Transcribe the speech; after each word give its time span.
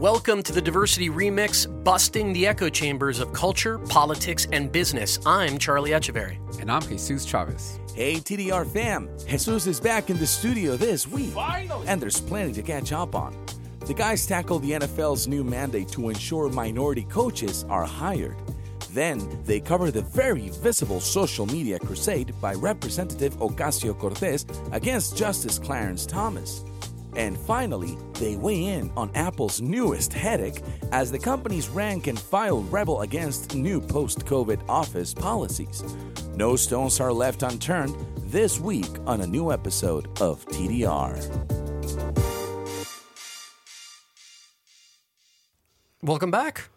Welcome 0.00 0.42
to 0.44 0.52
the 0.54 0.62
Diversity 0.62 1.10
Remix, 1.10 1.66
busting 1.84 2.32
the 2.32 2.46
echo 2.46 2.70
chambers 2.70 3.20
of 3.20 3.34
culture, 3.34 3.76
politics, 3.78 4.48
and 4.50 4.72
business. 4.72 5.18
I'm 5.26 5.58
Charlie 5.58 5.90
Echeverry. 5.90 6.38
And 6.58 6.72
I'm 6.72 6.80
Jesus 6.80 7.26
Chavez. 7.26 7.78
Hey, 7.94 8.14
TDR 8.14 8.66
fam. 8.66 9.10
Jesus 9.26 9.66
is 9.66 9.78
back 9.78 10.08
in 10.08 10.16
the 10.16 10.26
studio 10.26 10.78
this 10.78 11.06
week. 11.06 11.34
Finally. 11.34 11.86
And 11.86 12.00
there's 12.00 12.18
plenty 12.18 12.54
to 12.54 12.62
catch 12.62 12.92
up 12.92 13.14
on. 13.14 13.36
The 13.80 13.92
guys 13.92 14.26
tackled 14.26 14.62
the 14.62 14.70
NFL's 14.70 15.28
new 15.28 15.44
mandate 15.44 15.88
to 15.88 16.08
ensure 16.08 16.48
minority 16.48 17.04
coaches 17.04 17.66
are 17.68 17.84
hired. 17.84 18.38
Then 18.92 19.42
they 19.44 19.60
cover 19.60 19.90
the 19.90 20.00
very 20.00 20.48
visible 20.48 21.00
social 21.00 21.44
media 21.44 21.78
crusade 21.78 22.32
by 22.40 22.54
Representative 22.54 23.34
Ocasio 23.34 23.98
Cortez 23.98 24.46
against 24.72 25.18
Justice 25.18 25.58
Clarence 25.58 26.06
Thomas. 26.06 26.64
And 27.16 27.36
finally, 27.38 27.98
they 28.14 28.36
weigh 28.36 28.64
in 28.66 28.90
on 28.96 29.10
Apple's 29.14 29.60
newest 29.60 30.12
headache 30.12 30.62
as 30.92 31.10
the 31.10 31.18
company's 31.18 31.68
rank 31.68 32.06
and 32.06 32.18
file 32.18 32.62
rebel 32.62 33.02
against 33.02 33.54
new 33.54 33.80
post 33.80 34.24
COVID 34.26 34.60
office 34.68 35.12
policies. 35.14 35.82
No 36.34 36.56
stones 36.56 37.00
are 37.00 37.12
left 37.12 37.42
unturned 37.42 37.94
this 38.30 38.60
week 38.60 38.90
on 39.06 39.20
a 39.20 39.26
new 39.26 39.52
episode 39.52 40.06
of 40.20 40.44
TDR. 40.46 41.18
Welcome 46.02 46.30
back. 46.30 46.70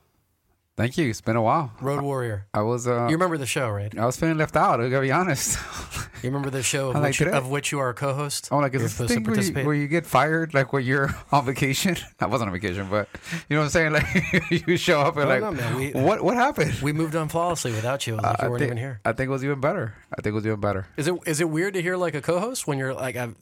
Thank 0.76 0.98
you. 0.98 1.10
It's 1.10 1.22
been 1.22 1.36
a 1.36 1.42
while. 1.42 1.72
Road 1.80 2.02
Warrior. 2.02 2.48
I 2.54 2.62
was. 2.62 2.88
Uh, 2.88 3.06
you 3.08 3.16
remember 3.16 3.38
the 3.38 3.46
show, 3.46 3.70
right? 3.70 3.96
I 3.98 4.06
was 4.06 4.18
feeling 4.18 4.38
left 4.38 4.56
out. 4.56 4.82
I 4.82 4.90
gotta 4.90 5.02
be 5.02 5.12
honest. 5.12 5.58
you 6.24 6.30
remember 6.30 6.50
the 6.50 6.64
show 6.64 6.92
of, 6.92 7.02
which, 7.02 7.22
of 7.22 7.50
which, 7.50 7.72
you 7.72 7.80
are 7.80 7.90
a 7.90 7.94
co-host? 7.94 8.50
Oh, 8.52 8.58
like 8.58 8.74
is 8.74 8.98
this 8.98 9.10
thing 9.10 9.24
where 9.24 9.40
you, 9.40 9.54
where 9.66 9.76
you, 9.76 9.88
get 9.88 10.06
fired, 10.06 10.54
like 10.54 10.74
when 10.74 10.84
you're 10.84 11.14
on 11.32 11.46
vacation? 11.46 11.98
I 12.20 12.28
wasn't 12.28 12.50
on 12.50 12.54
vacation, 12.54 12.88
but 12.90 13.10
you 13.50 13.56
know 13.56 13.62
what 13.62 13.66
I'm 13.66 13.70
saying. 13.70 13.94
Like 13.94 14.68
you 14.68 14.78
show 14.78 15.02
up 15.02 15.18
and 15.18 15.30
like, 15.30 15.42
no, 15.42 15.78
we, 15.78 15.92
what 15.92 16.24
what 16.24 16.36
happened? 16.36 16.74
We 16.82 16.94
moved 16.94 17.16
on 17.16 17.30
flawlessly 17.30 17.72
without 17.72 18.08
you. 18.08 18.16
Like 18.16 18.26
uh, 18.26 18.44
you 18.44 18.50
weren't 18.50 18.60
think, 18.60 18.70
even 18.70 18.78
here. 18.78 19.02
I 19.06 19.12
think 19.12 19.28
it 19.28 19.32
was 19.32 19.44
even 19.44 19.60
better. 19.60 19.96
I 20.12 20.22
think 20.22 20.32
it 20.32 20.36
was 20.36 20.46
even 20.46 20.60
better. 20.60 20.88
Is 20.98 21.08
it 21.08 21.16
is 21.26 21.42
it 21.42 21.50
weird 21.50 21.74
to 21.76 21.82
hear 21.82 21.98
like 21.98 22.16
a 22.16 22.22
co-host 22.22 22.66
when 22.68 22.78
you're 22.78 22.94
like? 22.94 23.16
I've, 23.16 23.36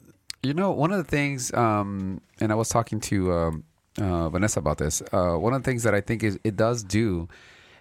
you 0.43 0.53
know, 0.53 0.71
one 0.71 0.91
of 0.91 0.97
the 0.97 1.03
things, 1.03 1.53
um, 1.53 2.21
and 2.39 2.51
I 2.51 2.55
was 2.55 2.69
talking 2.69 2.99
to 3.01 3.31
um, 3.31 3.63
uh, 3.99 4.29
Vanessa 4.29 4.59
about 4.59 4.77
this. 4.77 5.01
Uh, 5.11 5.35
one 5.35 5.53
of 5.53 5.61
the 5.61 5.69
things 5.69 5.83
that 5.83 5.93
I 5.93 6.01
think 6.01 6.23
is 6.23 6.39
it 6.43 6.55
does 6.55 6.83
do 6.83 7.29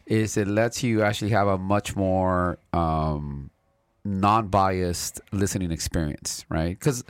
is 0.06 0.36
it 0.36 0.48
lets 0.48 0.82
you 0.82 1.02
actually 1.02 1.30
have 1.30 1.46
a 1.46 1.56
much 1.56 1.94
more 1.94 2.58
um, 2.72 3.50
non-biased 4.05 5.21
listening 5.33 5.71
experience, 5.71 6.44
right? 6.49 6.78
Because 6.78 7.05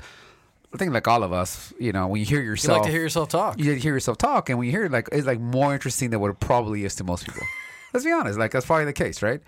I 0.75 0.77
think 0.77 0.93
like 0.93 1.09
all 1.09 1.23
of 1.23 1.33
us, 1.33 1.73
you 1.78 1.93
know, 1.93 2.06
when 2.09 2.21
you 2.21 2.27
hear 2.27 2.41
yourself, 2.41 2.77
you 2.77 2.81
like 2.81 2.87
to 2.87 2.93
hear 2.93 3.03
yourself 3.03 3.28
talk. 3.28 3.59
You 3.59 3.75
hear 3.75 3.95
yourself 3.95 4.19
talk, 4.19 4.49
and 4.49 4.59
when 4.59 4.67
you 4.67 4.73
hear 4.73 4.84
it, 4.84 4.93
like 4.93 5.09
it's 5.12 5.27
like 5.27 5.41
more 5.41 5.73
interesting 5.73 6.11
than 6.11 6.21
what 6.21 6.31
it 6.31 6.41
probably 6.41 6.84
is 6.84 6.95
to 6.97 7.05
most 7.05 7.27
people. 7.27 7.43
Let's 7.95 8.05
be 8.05 8.12
honest, 8.12 8.39
like 8.39 8.53
that's 8.53 8.67
probably 8.67 8.84
the 8.84 8.93
case, 8.93 9.23
right? 9.23 9.41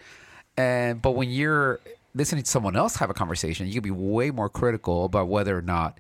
And 0.57 1.01
but 1.01 1.13
when 1.13 1.31
you're 1.31 1.81
listening 2.15 2.45
to 2.45 2.51
someone 2.51 2.77
else 2.77 2.97
have 2.97 3.11
a 3.11 3.15
conversation, 3.15 3.67
you 3.67 3.75
can 3.75 3.83
be 3.83 3.91
way 3.91 4.31
more 4.31 4.49
critical 4.49 5.05
about 5.05 5.29
whether 5.29 5.57
or 5.57 5.63
not 5.63 5.99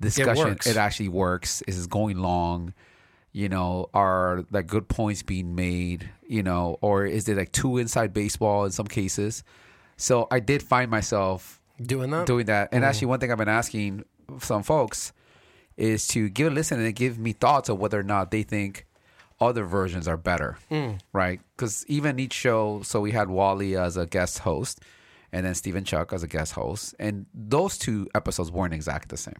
discussion 0.00 0.48
it, 0.48 0.66
it 0.66 0.76
actually 0.76 1.08
works. 1.08 1.62
Is 1.62 1.84
it 1.84 1.90
going 1.90 2.18
long? 2.18 2.74
you 3.34 3.48
know, 3.48 3.90
are 3.92 4.44
like 4.52 4.68
good 4.68 4.88
points 4.88 5.24
being 5.24 5.56
made, 5.56 6.08
you 6.26 6.42
know, 6.42 6.78
or 6.80 7.04
is 7.04 7.28
it 7.28 7.36
like 7.36 7.50
too 7.50 7.78
inside 7.78 8.14
baseball 8.14 8.64
in 8.64 8.70
some 8.70 8.86
cases? 8.86 9.42
So 9.96 10.26
I 10.30 10.40
did 10.40 10.62
find 10.62 10.90
myself 10.90 11.60
doing 11.80 12.10
that. 12.10 12.26
Doing 12.26 12.46
that. 12.46 12.68
And 12.72 12.84
mm. 12.84 12.86
actually 12.86 13.08
one 13.08 13.20
thing 13.20 13.30
I've 13.32 13.38
been 13.38 13.48
asking 13.48 14.04
some 14.40 14.62
folks 14.62 15.12
is 15.76 16.06
to 16.08 16.28
give 16.28 16.52
a 16.52 16.54
listen 16.54 16.80
and 16.80 16.94
give 16.94 17.18
me 17.18 17.32
thoughts 17.32 17.68
of 17.68 17.78
whether 17.78 17.98
or 17.98 18.04
not 18.04 18.30
they 18.30 18.42
think 18.42 18.86
other 19.40 19.64
versions 19.64 20.06
are 20.06 20.16
better. 20.16 20.58
Mm. 20.70 21.00
Right? 21.12 21.40
Cuz 21.56 21.84
even 21.88 22.18
each 22.18 22.32
show, 22.32 22.82
so 22.82 23.00
we 23.00 23.10
had 23.10 23.28
Wally 23.28 23.76
as 23.76 23.96
a 23.96 24.06
guest 24.06 24.40
host 24.40 24.80
and 25.34 25.44
then 25.44 25.54
Stephen 25.54 25.82
Chuck 25.84 26.12
as 26.12 26.22
a 26.22 26.28
guest 26.28 26.52
host, 26.52 26.94
and 27.00 27.26
those 27.34 27.76
two 27.76 28.08
episodes 28.14 28.52
weren't 28.52 28.72
exactly 28.72 29.08
the 29.08 29.16
same. 29.16 29.34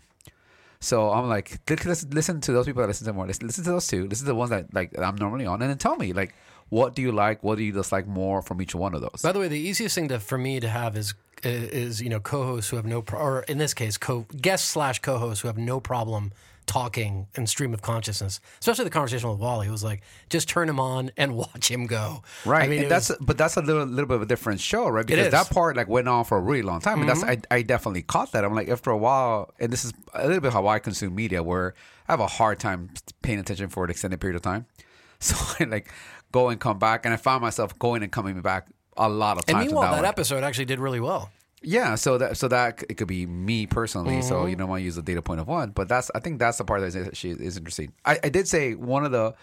So 0.81 1.11
I'm 1.11 1.29
like, 1.29 1.61
listen, 1.71 2.11
listen 2.11 2.41
to 2.43 2.53
those 2.53 2.67
people 2.67 2.83
that 2.83 2.89
listen 2.89 3.07
to 3.07 3.13
more. 3.13 3.29
Listen, 3.29 3.47
listen 3.47 3.63
to 3.63 3.71
those 3.71 3.87
two. 3.87 4.09
Listen 4.09 4.27
to 4.27 4.33
the 4.33 4.35
ones 4.35 4.51
that 4.51 4.75
like 4.75 4.91
I'm 4.99 5.15
normally 5.15 5.47
on, 5.47 5.63
and 5.63 5.71
then 5.71 5.79
tell 5.79 5.95
me 5.97 6.13
like, 6.13 6.35
what 6.69 6.95
do 6.95 7.03
you 7.03 7.13
like? 7.13 7.43
What 7.43 7.59
do 7.59 7.65
you 7.65 7.73
dislike 7.73 8.07
more 8.07 8.43
from 8.43 8.61
each 8.61 8.75
one 8.75 8.95
of 8.95 9.01
those? 9.01 9.23
By 9.23 9.33
the 9.33 9.39
way, 9.39 9.49
the 9.49 9.59
easiest 9.59 9.95
thing 9.95 10.09
to 10.09 10.19
for 10.19 10.39
me 10.39 10.61
to 10.61 10.69
have 10.69 10.97
is 10.97 11.15
is 11.43 12.01
you 12.01 12.09
know 12.09 12.21
co-hosts 12.21 12.71
who 12.71 12.77
have 12.77 12.87
no 12.87 13.03
pro- 13.03 13.21
or 13.21 13.43
in 13.43 13.59
this 13.59 13.75
case 13.75 13.99
co 13.99 14.27
guests 14.41 14.69
slash 14.69 14.99
co-hosts 15.01 15.43
who 15.43 15.49
have 15.49 15.59
no 15.59 15.81
problem 15.81 16.33
talking 16.67 17.27
and 17.37 17.49
stream 17.49 17.75
of 17.75 17.83
consciousness, 17.83 18.41
especially 18.61 18.85
the 18.85 18.91
conversation 18.91 19.29
with 19.29 19.39
Wally. 19.39 19.67
It 19.67 19.71
was 19.71 19.85
like 19.85 20.03
just 20.31 20.49
turn 20.49 20.69
him 20.69 20.81
on 20.81 21.11
and 21.17 21.35
watch 21.37 21.71
him 21.71 21.87
go. 21.87 22.23
Right. 22.45 22.65
I 22.65 22.69
mean, 22.69 22.89
that's 22.89 23.11
was, 23.11 23.19
but 23.21 23.39
that's 23.39 23.57
a 23.57 23.63
little 23.63 23.85
little 23.85 24.07
bit 24.07 24.17
of 24.17 24.23
a 24.23 24.27
different 24.27 24.61
show, 24.61 24.89
right? 24.89 25.07
Because 25.07 25.31
that 25.31 25.51
part 25.51 25.77
like 25.77 25.89
went 25.89 26.09
on 26.09 26.25
for 26.25 26.39
a 26.39 26.41
really 26.41 26.63
long 26.63 26.81
time, 26.81 26.99
mm-hmm. 26.99 27.11
and 27.11 27.23
that's. 27.23 27.47
I, 27.51 27.57
I 27.57 27.63
definitely 27.63 28.03
caught 28.03 28.33
that. 28.33 28.45
I'm 28.45 28.55
like 28.55 28.69
after 28.69 28.91
a 28.91 28.99
while, 28.99 29.53
and 29.61 29.73
this 29.73 29.85
is 29.85 29.93
a 30.15 30.27
little 30.27 30.41
bit 30.41 30.53
how 30.53 30.67
I 30.67 30.79
consume 30.79 31.15
media, 31.15 31.43
where 31.43 31.75
I 32.09 32.13
have 32.13 32.21
a 32.21 32.27
hard 32.27 32.59
time 32.59 32.91
paying 33.23 33.39
attention 33.39 33.69
for 33.69 33.85
an 33.85 33.91
extended 33.91 34.21
period 34.21 34.37
of 34.37 34.43
time. 34.43 34.67
So 35.21 35.37
I 35.59 35.65
like 35.65 35.91
go 36.35 36.49
and 36.49 36.61
come 36.61 36.81
back, 36.81 37.05
and 37.05 37.15
I 37.15 37.17
found 37.17 37.43
myself 37.43 37.79
going 37.79 38.03
and 38.03 38.11
coming 38.11 38.41
back 38.41 38.67
a 38.97 39.09
lot 39.09 39.39
of 39.39 39.47
times. 39.47 39.57
And 39.57 39.67
meanwhile, 39.69 39.93
that, 39.93 40.03
that 40.03 40.09
episode 40.09 40.43
actually 40.43 40.65
did 40.65 40.81
really 40.81 41.01
well. 41.01 41.31
Yeah, 41.63 41.95
so 41.95 42.19
that 42.19 42.37
so 42.37 42.49
that 42.49 42.83
it 42.91 42.95
could 42.95 43.09
be 43.09 43.25
me 43.25 43.67
personally. 43.67 44.17
Mm-hmm. 44.17 44.29
So 44.29 44.47
you 44.47 44.57
don't 44.57 44.69
want 44.69 44.81
to 44.81 44.85
use 44.85 44.97
the 44.97 45.03
data 45.03 45.23
point 45.23 45.41
of 45.41 45.47
one, 45.47 45.71
but 45.71 45.89
that's 45.89 46.11
I 46.15 46.19
think 46.19 46.41
that's 46.41 46.59
the 46.59 46.65
part 46.65 46.81
that 46.81 46.95
is, 46.95 47.17
she 47.17 47.31
is 47.31 47.57
interesting. 47.57 47.93
I, 48.05 48.19
I 48.25 48.29
did 48.29 48.49
say 48.49 48.75
one 48.75 49.05
of 49.05 49.13
the 49.13 49.35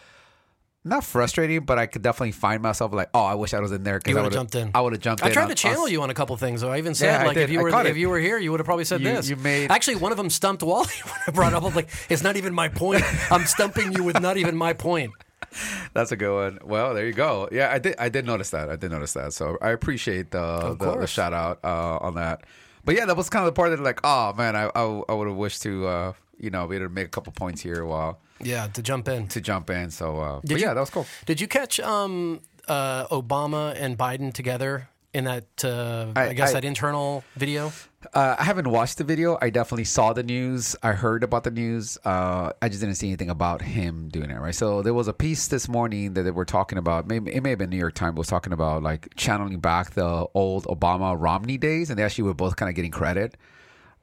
not 0.84 1.04
frustrating, 1.04 1.62
but 1.62 1.80
I 1.80 1.86
could 1.86 2.02
definitely 2.02 2.32
find 2.32 2.62
myself 2.62 2.92
like, 2.92 3.10
oh, 3.14 3.24
I 3.24 3.36
wish 3.36 3.54
I 3.54 3.60
was 3.60 3.72
in 3.72 3.84
there 3.84 4.00
because 4.00 4.18
I 4.18 4.22
would 4.22 4.26
have 4.26 4.34
jumped 4.34 4.56
in. 4.56 4.72
I 4.74 4.82
would 4.82 4.94
have 4.94 5.02
jumped 5.02 5.24
I 5.24 5.28
in. 5.28 5.32
I 5.32 5.34
tried 5.34 5.50
to 5.50 5.56
channel 5.56 5.84
on, 5.84 5.92
you 5.92 6.02
on 6.02 6.10
a 6.10 6.14
couple 6.14 6.36
things, 6.38 6.62
though. 6.62 6.72
I 6.72 6.80
even 6.80 6.94
said 6.94 7.22
yeah, 7.22 7.28
like 7.28 7.38
if 7.38 7.50
you 7.50 7.62
were 7.62 7.88
if 7.88 7.98
you 7.98 8.10
were 8.10 8.20
here, 8.20 8.38
you 8.38 8.52
would 8.52 8.60
have 8.60 8.66
probably 8.66 8.86
said 8.86 9.02
you, 9.02 9.08
this. 9.08 9.30
You 9.30 9.38
made 9.38 9.72
actually 9.72 9.96
one 9.96 10.12
of 10.12 10.18
them 10.18 10.30
stumped 10.30 10.64
Wally 10.64 10.88
when 11.04 11.16
I 11.28 11.32
brought 11.32 11.54
up. 11.54 11.64
I 11.64 11.66
was 11.66 11.76
like, 11.76 11.90
it's 12.10 12.24
not 12.24 12.36
even 12.36 12.54
my 12.54 12.68
point. 12.68 13.04
I'm 13.32 13.46
stumping 13.46 13.94
you 13.94 14.04
with 14.04 14.20
not 14.22 14.38
even 14.38 14.58
my 14.58 14.74
point. 14.74 15.14
That's 15.94 16.12
a 16.12 16.16
good 16.16 16.34
one. 16.34 16.60
Well, 16.64 16.94
there 16.94 17.06
you 17.06 17.14
go. 17.14 17.50
Yeah, 17.52 17.72
I 17.72 17.80
did. 17.80 17.96
I 18.00 18.10
did 18.10 18.26
notice 18.26 18.50
that. 18.52 18.70
I 18.70 18.76
did 18.76 18.92
notice 18.92 19.14
that. 19.14 19.34
So 19.34 19.58
I 19.62 19.70
appreciate 19.72 20.32
the 20.32 20.76
the, 20.80 20.96
the, 21.00 21.08
shout 21.08 21.34
out 21.34 21.60
uh, 21.64 21.98
on 21.98 22.16
that. 22.16 22.44
But 22.86 22.96
yeah, 22.96 23.06
that 23.06 23.16
was 23.18 23.30
kind 23.30 23.46
of 23.46 23.54
the 23.54 23.56
part 23.56 23.70
that 23.72 23.80
like, 23.82 24.00
oh 24.04 24.34
man, 24.34 24.56
I 24.56 24.70
I, 24.76 25.02
I 25.10 25.14
would 25.14 25.28
have 25.28 25.38
wished 25.38 25.62
to 25.64 25.88
uh, 25.88 26.14
you 26.40 26.50
know 26.50 26.68
be 26.68 26.76
able 26.78 26.88
to 26.88 26.94
make 26.94 27.08
a 27.08 27.10
couple 27.10 27.34
points 27.34 27.62
here 27.62 27.86
while 27.86 28.20
yeah 28.40 28.68
to 28.68 28.82
jump 28.82 29.08
in 29.08 29.28
to 29.30 29.42
jump 29.42 29.70
in. 29.70 29.92
So 29.92 30.20
uh, 30.20 30.40
but 30.42 30.52
you, 30.52 30.58
yeah, 30.58 30.74
that 30.74 30.80
was 30.80 30.90
cool. 30.90 31.06
Did 31.26 31.42
you 31.42 31.48
catch 31.48 31.80
um 31.80 32.42
uh, 32.68 33.08
Obama 33.08 33.76
and 33.78 33.98
Biden 33.98 34.34
together 34.34 34.88
in 35.14 35.26
that 35.26 35.46
uh, 35.64 36.08
I, 36.16 36.30
I- 36.30 36.34
guess 36.34 36.50
I- 36.50 36.54
that 36.54 36.66
internal 36.66 37.24
video? 37.36 37.72
Uh, 38.14 38.36
I 38.40 38.44
haven't 38.44 38.68
watched 38.68 38.98
the 38.98 39.04
video. 39.04 39.38
I 39.42 39.52
definitely 39.52 39.86
saw 39.86 40.12
the 40.12 40.24
news. 40.24 40.76
I 40.82 40.94
heard 40.94 41.24
about 41.24 41.44
the 41.44 41.52
news. 41.52 41.98
Uh, 42.04 42.52
I 42.62 42.68
just 42.68 42.82
didn't 42.82 42.96
see 42.96 43.08
anything 43.08 43.30
about 43.30 43.62
him 43.62 44.10
doing 44.10 44.32
it. 44.32 44.40
Right. 44.40 44.56
So 44.56 44.82
there 44.82 44.94
was 44.94 45.08
a 45.08 45.14
piece 45.14 45.48
this 45.48 45.70
morning 45.70 46.16
that 46.16 46.24
they 46.24 46.32
were 46.32 46.46
talking 46.46 46.78
about. 46.78 47.08
Maybe 47.08 47.32
it 47.32 47.44
may 47.44 47.52
have 47.52 47.60
been 47.60 47.70
New 47.70 47.78
York 47.78 47.94
Times 47.94 48.18
was 48.18 48.28
talking 48.28 48.54
about 48.54 48.82
like 48.82 49.14
channeling 49.16 49.60
back 49.60 49.92
the 49.92 50.26
old 50.34 50.66
Obama 50.66 51.16
Romney 51.18 51.58
days, 51.58 51.90
and 51.90 52.00
they 52.00 52.04
actually 52.04 52.24
were 52.24 52.34
both 52.34 52.56
kind 52.56 52.70
of 52.70 52.76
getting 52.76 52.92
credit. 52.92 53.38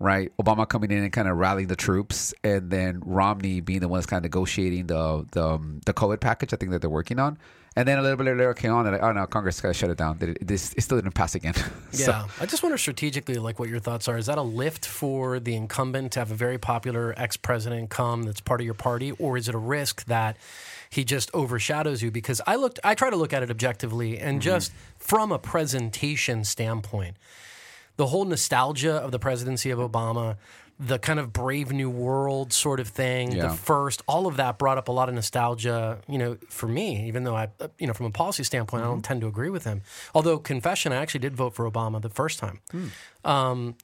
Right, 0.01 0.31
Obama 0.39 0.69
coming 0.69 0.93
in 0.93 1.03
and 1.03 1.13
kind 1.13 1.27
of 1.27 1.37
rallying 1.37 1.67
the 1.67 1.75
troops, 1.75 2.33
and 2.45 2.71
then 2.71 3.03
Romney 3.05 3.59
being 3.59 3.81
the 3.81 3.89
one 3.89 3.99
that's 3.99 4.07
kind 4.07 4.19
of 4.19 4.31
negotiating 4.31 4.87
the 4.87 5.27
the 5.33 5.45
um, 5.45 5.81
the 5.87 5.93
COVID 5.93 6.21
package. 6.21 6.55
I 6.55 6.57
think 6.57 6.71
that 6.71 6.81
they're 6.81 6.89
working 6.89 7.19
on, 7.19 7.37
and 7.77 7.87
then 7.87 7.99
a 7.99 8.03
little 8.03 8.17
bit 8.17 8.25
later 8.27 8.53
came 8.55 8.73
on 8.73 8.87
and 8.87 8.95
like, 8.95 9.03
oh 9.03 9.13
no, 9.13 9.27
Congress 9.27 9.61
got 9.61 9.69
to 9.69 9.75
shut 9.75 9.91
it 9.91 9.99
down. 9.99 10.17
It, 10.21 10.47
this 10.47 10.73
it 10.75 10.81
still 10.83 10.99
didn't 10.99 11.15
pass 11.15 11.35
again. 11.35 11.55
So- 11.93 12.11
Yeah, 12.13 12.27
I 12.41 12.47
just 12.47 12.63
wonder 12.63 12.77
strategically, 12.79 13.37
like 13.37 13.59
what 13.59 13.69
your 13.69 13.79
thoughts 13.81 14.09
are. 14.09 14.19
Is 14.19 14.27
that 14.27 14.39
a 14.39 14.43
lift 14.43 14.85
for 14.87 15.39
the 15.41 15.55
incumbent 15.55 16.13
to 16.13 16.19
have 16.21 16.31
a 16.31 16.35
very 16.35 16.59
popular 16.59 17.15
ex 17.17 17.37
president 17.37 17.91
come 17.91 18.25
that's 18.25 18.41
part 18.41 18.61
of 18.61 18.65
your 18.65 18.75
party, 18.75 19.13
or 19.13 19.37
is 19.37 19.49
it 19.49 19.55
a 19.55 19.59
risk 19.59 20.05
that 20.07 20.37
he 20.91 21.05
just 21.05 21.31
overshadows 21.35 22.03
you? 22.03 22.11
Because 22.11 22.41
I 22.47 22.57
looked, 22.57 22.79
I 22.85 22.95
try 22.95 23.11
to 23.11 23.17
look 23.17 23.33
at 23.33 23.43
it 23.43 23.51
objectively, 23.51 24.13
Mm-hmm. 24.15 24.27
and 24.29 24.43
just 24.43 24.73
from 24.99 25.33
a 25.33 25.39
presentation 25.39 26.45
standpoint, 26.45 27.17
the 27.97 28.07
whole 28.09 28.25
nostalgia 28.25 28.95
of 28.97 29.11
the 29.13 29.19
presidency 29.19 29.71
of 29.71 29.79
Obama. 29.79 30.37
The 30.81 30.99
kind 30.99 31.19
of 31.19 31.33
brave 31.33 31.73
new 31.73 31.91
world 31.91 32.53
sort 32.53 32.79
of 32.79 32.87
thing, 32.89 33.33
Yeah. 33.33 33.49
the 33.49 33.55
first, 33.55 34.01
all 34.07 34.29
of 34.29 34.37
that 34.37 34.59
brought 34.59 34.79
up 34.79 34.87
a 34.89 34.93
lot 34.93 35.09
of 35.09 35.15
nostalgia, 35.17 35.99
you 36.09 36.19
know, 36.19 36.37
for 36.49 36.69
me, 36.69 37.07
even 37.09 37.25
though 37.25 37.35
I, 37.35 37.49
you 37.79 37.87
know, 37.89 37.93
from 37.93 38.07
a 38.07 38.11
policy 38.13 38.45
standpoint, 38.45 38.85
I 38.85 38.87
don't 38.87 39.03
tend 39.05 39.21
to 39.23 39.27
agree 39.27 39.51
with 39.51 39.65
him. 39.65 39.83
Although, 40.15 40.39
confession, 40.39 40.93
I 40.93 40.97
actually 40.97 41.21
did 41.21 41.35
vote 41.37 41.55
for 41.55 41.69
Obama 41.69 42.01
the 42.01 42.09
first 42.11 42.39
time. 42.39 42.61
Um, 43.25 43.75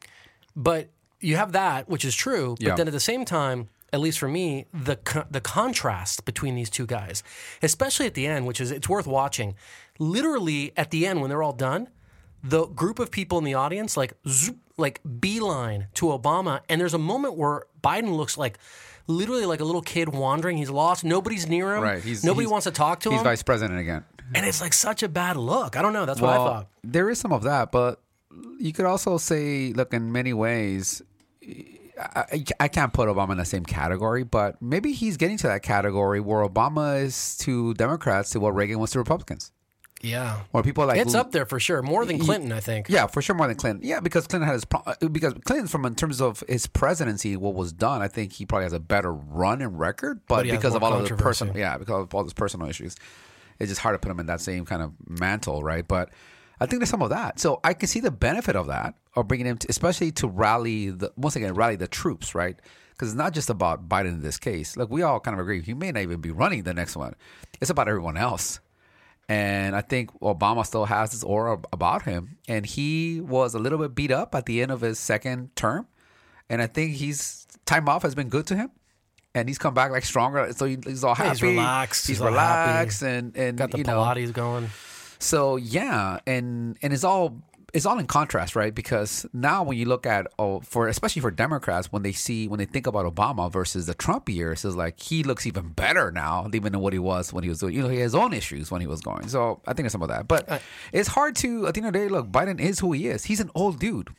but 0.55 0.89
you 1.21 1.37
have 1.37 1.51
that, 1.53 1.89
which 1.89 2.05
is 2.05 2.15
true. 2.15 2.55
But 2.61 2.67
Yeah. 2.67 2.75
then 2.77 2.87
at 2.87 2.93
the 2.93 3.01
same 3.01 3.25
time, 3.25 3.69
at 3.93 3.99
least 4.01 4.19
for 4.21 4.29
me, 4.29 4.67
the 4.73 4.97
co- 4.97 5.25
the 5.31 5.41
contrast 5.41 6.25
between 6.25 6.55
these 6.55 6.71
two 6.71 6.87
guys, 6.87 7.23
especially 7.63 8.07
at 8.07 8.15
the 8.15 8.27
end, 8.27 8.47
which 8.47 8.61
is 8.61 8.71
it's 8.71 8.89
worth 8.89 9.07
watching. 9.07 9.55
Literally 9.99 10.73
at 10.77 10.91
the 10.91 11.07
end, 11.07 11.21
when 11.21 11.29
they're 11.31 11.43
all 11.43 11.53
done, 11.53 11.89
the 12.43 12.67
group 12.67 12.99
of 12.99 13.11
people 13.11 13.39
in 13.39 13.45
the 13.45 13.55
audience 13.55 13.97
like 13.97 14.13
zoop, 14.29 14.59
like 14.77 15.01
beeline 15.21 15.89
to 15.95 16.07
Obama, 16.07 16.61
and 16.69 16.81
there's 16.81 16.95
a 16.95 16.99
moment 16.99 17.37
where 17.37 17.65
Biden 17.83 18.17
looks 18.17 18.37
like. 18.39 18.59
Literally 19.07 19.45
like 19.45 19.61
a 19.61 19.65
little 19.65 19.83
kid 19.83 20.09
wandering. 20.09 20.57
He's 20.57 20.71
lost. 20.71 21.05
Nobody's 21.05 21.47
near 21.47 21.75
him. 21.77 21.83
Right. 21.83 22.03
He's, 22.03 22.25
Nobody 22.25 22.45
he's- 22.47 22.51
wants 22.51 22.65
to 22.65 22.71
talk 22.71 23.01
to 23.01 23.11
He's 23.11 23.19
him. 23.19 23.19
He's 23.19 23.33
vice 23.33 23.43
president 23.43 23.79
again. 23.79 24.03
and 24.35 24.47
it's 24.47 24.63
like 24.63 24.73
such 24.73 25.03
a 25.03 25.11
bad 25.11 25.37
look. 25.37 25.77
I 25.77 25.83
don't 25.83 25.93
know. 25.93 26.07
That's 26.07 26.23
what 26.23 26.31
I 26.31 26.37
thought. 26.39 26.69
There 26.83 27.11
is 27.11 27.19
some 27.19 27.31
of 27.31 27.43
that, 27.43 27.71
but 27.71 28.01
you 28.59 28.73
could 28.73 28.87
also 28.87 29.19
say, 29.19 29.75
look, 29.75 29.93
in 29.93 30.11
many 30.11 30.33
ways, 30.33 31.03
I- 31.99 32.45
I 32.59 32.69
can't 32.69 32.95
put 32.95 33.11
Obama 33.11 33.33
in 33.33 33.39
the 33.39 33.45
same 33.45 33.67
category, 33.67 34.25
but 34.25 34.61
maybe 34.63 34.93
he's 34.93 35.19
getting 35.19 35.37
to 35.37 35.49
that 35.49 35.63
category 35.63 36.19
where 36.21 36.41
Obama 36.49 37.03
is 37.03 37.37
to 37.39 37.75
Democrats 37.75 38.31
to 38.31 38.41
what 38.41 38.55
Reagan 38.55 38.79
was 38.79 38.93
to 38.93 38.99
Republicans. 38.99 39.53
Yeah. 40.05 40.41
Where 40.51 40.63
people 40.63 40.87
like 40.87 40.99
It's 40.99 41.15
up 41.15 41.33
there 41.33 41.47
for 41.47 41.59
sure. 41.59 41.83
More 41.83 42.05
than 42.05 42.19
Clinton, 42.19 42.53
I 42.53 42.61
think. 42.61 42.89
Yeah, 42.89 43.07
for 43.07 43.23
sure 43.23 43.35
more 43.35 43.47
than 43.47 43.57
Clinton. 43.57 43.87
Yeah, 43.87 44.01
because 44.01 44.27
Clinton 44.27 44.47
had 44.47 44.55
his 44.55 44.65
pro- 44.65 44.83
uh, 44.87 45.09
because 45.09 45.35
Clinton, 45.45 45.67
from 45.67 45.85
in 45.87 45.95
terms 45.95 46.21
of 46.21 46.45
his 46.49 46.67
presidency, 46.67 47.37
what 47.37 47.55
was 47.55 47.73
done, 47.73 48.03
I 48.03 48.09
think 48.09 48.33
he 48.33 48.45
probably 48.47 48.65
has 48.65 48.73
a 48.73 48.81
better 48.81 49.13
run 49.13 49.63
and 49.63 49.79
record. 49.79 50.21
But, 50.29 50.37
But 50.37 50.51
because 50.51 50.75
of 50.75 50.83
all 50.83 50.93
of 50.93 51.09
the 51.09 51.17
personal, 51.17 51.57
yeah, 51.57 51.79
because 51.79 52.03
of 52.03 52.15
all 52.15 52.23
those 52.23 52.35
personal 52.35 52.69
issues, 52.69 52.97
it's 53.59 53.71
just 53.71 53.81
hard 53.81 53.95
to 53.95 53.99
put 53.99 54.11
him 54.11 54.21
in 54.21 54.27
that 54.27 54.41
same 54.41 54.65
kind 54.65 54.83
of 54.83 54.93
mantle, 55.09 55.63
right? 55.63 55.87
But 55.87 56.11
I 56.61 56.67
think 56.67 56.81
there's 56.81 56.91
some 56.91 57.03
of 57.03 57.11
that. 57.11 57.41
So 57.41 57.61
I 57.65 57.75
can 57.75 57.89
see 57.89 58.01
the 58.01 58.11
benefit 58.11 58.57
of 58.57 58.67
that, 58.69 58.95
of 59.17 59.27
bringing 59.29 59.47
him, 59.47 59.59
to, 59.59 59.67
especially 59.71 60.13
to 60.13 60.29
rally 60.29 60.91
the 60.91 61.13
once 61.17 61.37
again 61.37 61.55
rally 61.55 61.77
the 61.77 61.89
troops, 61.89 62.35
right? 62.35 62.57
Because 62.93 63.09
it's 63.09 63.17
not 63.19 63.33
just 63.33 63.51
about 63.51 63.89
Biden 63.89 64.09
in 64.09 64.23
this 64.23 64.39
case. 64.39 64.77
Look, 64.77 64.91
we 64.91 65.03
all 65.03 65.19
kind 65.19 65.35
of 65.35 65.41
agree 65.41 65.63
he 65.63 65.75
may 65.75 65.91
not 65.91 66.03
even 66.03 66.21
be 66.21 66.31
running 66.31 66.63
the 66.63 66.75
next 66.75 66.97
one. 66.97 67.15
It's 67.61 67.71
about 67.71 67.89
everyone 67.89 68.17
else. 68.17 68.61
And 69.29 69.75
I 69.75 69.81
think 69.81 70.13
Obama 70.21 70.67
still 70.67 70.85
has 70.85 71.13
this 71.13 71.23
aura 71.25 71.59
about 71.73 72.03
him. 72.03 72.37
And 72.49 72.67
he 72.67 73.21
was 73.23 73.55
a 73.55 73.59
little 73.59 73.79
bit 73.79 73.95
beat 73.95 74.11
up 74.11 74.35
at 74.35 74.45
the 74.47 74.61
end 74.63 74.71
of 74.71 74.81
his 74.83 74.99
second 74.99 75.55
term. 75.57 75.87
And 76.51 76.61
I 76.61 76.67
think 76.67 76.97
he's 76.97 77.47
time 77.65 77.89
off 77.89 78.03
has 78.03 78.15
been 78.15 78.29
good 78.29 78.47
to 78.49 78.57
him. 78.57 78.71
And 79.35 79.49
he's 79.49 79.59
come 79.59 79.73
back 79.75 79.91
like 79.91 80.05
stronger. 80.05 80.53
So 80.53 80.67
he- 80.67 80.79
he's 80.85 81.03
all 81.05 81.15
happy. 81.15 81.27
Yeah, 81.29 81.33
he's 81.33 81.43
relaxed. 81.43 82.07
He's, 82.07 82.17
He's 82.19 82.21
all 82.21 82.33
happy. 82.33 82.71
relaxed 82.71 83.03
and, 83.03 83.37
and 83.37 83.57
Got 83.59 83.71
the 83.73 83.79
you 83.79 83.85
know, 83.85 83.99
Pilates 83.99 84.33
going. 84.33 84.69
so 85.19 85.57
yeah, 85.57 86.19
and 86.27 86.77
and 86.83 86.93
it's 86.93 87.03
all 87.05 87.43
it's 87.75 87.85
all 87.87 87.99
in 87.99 88.07
contrast, 88.07 88.55
right? 88.55 88.73
Because 88.73 89.27
now 89.33 89.65
when 89.65 89.77
you 89.77 89.85
look 89.85 90.07
at 90.07 90.29
oh, 90.39 90.61
for 90.61 90.87
especially 90.87 91.21
for 91.21 91.33
Democrats, 91.33 91.91
when 91.91 92.03
they 92.03 92.13
see 92.13 92.47
when 92.47 92.59
they 92.59 92.65
think 92.65 92.87
about 92.87 93.05
Obama 93.13 93.51
versus 93.51 93.87
the 93.87 93.95
Trump 93.95 94.29
years, 94.29 94.65
it's 94.65 94.77
like 94.77 95.01
he 95.01 95.25
looks 95.25 95.45
even 95.45 95.71
better 95.71 96.13
now, 96.13 96.49
even 96.55 96.73
than 96.73 96.81
what 96.81 96.93
he 96.93 97.01
was 97.01 97.33
when 97.33 97.43
he 97.43 97.51
was 97.51 97.59
doing. 97.59 97.75
You 97.75 97.83
know, 97.83 97.89
he 97.89 97.99
has 97.99 98.13
his 98.13 98.15
own 98.15 98.33
issues 98.33 98.71
when 98.71 98.81
he 98.81 98.87
was 98.87 99.01
going. 99.01 99.27
So 99.27 99.61
I 99.67 99.73
think 99.73 99.79
there's 99.79 99.93
some 99.93 100.03
of 100.03 100.09
that, 100.09 100.29
but 100.29 100.63
it's 100.93 101.09
hard 101.09 101.35
to 101.37 101.67
at 101.67 101.75
the 101.75 101.81
end 101.81 101.89
of 101.89 101.93
the 101.93 101.99
day. 101.99 102.09
Look, 102.09 102.31
Biden 102.31 102.61
is 102.61 102.79
who 102.79 102.93
he 102.93 103.09
is. 103.09 103.25
He's 103.25 103.41
an 103.41 103.51
old 103.57 103.81
dude, 103.81 104.11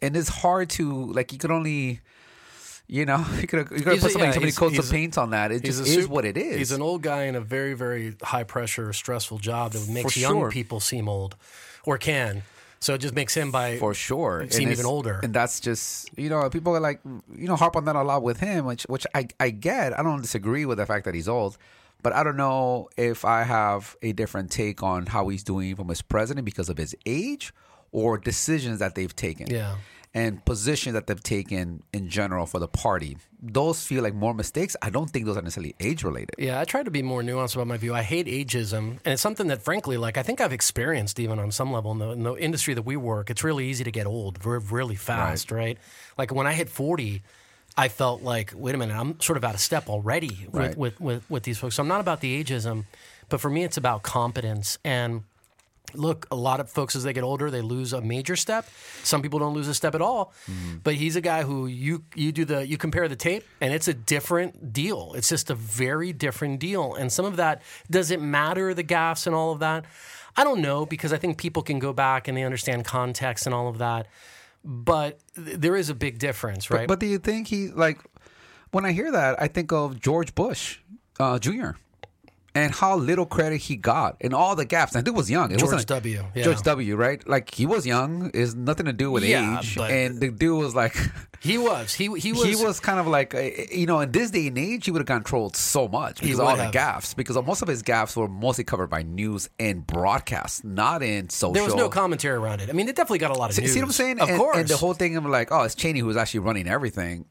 and 0.00 0.16
it's 0.16 0.28
hard 0.28 0.70
to 0.70 1.12
like. 1.12 1.32
You 1.32 1.38
could 1.38 1.50
only. 1.50 2.00
You 2.88 3.06
know, 3.06 3.24
you 3.40 3.46
could 3.46 3.70
you 3.70 3.82
could 3.82 4.00
put 4.00 4.12
so 4.12 4.18
many, 4.18 4.28
yeah, 4.28 4.34
so 4.34 4.40
many 4.40 4.52
coats 4.52 4.78
of 4.78 4.90
paint 4.90 5.16
on 5.16 5.30
that. 5.30 5.50
It 5.50 5.64
just 5.64 5.80
a 5.80 5.84
is 5.84 6.06
what 6.06 6.24
it 6.24 6.36
is. 6.36 6.56
He's 6.56 6.72
an 6.72 6.82
old 6.82 7.02
guy 7.02 7.22
in 7.24 7.36
a 7.36 7.40
very, 7.40 7.74
very 7.74 8.16
high 8.22 8.44
pressure, 8.44 8.92
stressful 8.92 9.38
job 9.38 9.72
that 9.72 9.88
makes 9.88 10.12
For 10.12 10.18
young 10.18 10.50
people 10.50 10.78
seem 10.78 11.08
old 11.08 11.36
or 11.84 11.96
can. 11.96 12.42
So 12.84 12.94
it 12.94 12.98
just 13.06 13.14
makes 13.14 13.32
him 13.40 13.48
by 13.52 13.78
for 13.78 13.94
sure 13.94 14.34
seem 14.50 14.64
And 14.68 14.72
even 14.76 14.86
older. 14.86 15.20
and 15.22 15.32
that's 15.38 15.56
just 15.68 16.10
you 16.18 16.28
know 16.32 16.50
people 16.50 16.74
are 16.76 16.80
like 16.90 17.00
you 17.42 17.46
know 17.48 17.56
harp 17.62 17.76
on 17.76 17.84
that 17.88 17.94
a 17.96 18.02
lot 18.02 18.22
with 18.28 18.38
him 18.40 18.64
which 18.70 18.82
which 18.94 19.06
I, 19.14 19.22
I 19.38 19.48
get 19.68 19.88
i 19.98 20.02
don't 20.02 20.20
disagree 20.20 20.64
with 20.66 20.78
the 20.78 20.86
fact 20.92 21.04
that 21.06 21.14
he's 21.14 21.28
old 21.28 21.56
but 22.02 22.12
i 22.12 22.20
don't 22.24 22.36
know 22.46 22.88
if 22.96 23.24
i 23.24 23.40
have 23.44 23.96
a 24.02 24.10
different 24.12 24.50
take 24.50 24.82
on 24.82 25.06
how 25.14 25.22
he's 25.30 25.44
doing 25.44 25.76
from 25.76 25.88
his 25.94 26.02
president 26.02 26.44
because 26.44 26.68
of 26.68 26.76
his 26.76 26.92
age 27.06 27.54
or 27.92 28.18
decisions 28.18 28.76
that 28.80 28.92
they've 28.96 29.14
taken 29.14 29.46
Yeah. 29.48 29.76
And 30.14 30.44
positions 30.44 30.92
that 30.94 31.06
they've 31.06 31.22
taken 31.22 31.82
in 31.92 32.08
general 32.08 32.44
for 32.46 32.58
the 32.58 32.68
party 32.68 33.16
those 33.40 33.84
feel 33.84 34.02
like 34.02 34.14
more 34.14 34.34
mistakes 34.34 34.76
i 34.82 34.90
don't 34.90 35.10
think 35.10 35.24
those 35.26 35.36
are 35.36 35.42
necessarily 35.42 35.74
age 35.80 36.04
related 36.04 36.34
Yeah, 36.38 36.60
I 36.60 36.64
try 36.64 36.82
to 36.82 36.90
be 36.90 37.02
more 37.02 37.22
nuanced 37.22 37.54
about 37.54 37.66
my 37.66 37.76
view. 37.76 37.92
I 37.94 38.02
hate 38.02 38.26
ageism, 38.26 38.98
and 39.04 39.12
it's 39.14 39.22
something 39.22 39.48
that, 39.48 39.62
frankly, 39.62 39.96
like 39.96 40.16
I 40.18 40.22
think 40.22 40.40
I've 40.40 40.52
experienced 40.52 41.18
even 41.18 41.38
on 41.38 41.50
some 41.50 41.72
level 41.72 41.90
in 41.92 41.98
the, 41.98 42.10
in 42.10 42.22
the 42.22 42.34
industry 42.34 42.74
that 42.74 42.82
we 42.82 42.96
work. 42.96 43.30
It's 43.30 43.42
really 43.42 43.66
easy 43.66 43.84
to 43.84 43.90
get 43.90 44.06
old, 44.06 44.44
re- 44.44 44.60
really 44.70 44.94
fast, 44.94 45.50
right? 45.50 45.76
Like 46.16 46.32
when 46.32 46.46
I 46.46 46.52
hit 46.52 46.68
forty, 46.68 47.22
I 47.76 47.88
felt 47.88 48.22
like, 48.22 48.52
wait 48.54 48.74
a 48.74 48.78
minute, 48.78 48.94
I'm 48.96 49.18
sort 49.20 49.36
of 49.38 49.44
out 49.44 49.54
of 49.54 49.60
step 49.60 49.88
already 49.88 50.46
with, 50.50 50.54
Right. 50.54 50.76
with, 50.76 51.00
with 51.00 51.22
with 51.30 51.42
these 51.42 51.58
folks. 51.58 51.74
So 51.76 51.82
I'm 51.82 51.88
not 51.88 52.00
about 52.00 52.20
the 52.20 52.30
ageism, 52.44 52.84
but 53.28 53.40
for 53.40 53.50
me, 53.50 53.64
it's 53.64 53.76
about 53.76 54.02
competence 54.02 54.78
and. 54.84 55.22
Look, 55.94 56.26
a 56.30 56.36
lot 56.36 56.60
of 56.60 56.70
folks 56.70 56.96
as 56.96 57.04
they 57.04 57.12
get 57.12 57.24
older, 57.24 57.50
they 57.50 57.60
lose 57.60 57.92
a 57.92 58.00
major 58.00 58.36
step. 58.36 58.66
Some 59.02 59.22
people 59.22 59.38
don't 59.38 59.54
lose 59.54 59.68
a 59.68 59.74
step 59.74 59.94
at 59.94 60.02
all. 60.02 60.32
But 60.82 60.94
he's 60.94 61.16
a 61.16 61.20
guy 61.20 61.42
who 61.42 61.66
you 61.66 62.04
you 62.14 62.32
do 62.32 62.44
the 62.44 62.66
you 62.66 62.76
compare 62.78 63.08
the 63.08 63.16
tape, 63.16 63.44
and 63.60 63.72
it's 63.72 63.88
a 63.88 63.94
different 63.94 64.72
deal. 64.72 65.12
It's 65.14 65.28
just 65.28 65.50
a 65.50 65.54
very 65.54 66.12
different 66.12 66.60
deal. 66.60 66.94
And 66.94 67.12
some 67.12 67.24
of 67.24 67.36
that 67.36 67.62
does 67.90 68.10
it 68.10 68.20
matter 68.20 68.74
the 68.74 68.84
gaffes 68.84 69.26
and 69.26 69.34
all 69.34 69.52
of 69.52 69.58
that? 69.60 69.84
I 70.36 70.44
don't 70.44 70.60
know 70.60 70.86
because 70.86 71.12
I 71.12 71.18
think 71.18 71.38
people 71.38 71.62
can 71.62 71.78
go 71.78 71.92
back 71.92 72.26
and 72.28 72.36
they 72.36 72.42
understand 72.42 72.84
context 72.84 73.46
and 73.46 73.54
all 73.54 73.68
of 73.68 73.78
that. 73.78 74.06
But 74.64 75.18
th- 75.34 75.58
there 75.58 75.76
is 75.76 75.90
a 75.90 75.94
big 75.94 76.18
difference, 76.18 76.70
right? 76.70 76.88
But 76.88 77.00
do 77.00 77.06
you 77.06 77.18
think 77.18 77.48
he 77.48 77.68
like 77.68 78.00
when 78.70 78.84
I 78.86 78.92
hear 78.92 79.10
that, 79.12 79.40
I 79.40 79.48
think 79.48 79.72
of 79.72 80.00
George 80.00 80.34
Bush 80.34 80.78
uh, 81.20 81.38
Jr. 81.38 81.70
and 82.54 82.74
how 82.74 82.96
little 82.96 83.26
credit 83.26 83.60
he 83.62 83.76
got 83.76 84.16
and 84.20 84.34
all 84.34 84.54
the 84.54 84.64
gaps. 84.64 84.94
And 84.94 85.04
dude 85.04 85.16
was 85.16 85.30
young. 85.30 85.50
It 85.50 85.58
George 85.58 85.72
wasn't 85.72 85.88
W, 85.88 86.24
yeah. 86.34 86.42
George 86.42 86.62
W. 86.62 86.96
Right? 86.96 87.26
Like 87.26 87.54
he 87.54 87.66
was 87.66 87.86
young. 87.86 88.30
It's 88.34 88.54
nothing 88.54 88.86
to 88.86 88.92
do 88.92 89.10
with 89.10 89.24
Yeah, 89.24 89.58
age. 89.58 89.78
and 89.78 90.20
the 90.20 90.30
dude 90.30 90.58
was 90.58 90.74
like. 90.74 90.94
he 91.40 91.58
was 91.58 91.92
he 91.94 92.04
he 92.18 92.32
was 92.32 92.44
he 92.44 92.56
was 92.56 92.78
kind 92.78 93.00
of 93.00 93.06
like, 93.06 93.34
uh, 93.34 93.40
you 93.70 93.86
know, 93.86 94.00
in 94.00 94.12
this 94.12 94.30
day 94.30 94.46
and 94.46 94.58
age, 94.58 94.84
he 94.84 94.90
would 94.90 95.00
have 95.00 95.06
controlled 95.06 95.56
so 95.56 95.88
much 95.88 96.20
because 96.20 96.38
all 96.38 96.56
the 96.56 96.64
gaffes. 96.64 97.16
Because 97.16 97.36
most 97.44 97.62
of 97.62 97.68
his 97.68 97.82
gaffes 97.82 98.16
were 98.16 98.28
mostly 98.28 98.64
covered 98.64 98.88
by 98.88 99.02
news 99.02 99.48
and 99.58 99.86
broadcast, 99.86 100.64
not 100.64 101.02
in 101.02 101.30
social. 101.30 101.54
there 101.54 101.64
was 101.64 101.74
no 101.74 101.88
commentary 101.88 102.36
around 102.36 102.60
it. 102.60 102.68
I 102.68 102.72
mean, 102.72 102.88
it 102.88 102.96
definitely 102.96 103.18
got 103.18 103.30
a 103.30 103.38
lot 103.38 103.50
of 103.50 103.56
See, 103.56 103.62
news. 103.62 103.72
see 103.72 103.80
what 103.80 103.86
I'm 103.86 103.92
saying? 103.92 104.20
Of 104.20 104.28
and, 104.28 104.38
course. 104.38 104.56
And 104.56 104.68
the 104.68 104.76
whole 104.76 104.94
thing 104.94 105.16
of 105.16 105.24
like, 105.26 105.50
oh, 105.50 105.62
it's 105.62 105.74
Cheney 105.74 106.00
who 106.00 106.06
was 106.06 106.16
actually 106.16 106.40
running 106.40 106.68
everything. 106.68 107.24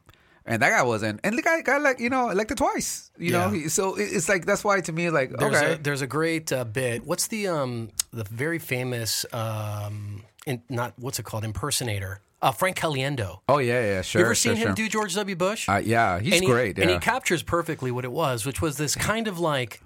And 0.45 0.61
that 0.61 0.69
guy 0.71 0.81
wasn't. 0.83 1.19
And 1.23 1.37
the 1.37 1.41
guy 1.41 1.61
got 1.61 1.81
like, 1.81 1.99
you 1.99 2.09
know, 2.09 2.29
elected 2.29 2.57
twice. 2.57 3.11
You 3.17 3.31
know, 3.31 3.51
Yeah. 3.51 3.63
he, 3.63 3.69
so 3.69 3.95
it's 3.95 4.27
like 4.27 4.45
that's 4.45 4.63
why 4.63 4.81
to 4.81 4.91
me, 4.91 5.09
like, 5.09 5.29
There's 5.31 5.55
okay, 5.55 5.73
a, 5.73 5.77
there's 5.77 6.01
a 6.01 6.07
great 6.07 6.51
uh, 6.51 6.63
bit. 6.63 7.05
What's 7.05 7.27
the 7.27 7.47
um 7.47 7.89
the 8.11 8.23
very 8.23 8.57
famous 8.59 9.25
um 9.33 10.23
in, 10.47 10.63
not 10.69 10.93
what's 10.97 11.19
it 11.19 11.23
called 11.25 11.43
impersonator 11.43 12.21
uh, 12.41 12.51
Frank 12.51 12.75
Caliendo. 12.75 13.41
oh 13.47 13.59
yeah, 13.59 13.81
yeah, 13.81 14.01
sure. 14.01 14.19
you 14.21 14.25
ever 14.25 14.33
sure, 14.33 14.55
seen 14.55 14.55
him 14.55 14.69
sure. 14.69 14.73
do 14.75 14.89
George 14.89 15.13
W. 15.13 15.35
Bush? 15.35 15.69
Uh, 15.69 15.79
yeah, 15.83 16.19
he's 16.19 16.33
and 16.33 16.41
he, 16.43 16.49
great. 16.49 16.79
and 16.79 16.89
he 16.89 16.97
captures 16.97 17.43
perfectly 17.43 17.91
what 17.91 18.03
it 18.03 18.11
was, 18.11 18.45
which 18.45 18.61
was 18.61 18.77
this 18.77 18.95
kind 18.95 19.27
of 19.27 19.37
like 19.39 19.81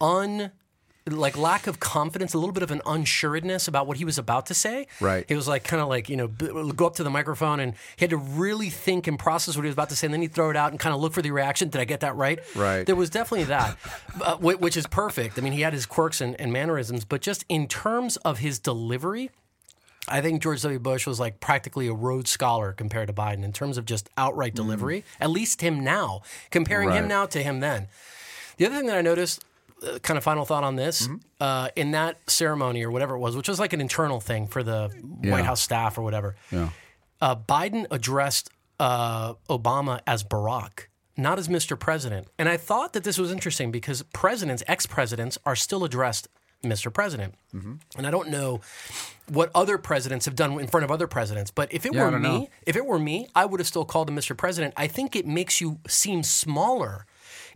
un 0.00 0.52
like 1.08 1.36
lack 1.36 1.66
of 1.66 1.80
confidence, 1.80 2.34
a 2.34 2.38
little 2.38 2.52
bit 2.52 2.62
of 2.62 2.70
an 2.70 2.80
unsureness 2.84 3.66
about 3.66 3.86
what 3.86 3.96
he 3.96 4.04
was 4.04 4.18
about 4.18 4.46
to 4.46 4.54
say. 4.54 4.86
Right. 5.00 5.24
He 5.28 5.34
was 5.34 5.48
like 5.48 5.64
kind 5.64 5.82
of 5.82 5.88
like 5.88 6.08
you 6.08 6.16
know 6.16 6.28
b- 6.28 6.72
go 6.76 6.86
up 6.86 6.94
to 6.96 7.04
the 7.04 7.10
microphone 7.10 7.58
and 7.60 7.74
he 7.96 8.04
had 8.04 8.10
to 8.10 8.16
really 8.16 8.70
think 8.70 9.06
and 9.06 9.18
process 9.18 9.56
what 9.56 9.62
he 9.62 9.68
was 9.68 9.74
about 9.74 9.88
to 9.90 9.96
say, 9.96 10.06
and 10.06 10.14
then 10.14 10.22
he'd 10.22 10.32
throw 10.34 10.50
it 10.50 10.56
out 10.56 10.70
and 10.70 10.78
kind 10.80 10.94
of 10.94 11.00
look 11.00 11.12
for 11.12 11.22
the 11.22 11.30
reaction. 11.30 11.68
Did 11.68 11.80
I 11.80 11.84
get 11.84 12.00
that 12.00 12.16
right? 12.16 12.38
Right. 12.54 12.84
There 12.86 12.96
was 12.96 13.10
definitely 13.10 13.44
that, 13.44 13.76
uh, 14.22 14.36
wh- 14.36 14.60
which 14.60 14.76
is 14.76 14.86
perfect. 14.86 15.38
I 15.38 15.42
mean, 15.42 15.52
he 15.52 15.62
had 15.62 15.72
his 15.72 15.86
quirks 15.86 16.20
and, 16.20 16.38
and 16.40 16.52
mannerisms, 16.52 17.04
but 17.04 17.20
just 17.22 17.44
in 17.48 17.66
terms 17.66 18.16
of 18.18 18.38
his 18.38 18.58
delivery. 18.58 19.30
I 20.08 20.22
think 20.22 20.42
George 20.42 20.62
W. 20.62 20.78
Bush 20.80 21.06
was 21.06 21.20
like 21.20 21.38
practically 21.40 21.86
a 21.86 21.92
Rhodes 21.92 22.30
Scholar 22.30 22.72
compared 22.72 23.06
to 23.08 23.12
Biden 23.12 23.44
in 23.44 23.52
terms 23.52 23.78
of 23.78 23.84
just 23.84 24.08
outright 24.16 24.54
delivery. 24.54 25.04
At 25.20 25.30
least 25.30 25.60
him 25.60 25.84
now, 25.84 26.22
comparing 26.50 26.90
him 26.90 27.06
now 27.06 27.26
to 27.26 27.42
him 27.42 27.60
then. 27.60 27.86
The 28.56 28.66
other 28.66 28.76
thing 28.76 28.86
that 28.86 28.96
I 28.96 29.02
noticed, 29.02 29.44
uh, 29.86 29.98
kind 30.00 30.18
of 30.18 30.24
final 30.24 30.44
thought 30.44 30.64
on 30.64 30.76
this, 30.76 31.08
uh, 31.40 31.68
in 31.76 31.90
that 31.92 32.18
ceremony 32.30 32.84
or 32.84 32.90
whatever 32.90 33.14
it 33.14 33.18
was, 33.18 33.36
which 33.36 33.48
was 33.48 33.58
like 33.60 33.72
an 33.72 33.80
internal 33.80 34.20
thing 34.20 34.46
for 34.46 34.62
the 34.62 34.88
White 35.22 35.44
House 35.44 35.60
staff 35.60 35.96
or 35.98 36.02
whatever, 36.02 36.36
Yeah. 36.50 36.70
uh, 37.20 37.36
Biden 37.36 37.86
addressed 37.90 38.50
uh, 38.78 39.34
Obama 39.48 40.00
as 40.06 40.24
Barack, 40.24 40.86
not 41.16 41.38
as 41.38 41.48
Mr. 41.48 41.78
President. 41.78 42.28
And 42.38 42.48
I 42.48 42.56
thought 42.56 42.92
that 42.94 43.04
this 43.04 43.18
was 43.18 43.30
interesting 43.30 43.70
because 43.70 44.02
presidents, 44.14 44.62
ex 44.66 44.86
presidents, 44.86 45.36
are 45.44 45.54
still 45.56 45.84
addressed 45.84 46.28
Mr. 46.64 46.92
President. 46.92 47.34
Mm-hmm. 47.54 47.74
And 47.96 48.06
I 48.06 48.10
don't 48.10 48.28
know 48.28 48.60
what 49.28 49.50
other 49.54 49.78
presidents 49.78 50.24
have 50.26 50.34
done 50.34 50.58
in 50.60 50.66
front 50.66 50.84
of 50.84 50.90
other 50.90 51.06
presidents, 51.06 51.50
but 51.50 51.72
if 51.72 51.86
it 51.86 51.94
Yeah, 51.94 52.04
were 52.10 52.18
me, 52.18 52.28
know. 52.28 52.48
if 52.66 52.74
it 52.76 52.84
were 52.84 52.98
me, 52.98 53.28
I 53.34 53.44
would 53.46 53.60
have 53.60 53.66
still 53.66 53.84
called 53.84 54.08
him 54.10 54.16
Mr. 54.16 54.36
President. 54.36 54.74
I 54.76 54.86
think 54.86 55.14
it 55.16 55.26
makes 55.26 55.60
you 55.60 55.78
seem 55.88 56.22
smaller 56.22 57.06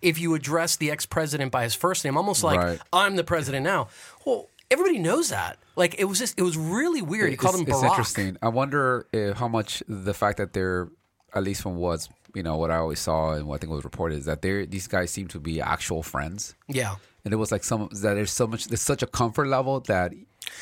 if 0.04 0.18
you 0.18 0.34
address 0.34 0.76
the 0.76 0.90
ex 0.90 1.06
president 1.06 1.50
by 1.50 1.64
his 1.64 1.74
first 1.74 2.04
name, 2.04 2.16
almost 2.16 2.44
like 2.44 2.58
Right. 2.58 2.80
I'm 2.92 3.16
the 3.16 3.24
president 3.24 3.64
now. 3.64 3.88
Well, 4.24 4.48
everybody 4.70 4.98
knows 4.98 5.30
that. 5.30 5.58
Like 5.76 5.96
it 5.98 6.04
was 6.04 6.18
just, 6.18 6.38
it 6.38 6.42
was 6.42 6.56
really 6.56 7.02
weird. 7.02 7.30
He 7.30 7.36
called 7.36 7.56
him 7.56 7.64
it's 7.66 7.82
interesting. 7.82 8.36
I 8.42 8.48
wonder 8.48 9.06
if, 9.12 9.36
how 9.36 9.48
much 9.48 9.82
the 9.88 10.14
fact 10.14 10.38
that 10.38 10.52
they're, 10.52 10.88
at 11.34 11.42
least 11.42 11.62
from 11.62 11.76
what's 11.76 12.08
you 12.32 12.42
know 12.42 12.56
what 12.56 12.70
I 12.70 12.76
always 12.76 13.00
saw 13.00 13.32
and 13.32 13.46
what 13.46 13.56
I 13.56 13.58
think 13.58 13.72
was 13.72 13.84
reported 13.84 14.18
is 14.18 14.24
that 14.26 14.42
they 14.42 14.66
these 14.66 14.86
guys 14.86 15.10
seem 15.10 15.26
to 15.28 15.40
be 15.40 15.60
actual 15.60 16.02
friends. 16.02 16.54
Yeah. 16.68 16.96
and 17.24 17.32
it 17.32 17.36
was 17.36 17.50
like 17.50 17.64
some 17.64 17.88
that 17.90 18.14
there's 18.14 18.30
so 18.30 18.46
much 18.46 18.66
there's 18.66 18.82
such 18.82 19.02
a 19.02 19.06
comfort 19.06 19.48
level 19.48 19.80
that 19.80 20.12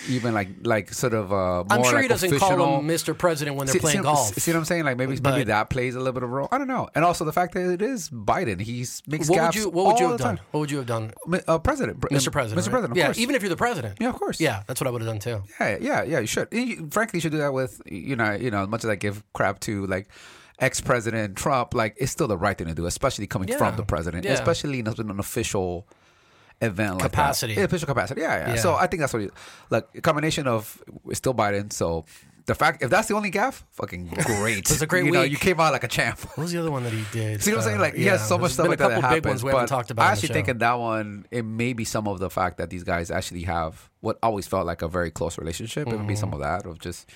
even 0.08 0.34
like 0.34 0.48
like 0.64 0.92
sort 0.92 1.14
of 1.14 1.32
uh 1.32 1.36
more 1.36 1.66
I'm 1.70 1.84
sure 1.84 1.92
like 1.94 2.02
he 2.02 2.08
doesn't 2.08 2.38
call 2.38 2.78
him 2.80 2.86
Mr. 2.88 3.16
President 3.16 3.56
when 3.56 3.66
they're 3.66 3.74
See- 3.74 3.78
playing 3.78 3.98
see, 3.98 4.02
golf. 4.02 4.34
See 4.34 4.50
what 4.52 4.58
I'm 4.58 4.64
saying? 4.64 4.84
Like 4.84 4.96
maybe 4.96 5.18
maybe 5.22 5.44
that 5.44 5.70
plays 5.70 5.94
a 5.94 5.98
little 5.98 6.12
bit 6.12 6.22
of 6.22 6.30
a 6.30 6.32
role. 6.32 6.48
I 6.50 6.58
don't 6.58 6.66
know. 6.68 6.88
And 6.94 7.04
also 7.04 7.24
the 7.24 7.32
fact 7.32 7.54
that 7.54 7.70
it 7.72 7.82
is 7.82 8.08
Biden. 8.10 8.60
He's 8.60 9.02
makes 9.06 9.28
what 9.30 9.40
would 9.42 9.54
you 9.54 9.68
What 9.70 9.86
would 9.86 10.00
you 10.00 10.08
have 10.08 10.18
done? 10.18 10.36
time. 10.36 10.44
What 10.50 10.60
would 10.60 10.70
you 10.70 10.78
have 10.78 10.86
done, 10.86 11.12
Uh, 11.46 11.58
president, 11.58 12.00
Mr. 12.00 12.32
President? 12.32 12.60
Mr. 12.60 12.66
right? 12.66 12.70
President, 12.72 12.90
of 12.92 12.96
yeah, 12.96 13.04
course. 13.06 13.18
even 13.18 13.34
if 13.34 13.42
you're 13.42 13.48
the 13.50 13.56
president. 13.56 13.98
Yeah, 14.00 14.08
of 14.08 14.16
course. 14.16 14.40
Yeah, 14.40 14.62
that's 14.66 14.80
what 14.80 14.88
I 14.88 14.90
would 14.90 15.02
have 15.02 15.10
done 15.10 15.20
too. 15.20 15.42
Yeah, 15.60 15.78
yeah, 15.80 16.02
yeah. 16.02 16.18
You 16.20 16.26
should. 16.26 16.48
You, 16.52 16.88
frankly, 16.90 17.18
you 17.18 17.20
should 17.22 17.32
do 17.32 17.38
that 17.38 17.52
with 17.52 17.80
you 17.86 18.16
know, 18.16 18.32
you 18.32 18.50
know, 18.50 18.62
as 18.64 18.68
much 18.68 18.84
as 18.84 18.90
I 18.90 18.96
give 18.96 19.22
crap 19.32 19.60
to 19.60 19.86
like 19.86 20.08
ex-president 20.58 21.36
Trump, 21.36 21.74
like 21.74 21.94
it's 21.98 22.12
still 22.12 22.28
the 22.28 22.36
right 22.36 22.56
thing 22.56 22.66
to 22.68 22.74
do, 22.74 22.86
especially 22.86 23.26
coming 23.26 23.48
Yeah. 23.48 23.56
from 23.58 23.76
the 23.76 23.82
president, 23.84 24.24
Yeah. 24.24 24.32
especially 24.32 24.78
in 24.80 24.86
an 24.86 25.18
official 25.18 25.86
event 26.62 26.94
like 26.94 27.10
Capacity. 27.10 27.54
that. 27.56 27.64
Official 27.64 27.86
capacity. 27.86 28.20
Yeah, 28.22 28.36
yeah, 28.46 28.54
Yeah. 28.54 28.60
So 28.60 28.74
I 28.74 28.86
think 28.86 29.00
that's 29.00 29.12
what 29.12 29.22
you 29.22 29.32
like. 29.70 29.88
A 29.94 30.00
combination 30.00 30.46
of 30.46 30.82
it's 31.08 31.18
still 31.18 31.34
Biden, 31.34 31.72
so. 31.72 32.04
The 32.44 32.56
fact, 32.56 32.82
if 32.82 32.90
that's 32.90 33.06
the 33.06 33.14
only 33.14 33.30
gaff, 33.30 33.64
fucking 33.70 34.06
great. 34.26 34.58
It 34.58 34.68
was 34.70 34.82
a 34.82 34.86
great 34.88 35.04
you 35.04 35.12
Know, 35.12 35.22
you 35.22 35.36
came 35.36 35.60
out 35.60 35.72
like 35.72 35.84
a 35.84 35.88
champ. 35.88 36.18
What 36.30 36.38
was 36.38 36.50
the 36.50 36.58
other 36.58 36.72
one 36.72 36.82
that 36.82 36.92
he 36.92 37.04
did? 37.12 37.40
See 37.40 37.52
what 37.52 37.58
I'm 37.58 37.62
saying? 37.62 37.76
Uh, 37.78 37.82
Like 37.82 37.94
he 37.94 38.04
yeah, 38.04 38.12
has 38.18 38.26
so 38.26 38.36
much 38.36 38.50
stuff 38.50 38.66
like 38.66 38.80
a 38.80 38.82
that 38.82 38.88
couple 38.88 39.02
that 39.02 39.10
big 39.10 39.24
happens. 39.24 39.44
ones 39.44 39.44
we 39.44 39.50
haven't 39.52 39.68
talked 39.68 39.92
about. 39.92 40.08
I 40.08 40.10
actually 40.10 40.30
think 40.30 40.48
in 40.48 40.58
that 40.58 40.72
one, 40.74 41.24
it 41.30 41.44
may 41.44 41.72
be 41.72 41.84
some 41.84 42.08
of 42.08 42.18
the 42.18 42.28
fact 42.28 42.58
that 42.58 42.68
these 42.68 42.82
guys 42.82 43.12
actually 43.12 43.44
have 43.44 43.88
what 44.00 44.18
always 44.24 44.48
felt 44.48 44.66
like 44.66 44.82
a 44.82 44.88
very 44.88 45.12
close 45.12 45.38
relationship. 45.38 45.86
It 45.86 45.92
would 45.96 46.04
be 46.08 46.14
Mm-hmm. 46.14 46.20
some 46.20 46.32
of 46.34 46.40
that 46.40 46.66
of 46.66 46.80
just, 46.80 47.08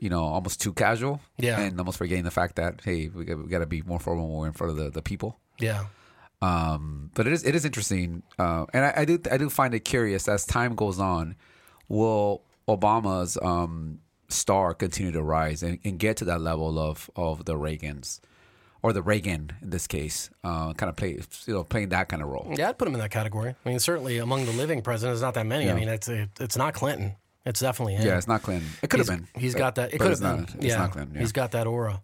you 0.00 0.10
know, 0.10 0.22
almost 0.22 0.60
too 0.60 0.72
casual. 0.74 1.20
Yeah. 1.36 1.58
and 1.60 1.76
almost 1.80 1.98
forgetting 1.98 2.22
the 2.22 2.30
fact 2.30 2.54
that 2.54 2.82
hey, 2.84 3.08
we 3.08 3.24
got, 3.24 3.38
we 3.42 3.48
got 3.48 3.58
to 3.58 3.66
be 3.66 3.82
more 3.82 3.98
formal 3.98 4.28
when 4.28 4.38
we're 4.38 4.46
in 4.46 4.52
front 4.52 4.70
of 4.70 4.76
the, 4.76 4.90
the 4.90 5.02
people. 5.02 5.40
yeah. 5.58 5.86
Um, 6.40 7.10
but 7.14 7.26
it 7.26 7.32
is 7.32 7.44
it 7.44 7.54
is 7.54 7.64
interesting, 7.64 8.22
uh, 8.38 8.66
and 8.72 8.84
I, 8.84 8.92
I 8.98 9.04
do 9.04 9.18
I 9.30 9.36
do 9.38 9.50
find 9.50 9.74
it 9.74 9.80
curious 9.80 10.28
as 10.28 10.46
time 10.46 10.74
goes 10.76 10.98
on. 11.00 11.34
Will 11.88 12.42
Obama's 12.68 13.36
um, 13.42 13.98
star 14.28 14.74
continue 14.74 15.10
to 15.12 15.22
rise 15.22 15.62
and, 15.62 15.78
and 15.84 15.98
get 15.98 16.16
to 16.18 16.24
that 16.26 16.40
level 16.40 16.78
of 16.78 17.10
of 17.16 17.44
the 17.44 17.54
Reagans, 17.54 18.20
or 18.82 18.92
the 18.92 19.02
Reagan 19.02 19.50
in 19.62 19.70
this 19.70 19.86
case, 19.88 20.30
uh, 20.44 20.74
kind 20.74 20.88
of 20.90 20.96
play 20.96 21.18
you 21.46 21.54
know 21.54 21.64
playing 21.64 21.88
that 21.88 22.08
kind 22.08 22.22
of 22.22 22.28
role? 22.28 22.52
Yeah, 22.56 22.68
I'd 22.68 22.78
put 22.78 22.86
him 22.86 22.94
in 22.94 23.00
that 23.00 23.10
category. 23.10 23.56
I 23.64 23.68
mean, 23.68 23.80
certainly 23.80 24.18
among 24.18 24.46
the 24.46 24.52
living 24.52 24.80
presidents, 24.82 25.20
not 25.20 25.34
that 25.34 25.46
many. 25.46 25.68
I 25.68 25.74
mean, 25.74 25.88
it's 25.88 26.08
it, 26.08 26.28
it's 26.38 26.56
not 26.56 26.72
Clinton. 26.74 27.16
It's 27.44 27.60
definitely 27.60 27.94
him. 27.94 28.06
Yeah, 28.06 28.18
it's 28.18 28.28
not 28.28 28.42
Clinton. 28.42 28.68
It 28.82 28.90
could 28.90 29.00
have 29.00 29.08
been. 29.08 29.26
He's 29.34 29.54
got 29.54 29.76
that. 29.76 29.94
It 29.94 29.98
could 29.98 30.10
have 30.10 30.20
been. 30.20 30.40
not- 30.42 30.54
It's 30.56 30.64
yeah, 30.66 30.76
not 30.76 30.90
Clinton. 30.92 31.14
Yeah. 31.14 31.20
he's 31.22 31.32
got 31.32 31.52
that 31.52 31.66
aura. 31.66 32.02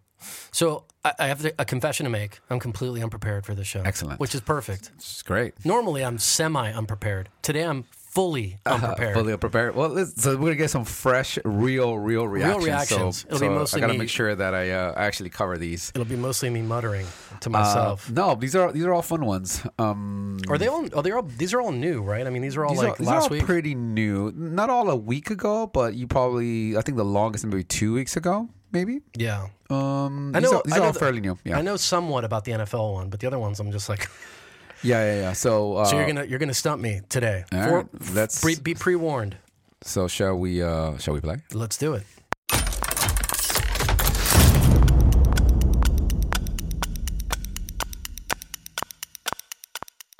So 0.51 0.85
I, 1.03 1.13
I 1.19 1.27
have 1.27 1.45
a 1.59 1.65
confession 1.65 2.05
to 2.05 2.09
make. 2.09 2.39
I'm 2.49 2.59
completely 2.59 3.01
unprepared 3.03 3.45
for 3.45 3.53
this 3.55 3.67
show. 3.67 3.81
Excellent. 3.85 4.19
Which 4.19 4.33
is 4.35 4.41
perfect. 4.41 4.91
It's 4.95 5.21
great. 5.21 5.53
Normally, 5.65 6.03
I'm 6.03 6.17
semi 6.17 6.71
unprepared. 6.71 7.29
Today, 7.41 7.63
I'm 7.63 7.83
fully 7.91 8.57
unprepared. 8.65 9.11
Uh, 9.15 9.19
fully 9.19 9.33
unprepared. 9.33 9.75
Well, 9.75 10.05
so 10.05 10.31
we're 10.37 10.37
gonna 10.43 10.55
get 10.55 10.69
some 10.69 10.85
fresh, 10.85 11.37
real, 11.43 11.97
real 11.99 12.25
reactions. 12.27 12.57
Real 12.57 12.65
reactions. 12.65 13.17
So, 13.21 13.27
It'll 13.27 13.39
be 13.41 13.45
so 13.47 13.51
mostly 13.53 13.79
I 13.79 13.81
gotta 13.81 13.93
me. 13.93 13.99
make 13.99 14.09
sure 14.09 14.33
that 14.33 14.55
I 14.55 14.71
uh, 14.71 14.93
actually 14.95 15.29
cover 15.29 15.57
these. 15.57 15.91
It'll 15.93 16.05
be 16.05 16.15
mostly 16.15 16.49
me 16.49 16.61
muttering 16.61 17.05
to 17.41 17.49
Uh, 17.49 17.51
myself. 17.51 18.09
no, 18.09 18.35
these 18.35 18.55
are 18.55 18.71
these 18.71 18.85
are 18.85 18.93
all 18.93 19.01
fun 19.01 19.25
ones. 19.25 19.61
Um, 19.77 20.39
are 20.47 20.57
they 20.57 20.67
all? 20.67 20.85
Are 20.97 21.03
they 21.03 21.11
all? 21.11 21.23
These 21.23 21.53
are 21.53 21.59
all 21.61 21.73
new, 21.73 22.01
right? 22.01 22.25
I 22.25 22.29
mean, 22.29 22.41
these 22.41 22.55
are 22.55 22.63
all 22.63 22.71
these 22.71 22.79
like 22.83 22.93
are, 22.93 22.97
these 22.99 23.07
last 23.07 23.29
week. 23.29 23.43
pretty 23.43 23.75
new. 23.75 24.31
Not 24.33 24.69
all 24.69 24.89
a 24.89 24.95
week 24.95 25.29
ago, 25.29 25.67
but 25.67 25.95
you 25.95 26.07
probably 26.07 26.77
I 26.77 26.81
think 26.81 26.95
the 26.97 27.03
longest 27.05 27.45
maybe 27.45 27.65
two 27.65 27.93
weeks 27.93 28.15
ago, 28.15 28.47
maybe. 28.75 29.01
yeah. 29.17 29.47
Um, 29.69 30.31
I 30.35 30.39
these 30.39 30.51
know- 30.51 30.57
are, 30.59 30.63
these 30.65 30.73
I 30.73 30.77
are 30.77 30.79
know 30.81 30.85
all 30.87 30.93
the- 30.93 30.99
fairly 30.99 31.21
new. 31.21 31.37
Yeah, 31.43 31.57
I 31.57 31.61
know 31.63 31.77
somewhat 31.77 32.23
about 32.23 32.43
the 32.45 32.51
NFL 32.51 32.93
one, 32.93 33.09
but 33.09 33.19
the 33.19 33.27
other 33.27 33.39
ones, 33.39 33.59
I'm 33.59 33.71
just 33.71 33.89
like. 33.89 34.07
yeah, 34.83 35.01
yeah, 35.03 35.21
yeah. 35.21 35.33
So, 35.33 35.77
uh, 35.77 35.85
So 35.85 35.95
you're 35.97 36.05
gonna 36.07 36.25
you're 36.25 36.39
gonna 36.39 36.53
stump 36.53 36.81
me 36.81 37.01
today. 37.09 37.45
all 37.51 37.67
For- 37.69 37.89
let's- 38.13 38.41
pre, 38.41 38.55
be 38.55 38.75
pre 38.75 38.95
warned. 38.95 39.37
so 39.81 40.07
shall 40.07 40.35
we? 40.37 40.61
Uh, 40.61 40.97
shall 40.97 41.13
we 41.15 41.21
play? 41.21 41.37
Let's 41.53 41.77
do 41.77 41.93
it. 41.95 42.03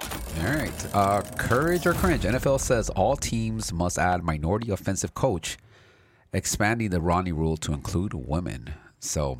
All 0.02 0.54
right. 0.54 0.86
Uh, 0.94 1.22
courage 1.38 1.86
or 1.86 1.94
cringe? 1.94 2.24
NFL 2.24 2.60
says 2.60 2.90
all 2.90 3.16
teams 3.16 3.72
must 3.72 3.98
add 3.98 4.24
minority 4.24 4.72
offensive 4.72 5.14
coach, 5.14 5.58
expanding 6.36 6.90
the 6.90 7.02
Rooney 7.02 7.32
rule 7.32 7.58
to 7.58 7.74
include 7.74 8.14
women. 8.14 8.74
So 9.00 9.40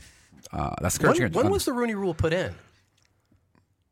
uh, 0.52 0.74
that's 0.82 1.00
When, 1.00 1.32
when 1.34 1.50
was 1.50 1.66
the 1.66 1.74
Rooney 1.74 1.96
Rule 1.96 2.14
put 2.14 2.34
in? 2.34 2.56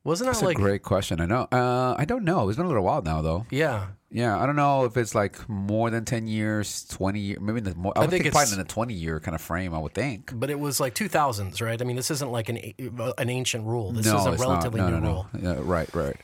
Wasn't 0.06 0.26
that 0.28 0.34
That's 0.34 0.44
like 0.44 0.58
a 0.58 0.62
great 0.62 0.82
question. 0.84 1.22
I 1.22 1.26
know. 1.26 1.48
Uh, 1.50 1.96
I 1.98 2.04
don't 2.04 2.26
know. 2.26 2.50
It's 2.50 2.58
been 2.58 2.66
a 2.66 2.70
little 2.70 2.84
while 2.84 3.02
now, 3.02 3.22
though. 3.22 3.46
yeah? 3.52 3.88
Yeah, 4.12 4.40
I 4.40 4.46
don't 4.46 4.56
know 4.56 4.86
if 4.86 4.96
it's 4.96 5.16
like 5.16 5.50
more 5.50 5.90
than 5.90 6.06
ten 6.06 6.28
years, 6.28 6.86
twenty 6.86 7.20
years, 7.20 7.40
maybe 7.42 7.58
in 7.58 7.64
the 7.64 7.74
more. 7.74 7.94
I, 7.96 8.02
would 8.02 8.12
think 8.12 8.24
think, 8.24 8.28
it's- 8.28 8.50
probably 8.50 8.62
in 8.62 8.68
a 8.68 8.70
twenty-year 8.70 9.20
kind 9.22 9.34
of 9.34 9.42
frame. 9.42 9.74
I 9.74 9.80
would 9.80 9.96
think. 9.96 10.32
But 10.36 10.52
it 10.52 10.60
was 10.60 10.80
like 10.80 10.94
2000s, 10.94 11.60
right? 11.64 11.82
I 11.82 11.84
mean, 11.84 11.96
this 11.96 12.12
isn't 12.12 12.32
like 12.32 12.48
an 12.48 12.60
an 13.18 13.30
ancient 13.32 13.66
rule. 13.66 13.92
This 13.92 14.06
no, 14.06 14.20
is 14.20 14.26
a 14.28 14.32
relatively 14.44 14.82
not. 14.82 14.92
No, 14.92 15.00
new 15.00 15.06
no, 15.06 15.12
rule. 15.12 15.28
Yeah, 15.42 15.56
right, 15.62 15.96
right. 15.96 16.16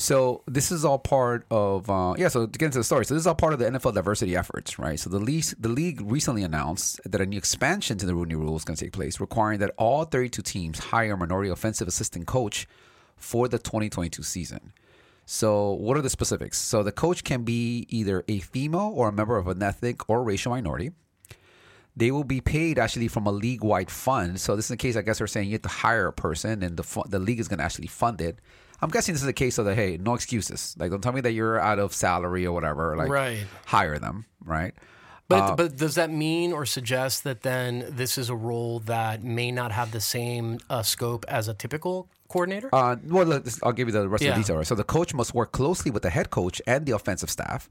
So 0.00 0.42
this 0.46 0.72
is 0.72 0.82
all 0.82 0.98
part 0.98 1.44
of 1.50 1.90
uh, 1.90 2.14
yeah. 2.16 2.28
So 2.28 2.46
to 2.46 2.58
get 2.58 2.66
into 2.66 2.78
the 2.78 2.84
story, 2.84 3.04
so 3.04 3.12
this 3.12 3.20
is 3.20 3.26
all 3.26 3.34
part 3.34 3.52
of 3.52 3.58
the 3.58 3.66
NFL 3.66 3.92
diversity 3.92 4.34
efforts, 4.34 4.78
right? 4.78 4.98
So 4.98 5.10
the 5.10 5.18
league 5.18 5.44
the 5.58 5.68
league 5.68 6.00
recently 6.00 6.42
announced 6.42 7.02
that 7.04 7.20
a 7.20 7.26
new 7.26 7.36
expansion 7.36 7.98
to 7.98 8.06
the 8.06 8.14
Rooney 8.14 8.34
Rule 8.34 8.56
is 8.56 8.64
going 8.64 8.78
to 8.78 8.82
take 8.82 8.94
place, 8.94 9.20
requiring 9.20 9.58
that 9.58 9.74
all 9.76 10.04
32 10.04 10.40
teams 10.40 10.78
hire 10.78 11.12
a 11.12 11.16
minority 11.18 11.50
offensive 11.50 11.86
assistant 11.86 12.26
coach 12.26 12.66
for 13.14 13.46
the 13.46 13.58
2022 13.58 14.22
season. 14.22 14.72
So 15.26 15.72
what 15.72 15.98
are 15.98 16.02
the 16.02 16.08
specifics? 16.08 16.56
So 16.56 16.82
the 16.82 16.92
coach 16.92 17.22
can 17.22 17.42
be 17.42 17.84
either 17.90 18.24
a 18.26 18.38
female 18.38 18.94
or 18.96 19.10
a 19.10 19.12
member 19.12 19.36
of 19.36 19.48
an 19.48 19.62
ethnic 19.62 20.08
or 20.08 20.24
racial 20.24 20.52
minority. 20.52 20.92
They 21.94 22.10
will 22.10 22.24
be 22.24 22.40
paid 22.40 22.78
actually 22.78 23.08
from 23.08 23.26
a 23.26 23.32
league-wide 23.32 23.90
fund. 23.90 24.40
So 24.40 24.56
this 24.56 24.64
is 24.64 24.70
the 24.70 24.76
case. 24.78 24.96
I 24.96 25.02
guess 25.02 25.18
they're 25.18 25.26
saying 25.26 25.48
you 25.48 25.56
have 25.56 25.62
to 25.62 25.68
hire 25.68 26.06
a 26.06 26.12
person, 26.14 26.62
and 26.62 26.78
the 26.78 27.02
the 27.06 27.18
league 27.18 27.38
is 27.38 27.48
going 27.48 27.58
to 27.58 27.64
actually 27.64 27.88
fund 27.88 28.22
it. 28.22 28.38
I'm 28.82 28.88
guessing 28.90 29.14
this 29.14 29.22
is 29.22 29.28
a 29.28 29.32
case 29.32 29.58
of 29.58 29.64
the 29.66 29.74
hey, 29.74 29.98
no 30.00 30.14
excuses. 30.14 30.74
Like, 30.78 30.90
don't 30.90 31.02
tell 31.02 31.12
me 31.12 31.20
that 31.22 31.32
you're 31.32 31.58
out 31.58 31.78
of 31.78 31.92
salary 31.92 32.46
or 32.46 32.52
whatever. 32.52 32.96
Like, 32.96 33.10
Right. 33.10 33.46
hire 33.66 33.98
them, 33.98 34.24
right? 34.44 34.74
But 35.28 35.42
Uh, 35.50 35.54
but 35.54 35.76
does 35.76 35.94
that 35.94 36.10
mean 36.10 36.52
or 36.52 36.66
suggest 36.66 37.22
that 37.24 37.42
then 37.42 37.86
this 37.90 38.18
is 38.18 38.30
a 38.30 38.34
role 38.34 38.80
that 38.80 39.22
may 39.22 39.52
not 39.52 39.70
have 39.70 39.92
the 39.92 40.00
same 40.00 40.58
uh, 40.68 40.82
scope 40.82 41.24
as 41.28 41.46
a 41.46 41.54
typical 41.54 42.08
coordinator? 42.28 42.68
Uh, 42.72 42.96
well, 43.06 43.40
I'll 43.62 43.72
give 43.72 43.86
you 43.86 43.92
the 43.92 44.08
rest 44.08 44.22
Yeah. 44.24 44.30
of 44.30 44.36
the 44.36 44.42
details. 44.42 44.66
So 44.68 44.74
the 44.74 44.82
coach 44.84 45.14
must 45.14 45.32
work 45.34 45.52
closely 45.52 45.90
with 45.92 46.02
the 46.02 46.10
head 46.10 46.30
coach 46.30 46.60
and 46.66 46.84
the 46.84 46.92
offensive 46.92 47.30
staff. 47.30 47.68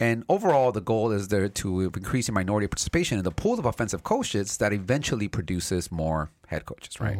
And 0.00 0.24
overall, 0.28 0.72
the 0.72 0.80
goal 0.80 1.10
is 1.12 1.28
there 1.28 1.48
to 1.48 1.80
increase 1.82 2.28
in 2.28 2.34
minority 2.34 2.66
participation 2.68 3.18
in 3.18 3.24
the 3.24 3.30
pool 3.30 3.58
of 3.58 3.64
offensive 3.64 4.02
coaches 4.02 4.56
that 4.58 4.72
eventually 4.72 5.28
produces 5.28 5.90
more 5.92 6.30
head 6.48 6.64
coaches, 6.64 7.00
right? 7.00 7.18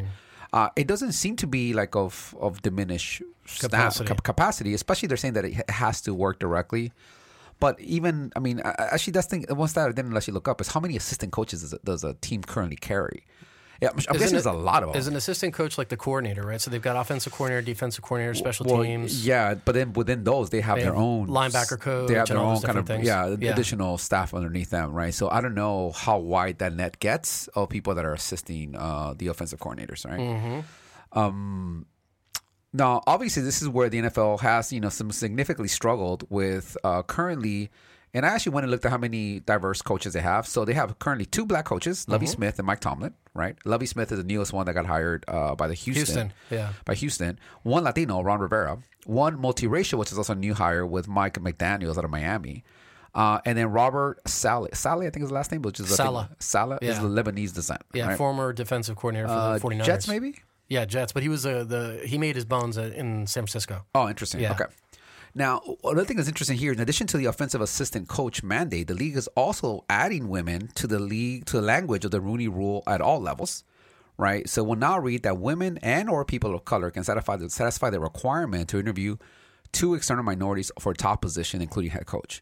Uh, 0.57 0.69
it 0.77 0.87
doesn't 0.87 1.13
seem 1.23 1.35
to 1.43 1.47
be 1.57 1.65
like 1.81 1.95
of 2.05 2.35
of 2.41 2.63
diminished 2.63 3.23
staff- 3.45 3.71
Capacity. 3.71 4.09
cap- 4.09 4.23
capacity. 4.23 4.73
Especially 4.81 5.09
they're 5.09 5.23
saying 5.25 5.35
that 5.35 5.45
it 5.45 5.69
has 5.71 6.01
to 6.07 6.15
work 6.15 6.39
directly. 6.39 6.93
But 7.61 7.75
even, 7.81 8.33
I 8.37 8.41
mean, 8.47 8.61
actually, 8.65 9.13
that's 9.17 9.29
thing. 9.33 9.45
One 9.49 9.69
stat 9.69 9.89
I 9.89 9.93
didn't 9.93 10.17
actually 10.17 10.35
look 10.35 10.49
up 10.49 10.61
is 10.61 10.69
how 10.75 10.81
many 10.81 10.97
assistant 10.97 11.31
coaches 11.33 11.61
does, 11.63 11.73
it- 11.73 11.85
does 11.85 12.03
a 12.05 12.15
team 12.15 12.43
currently 12.43 12.77
carry? 12.77 13.25
Yeah, 13.83 13.89
I'm, 13.91 13.99
I'm 14.09 14.17
guessing 14.19 14.33
there's 14.35 14.47
a 14.47 14.53
lot 14.53 14.83
of 14.83 14.93
them. 14.93 14.99
Is 14.99 15.09
an 15.09 15.17
assistant 15.17 15.53
coach 15.55 15.77
like 15.79 15.89
the 15.89 15.97
coordinator, 15.97 16.43
right? 16.43 16.61
So 16.61 16.71
they've 16.71 16.81
got 16.81 16.97
offensive 16.97 17.33
coordinator, 17.33 17.63
defensive 17.65 18.03
coordinator, 18.05 18.35
special 18.35 18.67
Well, 18.67 18.83
teams. 18.83 19.27
Yeah, 19.27 19.55
but 19.55 19.75
then 19.75 19.93
within 19.93 20.25
those, 20.25 20.51
they 20.51 20.61
have 20.61 20.77
They 20.77 20.83
their 20.85 20.93
have 20.93 21.03
own 21.03 21.27
linebacker 21.29 21.81
coach 21.81 22.09
They 22.09 22.15
have 22.15 22.29
their 22.29 22.39
own 22.39 22.61
kind 22.61 22.79
of 22.79 22.87
things. 22.87 23.07
yeah, 23.07 23.35
Yeah. 23.39 23.53
additional 23.53 23.99
staff 23.99 24.33
underneath 24.33 24.71
them, 24.71 24.93
right? 24.93 25.13
So 25.13 25.29
I 25.29 25.41
don't 25.41 25.55
know 25.55 25.91
how 25.93 26.19
wide 26.19 26.59
that 26.59 26.75
net 26.75 26.99
gets 27.01 27.49
of 27.49 27.69
people 27.69 27.95
that 27.97 28.05
are 28.05 28.15
assisting 28.15 28.77
uh, 28.77 29.15
the 29.17 29.27
offensive 29.27 29.59
coordinators, 29.59 30.07
right? 30.09 30.21
Mm-hmm. 30.21 31.19
Um, 31.19 31.87
now, 32.73 33.03
obviously, 33.07 33.43
this 33.43 33.63
is 33.63 33.69
where 33.69 33.89
the 33.89 34.03
NFL 34.03 34.41
has 34.41 34.73
you 34.73 34.81
know 34.81 34.89
some 34.89 35.11
significantly 35.13 35.69
struggled 35.69 36.25
with 36.31 36.77
uh, 36.85 37.03
currently. 37.03 37.71
And 38.15 38.25
I 38.25 38.29
actually 38.29 38.53
went 38.53 38.65
and 38.65 38.71
looked 38.71 38.85
at 38.85 38.93
how 38.93 38.97
many 38.99 39.41
diverse 39.41 39.83
coaches 39.83 40.13
they 40.13 40.21
have. 40.21 40.47
So 40.47 40.65
they 40.65 40.73
have 40.75 40.99
currently 41.01 41.27
two 41.27 41.45
black 41.45 41.65
coaches, 41.65 42.09
Lovie 42.09 42.27
Mm-hmm. 42.27 42.33
Smith 42.35 42.59
and 42.61 42.67
Mike 42.67 42.79
Tomlin, 42.81 43.13
right? 43.35 43.57
Lovie 43.65 43.87
Smith 43.87 44.13
is 44.13 44.19
the 44.19 44.25
newest 44.25 44.53
one 44.53 44.67
that 44.67 44.75
got 44.75 44.87
hired 44.87 45.25
uh, 45.27 45.55
by 45.57 45.67
the 45.67 45.75
Houston, 45.75 46.33
yeah. 46.49 46.73
by 46.85 46.95
Houston. 46.95 47.39
One 47.65 47.83
Latino, 47.85 48.23
Ron 48.23 48.39
Rivera. 48.41 48.79
One 49.05 49.37
multiracial, 49.37 49.99
which 49.99 50.13
is 50.13 50.19
also 50.19 50.33
a 50.33 50.37
new 50.37 50.55
hire 50.55 50.87
with 50.87 51.09
Mike 51.09 51.35
McDaniels 51.35 51.99
out 51.99 52.05
of 52.05 52.11
Miami. 52.11 52.63
Uh, 53.15 53.41
and 53.45 53.59
then 53.59 53.67
Robert 53.71 54.21
Saleh. 54.29 54.75
Saleh, 54.75 55.07
I 55.07 55.11
think 55.11 55.23
is 55.25 55.29
the 55.29 55.35
last 55.35 55.51
name, 55.53 55.63
which 55.63 55.79
is 55.81 55.87
think- 55.87 55.97
Salah. 55.97 56.31
Salah 56.39 56.79
is 56.81 56.99
the 57.01 57.07
Lebanese 57.09 57.53
descent. 57.53 57.83
Yeah, 57.93 58.09
right? 58.09 58.17
former 58.19 58.53
defensive 58.53 58.97
coordinator 58.97 59.29
for 59.29 59.35
Uh, 59.35 59.53
the 59.59 59.61
49ers. 59.61 59.85
Jets, 59.85 60.09
maybe? 60.09 60.37
Yeah, 60.69 60.85
Jets. 60.85 61.13
But 61.13 61.23
he 61.23 61.29
was 61.29 61.45
uh, 61.45 61.65
the 61.65 62.01
he 62.07 62.17
made 62.17 62.35
his 62.37 62.45
bones 62.47 62.79
uh, 62.79 62.83
in 62.97 63.27
San 63.27 63.43
Francisco. 63.43 63.85
Oh, 63.95 64.09
interesting. 64.09 64.41
Yeah. 64.41 64.53
Okay. 64.53 64.65
Now, 65.37 65.63
another 65.83 66.05
thing 66.05 66.17
that's 66.17 66.29
interesting 66.29 66.59
here, 66.59 66.73
in 66.73 66.79
addition 66.79 67.09
to 67.09 67.17
the 67.17 67.25
offensive 67.25 67.61
assistant 67.61 68.07
coach 68.07 68.45
mandate, 68.45 68.87
the 68.87 68.95
league 68.95 69.17
is 69.17 69.27
also 69.29 69.85
adding 69.91 70.29
women 70.29 70.69
to 70.77 70.87
the 70.87 71.01
league 71.01 71.47
to 71.47 71.57
the 71.57 71.63
language 71.63 72.05
of 72.05 72.13
the 72.13 72.21
Rooney 72.21 72.47
Rule 72.47 72.85
at 72.87 73.01
all 73.01 73.21
levels, 73.21 73.65
right? 74.17 74.49
So 74.49 74.63
we'll 74.63 74.79
now 74.79 75.01
read 75.01 75.25
that 75.25 75.39
women 75.39 75.79
and 75.79 76.09
or 76.09 76.25
people 76.25 76.55
of 76.55 76.65
color 76.65 76.93
can 76.93 77.03
satisfy 77.03 77.35
the, 77.37 77.51
satisfy 77.51 77.91
the 77.91 77.99
requirement 77.99 78.69
to 78.69 78.79
interview 78.79 79.17
two 79.73 79.95
external 79.95 80.23
minorities 80.23 80.71
for 80.79 80.93
a 80.93 80.97
top 80.97 81.21
position, 81.23 81.61
including 81.61 81.91
head 81.91 82.07
coach. 82.07 82.41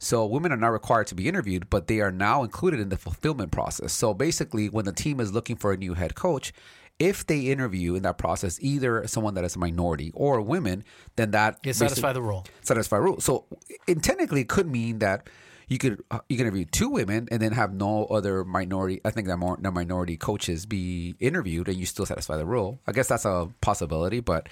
So 0.00 0.26
women 0.26 0.50
are 0.50 0.56
not 0.56 0.72
required 0.72 1.06
to 1.08 1.14
be 1.14 1.28
interviewed, 1.28 1.70
but 1.70 1.86
they 1.86 2.00
are 2.00 2.12
now 2.12 2.42
included 2.42 2.80
in 2.80 2.88
the 2.88 2.96
fulfillment 2.96 3.52
process. 3.52 3.92
So 3.92 4.12
basically, 4.12 4.68
when 4.68 4.84
the 4.84 4.92
team 4.92 5.20
is 5.20 5.32
looking 5.32 5.56
for 5.56 5.72
a 5.72 5.76
new 5.76 5.94
head 5.94 6.16
coach, 6.16 6.52
if 6.98 7.26
they 7.26 7.40
interview 7.40 7.94
in 7.94 8.02
that 8.02 8.18
process 8.18 8.58
either 8.60 9.06
someone 9.06 9.34
that 9.34 9.44
is 9.44 9.56
a 9.56 9.58
minority 9.58 10.10
or 10.14 10.40
women, 10.40 10.84
then 11.16 11.30
that 11.32 11.58
You 11.64 11.72
satisfy 11.72 12.12
the 12.12 12.22
rule. 12.22 12.44
satisfy 12.62 12.96
rule. 12.96 13.20
So 13.20 13.44
it 13.86 14.02
technically 14.02 14.40
it 14.42 14.48
could 14.48 14.66
mean 14.66 14.98
that 14.98 15.28
you 15.68 15.78
could 15.78 16.02
uh, 16.10 16.20
you 16.28 16.36
can 16.36 16.46
interview 16.46 16.64
two 16.64 16.88
women 16.88 17.28
and 17.30 17.40
then 17.42 17.52
have 17.52 17.72
no 17.72 18.06
other 18.06 18.42
minority. 18.44 19.00
I 19.04 19.10
think 19.10 19.28
that 19.28 19.36
more 19.36 19.58
no 19.60 19.70
minority 19.70 20.16
coaches 20.16 20.66
be 20.66 21.14
interviewed 21.20 21.68
and 21.68 21.76
you 21.76 21.86
still 21.86 22.06
satisfy 22.06 22.36
the 22.36 22.46
rule. 22.46 22.80
I 22.86 22.92
guess 22.92 23.08
that's 23.08 23.24
a 23.24 23.48
possibility, 23.60 24.20
but. 24.20 24.48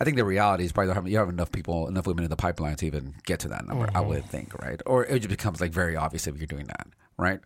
I 0.00 0.04
think 0.04 0.16
the 0.16 0.24
reality 0.24 0.64
is 0.64 0.72
probably 0.72 0.94
have, 0.94 1.06
you 1.06 1.18
have 1.18 1.28
enough 1.28 1.52
people, 1.52 1.86
enough 1.86 2.08
women 2.08 2.24
in 2.24 2.30
the 2.30 2.34
pipeline 2.34 2.74
to 2.74 2.86
even 2.86 3.14
get 3.24 3.38
to 3.40 3.48
that 3.48 3.68
number. 3.68 3.88
I 3.94 4.00
would 4.00 4.24
think, 4.24 4.52
right? 4.60 4.82
Or 4.84 5.04
it 5.04 5.20
just 5.20 5.28
becomes 5.28 5.60
like 5.60 5.70
very 5.70 5.94
obvious 5.94 6.26
if 6.26 6.36
you're 6.38 6.48
doing 6.48 6.66
that, 6.66 6.88
right? 7.16 7.38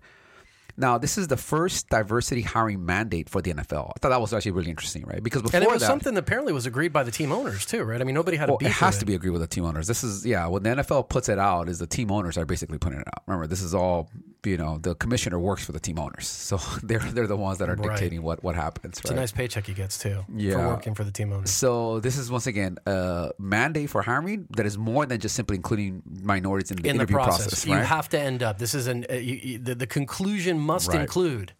Now, 0.76 0.98
this 0.98 1.16
is 1.16 1.28
the 1.28 1.36
first 1.36 1.88
diversity 1.88 2.42
hiring 2.42 2.84
mandate 2.84 3.28
for 3.30 3.40
the 3.40 3.52
NFL. 3.54 3.92
I 3.94 3.98
thought 3.98 4.10
that 4.10 4.20
was 4.20 4.32
actually 4.34 4.52
really 4.52 4.70
interesting, 4.70 5.04
right? 5.06 5.22
Because 5.22 5.42
before 5.42 5.56
And 5.56 5.64
it 5.64 5.70
was 5.70 5.80
that, 5.80 5.86
something 5.86 6.14
that 6.14 6.20
apparently 6.20 6.52
was 6.52 6.66
agreed 6.66 6.92
by 6.92 7.02
the 7.02 7.10
team 7.10 7.32
owners 7.32 7.64
too, 7.64 7.82
right? 7.84 8.00
I 8.00 8.04
mean, 8.04 8.14
nobody 8.14 8.36
had 8.36 8.48
a 8.48 8.52
well, 8.52 8.58
it 8.60 8.72
has 8.72 8.98
to 8.98 9.04
be 9.06 9.14
agreed 9.14 9.30
with 9.30 9.40
the 9.40 9.46
team 9.46 9.64
owners. 9.64 9.86
This 9.86 10.04
is 10.04 10.26
yeah. 10.26 10.46
When 10.46 10.62
the 10.62 10.70
NFL 10.70 11.08
puts 11.08 11.28
it 11.28 11.38
out, 11.38 11.68
is 11.68 11.78
the 11.78 11.86
team 11.86 12.10
owners 12.10 12.36
are 12.36 12.44
basically 12.44 12.78
putting 12.78 13.00
it 13.00 13.08
out. 13.08 13.22
Remember, 13.26 13.46
this 13.46 13.62
is 13.62 13.74
all 13.74 14.10
you 14.44 14.56
know. 14.56 14.78
The 14.78 14.94
commissioner 14.94 15.38
works 15.38 15.64
for 15.64 15.72
the 15.72 15.80
team 15.80 15.98
owners, 15.98 16.26
so 16.50 16.58
they're 16.82 16.98
they're 17.00 17.26
the 17.26 17.36
ones 17.36 17.58
that 17.58 17.68
are 17.70 17.74
Right. 17.76 17.90
dictating 17.90 18.22
what 18.22 18.42
what 18.44 18.54
happens. 18.54 18.98
It's 18.98 19.10
right? 19.10 19.16
a 19.16 19.20
nice 19.20 19.32
paycheck 19.32 19.66
he 19.66 19.72
gets 19.74 19.98
too 19.98 20.24
for 20.26 20.32
Yeah. 20.36 20.66
working 20.68 20.94
for 20.94 21.04
the 21.04 21.10
team 21.10 21.32
owners. 21.32 21.50
So 21.50 22.00
this 22.00 22.16
is 22.18 22.30
once 22.30 22.46
again 22.46 22.76
a 22.86 23.30
mandate 23.38 23.90
for 23.90 24.02
hiring 24.02 24.46
that 24.56 24.66
is 24.66 24.76
more 24.78 25.04
than 25.06 25.20
just 25.20 25.34
simply 25.34 25.56
including 25.56 26.02
minorities 26.22 26.70
in 26.70 26.76
the 26.76 26.88
In 26.88 26.96
the 26.96 27.02
interview 27.02 27.16
process, 27.16 27.46
process. 27.48 27.66
you 27.66 27.74
have 27.74 28.08
to 28.10 28.18
end 28.20 28.42
up. 28.42 28.58
This 28.58 28.74
is 28.74 28.86
an 28.86 29.04
uh, 29.10 29.14
you, 29.14 29.34
you, 29.42 29.58
the, 29.58 29.74
the 29.74 29.86
conclusion 29.86 30.58
must 30.66 30.88
Right. 30.88 31.00
include. 31.00 31.52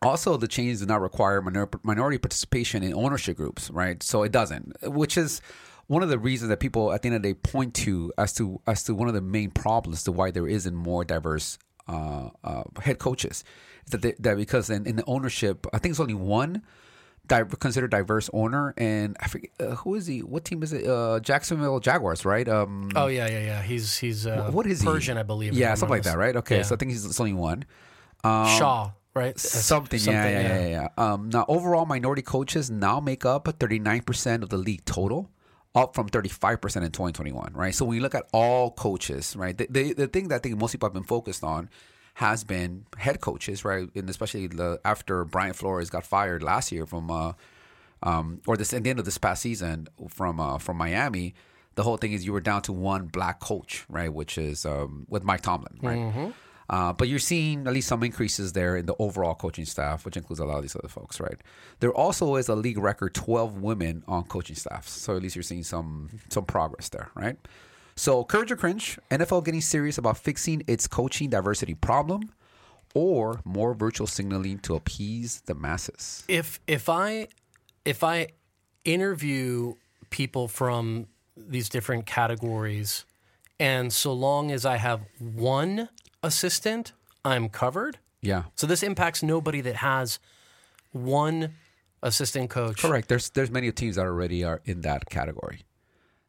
Also, 0.00 0.36
the 0.36 0.48
changes 0.48 0.80
do 0.80 0.86
not 0.86 1.00
require 1.00 1.40
minor- 1.40 1.68
minority 1.82 2.18
participation 2.18 2.82
in 2.82 2.92
ownership 2.92 3.36
groups, 3.36 3.70
right? 3.70 4.02
So 4.02 4.22
it 4.24 4.32
doesn't, 4.32 4.74
which 4.82 5.16
is 5.16 5.40
one 5.86 6.02
of 6.02 6.08
the 6.08 6.18
reasons 6.18 6.48
that 6.48 6.58
people 6.58 6.92
at 6.92 7.02
the 7.02 7.08
end 7.08 7.16
of 7.16 7.22
the 7.22 7.34
day 7.34 7.34
point 7.34 7.74
to 7.74 8.12
as 8.18 8.32
to 8.34 8.60
as 8.66 8.82
to 8.84 8.94
one 8.94 9.06
of 9.08 9.14
the 9.14 9.20
main 9.20 9.50
problems 9.50 10.02
to 10.04 10.12
why 10.12 10.30
there 10.32 10.48
isn't 10.48 10.74
more 10.74 11.04
diverse 11.04 11.58
uh, 11.88 12.30
uh, 12.42 12.64
head 12.80 12.98
coaches. 12.98 13.44
That, 13.90 14.02
they, 14.02 14.12
that 14.20 14.36
because 14.36 14.70
in, 14.70 14.86
in 14.86 14.96
the 14.96 15.04
ownership, 15.06 15.66
I 15.72 15.78
think 15.78 15.90
it's 15.92 16.00
only 16.00 16.14
one 16.14 16.62
di- 17.26 17.42
considered 17.58 17.90
diverse 17.90 18.30
owner, 18.32 18.74
and 18.76 19.16
I 19.20 19.26
forget 19.28 19.50
uh, 19.60 19.74
who 19.76 19.94
is 19.96 20.06
he. 20.06 20.20
What 20.20 20.44
team 20.44 20.62
is 20.62 20.72
it? 20.72 20.86
Uh, 20.86 21.20
Jacksonville 21.20 21.78
Jaguars, 21.80 22.24
right? 22.24 22.48
Um, 22.48 22.90
Oh 22.96 23.06
yeah, 23.08 23.28
yeah, 23.28 23.40
yeah. 23.40 23.62
He's 23.62 23.98
he's 23.98 24.26
uh, 24.26 24.50
what 24.52 24.66
is 24.66 24.80
he? 24.80 24.86
Persian, 24.86 25.16
I 25.18 25.22
believe. 25.24 25.54
Yeah, 25.54 25.74
something 25.74 25.90
like 25.94 26.04
that, 26.04 26.16
right? 26.18 26.34
Okay, 26.36 26.56
Yeah. 26.58 26.62
so 26.62 26.74
I 26.74 26.78
think 26.78 26.90
he's 26.92 27.04
it's 27.04 27.20
only 27.20 27.32
one. 27.34 27.64
Um, 28.24 28.46
Shaw, 28.58 28.90
right? 29.14 29.38
something, 30.00 30.00
yeah, 30.00 30.40
yeah, 30.40 30.40
yeah, 30.40 30.60
yeah, 30.60 30.88
yeah. 30.98 31.12
Um, 31.12 31.30
now, 31.30 31.44
overall, 31.48 31.86
minority 31.86 32.22
coaches 32.22 32.70
now 32.70 33.00
make 33.00 33.24
up 33.24 33.44
39% 33.44 34.42
of 34.42 34.48
the 34.48 34.56
league 34.56 34.84
total, 34.84 35.30
up 35.74 35.94
from 35.94 36.08
35% 36.08 36.76
in 36.76 36.92
2021, 36.92 37.52
right? 37.54 37.74
So 37.74 37.84
when 37.84 37.96
you 37.96 38.02
look 38.02 38.14
at 38.14 38.26
all 38.32 38.70
coaches, 38.72 39.34
right, 39.36 39.56
the, 39.56 39.66
the, 39.68 39.92
the 39.94 40.06
thing 40.06 40.28
that 40.28 40.36
I 40.36 40.38
think 40.38 40.58
most 40.58 40.72
people 40.72 40.86
have 40.88 40.94
been 40.94 41.02
focused 41.04 41.42
on 41.42 41.68
has 42.14 42.44
been 42.44 42.84
head 42.98 43.20
coaches, 43.20 43.64
right? 43.64 43.88
And 43.94 44.08
especially 44.10 44.46
the, 44.46 44.80
after 44.84 45.24
Brian 45.24 45.54
Flores 45.54 45.90
got 45.90 46.04
fired 46.04 46.42
last 46.42 46.70
year 46.70 46.86
from, 46.86 47.10
uh, 47.10 47.32
um, 48.02 48.40
or 48.46 48.56
this 48.56 48.72
at 48.74 48.82
the 48.84 48.90
end 48.90 48.98
of 48.98 49.04
this 49.04 49.18
past 49.18 49.42
season 49.42 49.88
from 50.08 50.40
uh, 50.40 50.58
from 50.58 50.76
Miami. 50.76 51.34
The 51.74 51.84
whole 51.84 51.96
thing 51.96 52.12
is 52.12 52.26
you 52.26 52.32
were 52.32 52.40
down 52.40 52.60
to 52.62 52.72
one 52.72 53.06
black 53.06 53.40
coach, 53.40 53.84
right? 53.88 54.12
Which 54.12 54.36
is 54.36 54.66
um, 54.66 55.06
with 55.08 55.22
Mike 55.24 55.40
Tomlin, 55.42 55.78
right? 55.82 56.34
Uh, 56.72 56.90
but 56.90 57.06
you're 57.06 57.18
seeing 57.18 57.66
at 57.66 57.72
least 57.74 57.86
some 57.86 58.02
increases 58.02 58.54
there 58.54 58.76
in 58.78 58.86
the 58.86 58.94
overall 58.98 59.34
coaching 59.34 59.66
staff, 59.66 60.06
which 60.06 60.16
includes 60.16 60.40
a 60.40 60.44
lot 60.46 60.56
of 60.56 60.62
these 60.62 60.74
other 60.74 60.88
folks, 60.88 61.20
right? 61.20 61.36
There 61.80 61.92
also 61.92 62.36
is 62.36 62.48
a 62.48 62.56
league 62.56 62.78
record 62.78 63.14
12 63.14 63.60
women 63.60 64.02
on 64.08 64.24
coaching 64.24 64.56
staffs, 64.56 64.90
so 64.90 65.14
at 65.14 65.22
least 65.22 65.36
you're 65.36 65.42
seeing 65.42 65.64
some 65.64 66.08
some 66.30 66.46
progress 66.46 66.88
there, 66.88 67.10
right? 67.14 67.36
So, 67.94 68.24
courage 68.24 68.50
or 68.50 68.56
cringe, 68.56 68.98
NFL 69.10 69.44
getting 69.44 69.60
serious 69.60 69.98
about 69.98 70.16
fixing 70.16 70.62
its 70.66 70.86
coaching 70.86 71.28
diversity 71.28 71.74
problem, 71.74 72.32
or 72.94 73.42
more 73.44 73.74
virtual 73.74 74.06
signaling 74.06 74.58
to 74.60 74.74
appease 74.74 75.42
the 75.44 75.54
masses. 75.54 76.24
if 76.26 76.58
if 76.66 76.88
I 76.88 77.28
if 77.84 78.02
I 78.02 78.28
interview 78.86 79.74
people 80.08 80.48
from 80.48 81.08
these 81.36 81.68
different 81.68 82.06
categories, 82.06 83.04
and 83.60 83.92
so 83.92 84.14
long 84.14 84.50
as 84.50 84.64
I 84.64 84.76
have 84.76 85.02
one 85.18 85.90
assistant, 86.22 86.92
I'm 87.24 87.48
covered. 87.48 87.98
Yeah, 88.20 88.44
So 88.54 88.66
this 88.68 88.82
impacts 88.84 89.22
nobody 89.22 89.60
that 89.62 89.76
has 89.76 90.20
one 90.92 91.54
assistant 92.02 92.50
coach. 92.50 92.80
correct. 92.80 93.08
There's 93.08 93.30
there's 93.30 93.50
many 93.50 93.72
teams 93.72 93.96
that 93.96 94.06
already 94.06 94.44
are 94.44 94.60
in 94.64 94.82
that 94.82 95.08
category. 95.10 95.62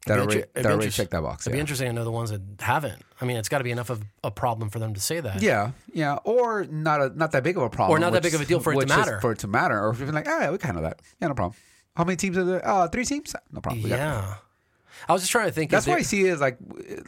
That 0.06 0.20
already, 0.20 0.40
inter- 0.40 0.50
that 0.56 0.66
already 0.66 0.90
check 0.90 1.12
that 1.12 1.22
box. 1.22 1.46
It'd 1.48 1.54
be 1.56 1.60
interesting 1.62 1.88
to 1.88 1.94
know 1.94 2.04
the 2.04 2.12
ones 2.12 2.30
that 2.32 2.42
haven't. 2.60 3.02
I 3.22 3.26
mean, 3.26 3.38
it's 3.38 3.48
got 3.48 3.60
to 3.60 3.64
be 3.64 3.72
enough 3.72 3.90
of 3.90 4.04
a 4.24 4.32
problem 4.32 4.70
for 4.70 4.80
them 4.80 4.94
to 4.96 5.00
say 5.00 5.22
that. 5.22 5.42
Yeah, 5.42 5.72
yeah, 5.94 6.16
or 6.26 6.66
not 6.66 7.02
a 7.02 7.10
not 7.18 7.32
that 7.32 7.44
big 7.44 7.56
of 7.58 7.64
a 7.64 7.70
problem, 7.70 7.96
Or 7.96 8.00
not 8.00 8.12
that 8.14 8.24
big 8.24 8.34
of 8.34 8.42
a 8.42 8.46
deal 8.46 8.60
for 8.60 8.74
it 8.74 8.80
to 8.82 8.86
matter. 8.88 9.20
For 9.22 9.32
it 9.32 9.40
to 9.40 9.48
matter, 9.48 9.80
or 9.80 9.92
if 9.92 10.00
you're 10.00 10.12
like, 10.12 10.28
ah, 10.28 10.50
we 10.52 10.58
can 10.58 10.68
handle 10.76 10.84
that. 10.84 11.00
Yeah, 11.22 11.30
no 11.30 11.36
problem. 11.36 11.56
How 11.96 12.04
many 12.04 12.16
teams 12.18 12.38
are 12.38 12.44
there? 12.44 12.68
Uh, 12.68 12.88
three 12.88 13.06
teams. 13.06 13.36
No 13.52 13.62
problem. 13.62 13.84
We. 13.84 13.92
Yeah. 13.92 14.36
I 15.08 15.14
was 15.14 15.22
just 15.22 15.32
trying 15.32 15.48
to 15.48 15.52
think. 15.52 15.72
That's 15.72 15.86
is 15.86 15.88
why 15.88 15.94
there- 15.96 16.00
I 16.00 16.04
see 16.04 16.26
it 16.28 16.32
as 16.32 16.42
like, 16.42 16.58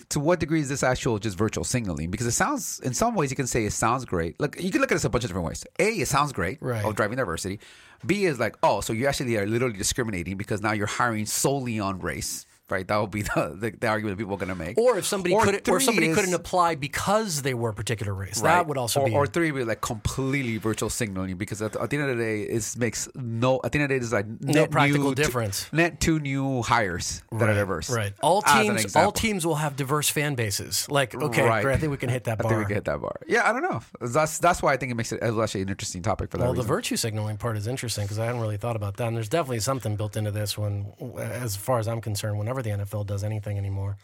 to 0.10 0.20
what 0.20 0.40
degree 0.40 0.60
is 0.60 0.70
this 0.70 0.84
actual 0.84 1.20
just 1.20 1.38
virtual 1.38 1.64
signaling? 1.64 2.12
Because 2.12 2.28
it 2.28 2.32
sounds, 2.32 2.80
in 2.82 2.94
some 2.94 3.16
ways, 3.16 3.30
you 3.30 3.36
can 3.36 3.48
say 3.48 3.66
it 3.66 3.74
sounds 3.74 4.06
great. 4.06 4.40
Look, 4.40 4.62
you 4.62 4.72
can 4.72 4.82
look 4.82 4.92
at 4.92 4.96
this 4.96 5.06
a 5.06 5.10
bunch 5.10 5.24
of 5.24 5.30
different 5.30 5.48
ways. 5.48 5.66
A, 5.80 5.90
it 6.00 6.08
sounds 6.08 6.34
great 6.34 6.58
Right. 6.62 6.84
of 6.84 6.96
driving 6.96 7.18
diversity. 7.18 7.60
B 8.06 8.26
is 8.26 8.40
like, 8.40 8.56
oh, 8.62 8.82
so 8.82 8.94
you 8.94 9.08
actually 9.08 9.36
are 9.38 9.46
literally 9.48 9.78
discriminating 9.78 10.38
because 10.38 10.62
now 10.62 10.74
you're 10.74 10.86
hiring 10.88 11.26
solely 11.26 11.80
on 11.80 12.00
race, 12.00 12.46
right? 12.70 12.88
That 12.88 12.98
would 12.98 13.12
be 13.12 13.22
the, 13.36 13.56
the, 13.60 13.72
the 13.80 13.88
argument 13.88 14.18
people 14.18 14.34
are 14.34 14.38
going 14.38 14.50
to 14.50 14.56
make. 14.56 14.78
Or 14.78 14.98
if 14.98 15.06
somebody 15.06 15.34
Or 15.34 15.44
couldn't, 15.44 15.68
or 15.70 15.80
somebody 15.80 16.08
is- 16.08 16.16
couldn't 16.16 16.34
apply 16.34 16.76
because 16.76 17.42
they 17.42 17.54
were 17.54 17.70
a 17.70 17.74
particular 17.74 18.14
race, 18.14 18.42
Right. 18.42 18.56
that 18.56 18.68
would 18.68 18.78
also 18.78 19.02
or, 19.02 19.06
be. 19.08 19.14
or 19.14 19.28
three 19.28 19.52
would 19.52 19.60
be 19.60 19.66
like 19.66 19.82
completely 19.82 20.58
virtual 20.58 20.90
signaling 20.90 21.38
because 21.38 21.62
at 21.62 21.74
the, 21.74 21.82
at 21.82 21.90
the 21.90 21.98
end 21.98 22.10
of 22.10 22.18
the 22.18 22.24
day 22.24 22.42
it 22.44 22.76
makes 22.78 23.08
no 23.16 23.60
at 23.64 23.72
the 23.72 23.80
end 23.80 23.84
of 23.84 23.90
the 23.90 23.96
day 24.00 24.04
it's 24.04 24.12
like 24.14 24.28
net 24.42 24.72
practical 24.72 25.14
difference. 25.14 25.72
net 25.74 26.00
two 26.00 26.20
new 26.20 26.62
hires 26.64 27.24
that 27.32 27.50
are 27.50 27.54
diverse 27.54 27.90
Right. 27.90 28.14
All 28.22 28.42
teams, 28.42 28.96
all 28.96 29.12
teams 29.12 29.46
will 29.46 29.56
have 29.56 29.76
diverse 29.76 30.10
fan 30.10 30.36
bases. 30.36 30.88
Like, 30.90 31.14
okay, 31.16 31.44
Right. 31.44 31.62
great, 31.64 31.76
I 31.76 31.78
think 31.78 31.92
we 31.92 31.98
can 31.98 32.10
hit 32.10 32.24
that 32.26 32.40
I 32.40 32.44
bar. 32.44 32.50
think 32.52 32.60
we 32.60 32.66
can 32.66 32.76
hit 32.76 32.86
that 32.86 33.00
bar. 33.02 33.16
Yeah, 33.28 33.48
I 33.50 33.54
don't 33.54 33.62
know. 33.64 33.82
That's 34.02 34.40
that's 34.40 34.62
why 34.62 34.74
I 34.74 34.78
think 34.78 34.92
it 34.92 34.96
makes 34.96 35.12
it 35.12 35.22
it 35.22 35.38
actually 35.38 35.62
an 35.62 35.70
interesting 35.70 36.02
topic 36.02 36.32
for 36.32 36.38
that 36.38 36.44
Well, 36.46 36.54
the 36.54 36.64
virtue 36.64 36.96
signaling 36.96 37.38
part 37.38 37.58
is 37.58 37.68
interesting 37.68 38.06
because 38.06 38.20
I 38.20 38.26
hadn't 38.26 38.42
really 38.42 38.58
thought 38.58 38.76
about 38.76 38.98
that. 38.98 39.08
And 39.08 39.16
there's 39.16 39.30
definitely 39.30 39.60
something 39.60 39.96
built 39.96 40.16
into 40.18 40.32
this 40.32 40.58
one, 40.58 40.94
as 41.18 41.56
far 41.56 41.80
as 41.80 41.88
I'm 41.88 42.02
concerned, 42.02 42.38
whenever 42.40 42.55
the 42.62 42.72
NFL 42.72 43.06
does 43.08 43.24
anything 43.24 43.58
anymore. 43.58 43.98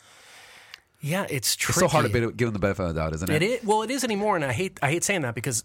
Yeah, 1.00 1.26
it's 1.30 1.56
tricky. 1.56 1.72
it's 1.72 1.80
so 1.80 1.88
hard 1.88 2.06
to 2.06 2.12
be- 2.12 2.34
give 2.36 2.48
them 2.48 2.54
the 2.54 2.60
benefit 2.60 2.84
of 2.84 2.94
the 2.94 3.02
doubt, 3.02 3.14
isn't 3.14 3.30
it? 3.30 3.42
It 3.42 3.46
is 3.46 3.64
well, 3.64 3.82
it 3.82 3.90
is 3.92 4.04
anymore, 4.04 4.36
and 4.36 4.46
I 4.46 4.54
hate 4.54 4.78
I 4.82 4.90
hate 4.92 5.04
saying 5.04 5.22
that 5.24 5.34
because 5.36 5.64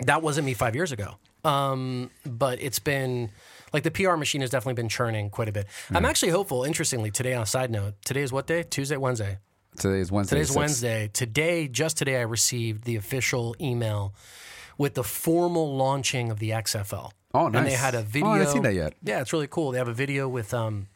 that 0.00 0.22
wasn't 0.22 0.46
me 0.46 0.54
five 0.54 0.74
years 0.74 0.92
ago. 0.92 1.16
Um, 1.44 2.10
but 2.24 2.62
it's 2.62 2.78
been 2.78 3.30
like 3.72 3.82
the 3.82 3.90
PR 3.90 4.14
machine 4.16 4.40
has 4.40 4.50
definitely 4.50 4.80
been 4.80 4.88
churning 4.88 5.28
quite 5.28 5.48
a 5.48 5.52
bit. 5.52 5.66
I'm 5.90 6.04
actually 6.04 6.30
hopeful. 6.30 6.64
Interestingly, 6.64 7.10
today 7.10 7.34
on 7.34 7.42
a 7.42 7.46
side 7.46 7.70
note, 7.70 7.94
today 8.04 8.22
is 8.22 8.32
what 8.32 8.46
day? 8.46 8.62
Tuesday, 8.62 8.96
Wednesday. 8.96 9.38
Today 9.76 10.00
is 10.00 10.12
Wednesday. 10.12 10.36
Today's. 10.36 10.56
Wednesday. 10.56 11.10
Today, 11.12 11.66
just 11.68 11.96
today, 11.96 12.16
I 12.18 12.22
received 12.22 12.84
the 12.84 12.96
official 12.96 13.56
email 13.60 14.14
with 14.78 14.94
the 14.94 15.02
formal 15.04 15.74
launching 15.76 16.30
of 16.30 16.38
the 16.38 16.50
XFL. 16.50 17.10
Oh, 17.34 17.46
And 17.46 17.66
they 17.66 17.72
had 17.72 17.94
a 17.94 17.98
Oh, 17.98 18.02
video. 18.02 18.28
I 18.28 18.38
haven't 18.38 18.52
seen 18.52 18.62
that 18.62 18.74
yet. 18.74 18.94
Yeah, 19.02 19.20
it's 19.22 19.32
really 19.32 19.46
cool. 19.48 19.70
They 19.72 19.78
have 19.78 19.88
a 19.88 19.94
video 19.94 20.28
with 20.28 20.52
um, 20.52 20.88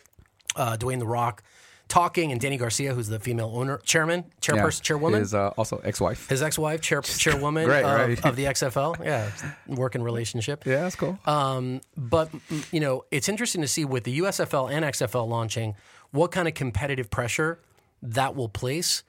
uh, 0.56 0.76
Dwayne 0.76 0.98
the 0.98 1.06
Rock 1.06 1.42
talking, 1.88 2.32
and 2.32 2.40
Dany 2.40 2.58
Garcia, 2.58 2.94
who's 2.94 3.06
the 3.06 3.20
female 3.20 3.52
owner, 3.54 3.78
chairman, 3.84 4.24
Yeah. 4.24 4.54
chairperson, 4.56 4.82
chairwoman. 4.82 5.20
His 5.20 5.34
uh, 5.34 5.50
also 5.56 5.78
ex-wife. 5.84 6.28
his 6.28 6.42
ex-wife, 6.42 6.80
chair, 6.80 7.00
chairwoman 7.00 7.64
Great, 7.68 7.84
of, 7.84 8.08
right. 8.08 8.24
of 8.26 8.34
the 8.34 8.44
XFL. 8.46 9.04
Yeah, 9.04 9.30
working 9.68 10.02
relationship. 10.02 10.66
yeah, 10.66 10.80
that's 10.82 10.96
cool. 10.96 11.16
Um, 11.26 11.80
but 11.96 12.28
you 12.72 12.80
know, 12.80 13.04
it's 13.12 13.28
interesting 13.28 13.60
to 13.62 13.68
see 13.68 13.84
with 13.84 14.02
the 14.02 14.18
USFL 14.18 14.68
and 14.70 14.84
XFL 14.84 15.28
launching 15.28 15.74
what 16.10 16.32
kind 16.32 16.48
of 16.48 16.54
competitive 16.54 17.08
pressure 17.08 17.60
that 18.02 18.34
will 18.34 18.48
place. 18.48 19.04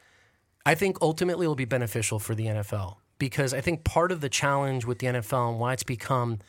I 0.65 0.75
think 0.75 0.97
ultimately 1.01 1.45
it'll 1.45 1.55
be 1.55 1.65
beneficial 1.65 2.19
for 2.19 2.35
the 2.35 2.45
NFL 2.45 2.97
because 3.17 3.53
I 3.55 3.61
think 3.61 3.85
part 3.85 4.11
of 4.11 4.21
the 4.21 4.29
challenge 4.29 4.85
with 4.85 4.99
the 4.99 5.07
NFL 5.07 5.49
and 5.51 5.59
why 5.59 5.73
it's 5.73 5.83
become 5.83 6.39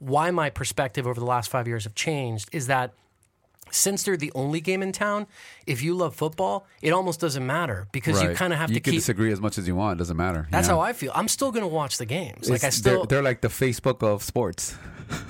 why 0.00 0.30
my 0.30 0.50
perspective 0.50 1.06
over 1.06 1.18
the 1.18 1.26
last 1.26 1.48
five 1.50 1.66
years 1.66 1.84
have 1.84 1.94
changed 1.94 2.48
is 2.52 2.66
that 2.66 2.92
since 3.70 4.02
they're 4.02 4.16
the 4.16 4.32
only 4.34 4.60
game 4.60 4.82
in 4.82 4.92
town, 4.92 5.26
if 5.66 5.82
you 5.82 5.94
love 5.94 6.14
football, 6.14 6.66
it 6.82 6.92
almost 6.92 7.20
doesn't 7.20 7.46
matter 7.46 7.86
because 7.92 8.22
you 8.22 8.30
kind 8.30 8.52
of 8.52 8.58
have 8.58 8.70
you 8.70 8.74
to 8.76 8.80
can 8.80 8.92
keep. 8.92 9.00
disagree 9.00 9.32
as 9.32 9.40
much 9.40 9.58
as 9.58 9.66
you 9.68 9.74
want. 9.76 9.96
It 9.96 9.98
doesn't 9.98 10.16
matter. 10.16 10.46
That's 10.50 10.68
yeah. 10.68 10.74
how 10.74 10.80
I 10.80 10.92
feel. 10.92 11.12
I'm 11.14 11.28
still 11.28 11.50
going 11.52 11.62
to 11.64 11.68
watch 11.68 11.98
the 11.98 12.06
games. 12.06 12.48
Like 12.50 12.64
I 12.64 12.68
It's- 12.68 12.76
still, 12.76 13.04
they're, 13.04 13.18
they're 13.18 13.22
like 13.22 13.40
the 13.40 13.48
Facebook 13.48 14.02
of 14.02 14.22
sports. 14.22 14.76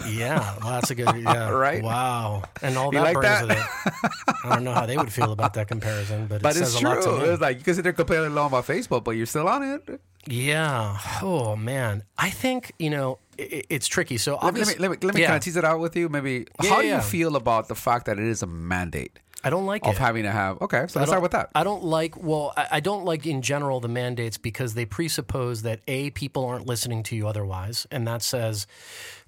Yeah, 0.08 0.56
well, 0.60 0.72
that's 0.72 0.90
a 0.90 0.94
good. 0.96 1.06
Yeah, 1.22 1.50
Right? 1.50 1.82
Wow, 1.84 2.42
and 2.62 2.76
all 2.76 2.86
You 2.86 2.98
that 2.98 3.14
like 3.14 3.14
brings 3.14 3.46
that? 3.46 3.58
it. 4.02 4.10
I 4.44 4.54
don't 4.54 4.64
know 4.64 4.72
how 4.74 4.86
they 4.86 4.96
would 4.96 5.12
feel 5.12 5.30
about 5.30 5.54
that 5.54 5.68
comparison, 5.68 6.26
but, 6.26 6.42
But 6.42 6.56
it 6.56 6.60
it's 6.62 6.72
says 6.72 6.80
true. 6.80 6.90
a 6.90 6.94
lot 6.94 7.02
to 7.04 7.12
me. 7.12 7.28
It's 7.28 7.40
like 7.40 7.58
you 7.58 7.62
can 7.64 7.74
sit 7.74 7.82
there 7.84 7.92
complaining 7.92 8.34
long 8.34 8.48
about 8.48 8.66
Facebook, 8.66 9.04
but 9.04 9.12
you're 9.12 9.26
still 9.26 9.46
on 9.48 9.62
it. 9.62 10.00
yeah. 10.26 10.98
Oh 11.22 11.54
man, 11.54 12.02
I 12.16 12.30
think 12.30 12.72
you 12.80 12.90
know 12.90 13.18
it's 13.38 13.86
tricky. 13.86 14.18
So 14.18 14.38
Let 14.42 14.54
me, 14.54 14.60
let 14.60 14.68
me, 14.68 14.74
let 14.78 14.90
me, 14.90 14.96
let 15.02 15.14
me 15.14 15.20
yeah, 15.20 15.26
kind 15.28 15.36
of 15.36 15.42
tease 15.44 15.56
it 15.56 15.64
out 15.64 15.80
with 15.80 15.96
you. 15.96 16.08
Maybe 16.08 16.46
Yeah, 16.62 16.70
how 16.70 16.82
do 16.82 16.88
you 16.88 17.00
feel 17.00 17.36
about 17.36 17.68
the 17.68 17.74
fact 17.74 18.06
that 18.06 18.18
it 18.18 18.24
is 18.24 18.42
a 18.42 18.46
mandate 18.46 19.18
I 19.44 19.50
don't 19.50 19.66
like 19.66 19.86
of 19.86 19.94
it. 19.94 19.98
having 19.98 20.24
to 20.24 20.32
have? 20.32 20.60
Okay, 20.60 20.86
so 20.88 20.98
let's 20.98 21.10
start 21.10 21.22
with 21.22 21.30
that. 21.32 21.50
I 21.54 21.62
don't 21.62 21.84
like. 21.84 22.20
Well, 22.20 22.52
I, 22.56 22.66
I 22.72 22.80
don't 22.80 23.04
like 23.04 23.24
in 23.24 23.40
general 23.40 23.78
the 23.78 23.88
mandates 23.88 24.36
because 24.36 24.74
they 24.74 24.84
presuppose 24.84 25.62
that 25.62 25.80
a 25.86 26.10
people 26.10 26.44
aren't 26.44 26.66
listening 26.66 27.04
to 27.04 27.16
you 27.16 27.28
otherwise, 27.28 27.86
and 27.92 28.06
that 28.08 28.22
says 28.22 28.66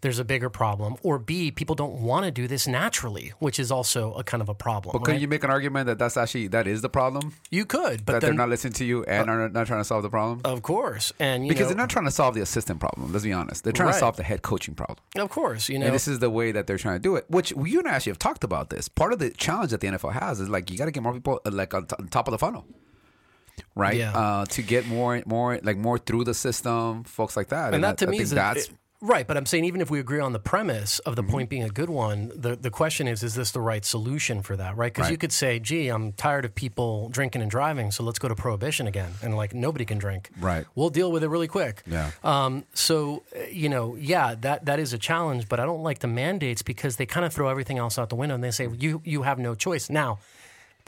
there's 0.02 0.18
a 0.18 0.24
bigger 0.24 0.48
problem, 0.48 0.96
or 1.02 1.18
b 1.18 1.50
people 1.50 1.74
don't 1.74 2.00
want 2.00 2.24
to 2.24 2.30
do 2.30 2.46
this 2.48 2.66
naturally, 2.66 3.32
which 3.38 3.58
is 3.58 3.70
also 3.70 4.14
a 4.14 4.24
kind 4.24 4.40
of 4.40 4.48
a 4.48 4.54
problem. 4.54 4.92
But 4.92 5.04
can 5.04 5.20
you 5.20 5.28
make 5.28 5.44
an 5.44 5.50
argument 5.50 5.86
that 5.86 5.98
that's 5.98 6.16
actually 6.16 6.48
that 6.48 6.66
is 6.66 6.80
the 6.82 6.88
problem 6.88 7.34
You 7.50 7.64
could, 7.66 8.04
but 8.06 8.12
that 8.14 8.20
then 8.20 8.30
they're 8.30 8.34
not 8.38 8.48
listening 8.48 8.72
to 8.74 8.84
you 8.84 9.04
and 9.04 9.28
are 9.28 9.48
not 9.48 9.66
trying 9.66 9.80
to 9.80 9.84
solve 9.84 10.02
the 10.02 10.10
problem? 10.10 10.40
of 10.44 10.62
course, 10.62 11.12
and 11.20 11.44
you 11.44 11.48
because 11.50 11.62
know, 11.64 11.68
they're 11.68 11.76
not 11.76 11.90
trying 11.90 12.06
to 12.06 12.10
solve 12.10 12.34
the 12.34 12.40
assistant 12.40 12.80
problem. 12.80 13.12
Let's 13.12 13.24
be 13.24 13.32
honest. 13.32 13.64
They're 13.64 13.72
trying 13.72 13.88
Right. 13.88 13.92
to 13.94 13.98
solve 14.00 14.16
the 14.16 14.22
head 14.24 14.42
coaching 14.42 14.74
problem. 14.74 14.98
Of 15.16 15.28
course, 15.30 15.68
you 15.68 15.78
know. 15.78 15.86
And 15.86 15.94
this 15.94 16.08
is 16.08 16.18
the 16.20 16.30
way 16.30 16.52
that 16.52 16.66
they're 16.66 16.78
trying 16.78 16.96
to 16.96 17.00
do 17.02 17.16
it. 17.16 17.24
Which 17.28 17.50
you 17.52 17.78
and 17.80 17.88
I 17.88 17.92
actually 17.92 18.10
have 18.10 18.18
talked 18.18 18.44
about 18.44 18.70
this. 18.70 18.88
Part 18.88 19.12
of 19.12 19.18
the 19.18 19.30
challenge 19.30 19.70
that 19.72 19.80
the 19.80 19.88
NFL 19.88 20.12
has 20.12 20.40
is 20.40 20.48
like 20.48 20.70
you 20.70 20.78
got 20.78 20.86
to 20.86 20.90
get 20.92 21.02
more 21.02 21.12
people 21.12 21.40
uh, 21.44 21.50
like 21.52 21.74
on, 21.74 21.86
t- 21.86 21.96
on 21.98 22.08
top 22.08 22.26
of 22.28 22.32
the 22.32 22.38
funnel, 22.38 22.64
right? 23.74 23.96
Yeah. 23.96 24.16
Uh, 24.16 24.44
to 24.46 24.62
get 24.62 24.86
more, 24.86 25.22
more 25.26 25.58
like 25.62 25.76
more 25.76 25.98
through 25.98 26.24
the 26.24 26.34
system, 26.34 27.04
folks 27.04 27.36
like 27.36 27.48
that. 27.48 27.74
and 27.74 27.84
that 27.84 27.98
to 27.98 28.06
I, 28.06 28.08
I 28.08 28.10
me 28.12 28.18
is 28.20 28.30
that's 28.30 28.64
it- 28.68 28.74
right. 29.00 29.26
But 29.26 29.36
I'm 29.36 29.46
saying 29.46 29.64
even 29.64 29.80
if 29.80 29.90
we 29.90 30.00
agree 30.00 30.20
on 30.20 30.32
the 30.32 30.38
premise 30.38 30.98
of 31.00 31.14
Mm-hmm. 31.14 31.26
the 31.26 31.32
point 31.32 31.48
being 31.50 31.62
a 31.64 31.68
good 31.68 31.90
one, 31.90 32.30
the 32.34 32.56
the 32.56 32.70
question 32.70 33.06
is, 33.08 33.22
is 33.22 33.34
this 33.34 33.50
the 33.50 33.60
right 33.60 33.84
solution 33.84 34.42
for 34.42 34.56
that? 34.56 34.76
Right? 34.76 34.92
Because 34.94 35.10
you 35.10 35.16
could 35.18 35.32
say, 35.32 35.58
"Gee, 35.58 35.88
I'm 35.88 36.12
tired 36.12 36.44
of 36.44 36.54
people 36.54 37.08
drinking 37.10 37.42
and 37.42 37.50
driving, 37.50 37.90
so 37.90 38.02
let's 38.04 38.18
go 38.18 38.28
to 38.28 38.34
prohibition 38.34 38.86
again," 38.86 39.12
and 39.22 39.36
like 39.36 39.54
nobody 39.54 39.84
can 39.84 39.98
drink. 39.98 40.30
Right. 40.40 40.66
We'll 40.74 40.90
deal 40.90 41.10
with 41.12 41.22
it 41.24 41.28
really 41.28 41.48
quick. 41.48 41.82
Yeah. 41.86 42.10
Um, 42.24 42.64
so 42.74 43.22
you 43.50 43.68
know, 43.68 43.96
yeah, 43.96 44.34
that 44.40 44.64
that 44.66 44.78
is 44.78 44.92
a 44.92 44.98
challenge, 44.98 45.48
but 45.48 45.60
I 45.60 45.66
don't 45.66 45.82
like 45.82 45.98
the 46.00 46.08
mandates 46.08 46.62
because 46.62 46.96
they 46.96 47.06
kind 47.06 47.24
of 47.26 47.32
throw 47.32 47.48
everything 47.48 47.78
else 47.78 47.98
out 47.98 48.08
the 48.08 48.16
window 48.16 48.34
and 48.34 48.44
they 48.44 48.50
say 48.50 48.68
you 48.78 49.02
you 49.04 49.22
have 49.22 49.38
no 49.38 49.54
choice 49.54 49.90
now. 49.90 50.18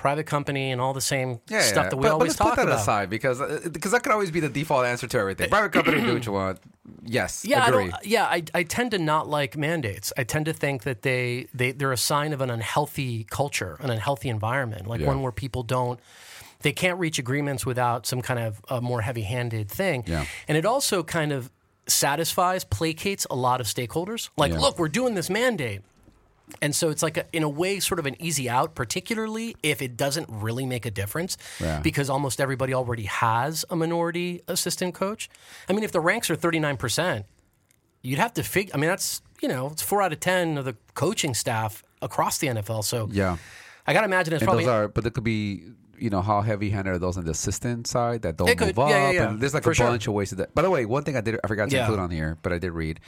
Private 0.03 0.27
company 0.27 0.73
and 0.73 0.81
all 0.81 0.93
the 0.93 1.01
same 1.01 1.41
yeah, 1.49 1.61
stuff 1.61 1.85
yeah. 1.85 1.91
that 1.91 1.97
we 1.97 2.03
but, 2.03 2.12
always 2.12 2.19
but 2.19 2.27
let's 2.27 2.37
talk 2.38 2.49
put 2.51 2.57
that 2.57 2.67
about. 2.67 2.81
aside 2.81 3.09
because 3.09 3.41
uh, 3.41 3.61
because 3.73 3.93
that 3.93 4.03
could 4.03 4.12
always 4.12 4.31
be 4.33 4.41
the 4.41 4.49
default 4.49 4.85
answer 4.85 5.07
to 5.07 5.19
everything. 5.19 5.49
Private 5.49 5.73
company 5.73 6.01
do 6.01 6.15
what 6.15 6.27
you 6.27 6.33
want. 6.33 6.59
Yes, 7.05 7.45
Yeah, 7.45 7.67
agree. 7.69 7.85
I 7.85 7.91
don't, 7.91 8.07
yeah, 8.07 8.25
I, 8.25 8.43
I 8.53 8.62
tend 8.65 8.91
to 8.91 8.99
not 8.99 9.29
like 9.29 9.57
mandates. 9.57 10.12
I 10.17 10.25
tend 10.25 10.47
to 10.47 10.53
think 10.53 10.83
that 10.83 11.03
they, 11.03 11.47
they 11.55 11.71
they're 11.73 11.93
a 11.93 11.97
sign 11.97 12.33
of 12.33 12.41
an 12.41 12.51
unhealthy 12.51 13.25
culture, 13.31 13.77
an 13.81 13.91
unhealthy 13.91 14.29
environment, 14.29 14.87
like 14.88 15.01
Yeah. 15.01 15.07
one 15.07 15.23
where 15.23 15.33
people 15.33 15.62
don't 15.62 15.99
they 16.62 16.73
can't 16.73 16.99
reach 16.99 17.19
agreements 17.19 17.65
without 17.67 18.07
some 18.07 18.23
kind 18.23 18.38
of 18.41 18.61
a 18.69 18.81
more 18.81 19.01
heavy-handed 19.03 19.69
thing. 19.69 20.05
Yeah. 20.07 20.27
And 20.49 20.57
it 20.59 20.65
also 20.65 21.03
kind 21.03 21.33
of 21.33 21.51
satisfies, 21.87 22.65
placates 22.65 23.27
a 23.31 23.35
lot 23.37 23.61
of 23.61 23.67
stakeholders. 23.67 24.31
Like, 24.37 24.53
Yeah. 24.53 24.61
look, 24.61 24.79
we're 24.79 24.88
doing 24.88 25.15
this 25.15 25.29
mandate. 25.31 25.83
And 26.61 26.74
so 26.74 26.90
it's 26.90 27.02
like, 27.02 27.16
a, 27.16 27.24
in 27.33 27.42
a 27.42 27.48
way, 27.48 27.81
sort 27.81 27.98
of 27.98 28.07
an 28.07 28.20
easy 28.20 28.48
out, 28.50 28.74
particularly 28.74 29.57
if 29.62 29.81
it 29.81 29.96
doesn't 29.96 30.26
really 30.28 30.66
make 30.66 30.85
a 30.85 30.90
difference, 30.90 31.37
Yeah. 31.61 31.81
because 31.81 32.11
almost 32.11 32.40
everybody 32.40 32.74
already 32.74 33.05
has 33.05 33.64
a 33.70 33.76
minority 33.76 34.42
assistant 34.48 34.94
coach. 34.94 35.31
I 35.68 35.72
mean, 35.72 35.83
if 35.85 35.92
the 35.92 36.00
ranks 36.00 36.31
are 36.31 36.37
39%, 36.37 37.24
you'd 38.02 38.18
have 38.18 38.35
to 38.35 38.42
figure, 38.42 38.74
I 38.74 38.78
mean, 38.78 38.88
that's, 38.90 39.22
you 39.40 39.48
know, 39.48 39.68
it's 39.68 39.83
four 39.83 40.02
out 40.02 40.12
of 40.12 40.20
10 40.20 40.59
of 40.59 40.64
the 40.64 40.76
coaching 40.94 41.35
staff 41.35 41.83
across 42.02 42.38
the 42.38 42.48
NFL. 42.48 42.83
So 42.85 43.09
Yeah. 43.11 43.37
I 43.87 43.92
got 43.92 44.00
to 44.00 44.07
imagine 44.07 44.35
it's 44.35 44.42
And 44.42 44.46
probably. 44.48 44.64
those 44.64 44.70
are, 44.72 44.88
but 44.88 45.05
there 45.05 45.11
could 45.11 45.24
be, 45.24 45.62
you 45.98 46.11
know, 46.11 46.20
how 46.20 46.40
heavy-handed 46.42 46.90
are 46.90 46.98
those 46.98 47.16
on 47.16 47.24
the 47.24 47.31
assistant 47.31 47.87
side 47.87 48.22
that 48.22 48.37
don't 48.37 48.48
It 48.48 48.59
could- 48.59 48.68
move 48.68 48.78
up? 48.81 48.90
yeah, 48.90 49.07
yeah, 49.07 49.11
yeah, 49.12 49.28
And 49.31 49.40
there's 49.40 49.55
like 49.55 49.62
for 49.62 49.70
a 49.70 49.74
sure. 49.74 49.87
bunch 49.87 50.07
of 50.07 50.12
ways 50.14 50.31
to 50.31 50.35
that. 50.37 50.55
By 50.55 50.62
the 50.62 50.70
way, 50.70 50.85
one 50.85 51.05
thing 51.05 51.16
I 51.16 51.20
did, 51.20 51.38
I 51.42 51.48
forgot 51.48 51.70
to 51.70 51.76
Yeah. 51.76 51.83
include 51.83 52.00
on 52.00 52.11
here, 52.11 52.37
but 52.42 52.52
I 52.52 52.59
did 52.59 52.72
read, 52.72 53.00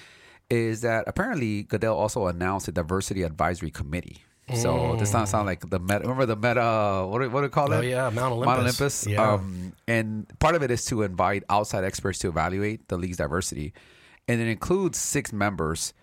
is 0.51 0.83
that 0.83 1.05
apparently 1.07 1.63
Goodell 1.65 1.97
also 1.97 2.27
announced 2.27 2.69
a 2.69 2.73
diversity 2.73 3.23
advisory 3.23 3.71
committee. 3.71 4.25
So 4.55 4.95
this 4.99 5.11
sounds 5.11 5.31
sound 5.31 5.47
like 5.47 5.71
the 5.71 5.79
meta. 5.79 6.01
Remember 6.01 6.27
the 6.27 6.37
meta? 6.37 7.07
What 7.09 7.23
do, 7.23 7.31
what 7.31 7.41
do 7.41 7.45
we 7.45 7.49
call 7.49 7.73
it? 7.73 7.77
Oh, 7.79 7.81
yeah, 7.81 8.11
Mount 8.11 8.35
Olympus. 8.35 8.47
Mount 8.47 8.61
Olympus. 8.61 9.07
Olympus. 9.07 9.07
Yeah. 9.07 9.33
Um, 9.33 9.73
and 9.89 10.39
part 10.39 10.55
of 10.55 10.63
it 10.63 10.71
is 10.71 10.85
to 10.87 11.03
invite 11.03 11.45
outside 11.49 11.83
experts 11.83 12.19
to 12.19 12.29
evaluate 12.29 12.89
the 12.89 12.99
league's 12.99 13.17
diversity, 13.17 13.73
and 14.29 14.43
it 14.43 14.49
includes 14.49 14.99
six 14.99 15.33
members. 15.33 15.95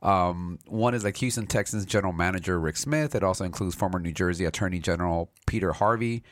Um, 0.00 0.58
one 0.66 0.94
is 0.94 1.04
like 1.04 1.18
Houston 1.18 1.46
Texans 1.46 1.84
general 1.84 2.14
manager 2.14 2.58
Rick 2.58 2.78
Smith. 2.78 3.14
It 3.14 3.22
also 3.22 3.44
includes 3.44 3.74
former 3.74 3.98
New 3.98 4.12
Jersey 4.12 4.46
Attorney 4.46 4.78
General 4.78 5.30
Peter 5.46 5.74
Harvey 5.74 6.22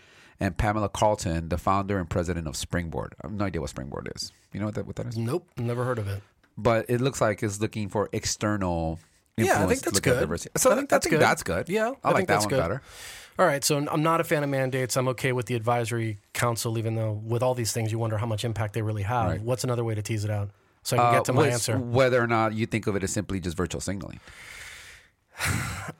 and 0.40 0.56
Pamela 0.56 0.88
Carlton, 0.88 1.50
the 1.50 1.58
founder 1.58 1.98
and 1.98 2.08
president 2.08 2.48
of 2.48 2.56
Springboard. 2.56 3.14
I 3.22 3.26
have 3.26 3.36
no 3.36 3.44
idea 3.44 3.60
what 3.60 3.68
Springboard 3.68 4.10
is. 4.16 4.32
You 4.54 4.60
know 4.60 4.66
what 4.66 4.76
that, 4.76 4.86
what 4.86 4.96
that 4.96 5.06
is? 5.08 5.18
Nope, 5.18 5.46
never 5.58 5.84
heard 5.84 5.98
of 5.98 6.08
it. 6.08 6.22
But 6.62 6.86
it 6.88 7.00
looks 7.00 7.20
like 7.20 7.42
it's 7.42 7.60
looking 7.60 7.88
for 7.88 8.08
external. 8.12 8.98
Yeah, 9.36 9.44
I 9.44 9.46
influence 9.62 9.80
think 9.80 9.82
that's 9.84 10.00
good. 10.00 10.50
So 10.58 10.70
I 10.70 10.76
think 10.76 10.88
that's 10.90 11.06
good. 11.06 11.20
That's 11.20 11.42
good. 11.42 11.68
Yeah, 11.68 11.92
I, 12.04 12.08
I 12.08 12.12
like 12.12 12.16
think 12.16 12.28
that 12.28 12.34
that's 12.34 12.44
one 12.44 12.50
good. 12.50 12.58
better. 12.60 12.82
All 13.38 13.46
right, 13.46 13.64
so 13.64 13.78
I'm 13.78 14.02
not 14.02 14.20
a 14.20 14.24
fan 14.24 14.42
of 14.44 14.50
mandates. 14.50 14.98
I'm 14.98 15.08
okay 15.08 15.32
with 15.32 15.46
the 15.46 15.54
advisory 15.54 16.18
council, 16.34 16.76
even 16.76 16.94
though 16.94 17.12
with 17.12 17.42
all 17.42 17.54
these 17.54 17.72
things, 17.72 17.90
you 17.90 17.98
wonder 17.98 18.18
how 18.18 18.26
much 18.26 18.44
impact 18.44 18.74
they 18.74 18.82
really 18.82 19.02
have. 19.02 19.30
Right. 19.30 19.40
What's 19.40 19.64
another 19.64 19.82
way 19.82 19.94
to 19.94 20.02
tease 20.02 20.24
it 20.24 20.30
out 20.30 20.50
so 20.82 20.96
I 20.96 21.00
can 21.00 21.12
get 21.14 21.24
to 21.26 21.32
Uh, 21.32 21.36
my 21.36 21.48
answer? 21.48 21.78
Whether 21.78 22.22
or 22.22 22.26
not 22.26 22.52
you 22.52 22.66
think 22.66 22.86
of 22.86 22.96
it 22.96 23.02
as 23.02 23.12
simply 23.12 23.40
just 23.40 23.56
virtual 23.56 23.80
signaling. 23.80 24.20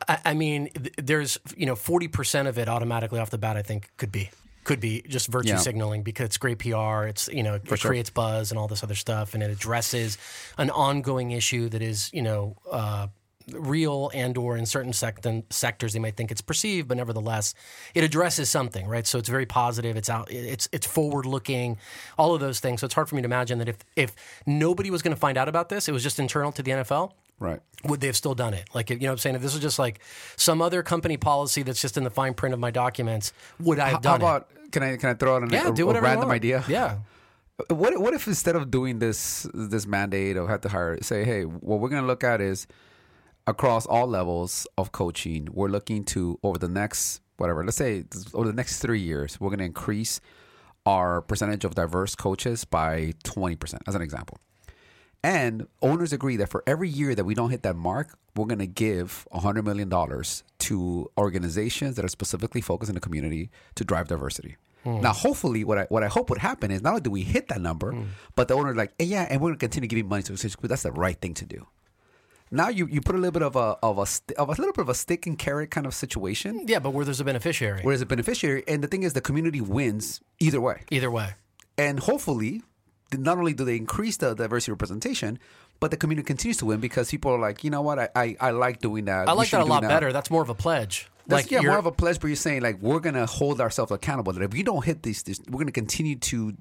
I, 0.09 0.19
I 0.27 0.35
mean, 0.35 0.69
there's 0.99 1.39
you 1.57 1.65
know 1.65 1.77
40 1.77 2.09
percent 2.09 2.49
of 2.49 2.59
it 2.59 2.69
automatically 2.69 3.19
off 3.19 3.31
the 3.31 3.39
bat. 3.39 3.57
I 3.57 3.63
think 3.63 3.91
could 3.97 4.13
be 4.13 4.31
could 4.65 4.81
be 4.81 5.03
just 5.09 5.29
virtue 5.29 5.51
Yeah. 5.51 5.57
signaling 5.57 6.03
because 6.03 6.27
it's 6.27 6.39
great 6.39 6.59
PR. 6.59 7.05
It's 7.07 7.29
you 7.29 7.43
know 7.43 7.55
it 7.55 7.67
sure. 7.67 7.77
creates 7.91 8.11
buzz 8.11 8.51
and 8.51 8.59
all 8.59 8.69
this 8.69 8.83
other 8.83 8.95
stuff, 8.95 9.35
and 9.35 9.43
it 9.43 9.51
addresses 9.51 10.19
an 10.59 10.71
ongoing 10.71 11.31
issue 11.33 11.69
that 11.71 11.83
is 11.83 12.11
you 12.13 12.23
know. 12.23 12.57
Uh, 12.71 13.09
real 13.53 14.13
and 14.15 14.39
or 14.39 14.57
in 14.57 14.65
certain 14.65 14.93
sect- 14.93 15.27
sectors 15.51 15.93
they 15.93 15.99
might 15.99 16.15
think 16.17 16.31
it's 16.31 16.43
perceived, 16.43 16.87
but 16.87 16.97
nevertheless, 16.97 17.53
it 17.95 18.05
addresses 18.05 18.49
something, 18.49 18.87
right? 18.87 19.05
So 19.09 19.19
it's 19.19 19.29
very 19.29 19.47
positive. 19.47 19.97
It's 19.97 20.09
out. 20.09 20.31
It's 20.31 20.69
it's 20.71 20.87
forward 20.87 21.27
looking. 21.27 21.77
All 22.17 22.33
of 22.33 22.41
those 22.41 22.61
things. 22.61 22.81
So 22.81 22.85
it's 22.85 22.95
hard 22.95 23.09
for 23.09 23.17
me 23.17 23.23
to 23.23 23.27
imagine 23.27 23.59
that 23.59 23.69
if 23.69 23.79
if 23.97 24.15
nobody 24.47 24.89
was 24.91 25.03
going 25.03 25.17
to 25.17 25.19
find 25.21 25.37
out 25.37 25.49
about 25.49 25.69
this, 25.69 25.89
it 25.89 25.93
was 25.93 26.05
just 26.05 26.21
internal 26.21 26.53
to 26.53 26.63
the 26.63 26.71
NFL. 26.71 27.11
Right. 27.41 27.61
Would 27.85 28.01
they 28.01 28.07
have 28.07 28.17
still 28.17 28.35
done 28.35 28.53
it? 28.53 28.69
Like, 28.75 28.91
you 28.91 28.99
know 28.99 29.07
what 29.07 29.13
I'm 29.13 29.19
saying? 29.19 29.37
If 29.37 29.43
this 29.43 29.55
was 29.55 29.63
just 29.63 29.79
like 29.79 30.01
some 30.37 30.61
other 30.61 30.83
company 30.83 31.17
policy 31.17 31.63
that's 31.63 31.81
just 31.81 31.97
in 31.97 32.05
the 32.05 32.11
fine 32.11 32.35
print 32.35 32.53
of 32.53 32.61
my 32.61 32.71
documents, 32.71 33.33
would 33.59 33.79
I 33.79 33.87
have 33.87 33.93
How 33.95 33.99
done 34.01 34.21
about 34.21 34.51
can 34.71 34.83
I 34.83 34.97
can 34.97 35.09
I 35.09 35.15
throw 35.15 35.37
out 35.37 35.43
an, 35.43 35.49
it? 35.49 35.55
Yeah, 35.55 35.69
a, 35.69 35.73
do 35.73 35.85
a 35.85 35.87
whatever 35.87 36.07
you 36.07 36.13
random 36.13 36.31
idea? 36.31 36.63
Yeah. 36.69 36.99
Uh, 37.59 37.75
what 37.75 37.99
what 37.99 38.13
if 38.13 38.29
instead 38.29 38.57
of 38.57 38.71
doing 38.71 38.99
this 38.99 39.49
this 39.55 39.87
mandate 39.87 40.37
of 40.37 40.49
have 40.49 40.61
to 40.61 40.69
hire, 40.69 40.99
say, 41.03 41.25
hey, 41.25 41.45
what 41.45 41.81
we're 41.81 41.89
going 41.89 42.03
to 42.03 42.07
look 42.07 42.23
at 42.23 42.43
is 42.43 42.67
across 43.47 43.87
all 43.87 44.07
levels 44.07 44.67
of 44.77 44.93
coaching, 44.93 45.49
we're 45.51 45.69
looking 45.69 46.05
to 46.05 46.39
over 46.43 46.59
the 46.59 46.69
next 46.69 47.23
whatever, 47.39 47.65
let's 47.65 47.79
say 47.79 48.05
over 48.35 48.47
the 48.47 48.53
next 48.53 48.81
three 48.81 49.01
years, 49.01 49.41
we're 49.41 49.49
going 49.49 49.61
to 49.61 49.65
increase 49.65 50.21
our 50.85 51.23
percentage 51.23 51.65
of 51.65 51.75
diverse 51.75 52.15
coaches 52.15 52.67
by 52.67 53.15
twenty 53.25 53.57
percent, 53.57 53.83
as 53.89 53.95
an 53.95 54.03
example. 54.03 54.37
And 55.23 55.67
owners 55.83 56.13
agree 56.13 56.37
that 56.37 56.49
for 56.49 56.63
every 56.67 56.89
year 56.89 57.15
that 57.15 57.25
we 57.25 57.35
don't 57.35 57.51
hit 57.51 57.63
that 57.63 57.77
mark, 57.77 58.19
we're 58.37 58.47
going 58.47 58.61
to 58.61 58.67
give 58.67 59.29
$100 59.35 59.65
million 59.65 59.91
to 60.61 61.11
organizations 61.19 61.97
that 61.97 62.05
are 62.05 62.09
specifically 62.09 62.61
focused 62.63 62.89
in 62.89 62.95
the 62.95 63.01
community 63.01 63.51
to 63.75 63.85
drive 63.85 64.09
diversity. 64.09 64.57
Hmm. 64.85 65.01
Now, 65.01 65.13
hopefully, 65.13 65.63
what 65.63 65.77
I 65.77 65.83
what 65.91 66.03
I 66.03 66.09
hope 66.09 66.31
would 66.31 66.39
happen 66.39 66.71
is 66.71 66.81
not 66.81 66.91
only 66.91 67.03
do 67.03 67.11
we 67.11 67.23
hit 67.23 67.49
that 67.49 67.61
number, 67.61 67.93
hmm. 67.93 68.05
but 68.35 68.49
the 68.49 68.55
owner 68.55 68.75
like, 68.75 68.95
hey, 68.99 69.05
yeah, 69.07 69.27
and 69.29 69.41
we're 69.41 69.49
going 69.51 69.59
to 69.59 69.65
continue 69.67 69.89
giving 69.89 70.09
money 70.09 70.23
to 70.23 70.33
because 70.33 70.57
that's 70.63 70.85
the 70.85 70.93
right 70.93 71.21
thing 71.21 71.35
to 71.35 71.45
do. 71.45 71.67
Now 72.51 72.69
you, 72.69 72.89
you 72.91 73.01
put 73.01 73.15
a 73.15 73.19
little 73.19 73.31
bit 73.31 73.43
of 73.43 73.55
a 73.57 73.77
of 73.83 73.99
a 73.99 74.07
st- 74.07 74.37
of 74.39 74.49
a 74.49 74.53
little 74.53 74.73
bit 74.73 74.81
of 74.83 74.89
a 74.89 74.95
stick 74.95 75.27
and 75.27 75.39
carrot 75.39 75.71
kind 75.71 75.87
of 75.87 75.95
situation. 75.95 76.65
Yeah, 76.67 76.81
but 76.81 76.91
where 76.91 77.05
there's 77.05 77.21
a 77.21 77.25
beneficiary. 77.25 77.83
Whereas 77.83 78.01
a 78.01 78.07
beneficiary, 78.07 78.65
and 78.67 78.83
the 78.83 78.89
thing 78.89 79.03
is, 79.05 79.13
the 79.13 79.21
community 79.21 79.61
wins 79.61 80.21
either 80.41 80.61
way 80.61 80.83
Either 80.91 81.11
way. 81.11 81.35
and 81.79 82.01
hopefully 82.01 82.63
not 83.17 83.39
only 83.39 83.53
do 83.53 83.65
they 83.65 83.77
increase 83.77 84.17
the 84.19 84.35
diversity 84.35 84.73
representation 84.73 85.39
but 85.81 85.91
the 85.91 85.97
community 85.97 86.27
continues 86.27 86.59
to 86.59 86.67
win 86.67 86.81
because 86.81 87.11
people 87.11 87.33
are 87.33 87.39
like 87.39 87.65
you 87.65 87.71
know 87.71 87.83
what 87.83 87.99
i 87.99 88.09
i, 88.15 88.37
I 88.41 88.51
like 88.51 88.81
doing 88.81 89.07
that 89.07 89.29
I 89.29 89.33
like 89.33 89.51
that 89.51 89.61
a 89.61 89.65
lot 89.65 89.83
that. 89.83 89.89
better. 89.89 90.13
That's 90.13 90.31
more 90.31 90.43
of 90.43 90.49
a 90.49 90.55
pledge. 90.55 91.09
That's, 91.27 91.45
like 91.45 91.51
yeah, 91.51 91.61
more 91.61 91.79
of 91.79 91.87
a 91.87 91.93
pledge, 91.93 92.19
but 92.21 92.27
you're 92.27 92.37
saying 92.37 92.63
like 92.63 92.81
we're 92.83 92.99
gonna 92.99 93.27
hold 93.27 93.61
ourselves 93.61 93.93
accountable. 93.93 94.33
That 94.33 94.43
if 94.43 94.53
we 94.53 94.63
don't 94.63 94.85
hit 94.85 95.03
these, 95.03 95.23
this, 95.23 95.41
we're 95.49 95.61
gonna 95.61 95.71
continue 95.71 96.17
to 96.17 96.57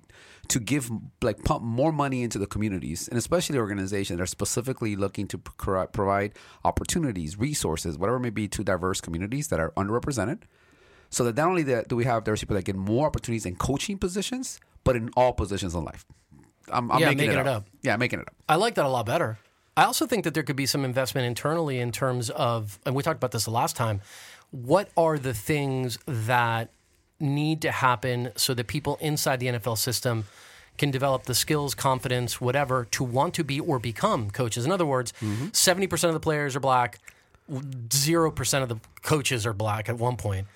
to 0.50 0.60
give 0.60 0.92
like 1.22 1.44
pump 1.44 1.64
more 1.64 1.92
money 1.92 2.22
into 2.22 2.38
the 2.38 2.46
communities, 2.46 3.08
and 3.08 3.18
especially 3.18 3.58
organizations 3.58 4.18
that 4.18 4.24
are 4.24 4.28
specifically 4.28 4.96
looking 4.96 5.28
to 5.28 5.38
pro- 5.40 5.88
provide 5.88 6.34
opportunities, 6.64 7.38
resources, 7.40 7.98
whatever 7.98 8.18
it 8.18 8.22
may 8.22 8.30
be, 8.30 8.48
to 8.48 8.64
diverse 8.64 9.02
communities 9.02 9.48
that 9.48 9.60
are 9.60 9.72
underrepresented. 9.72 10.42
So 11.10 11.24
that 11.24 11.36
not 11.36 11.48
only 11.48 11.64
that 11.64 11.88
do 11.88 11.96
we 11.96 12.06
have 12.06 12.24
diverse 12.24 12.42
people 12.42 12.56
that 12.56 12.66
get 12.66 12.76
more 12.76 13.08
opportunities 13.08 13.48
in 13.48 13.56
coaching 13.56 13.98
positions, 13.98 14.60
but 14.84 14.96
in 14.96 15.10
all 15.18 15.34
positions 15.34 15.74
in 15.74 15.84
life. 15.84 16.06
I'm, 16.72 16.92
I'm 16.92 17.00
Yeah, 17.00 17.08
making, 17.08 17.18
making 17.18 17.38
it, 17.38 17.42
it 17.42 17.48
up. 17.48 17.58
up. 17.58 17.68
Yeah, 17.82 17.98
making 17.98 18.20
it 18.20 18.28
up. 18.28 18.36
I 18.48 18.56
like 18.56 18.76
that 18.76 18.86
a 18.86 18.90
lot 18.90 19.06
better. 19.06 19.40
I 19.78 19.84
also 19.86 20.06
think 20.06 20.26
that 20.26 20.34
there 20.34 20.44
could 20.44 20.56
be 20.56 20.66
some 20.66 20.84
investment 20.84 21.26
internally 21.26 21.80
in 21.80 21.92
terms 21.92 22.30
of, 22.30 22.80
and 22.86 22.96
we 22.96 23.04
talked 23.04 23.18
about 23.18 23.32
this 23.32 23.46
the 23.46 23.52
last 23.52 23.76
time. 23.76 24.02
What 24.52 24.90
are 24.98 25.18
the 25.18 25.34
things 25.34 26.00
that 26.06 26.70
need 27.20 27.62
to 27.62 27.72
happen 27.72 28.32
so 28.36 28.54
that 28.54 28.68
people 28.68 28.98
inside 29.00 29.40
the 29.40 29.48
NFL 29.48 29.78
system 29.78 30.26
can 30.78 30.92
develop 30.92 31.24
the 31.24 31.36
skills, 31.36 31.76
confidence, 31.76 32.42
whatever, 32.42 32.86
to 32.92 33.04
want 33.04 33.34
to 33.36 33.44
be 33.44 33.60
or 33.60 33.80
become 33.80 34.30
coaches? 34.32 34.66
In 34.66 34.72
other 34.72 34.86
words, 34.86 35.14
mm-hmm. 35.22 35.48
70% 35.48 36.08
of 36.08 36.14
the 36.14 36.20
players 36.20 36.56
are 36.56 36.60
black, 36.60 37.00
0% 37.50 38.64
of 38.64 38.70
the 38.70 38.78
coaches 39.02 39.46
are 39.46 39.54
black 39.54 39.88
at 39.88 39.98
one 39.98 40.18
point. 40.18 40.48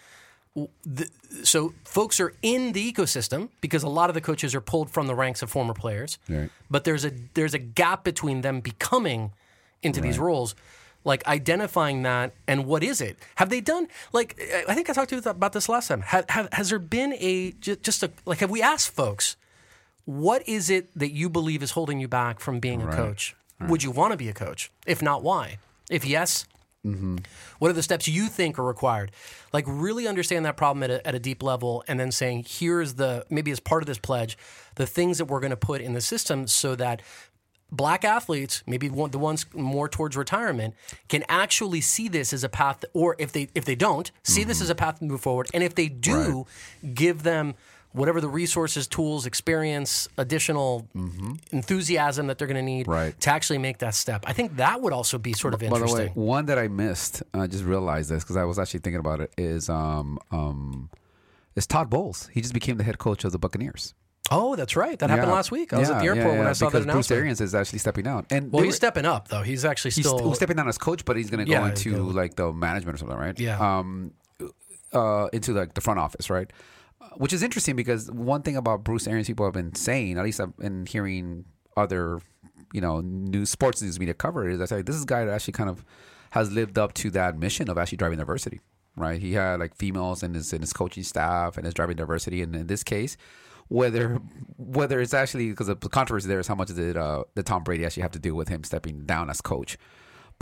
The, 0.85 1.09
so 1.43 1.73
folks 1.83 2.19
are 2.19 2.33
in 2.43 2.73
the 2.73 2.91
ecosystem 2.91 3.49
because 3.59 3.81
a 3.81 3.89
lot 3.89 4.11
of 4.11 4.13
the 4.13 4.21
coaches 4.21 4.53
are 4.53 4.61
pulled 4.61 4.91
from 4.91 5.07
the 5.07 5.15
ranks 5.15 5.41
of 5.41 5.49
former 5.49 5.73
players. 5.73 6.19
Right. 6.29 6.49
But 6.69 6.83
there's 6.83 7.03
a 7.05 7.11
there's 7.33 7.55
a 7.55 7.59
gap 7.59 8.03
between 8.03 8.41
them 8.41 8.59
becoming 8.59 9.31
into 9.81 9.99
these 9.99 10.19
roles, 10.19 10.53
like 11.03 11.25
identifying 11.25 12.03
that 12.03 12.33
and 12.47 12.65
what 12.65 12.83
is 12.83 13.01
it? 13.01 13.17
Have 13.35 13.49
they 13.49 13.61
done 13.61 13.87
like 14.11 14.39
I 14.67 14.75
think 14.75 14.91
I 14.91 14.93
talked 14.93 15.09
to 15.09 15.15
you 15.15 15.21
about 15.25 15.53
this 15.53 15.67
last 15.67 15.87
time. 15.87 16.01
Have, 16.01 16.29
have, 16.29 16.49
has 16.53 16.69
there 16.69 16.79
been 16.79 17.13
a 17.13 17.53
just 17.53 18.03
a 18.03 18.11
like 18.25 18.39
have 18.39 18.51
we 18.51 18.61
asked 18.61 18.91
folks 18.91 19.35
what 20.05 20.47
is 20.47 20.69
it 20.69 20.89
that 20.97 21.11
you 21.11 21.29
believe 21.29 21.63
is 21.63 21.71
holding 21.71 21.99
you 21.99 22.07
back 22.07 22.39
from 22.39 22.59
being 22.59 22.81
a 22.81 22.91
coach? 22.91 23.35
Would 23.67 23.81
you 23.81 23.91
want 23.91 24.11
to 24.11 24.17
be 24.17 24.27
a 24.27 24.33
coach? 24.33 24.71
If 24.85 25.01
not, 25.01 25.23
why? 25.23 25.57
If 25.89 26.05
yes, 26.05 26.45
Mm-hmm. 26.85 27.19
what 27.59 27.71
are 27.71 27.73
the 27.73 27.81
steps 27.81 28.09
you 28.09 28.27
think 28.27 28.59
are 28.59 28.63
required? 28.63 29.11
Like 29.53 29.63
really 29.67 30.05
understand 30.05 30.45
that 30.45 30.57
problem 30.57 30.83
at 30.83 30.91
a, 30.91 31.07
at 31.07 31.15
a 31.15 31.19
deep 31.19 31.41
level, 31.41 31.83
and 31.87 31.97
then 31.97 32.11
saying, 32.11 32.45
here's 32.47 32.95
the 32.95 33.25
maybe 33.29 33.51
as 33.51 33.61
part 33.61 33.83
of 33.83 33.87
this 33.87 33.97
pledge, 33.97 34.37
the 34.75 34.85
things 34.85 35.17
that 35.17 35.25
we're 35.25 35.39
going 35.39 35.51
to 35.51 35.57
put 35.57 35.79
in 35.79 35.93
the 35.93 36.01
system 36.01 36.45
so 36.45 36.75
that 36.75 37.01
black 37.71 38.05
athletes, 38.05 38.63
maybe 38.67 38.89
one, 38.89 39.11
the 39.11 39.17
ones 39.17 39.45
more 39.53 39.89
towards 39.89 40.15
retirement, 40.15 40.75
can 41.09 41.23
actually 41.27 41.81
see 41.81 42.07
this 42.07 42.31
as 42.33 42.43
a 42.43 42.49
path, 42.49 42.83
or 42.93 43.15
if 43.17 43.31
they 43.31 43.49
if 43.55 43.65
they 43.65 43.75
don't 43.75 44.11
see 44.23 44.43
this 44.43 44.57
mm-hmm. 44.57 44.63
as 44.63 44.69
a 44.69 44.75
path 44.75 44.99
to 44.99 45.05
move 45.05 45.21
forward, 45.21 45.49
and 45.53 45.63
if 45.63 45.75
they 45.75 45.89
do, 45.89 46.45
give 46.93 47.23
them 47.23 47.55
whatever 47.93 48.19
the 48.19 48.27
resources, 48.27 48.87
tools, 48.87 49.25
experience, 49.25 50.09
additional 50.17 50.87
enthusiasm 51.51 52.27
that 52.27 52.37
they're 52.37 52.47
going 52.47 52.55
to 52.55 52.61
need 52.61 52.87
Right. 52.87 53.19
to 53.21 53.29
actually 53.29 53.59
make 53.59 53.77
that 53.79 53.95
step. 53.95 54.23
I 54.27 54.33
think 54.33 54.57
that 54.57 54.81
would 54.81 54.93
also 54.93 55.17
be 55.17 55.33
sort 55.33 55.53
of 55.53 55.59
By 55.59 55.67
the 55.69 55.75
interesting. 55.75 56.07
way, 56.07 56.11
one 56.15 56.45
that 56.47 56.57
I 56.59 56.67
missed, 56.67 57.23
I 57.33 57.47
just 57.47 57.63
realized 57.63 58.09
this 58.09 58.23
because 58.23 58.37
I 58.37 58.43
was 58.43 58.59
actually 58.59 58.81
thinking 58.81 58.99
about 58.99 59.21
it. 59.21 59.33
Is 59.37 59.69
um 59.69 60.19
um, 60.31 60.89
is 61.55 61.67
Todd 61.67 61.89
Bowles? 61.89 62.29
He 62.33 62.41
just 62.41 62.53
became 62.53 62.77
the 62.77 62.83
head 62.83 62.97
coach 62.97 63.23
of 63.23 63.31
the 63.31 63.39
Buccaneers. 63.39 63.93
Oh, 64.31 64.55
that's 64.55 64.75
right. 64.75 64.97
That 64.97 65.09
happened 65.09 65.31
last 65.31 65.51
week. 65.51 65.73
I 65.73 65.79
was 65.79 65.89
at 65.89 65.99
the 65.99 66.05
airport 66.05 66.25
yeah, 66.25 66.31
when 66.31 66.43
yeah, 66.43 66.49
I 66.49 66.53
saw 66.53 66.65
that 66.69 66.71
because 66.71 66.85
Bruce 66.85 66.93
announcement. 66.93 67.19
Arians 67.19 67.41
is 67.41 67.53
actually 67.53 67.79
stepping 67.79 68.05
down, 68.05 68.25
and 68.31 68.51
well, 68.51 68.61
they 68.61 68.67
he's 68.67 68.75
stepping 68.77 69.05
up 69.05 69.27
though. 69.27 69.41
He's 69.43 69.65
actually 69.65 69.91
He's 69.91 70.07
still 70.07 70.33
stepping 70.33 70.55
down 70.55 70.67
as 70.69 70.77
coach, 70.77 71.03
but 71.05 71.17
he's 71.17 71.29
going 71.29 71.45
to 71.45 71.51
go 71.51 71.51
Yeah, 71.51 71.67
into 71.69 71.97
like 72.09 72.35
the 72.35 72.51
management 72.53 72.95
or 72.95 72.97
something, 72.99 73.17
right? 73.17 73.37
Yeah. 73.39 73.59
Um, 73.59 74.13
uh, 74.93 75.27
into 75.33 75.51
like 75.53 75.73
the 75.73 75.81
front 75.81 75.99
office, 75.99 76.29
right? 76.29 76.49
Which 77.17 77.33
is 77.33 77.43
interesting 77.43 77.75
because 77.75 78.09
one 78.11 78.41
thing 78.41 78.55
about 78.57 78.83
Bruce 78.83 79.07
Arians, 79.07 79.27
people 79.27 79.45
have 79.45 79.53
been 79.53 79.75
saying, 79.75 80.17
at 80.17 80.23
least 80.23 80.39
I've 80.39 80.55
been 80.57 80.85
hearing 80.85 81.45
other, 81.77 82.21
you 82.71 82.81
know, 82.81 83.01
news, 83.01 83.49
sports 83.49 83.81
news 83.81 83.99
media 83.99 84.13
cover 84.13 84.49
is 84.49 84.61
I 84.61 84.65
say 84.65 84.81
this 84.81 84.95
is 84.95 85.03
a 85.03 85.07
guy 85.07 85.25
that 85.25 85.33
actually 85.33 85.53
kind 85.53 85.69
of 85.69 85.85
has 86.31 86.51
lived 86.51 86.77
up 86.77 86.93
to 86.95 87.11
that 87.11 87.37
mission 87.37 87.69
of 87.69 87.77
actually 87.77 87.97
driving 87.97 88.17
diversity, 88.17 88.59
right? 88.95 89.21
He 89.21 89.33
had 89.33 89.59
like 89.59 89.75
females 89.75 90.23
in 90.23 90.33
his 90.33 90.51
in 90.53 90.61
his 90.61 90.73
coaching 90.73 91.03
staff 91.03 91.57
and 91.57 91.67
is 91.67 91.73
driving 91.73 91.97
diversity, 91.97 92.41
and 92.41 92.55
in 92.55 92.67
this 92.67 92.83
case. 92.83 93.17
Whether 93.69 94.19
whether 94.57 94.99
it's 94.99 95.13
actually 95.13 95.49
because 95.49 95.67
the 95.67 95.75
controversy 95.75 96.27
there 96.27 96.39
is 96.39 96.47
how 96.47 96.55
much 96.55 96.67
did 96.67 96.97
uh, 96.97 97.23
the 97.33 97.43
Tom 97.43 97.63
Brady 97.63 97.85
actually 97.85 98.03
have 98.03 98.11
to 98.11 98.19
do 98.19 98.35
with 98.35 98.49
him 98.49 98.63
stepping 98.63 99.05
down 99.05 99.29
as 99.29 99.39
coach, 99.41 99.77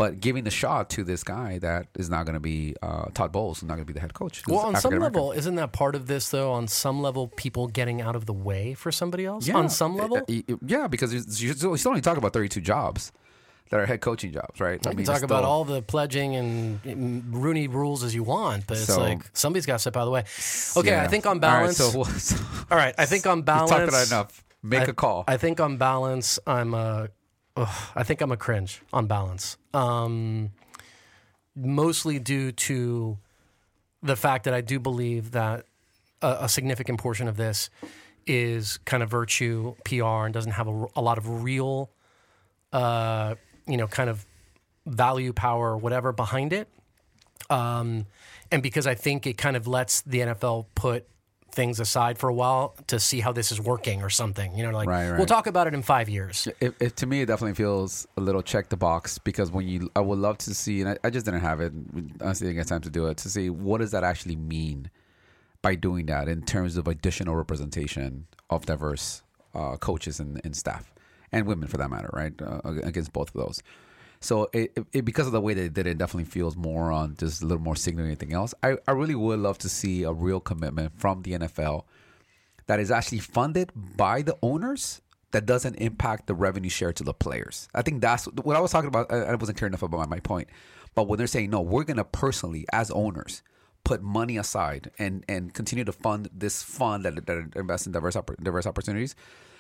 but 0.02 0.20
giving 0.20 0.44
the 0.44 0.50
shot 0.62 0.90
to 0.96 1.04
this 1.04 1.24
guy 1.24 1.60
that 1.60 1.88
is 2.02 2.10
not 2.10 2.26
going 2.26 2.34
to 2.42 2.46
be 2.54 2.76
uh, 2.82 3.06
Todd 3.14 3.32
Bowles, 3.32 3.58
is 3.58 3.64
not 3.70 3.76
going 3.76 3.86
to 3.88 3.94
be 3.94 3.98
the 4.00 4.00
head 4.06 4.14
coach. 4.22 4.42
Well, 4.48 4.60
on 4.70 4.76
some 4.76 4.98
level, 4.98 5.32
isn't 5.32 5.56
that 5.62 5.72
part 5.74 5.94
of 6.00 6.04
this 6.08 6.30
though? 6.30 6.52
On 6.60 6.68
some 6.68 7.02
level, 7.08 7.28
people 7.44 7.68
getting 7.68 8.02
out 8.02 8.16
of 8.16 8.26
the 8.26 8.34
way 8.50 8.74
for 8.74 8.92
somebody 8.92 9.26
else. 9.26 9.48
yeah. 9.48 9.58
On 9.58 9.70
some 9.70 9.94
level, 9.96 10.18
Uh, 10.18 10.54
uh, 10.54 10.56
yeah, 10.66 10.88
because 10.88 11.10
you 11.14 11.22
you 11.50 11.54
still 11.78 11.90
only 11.94 12.02
talk 12.02 12.18
about 12.18 12.34
thirty-two 12.34 12.62
jobs 12.62 13.12
that 13.70 13.80
are 13.80 13.86
head 13.86 14.02
coaching 14.02 14.32
jobs, 14.34 14.60
right? 14.60 14.80
I 14.86 14.90
mean, 14.90 14.98
can 14.98 15.06
talk 15.06 15.16
it's 15.18 15.24
about 15.24 15.42
still- 15.44 15.50
all 15.52 15.64
the 15.66 15.82
pledging 15.82 16.36
and, 16.36 16.80
and 16.84 17.34
Rooney 17.44 17.68
rules 17.68 18.04
as 18.04 18.14
you 18.14 18.24
want, 18.24 18.68
but 18.68 18.78
it's 18.78 18.88
So- 18.94 19.00
like 19.00 19.22
somebody's 19.34 19.66
got 19.66 19.74
to 19.80 19.80
step 19.80 19.96
out 19.96 20.02
of 20.02 20.08
the 20.08 20.16
way. 20.18 20.24
Okay, 20.78 20.90
Yeah. 20.90 21.04
I 21.04 21.08
think 21.08 21.26
on 21.26 21.38
All 21.38 21.50
right, 21.50 21.60
balance. 21.60 21.78
so, 21.78 22.04
so 22.04 22.36
all 22.72 22.78
right, 22.78 22.94
I 22.98 23.06
think 23.06 23.26
on 23.28 23.38
you 23.44 23.44
balance. 23.44 23.72
talked 23.72 23.88
about 23.88 24.08
enough. 24.08 24.44
Make 24.64 24.82
I- 24.88 24.92
a 24.92 24.94
call. 24.94 25.24
I 25.28 25.38
think 25.38 25.60
on 25.62 25.78
balance, 25.78 26.38
I'm 26.46 26.74
a. 26.74 27.10
ugh, 27.56 27.92
I 27.96 28.04
think 28.04 28.22
I'm 28.22 28.32
a 28.32 28.38
cringe 28.38 28.82
on 28.94 29.08
balance. 29.08 29.58
Um, 29.74 30.52
mostly 31.56 32.20
due 32.20 32.52
to 32.52 33.18
the 34.02 34.16
fact 34.16 34.46
that 34.46 34.54
I 34.54 34.62
do 34.62 34.80
believe 34.80 35.32
that 35.32 35.66
a, 36.22 36.38
a 36.42 36.50
significant 36.50 37.00
portion 37.00 37.28
of 37.28 37.38
this 37.38 37.70
is 38.28 38.78
kind 38.86 39.04
of 39.04 39.10
virtue 39.10 39.76
PR 39.84 40.26
and 40.26 40.34
doesn't 40.34 40.54
have 40.54 40.68
a, 40.68 40.86
a 40.96 41.02
lot 41.02 41.18
of 41.18 41.44
real, 41.44 41.90
uh, 42.72 43.36
you 43.68 43.78
know, 43.78 43.88
kind 43.88 44.10
of 44.10 44.26
value, 44.86 45.34
power, 45.34 45.72
or 45.72 45.78
whatever 45.78 46.12
behind 46.12 46.54
it. 46.54 46.68
Um, 47.50 48.06
and 48.52 48.64
because 48.64 48.88
I 48.88 48.96
think 48.96 49.28
it 49.28 49.38
kind 49.38 49.56
of 49.56 49.68
lets 49.68 50.02
the 50.02 50.20
NFL 50.20 50.68
put 50.76 51.06
things 51.52 51.80
aside 51.80 52.18
for 52.18 52.30
a 52.30 52.34
while 52.34 52.76
to 52.88 53.00
see 53.00 53.20
how 53.20 53.32
this 53.32 53.52
is 53.52 53.60
working 53.60 54.02
or 54.02 54.10
something. 54.10 54.56
You 54.56 54.64
know, 54.64 54.72
like 54.72 54.88
Right, 54.88 55.12
we'll 55.18 55.26
talk 55.26 55.48
about 55.48 55.68
it 55.68 55.74
in 55.74 55.82
five 55.82 56.10
years. 56.10 56.48
It, 56.60 56.76
it, 56.80 56.96
to 56.98 57.06
me, 57.06 57.22
it 57.22 57.28
definitely 57.28 57.56
feels 57.56 58.08
a 58.18 58.22
little 58.22 58.42
check 58.42 58.70
the 58.70 58.78
box 58.78 59.18
because 59.18 59.52
when 59.52 59.68
you, 59.68 59.90
I 59.96 60.00
would 60.00 60.20
love 60.20 60.38
to 60.40 60.54
see, 60.54 60.82
and 60.82 60.90
I, 60.92 60.98
I 61.04 61.10
just 61.10 61.26
didn't 61.26 61.42
have 61.42 61.62
it. 61.62 61.74
Honestly, 62.22 62.48
didn't 62.48 62.58
get 62.58 62.68
time 62.68 62.82
to 62.82 62.90
do 62.90 63.08
it 63.08 63.18
to 63.18 63.30
see 63.30 63.50
what 63.50 63.80
does 63.80 63.92
that 63.92 64.04
actually 64.04 64.36
mean 64.36 64.90
by 65.62 65.76
doing 65.76 66.08
that 66.08 66.28
in 66.28 66.42
terms 66.44 66.78
of 66.78 66.88
additional 66.88 67.36
representation 67.36 68.28
of 68.50 68.66
diverse 68.66 69.22
uh, 69.54 69.78
coaches 69.78 70.20
and, 70.20 70.42
and 70.44 70.56
staff 70.56 70.92
and 71.32 71.46
women 71.46 71.68
for 71.68 71.78
that 71.78 71.90
matter, 71.90 72.10
right? 72.14 72.34
Uh, 72.42 72.62
against 72.84 73.14
both 73.14 73.30
of 73.30 73.42
those. 73.42 73.62
So 74.21 74.49
it, 74.53 74.77
it, 74.93 75.03
because 75.03 75.25
of 75.25 75.34
the 75.34 75.41
way 75.41 75.55
they 75.55 75.67
did 75.67 75.88
it, 75.88 75.91
it 75.91 75.97
definitely 75.97 76.29
feels 76.29 76.55
more 76.55 76.91
on 76.91 77.15
just 77.17 77.41
a 77.41 77.45
little 77.45 77.63
more 77.63 77.75
signaling 77.75 78.05
than 78.05 78.12
anything 78.12 78.34
else. 78.34 78.53
I, 78.62 78.77
I 78.88 78.91
really 78.91 79.15
would 79.15 79.39
love 79.39 79.57
to 79.60 79.69
see 79.69 80.03
a 80.03 80.13
real 80.13 80.39
commitment 80.39 80.93
from 80.99 81.23
the 81.23 81.31
NFL 81.34 81.86
that 82.67 82.79
is 82.79 82.91
actually 82.91 83.19
funded 83.19 83.71
by 83.75 84.21
the 84.21 84.38
owners 84.43 85.01
that 85.31 85.45
doesn't 85.47 85.75
impact 85.75 86.27
the 86.27 86.36
revenue 86.36 86.69
share 86.69 86.93
to 86.93 87.03
the 87.03 87.13
players. 87.13 87.67
I 87.73 87.81
think 87.81 88.01
that's 88.01 88.25
what 88.25 88.55
I 88.55 88.60
was 88.60 88.71
talking 88.71 88.89
about. 88.89 89.12
I 89.12 89.23
I 89.23 89.36
wasn't 89.36 89.57
clear 89.57 89.67
enough 89.67 89.81
about 89.81 89.97
my, 89.97 90.05
my 90.05 90.19
point. 90.19 90.49
But 90.93 91.07
when 91.07 91.17
they're 91.17 91.27
saying, 91.27 91.49
no, 91.49 91.62
we're 91.62 91.84
going 91.84 91.97
to 91.97 92.03
personally, 92.03 92.65
as 92.71 92.91
owners, 92.91 93.41
put 93.84 94.03
money 94.03 94.38
aside 94.38 94.91
and, 94.99 95.23
and 95.27 95.53
continue 95.53 95.86
to 95.86 95.91
fund 95.91 96.29
this 96.34 96.62
fund 96.62 97.05
that, 97.05 97.25
that 97.25 97.53
invests 97.55 97.88
in 97.88 97.93
diverse, 97.93 98.15
diverse 98.41 98.67
opportunities 98.67 99.15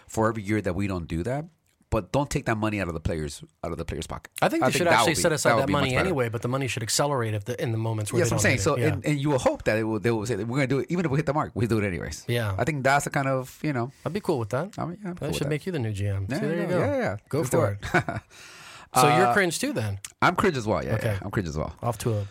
for 0.07 0.27
every 0.27 0.43
year 0.43 0.61
that 0.61 0.75
we 0.75 0.87
don't 0.87 1.07
do 1.07 1.23
that. 1.23 1.45
But 1.91 2.13
don't 2.13 2.29
take 2.29 2.45
that 2.45 2.57
money 2.57 2.79
out 2.79 2.87
of 2.87 2.93
the 2.93 3.01
players 3.01 3.43
out 3.63 3.71
of 3.73 3.77
the 3.77 3.83
players' 3.85 4.07
pocket. 4.07 4.31
I 4.41 4.47
think 4.47 4.63
they 4.63 4.71
should 4.71 4.87
that 4.87 4.93
actually 4.93 5.15
set 5.15 5.33
aside 5.33 5.55
would 5.55 5.63
that, 5.63 5.69
money 5.69 5.95
anyway, 5.95 6.29
but 6.29 6.41
the 6.41 6.47
money 6.47 6.67
should 6.67 6.83
accelerate 6.83 7.33
if 7.33 7.43
the, 7.43 7.61
in 7.61 7.73
the 7.73 7.77
moments 7.77 8.13
where 8.13 8.21
Yes, 8.21 8.29
they 8.29 8.35
I'm 8.35 8.37
don't 8.37 8.43
saying. 8.43 8.59
So. 8.59 8.77
Yeah. 8.77 8.87
and, 8.93 9.05
and 9.05 9.19
you 9.19 9.29
will 9.29 9.39
hope 9.39 9.63
that 9.65 9.77
it 9.77 9.83
will, 9.83 9.99
they 9.99 10.09
will 10.09 10.25
say 10.25 10.35
that 10.35 10.47
we're 10.47 10.57
going 10.59 10.69
to 10.69 10.75
do 10.75 10.79
it, 10.79 10.87
even 10.89 11.03
if 11.05 11.11
we 11.11 11.17
hit 11.17 11.25
the 11.25 11.33
mark, 11.33 11.51
we 11.53 11.67
do 11.67 11.77
it 11.79 11.85
anyways. 11.85 12.23
Yeah. 12.29 12.55
I 12.57 12.63
think 12.63 12.83
that's 12.85 13.03
the 13.03 13.09
kind 13.11 13.27
of 13.27 13.59
you 13.61 13.73
know. 13.73 13.91
I'd 14.05 14.13
be 14.13 14.21
cool 14.21 14.39
with 14.39 14.49
that. 14.51 14.73
I 14.79 14.85
mean, 14.85 14.99
yeah, 15.03 15.09
I'm 15.09 15.15
cool 15.17 15.27
that 15.27 15.35
should 15.35 15.45
that. 15.47 15.49
make 15.49 15.65
you 15.65 15.73
the 15.73 15.79
new 15.79 15.91
GM. 15.91 16.31
Yeah, 16.31 16.39
there 16.39 16.55
you 16.55 16.61
yeah, 16.61 16.67
go. 16.67 16.79
yeah, 16.79 16.97
yeah. 16.97 17.17
Go 17.27 17.37
Let's 17.39 17.49
for 17.49 17.71
it. 17.71 17.79
so 18.95 19.07
you're 19.17 19.27
uh, 19.27 19.33
cringe 19.33 19.59
too, 19.59 19.73
then. 19.73 19.99
I'm 20.21 20.35
cringe 20.37 20.55
as 20.55 20.65
well. 20.65 20.83
Yeah, 20.83 20.95
Okay. 20.95 21.07
yeah, 21.13 21.19
I'm 21.21 21.29
cringe 21.31 21.49
as 21.49 21.57
well. 21.57 21.73
Off 21.83 21.97
to 21.99 22.13
a 22.19 22.27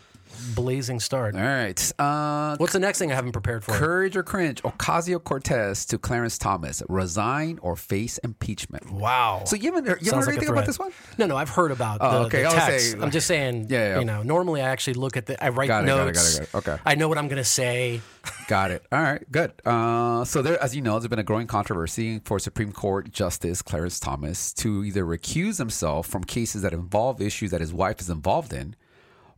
blazing 0.55 1.01
start. 1.01 1.35
All 1.35 1.41
right. 1.43 1.93
Uh, 1.99 2.57
What's 2.59 2.73
the 2.73 2.79
next 2.81 2.99
thing 2.99 3.11
I 3.13 3.15
haven't 3.15 3.33
prepared 3.33 3.65
for? 3.65 3.73
Courage 3.73 4.17
or 4.17 4.23
cringe? 4.23 4.63
Ocasio 4.63 5.23
Cortez 5.23 5.85
to 5.87 5.99
Clarence 5.99 6.39
Thomas: 6.39 6.83
resign 6.89 7.59
or 7.63 7.77
face 7.77 8.19
impeachment. 8.19 8.91
Wow. 8.91 9.43
So 9.47 9.57
you 9.57 9.73
haven't 9.73 9.87
heard, 9.89 10.01
you 10.03 10.07
haven't 10.07 10.21
heard 10.21 10.27
like 10.27 10.37
anything 10.39 10.53
about 10.53 10.67
this 10.67 10.79
one? 10.79 10.93
No, 11.19 11.27
no, 11.27 11.37
I've 11.37 11.51
heard 11.51 11.71
about 11.71 11.99
Oh, 12.01 12.11
the, 12.11 12.19
okay. 12.27 12.43
the 12.43 12.49
text. 12.51 12.91
saying- 12.91 13.03
I'm 13.03 13.11
just 13.11 13.27
saying, 13.27 13.67
Yeah, 13.69 13.95
yeah. 13.95 13.99
you 14.01 14.05
know, 14.05 14.23
normally 14.23 14.61
I 14.63 14.69
actually 14.71 14.95
look 14.95 15.17
at 15.17 15.27
the, 15.27 15.43
I 15.43 15.49
write 15.51 15.69
Got 15.69 15.85
it, 15.85 15.87
got 15.89 16.01
it, 16.01 16.05
notes. 16.07 16.39
got 16.39 16.43
it, 16.49 16.53
got 16.53 16.59
it. 16.67 16.69
Okay. 16.71 16.83
I 16.87 16.95
know 16.95 17.09
what 17.09 17.19
I'm 17.19 17.29
going 17.29 17.37
to 17.39 17.45
say. 17.45 18.01
Got 18.49 18.71
it. 18.71 18.85
All 18.93 19.01
right, 19.01 19.23
good. 19.33 19.53
Uh, 19.65 20.25
so 20.25 20.43
there, 20.43 20.63
as 20.63 20.77
you 20.77 20.83
know, 20.83 20.99
there's 20.99 21.09
been 21.09 21.19
a 21.19 21.23
growing 21.25 21.47
controversy 21.47 22.21
for 22.25 22.39
Supreme 22.39 22.73
Court 22.73 23.11
Justice 23.11 23.63
Clarence 23.63 23.99
Thomas 23.99 24.53
to 24.55 24.85
either 24.85 25.05
recuse 25.05 25.57
himself 25.59 26.07
from 26.07 26.25
cases 26.25 26.63
that 26.63 26.73
involve 26.73 27.21
issues 27.23 27.51
that 27.51 27.61
his 27.63 27.73
wife 27.73 28.01
is 28.01 28.11
involved 28.11 28.53
in, 28.53 28.77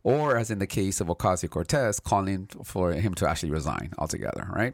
or 0.03 0.37
as 0.37 0.51
in 0.51 0.59
the 0.59 0.67
case 0.67 0.99
of 1.01 1.07
Ocasio 1.07 1.49
Cortez, 1.49 1.99
calling 1.99 2.47
for 2.63 2.91
him 2.93 3.13
to 3.15 3.29
actually 3.29 3.51
resign 3.51 3.93
altogether. 3.97 4.47
Right. 4.53 4.73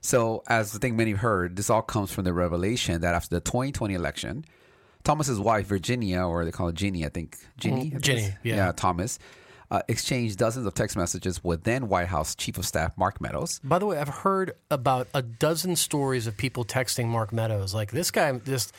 So, 0.00 0.42
as 0.46 0.76
I 0.76 0.78
think 0.78 0.96
many 0.96 1.10
have 1.10 1.20
heard, 1.20 1.56
this 1.56 1.68
all 1.70 1.82
comes 1.82 2.12
from 2.12 2.24
the 2.24 2.32
revelation 2.32 3.00
that 3.00 3.14
after 3.14 3.34
the 3.34 3.40
2020 3.40 3.94
election, 3.94 4.44
Thomas's 5.02 5.40
wife 5.40 5.66
Virginia, 5.66 6.22
or 6.22 6.44
they 6.44 6.52
call 6.52 6.68
it 6.68 6.76
Ginni, 6.76 7.04
I 7.04 7.08
think 7.08 7.36
Ginni, 7.60 7.78
I 7.78 7.90
think 7.90 8.02
Ginni, 8.04 8.18
it's- 8.28 8.32
yeah. 8.44 8.72
Thomas. 8.72 9.18
Uh, 9.70 9.82
exchanged 9.86 10.38
dozens 10.38 10.64
of 10.64 10.72
text 10.72 10.96
messages 10.96 11.44
with 11.44 11.64
then 11.64 11.88
White 11.88 12.08
House 12.08 12.34
Chief 12.34 12.56
of 12.56 12.64
Staff 12.64 12.96
Mark 12.96 13.20
Meadows, 13.20 13.60
By 13.62 13.78
the 13.78 13.84
way, 13.84 13.98
I've 13.98 14.08
heard 14.08 14.52
about 14.70 15.08
a 15.12 15.20
dozen 15.20 15.76
stories 15.76 16.26
of 16.26 16.38
people 16.38 16.64
texting 16.64 17.04
Mark 17.08 17.34
Meadows. 17.34 17.74
Like 17.74 17.90
this 17.90 18.10
guy 18.10 18.32
just, 18.38 18.72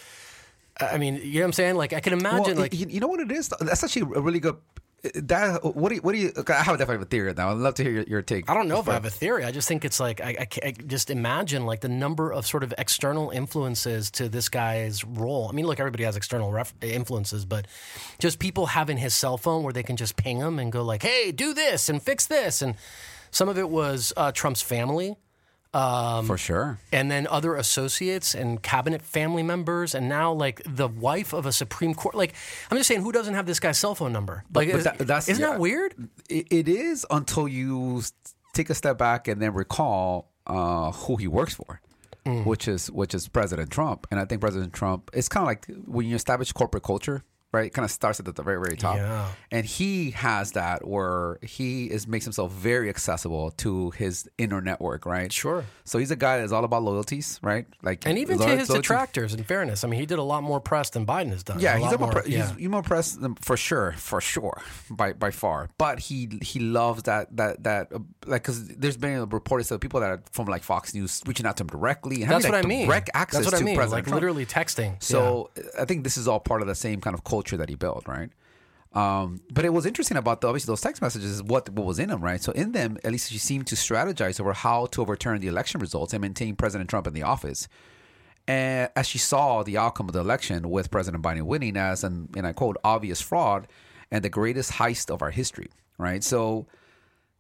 I 0.80 0.98
mean, 0.98 1.18
you 1.24 1.34
know 1.36 1.40
what 1.42 1.46
I'm 1.46 1.54
saying? 1.54 1.76
Like 1.76 1.94
I 1.94 2.00
can 2.00 2.14
imagine, 2.14 2.42
Well, 2.56 2.56
like, 2.56 2.74
you, 2.74 2.88
you 2.90 3.00
know 3.00 3.08
what 3.08 3.20
it 3.20 3.32
is? 3.32 3.50
That's 3.60 3.84
actually 3.84 4.12
a 4.16 4.20
really 4.22 4.40
good. 4.40 4.58
That 5.16 5.64
what 5.64 5.90
do 5.90 5.96
you, 5.96 6.02
what 6.02 6.12
do 6.12 6.18
you? 6.18 6.34
I 6.36 6.54
have 6.54 6.78
definitely 6.78 6.96
have 6.96 7.02
a 7.02 7.06
theory 7.06 7.34
now. 7.36 7.52
I'd 7.52 7.58
love 7.58 7.76
to 7.76 7.84
hear 7.84 7.92
your, 7.92 8.04
your 8.04 8.22
take. 8.22 8.50
I 8.50 8.54
don't 8.54 8.68
know 8.68 8.80
if 8.80 8.90
I 8.90 8.94
have 8.94 9.06
a 9.06 9.10
theory. 9.10 9.46
I 9.46 9.52
just 9.52 9.68
think 9.68 9.86
it's 9.86 10.00
like 10.00 10.20
I, 10.20 10.36
I, 10.40 10.48
I 10.68 10.72
just 10.72 11.10
imagine 11.10 11.66
like 11.66 11.80
the 11.80 11.90
number 11.90 12.34
of 12.34 12.46
sort 12.46 12.64
of 12.64 12.74
external 12.78 13.30
influences 13.30 14.12
to 14.12 14.28
this 14.28 14.50
guy's 14.50 15.06
role. 15.06 15.48
I 15.48 15.54
mean, 15.54 15.66
look, 15.66 15.80
everybody 15.80 16.04
has 16.04 16.18
external 16.18 16.52
ref- 16.52 16.74
influences, 16.82 17.46
but 17.46 17.66
just 18.20 18.40
people 18.40 18.66
having 18.66 18.98
his 18.98 19.14
cell 19.14 19.38
phone 19.38 19.64
where 19.64 19.74
they 19.74 19.84
can 19.84 19.96
just 19.96 20.18
ping 20.18 20.38
him 20.38 20.60
and 20.60 20.72
go 20.72 20.84
like, 20.84 21.02
"Hey, 21.02 21.32
do 21.32 21.54
this 21.54 21.88
and 21.88 22.02
fix 22.04 22.26
this." 22.28 22.62
And 22.62 22.76
some 23.32 23.48
of 23.48 23.58
it 23.58 23.70
was 23.70 24.12
uh, 24.18 24.32
Trump's 24.34 24.62
family, 24.62 25.16
for 25.72 26.38
sure. 26.38 26.80
and 26.92 27.12
then 27.12 27.28
other 27.28 27.56
associates 27.56 28.34
and 28.34 28.62
cabinet 28.64 29.02
family 29.02 29.44
members, 29.44 29.94
and 29.94 30.10
now 30.10 30.32
like 30.34 30.62
the 30.66 30.88
wife 30.88 31.34
of 31.34 31.46
a 31.46 31.52
Supreme 31.52 31.94
Court. 31.94 32.16
Like, 32.16 32.34
I'm 32.72 32.78
just 32.78 32.88
saying, 32.88 33.02
who 33.02 33.12
doesn't 33.12 33.34
have 33.36 33.46
this 33.46 33.60
guy's 33.60 33.78
cell 33.78 33.94
phone 33.96 34.12
number? 34.12 34.44
Like, 34.54 34.70
but 34.72 34.78
is, 34.80 34.84
that- 34.84 34.98
that's- 35.00 35.30
isn't 35.30 35.42
yeah. 35.42 35.52
that 35.52 35.60
weird? 35.60 35.94
It, 36.30 36.48
it 36.52 36.68
is 36.68 37.06
until 37.12 37.48
you 37.48 38.02
take 38.54 38.70
a 38.70 38.76
step 38.76 38.98
back 38.98 39.28
and 39.28 39.42
then 39.42 39.54
recall 39.54 40.32
uh, 40.48 40.92
who 40.92 41.16
he 41.18 41.28
works 41.28 41.54
for, 41.54 41.82
Mm. 42.26 42.46
which 42.46 42.68
is 42.68 42.92
which 42.92 43.14
is 43.16 43.28
President 43.30 43.72
Trump. 43.72 44.06
And 44.12 44.20
I 44.20 44.26
think 44.26 44.42
President 44.42 44.74
Trump. 44.74 45.10
It's 45.14 45.30
kind 45.30 45.44
of 45.44 45.48
like 45.48 45.68
when 45.86 46.06
you 46.06 46.16
establish 46.16 46.52
corporate 46.52 46.84
culture. 46.84 47.24
Right, 47.52 47.66
it 47.66 47.70
kind 47.72 47.84
of 47.84 47.90
starts 47.90 48.20
at 48.20 48.26
the 48.36 48.44
very, 48.44 48.62
very 48.62 48.78
top, 48.78 48.98
Yeah. 48.98 49.26
and 49.52 49.66
he 49.66 50.12
has 50.12 50.52
that 50.52 50.88
where 50.88 51.40
he 51.42 51.86
is 51.90 52.08
makes 52.08 52.24
himself 52.24 52.52
very 52.52 52.90
accessible 52.90 53.50
to 53.58 53.90
his 53.92 54.30
inner 54.38 54.62
network, 54.62 55.04
right? 55.08 55.34
Sure. 55.34 55.66
So 55.84 55.98
he's 55.98 56.12
a 56.12 56.16
guy 56.16 56.38
that's 56.38 56.52
all 56.52 56.64
about 56.64 56.84
loyalties, 56.84 57.40
right? 57.42 57.66
Like, 57.82 58.06
And 58.06 58.20
even 58.20 58.38
to 58.38 58.46
his 58.46 58.70
loyalty- 58.70 58.74
detractors, 58.84 59.34
in 59.34 59.44
fairness, 59.46 59.84
I 59.84 59.88
mean, 59.88 60.00
he 60.00 60.06
did 60.06 60.20
a 60.20 60.24
lot 60.24 60.44
more 60.44 60.60
press 60.60 60.92
than 60.92 61.08
Biden 61.08 61.30
has 61.32 61.42
done. 61.42 61.60
Yeah, 61.60 61.74
a 61.74 61.80
he's 61.80 61.90
lot 61.90 62.00
more, 62.00 62.12
pre- 62.12 62.32
yeah. 62.32 62.54
he's, 62.56 62.70
more 62.70 62.84
pressed 62.84 63.20
than- 63.20 63.34
for 63.42 63.58
sure, 63.58 63.94
for 63.98 64.22
sure, 64.22 64.62
by 64.92 65.14
by 65.14 65.32
far. 65.32 65.70
But 65.80 65.98
he 66.02 66.30
he 66.44 66.60
loves 66.60 67.02
that 67.04 67.36
that 67.36 67.64
that 67.64 67.92
uh, 67.92 67.98
like 68.28 68.44
because 68.44 68.68
there's 68.68 68.96
been 68.98 69.28
reported 69.28 69.72
of 69.72 69.82
people 69.82 70.00
that 70.02 70.10
are 70.12 70.22
from 70.32 70.46
like 70.46 70.62
Fox 70.62 70.94
News 70.94 71.24
reaching 71.26 71.48
out 71.48 71.58
to 71.58 71.64
him 71.64 71.68
directly. 71.70 72.22
and 72.22 72.30
That's 72.32 72.46
having, 72.46 72.52
what 72.52 72.58
like, 72.58 72.66
I 72.66 72.68
mean. 72.68 72.86
Direct 72.86 73.10
access 73.16 73.40
That's 73.46 73.54
what 73.54 73.58
to 73.58 73.64
I 73.64 73.66
mean. 73.66 73.76
President 73.76 73.98
Like 73.98 74.04
Trump. 74.06 74.22
literally 74.22 74.46
texting. 74.46 75.02
So 75.02 75.50
I 75.80 75.86
think 75.86 76.04
this 76.04 76.16
is 76.16 76.28
all 76.28 76.40
part 76.40 76.62
of 76.62 76.68
the 76.68 76.76
same 76.76 77.02
kind 77.02 77.16
of 77.16 77.24
culture 77.24 77.39
that 77.48 77.70
he 77.70 77.76
built, 77.76 78.08
right? 78.08 78.30
Um, 78.94 79.42
but 79.52 79.66
it 79.66 79.70
was 79.70 79.86
interesting 79.86 80.18
about 80.18 80.42
the, 80.42 80.48
obviously 80.48 80.72
those 80.72 80.82
text 80.82 81.02
messages 81.02 81.32
is 81.32 81.44
what 81.44 81.70
what 81.70 81.86
was 81.86 82.00
in 82.00 82.10
them, 82.10 82.22
right? 82.22 82.42
So 82.42 82.52
in 82.54 82.72
them, 82.72 82.98
at 83.04 83.12
least 83.12 83.32
she 83.32 83.38
seemed 83.38 83.68
to 83.68 83.76
strategize 83.76 84.40
over 84.40 84.54
how 84.54 84.88
to 84.88 85.02
overturn 85.02 85.42
the 85.42 85.48
election 85.48 85.80
results 85.80 86.14
and 86.14 86.22
maintain 86.22 86.56
President 86.56 86.90
Trump 86.90 87.06
in 87.06 87.14
the 87.14 87.24
office. 87.24 87.68
And 88.48 88.90
as 88.96 89.06
she 89.06 89.20
saw 89.20 89.62
the 89.62 89.78
outcome 89.78 90.10
of 90.10 90.14
the 90.14 90.20
election 90.22 90.72
with 90.72 90.90
President 90.90 91.24
Biden 91.24 91.44
winning 91.44 91.78
as 91.78 92.04
an, 92.04 92.30
and 92.36 92.48
I 92.48 92.54
quote, 92.54 92.78
obvious 92.84 93.22
fraud 93.22 93.68
and 94.10 94.24
the 94.24 94.30
greatest 94.30 94.72
heist 94.72 95.14
of 95.14 95.22
our 95.22 95.30
history, 95.30 95.70
right? 96.00 96.24
So 96.24 96.66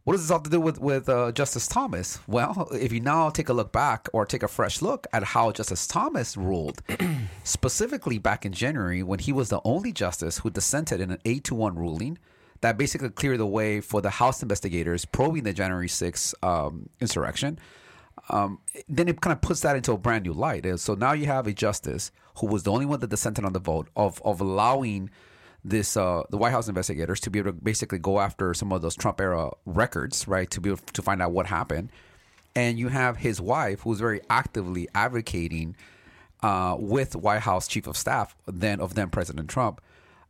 what 0.10 0.15
does 0.15 0.28
this 0.28 0.34
have 0.34 0.41
to 0.41 0.50
do 0.50 0.60
with 0.60 0.82
with 0.82 1.08
uh, 1.08 1.32
Justice 1.32 1.67
Thomas? 1.67 2.17
Well, 2.26 2.67
if 2.72 2.91
you 2.91 3.00
now 3.00 3.30
take 3.30 3.48
a 3.48 3.54
look 3.54 3.72
back 3.72 4.08
or 4.12 4.26
take 4.26 4.41
a 4.41 4.48
fresh 4.48 4.82
look 4.82 5.06
at 5.13 5.24
how 5.24 5.52
Justice 5.52 5.86
Thomas 5.86 6.36
ruled, 6.36 6.82
specifically 7.43 8.17
back 8.17 8.43
in 8.43 8.52
January 8.52 9.04
when 9.04 9.19
he 9.19 9.32
was 9.32 9.50
the 9.50 9.62
only 9.63 9.91
justice 9.91 10.39
who 10.39 10.50
dissented 10.50 11.00
in 11.00 11.12
an 11.12 11.19
eight 11.26 11.43
to 11.43 11.54
one 11.54 11.76
ruling 11.76 12.17
that 12.62 12.76
basically 12.76 13.10
cleared 13.12 13.38
the 13.38 13.45
way 13.45 13.82
for 13.82 14.02
the 14.02 14.10
House 14.10 14.41
investigators 14.41 15.06
probing 15.06 15.43
the 15.43 15.54
January 15.54 15.88
6th 15.88 16.34
um, 16.43 16.89
insurrection. 17.00 17.60
Um, 18.30 18.62
then 18.88 19.10
it 19.10 19.22
kind 19.22 19.32
of 19.32 19.41
puts 19.41 19.60
that 19.60 19.76
into 19.76 19.91
a 19.91 19.98
brand 20.00 20.26
new 20.26 20.34
light. 20.34 20.65
So 20.80 20.95
now 20.95 21.13
you 21.13 21.28
have 21.28 21.45
a 21.45 21.54
justice 21.54 22.12
who 22.38 22.48
was 22.48 22.63
the 22.63 22.72
only 22.72 22.88
one 22.88 23.00
that 23.02 23.12
dissented 23.12 23.45
on 23.45 23.54
the 23.54 23.60
vote 23.60 23.89
of 23.95 24.19
of 24.26 24.41
allowing 24.41 25.12
this 25.63 25.98
uh, 25.98 26.24
the 26.30 26.38
White 26.38 26.52
House 26.52 26.67
investigators 26.67 27.19
to 27.22 27.30
be 27.30 27.39
able 27.39 27.52
to 27.52 27.58
basically 27.58 28.00
go 28.00 28.19
after 28.19 28.54
some 28.54 28.72
of 28.72 28.82
those 28.82 28.95
Trump 28.95 29.19
era 29.19 29.52
records, 29.65 30.28
right? 30.28 30.50
To 30.52 30.62
be 30.62 30.69
able 30.69 30.80
to 30.93 31.02
find 31.02 31.22
out 31.22 31.32
what 31.32 31.48
happened. 31.48 31.89
And 32.56 32.80
you 32.80 32.88
have 32.88 33.17
his 33.17 33.39
wife, 33.39 33.82
who's 33.82 34.00
very 34.00 34.22
actively 34.30 34.88
advocating 34.95 35.76
uh, 36.41 36.76
with 36.80 37.15
White 37.15 37.41
House 37.41 37.67
Chief 37.67 37.88
of 37.88 37.95
Staff, 37.95 38.36
then 38.48 38.80
of 38.80 38.95
then 38.95 39.10
President 39.10 39.50
Trump, 39.50 39.82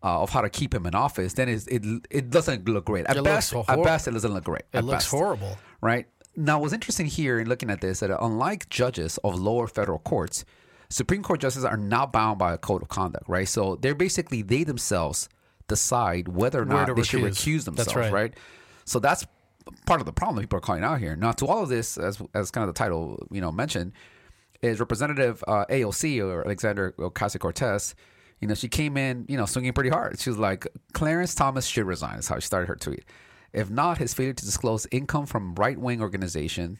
uh, 0.04 0.22
of 0.22 0.30
how 0.30 0.42
to 0.42 0.50
keep 0.50 0.74
him 0.74 0.86
in 0.86 0.96
office. 0.96 1.34
Then 1.34 1.50
it's, 1.50 1.68
it 1.68 1.84
it 2.10 2.30
doesn't 2.30 2.68
look 2.68 2.86
great. 2.86 3.06
At 3.06 3.18
It 3.18 3.24
best, 3.24 3.50
so 3.50 3.64
at 3.68 3.82
best, 3.84 4.08
it 4.08 4.12
doesn't 4.12 4.34
look 4.34 4.44
great. 4.44 4.64
It 4.74 4.84
looks 4.84 5.06
best 5.06 5.12
horrible. 5.12 5.58
right? 5.82 6.08
Now, 6.36 6.60
what's 6.60 6.74
interesting 6.74 7.06
here 7.06 7.40
in 7.40 7.48
looking 7.50 7.70
at 7.70 7.82
this 7.82 8.00
that 8.00 8.12
unlike 8.24 8.70
judges 8.70 9.18
of 9.24 9.36
lower 9.40 9.68
federal 9.68 10.00
courts, 10.00 10.46
Supreme 10.90 11.22
Court 11.22 11.40
justices 11.40 11.66
are 11.66 11.78
not 11.78 12.12
bound 12.12 12.40
by 12.40 12.54
a 12.54 12.58
code 12.58 12.82
of 12.82 12.90
conduct, 12.90 13.28
right? 13.28 13.48
So 13.48 13.76
they're 13.76 13.96
basically 13.96 14.42
they 14.42 14.64
themselves 14.64 15.30
decide 15.68 16.28
whether 16.28 16.62
or 16.62 16.66
Where 16.66 16.86
not 16.86 16.96
they 16.96 17.04
should 17.04 17.22
recuse. 17.22 17.62
recuse 17.62 17.66
themselves, 17.66 17.96
right. 17.96 18.12
right. 18.12 18.34
So 18.86 19.00
that's 19.00 19.26
part 19.86 20.00
of 20.00 20.06
the 20.06 20.14
problem 20.14 20.36
that 20.38 20.42
people 20.42 20.58
are 20.58 20.62
calling 20.62 20.84
out 20.84 21.00
here. 21.00 21.16
Now, 21.16 21.32
to 21.34 21.46
all 21.46 21.64
of 21.64 21.70
this, 21.70 21.98
as 21.98 22.22
as 22.34 22.52
kind 22.52 22.68
of 22.68 22.74
the 22.74 22.78
title 22.78 23.28
you 23.32 23.40
know 23.40 23.52
mentioned, 23.52 23.94
is 24.62 24.80
Representative 24.80 25.44
uh, 25.48 25.66
AOC 25.70 26.24
or 26.26 26.44
Alexander 26.44 26.94
Ocasio 26.98 27.40
Cortez. 27.40 27.96
You 28.40 28.48
know, 28.48 28.54
she 28.54 28.70
came 28.70 28.96
in, 28.96 29.26
you 29.28 29.36
know, 29.36 29.46
swinging 29.46 29.74
pretty 29.74 29.90
hard. 29.90 30.18
She 30.20 30.30
was 30.30 30.40
like, 30.40 30.66
Clarence 30.94 31.36
Thomas 31.36 31.66
should 31.66 31.86
resign. 31.86 32.20
Is 32.20 32.28
how 32.30 32.36
she 32.36 32.46
started 32.46 32.68
her 32.68 32.76
tweet. 32.76 33.04
If 33.52 33.70
not, 33.70 33.98
his 33.98 34.14
failure 34.14 34.34
to 34.34 34.46
disclose 34.46 34.88
income 34.92 35.26
from 35.26 35.56
right 35.56 35.78
wing 35.78 36.02
organization, 36.02 36.80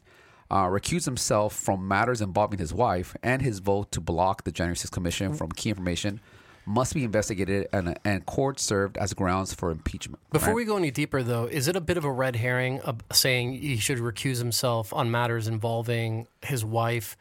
uh, 0.52 0.66
recuse 0.66 1.06
himself 1.06 1.54
from 1.54 1.88
matters 1.88 2.22
involving 2.22 2.60
his 2.60 2.74
wife, 2.74 3.16
and 3.22 3.42
his 3.42 3.60
vote 3.60 3.92
to 3.92 4.02
block 4.02 4.44
the 4.44 4.52
January 4.52 4.76
6th 4.76 4.92
Commission 4.92 5.34
from 5.34 5.52
key 5.52 5.70
information 5.70 6.20
must 6.66 6.94
be 6.94 7.04
investigated 7.04 7.68
and, 7.74 7.98
and 8.06 8.26
court 8.28 8.60
served 8.60 8.98
as 8.98 9.14
grounds 9.14 9.54
for 9.54 9.72
impeachment. 9.72 10.20
Before 10.32 10.50
right? 10.50 10.56
we 10.56 10.66
go 10.66 10.78
any 10.78 10.92
deeper, 10.92 11.24
though, 11.24 11.46
is 11.46 11.68
it 11.68 11.76
a 11.76 11.82
bit 11.82 11.98
of 11.98 12.06
a 12.06 12.12
red 12.12 12.36
herring 12.36 12.80
of 12.82 12.98
saying 13.12 13.54
he 13.54 13.78
should 13.78 13.98
recuse 13.98 14.38
himself 14.38 14.94
on 14.94 15.10
matters 15.10 15.48
involving 15.48 16.28
his 16.42 16.64
wife 16.64 17.18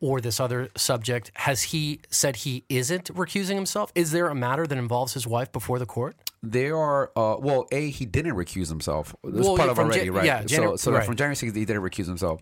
or 0.00 0.20
this 0.22 0.40
other 0.40 0.70
subject? 0.76 1.30
Has 1.34 1.64
he 1.64 2.00
said 2.08 2.36
he 2.36 2.64
isn't 2.70 3.14
recusing 3.14 3.56
himself? 3.56 3.92
Is 3.94 4.12
there 4.12 4.28
a 4.28 4.34
matter 4.34 4.66
that 4.66 4.78
involves 4.78 5.12
his 5.12 5.26
wife 5.26 5.52
before 5.52 5.78
the 5.78 5.86
court? 5.86 6.16
There 6.42 6.76
are 6.76 7.10
uh, 7.16 7.36
well. 7.38 7.66
A 7.72 7.90
he 7.90 8.06
didn't 8.06 8.34
recuse 8.34 8.68
himself. 8.68 9.14
This 9.24 9.44
Well, 9.44 9.56
part 9.56 9.68
of 9.68 9.78
already, 9.78 10.06
Ja- 10.06 10.14
right? 10.14 10.24
yeah, 10.24 10.46
so 10.46 10.76
so 10.76 10.92
right. 10.92 11.04
from 11.04 11.16
January 11.16 11.34
6th, 11.34 11.54
he 11.56 11.64
didn't 11.64 11.82
recuse 11.82 12.06
himself. 12.06 12.40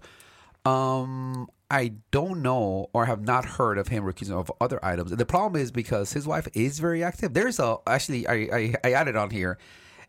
Um, 0.64 1.48
I 1.70 1.92
don't 2.10 2.42
know 2.42 2.88
or 2.92 3.06
have 3.06 3.22
not 3.22 3.44
heard 3.44 3.78
of 3.78 3.88
him 3.88 4.04
recusing 4.04 4.32
of 4.32 4.50
other 4.60 4.82
items. 4.84 5.10
And 5.10 5.20
The 5.20 5.26
problem 5.26 5.60
is 5.60 5.70
because 5.70 6.12
his 6.12 6.26
wife 6.26 6.48
is 6.54 6.78
very 6.78 7.02
active. 7.02 7.34
There's 7.34 7.58
a 7.58 7.76
actually 7.86 8.26
I 8.26 8.34
I, 8.34 8.74
I 8.84 8.92
added 8.92 9.16
on 9.16 9.30
here 9.30 9.58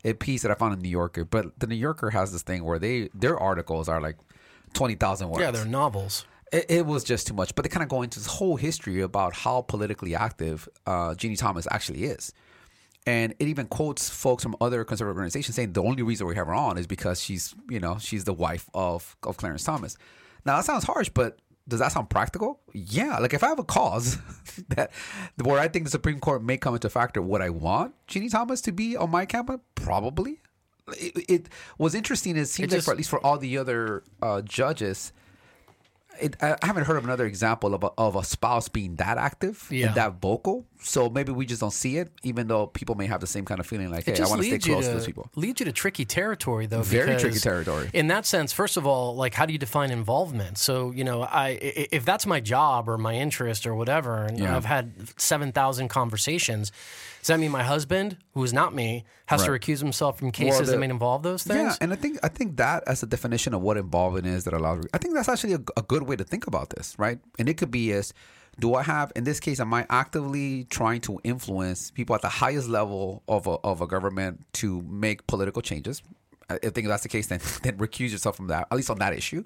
a 0.03 0.13
piece 0.13 0.43
that 0.43 0.51
I 0.51 0.53
found 0.53 0.73
in 0.73 0.79
New 0.79 0.89
Yorker, 0.89 1.25
but 1.25 1.59
the 1.59 1.67
New 1.67 1.75
Yorker 1.75 2.11
has 2.11 2.31
this 2.31 2.43
thing 2.43 2.63
where 2.63 2.79
they 2.79 3.09
their 3.13 3.37
articles 3.37 3.89
are 3.89 3.99
like 3.99 4.17
twenty 4.73 4.95
thousand 4.95 5.29
words. 5.29 5.41
Yeah, 5.41 5.51
they're 5.51 5.65
novels. 5.65 6.25
It, 6.51 6.65
it 6.69 6.85
was 6.85 7.03
just 7.03 7.27
too 7.27 7.33
much. 7.33 7.55
But 7.55 7.63
they 7.63 7.69
kind 7.69 7.83
of 7.83 7.89
go 7.89 8.01
into 8.03 8.19
this 8.19 8.27
whole 8.27 8.55
history 8.55 9.01
about 9.01 9.33
how 9.33 9.61
politically 9.61 10.13
active 10.15 10.69
uh, 10.85 11.15
Jeannie 11.15 11.35
Thomas 11.35 11.67
actually 11.71 12.03
is. 12.03 12.33
And 13.07 13.33
it 13.39 13.47
even 13.47 13.67
quotes 13.67 14.09
folks 14.09 14.41
from 14.41 14.55
other 14.59 14.83
conservative 14.83 15.17
organizations 15.17 15.55
saying 15.55 15.73
the 15.73 15.83
only 15.83 16.01
reason 16.01 16.25
we 16.25 16.35
have 16.35 16.47
her 16.47 16.53
on 16.53 16.77
is 16.77 16.87
because 16.87 17.21
she's, 17.21 17.53
you 17.69 17.79
know, 17.79 17.97
she's 17.99 18.23
the 18.23 18.33
wife 18.33 18.67
of, 18.73 19.15
of 19.21 19.37
Clarence 19.37 19.63
Thomas. 19.63 19.95
Now 20.45 20.57
that 20.57 20.65
sounds 20.65 20.83
harsh, 20.83 21.09
but 21.09 21.39
does 21.67 21.79
that 21.79 21.91
sound 21.91 22.09
practical? 22.09 22.59
Yeah. 22.73 23.17
Like 23.17 23.33
if 23.33 23.43
I 23.43 23.47
have 23.47 23.59
a 23.59 23.63
cause 23.63 24.17
that 24.69 24.91
where 25.43 25.59
I 25.59 25.67
think 25.67 25.85
the 25.85 25.91
Supreme 25.91 26.19
Court 26.19 26.43
may 26.43 26.57
come 26.57 26.75
into 26.75 26.89
factor, 26.89 27.21
would 27.21 27.41
I 27.41 27.49
want 27.49 27.95
Jeannie 28.07 28.29
Thomas 28.29 28.61
to 28.61 28.71
be 28.71 28.95
on 28.95 29.09
my 29.09 29.25
cabinet? 29.25 29.61
Probably. 29.73 30.41
It, 30.89 31.25
it 31.29 31.49
was 31.79 31.95
interesting. 31.95 32.37
It 32.37 32.45
seems 32.45 32.71
It 32.71 32.77
like 32.77 32.85
for, 32.85 32.91
at 32.91 32.97
least 32.97 33.09
for 33.09 33.25
all 33.25 33.39
the 33.39 33.57
other 33.57 34.03
uh, 34.21 34.41
judges, 34.43 35.11
it, 36.21 36.35
I 36.41 36.57
haven't 36.63 36.85
heard 36.85 36.97
of 36.97 37.03
another 37.03 37.25
example 37.25 37.73
of 37.73 37.83
a, 37.83 37.89
of 37.97 38.15
a 38.15 38.23
spouse 38.23 38.69
being 38.69 38.95
that 38.97 39.17
active 39.17 39.67
Yeah. 39.71 39.87
and 39.87 39.95
that 39.95 40.21
vocal. 40.21 40.65
So 40.81 41.09
maybe 41.09 41.31
we 41.31 41.45
just 41.47 41.61
don't 41.61 41.73
see 41.73 41.97
it, 41.97 42.11
even 42.23 42.47
though 42.47 42.67
people 42.67 42.93
may 42.95 43.07
have 43.07 43.19
the 43.19 43.27
same 43.27 43.43
kind 43.45 43.59
of 43.59 43.65
feeling 43.65 43.89
like, 43.89 44.07
It 44.07 44.17
hey, 44.17 44.23
I 44.23 44.27
want 44.27 44.41
to 44.41 44.47
stay 44.47 44.59
close 44.59 44.85
to, 44.85 44.91
to 44.91 44.97
those 44.97 45.05
people. 45.05 45.29
leads 45.35 45.59
you 45.59 45.65
to 45.65 45.71
tricky 45.71 46.05
territory, 46.05 46.67
though. 46.67 46.81
Very 46.83 47.17
tricky 47.19 47.39
territory. 47.39 47.89
In 47.93 48.07
that 48.07 48.25
sense, 48.25 48.53
first 48.53 48.77
of 48.77 48.85
all, 48.85 49.15
like 49.15 49.33
how 49.33 49.45
do 49.45 49.53
you 49.53 49.59
define 49.59 49.89
involvement? 49.91 50.57
So 50.57 50.91
you 50.91 51.03
know, 51.03 51.23
I 51.23 51.47
i- 51.49 51.87
if 51.91 52.05
that's 52.05 52.25
my 52.25 52.39
job 52.39 52.87
or 52.87 52.97
my 52.97 53.15
interest 53.15 53.65
or 53.65 53.73
whatever, 53.73 54.25
and 54.25 54.37
Yeah. 54.37 54.55
I've 54.55 54.65
had 54.65 54.93
seven 55.19 55.51
thousand 55.51 55.87
conversations, 55.87 56.71
does 57.25 57.33
that 57.33 57.39
mean 57.39 57.49
my 57.49 57.63
husband, 57.63 58.17
who 58.35 58.43
is 58.43 58.53
not 58.53 58.75
me, 58.75 59.03
has 59.25 59.43
to 59.45 59.49
recuse 59.49 59.79
himself 59.79 60.19
from 60.19 60.29
cases 60.31 60.67
the- 60.67 60.73
that 60.73 60.77
may 60.77 60.87
involve 60.87 61.23
those 61.23 61.41
things? 61.41 61.57
Yeah, 61.59 61.75
and 61.81 61.91
I 61.91 61.95
think 61.95 62.19
I 62.21 62.27
think 62.27 62.57
that 62.57 62.83
as 62.85 63.01
a 63.01 63.07
definition 63.07 63.55
of 63.55 63.61
what 63.61 63.77
involvement 63.77 64.27
is 64.27 64.43
that 64.43 64.53
allows. 64.53 64.85
I 64.93 64.99
think 64.99 65.15
that's 65.15 65.27
actually 65.27 65.53
a, 65.53 65.61
a 65.75 65.81
good 65.81 66.03
way 66.03 66.15
to 66.17 66.23
think 66.23 66.45
about 66.45 66.69
this, 66.69 66.93
right? 66.99 67.17
And 67.39 67.49
it 67.49 67.55
could 67.55 67.71
be 67.71 67.91
as, 67.93 68.13
do 68.59 68.75
I 68.75 68.83
have 68.83 69.11
in 69.15 69.23
this 69.23 69.39
case, 69.39 69.59
am 69.59 69.73
I 69.73 69.87
actively 69.89 70.65
trying 70.65 71.01
to 71.01 71.19
influence 71.23 71.89
people 71.89 72.15
at 72.15 72.21
the 72.21 72.29
highest 72.29 72.67
level 72.67 73.23
of 73.27 73.47
a, 73.47 73.57
of 73.63 73.81
a 73.81 73.87
government 73.87 74.45
to 74.61 74.83
make 74.83 75.25
political 75.25 75.63
changes? 75.63 76.03
I 76.47 76.57
I 76.57 76.57
think 76.59 76.85
if 76.85 76.89
that's 76.89 77.01
the 77.01 77.09
case, 77.09 77.25
then 77.25 77.39
then 77.63 77.79
recuse 77.79 78.11
yourself 78.11 78.35
from 78.35 78.49
that, 78.49 78.67
at 78.69 78.77
least 78.77 78.91
on 78.91 78.99
that 78.99 79.13
issue. 79.13 79.43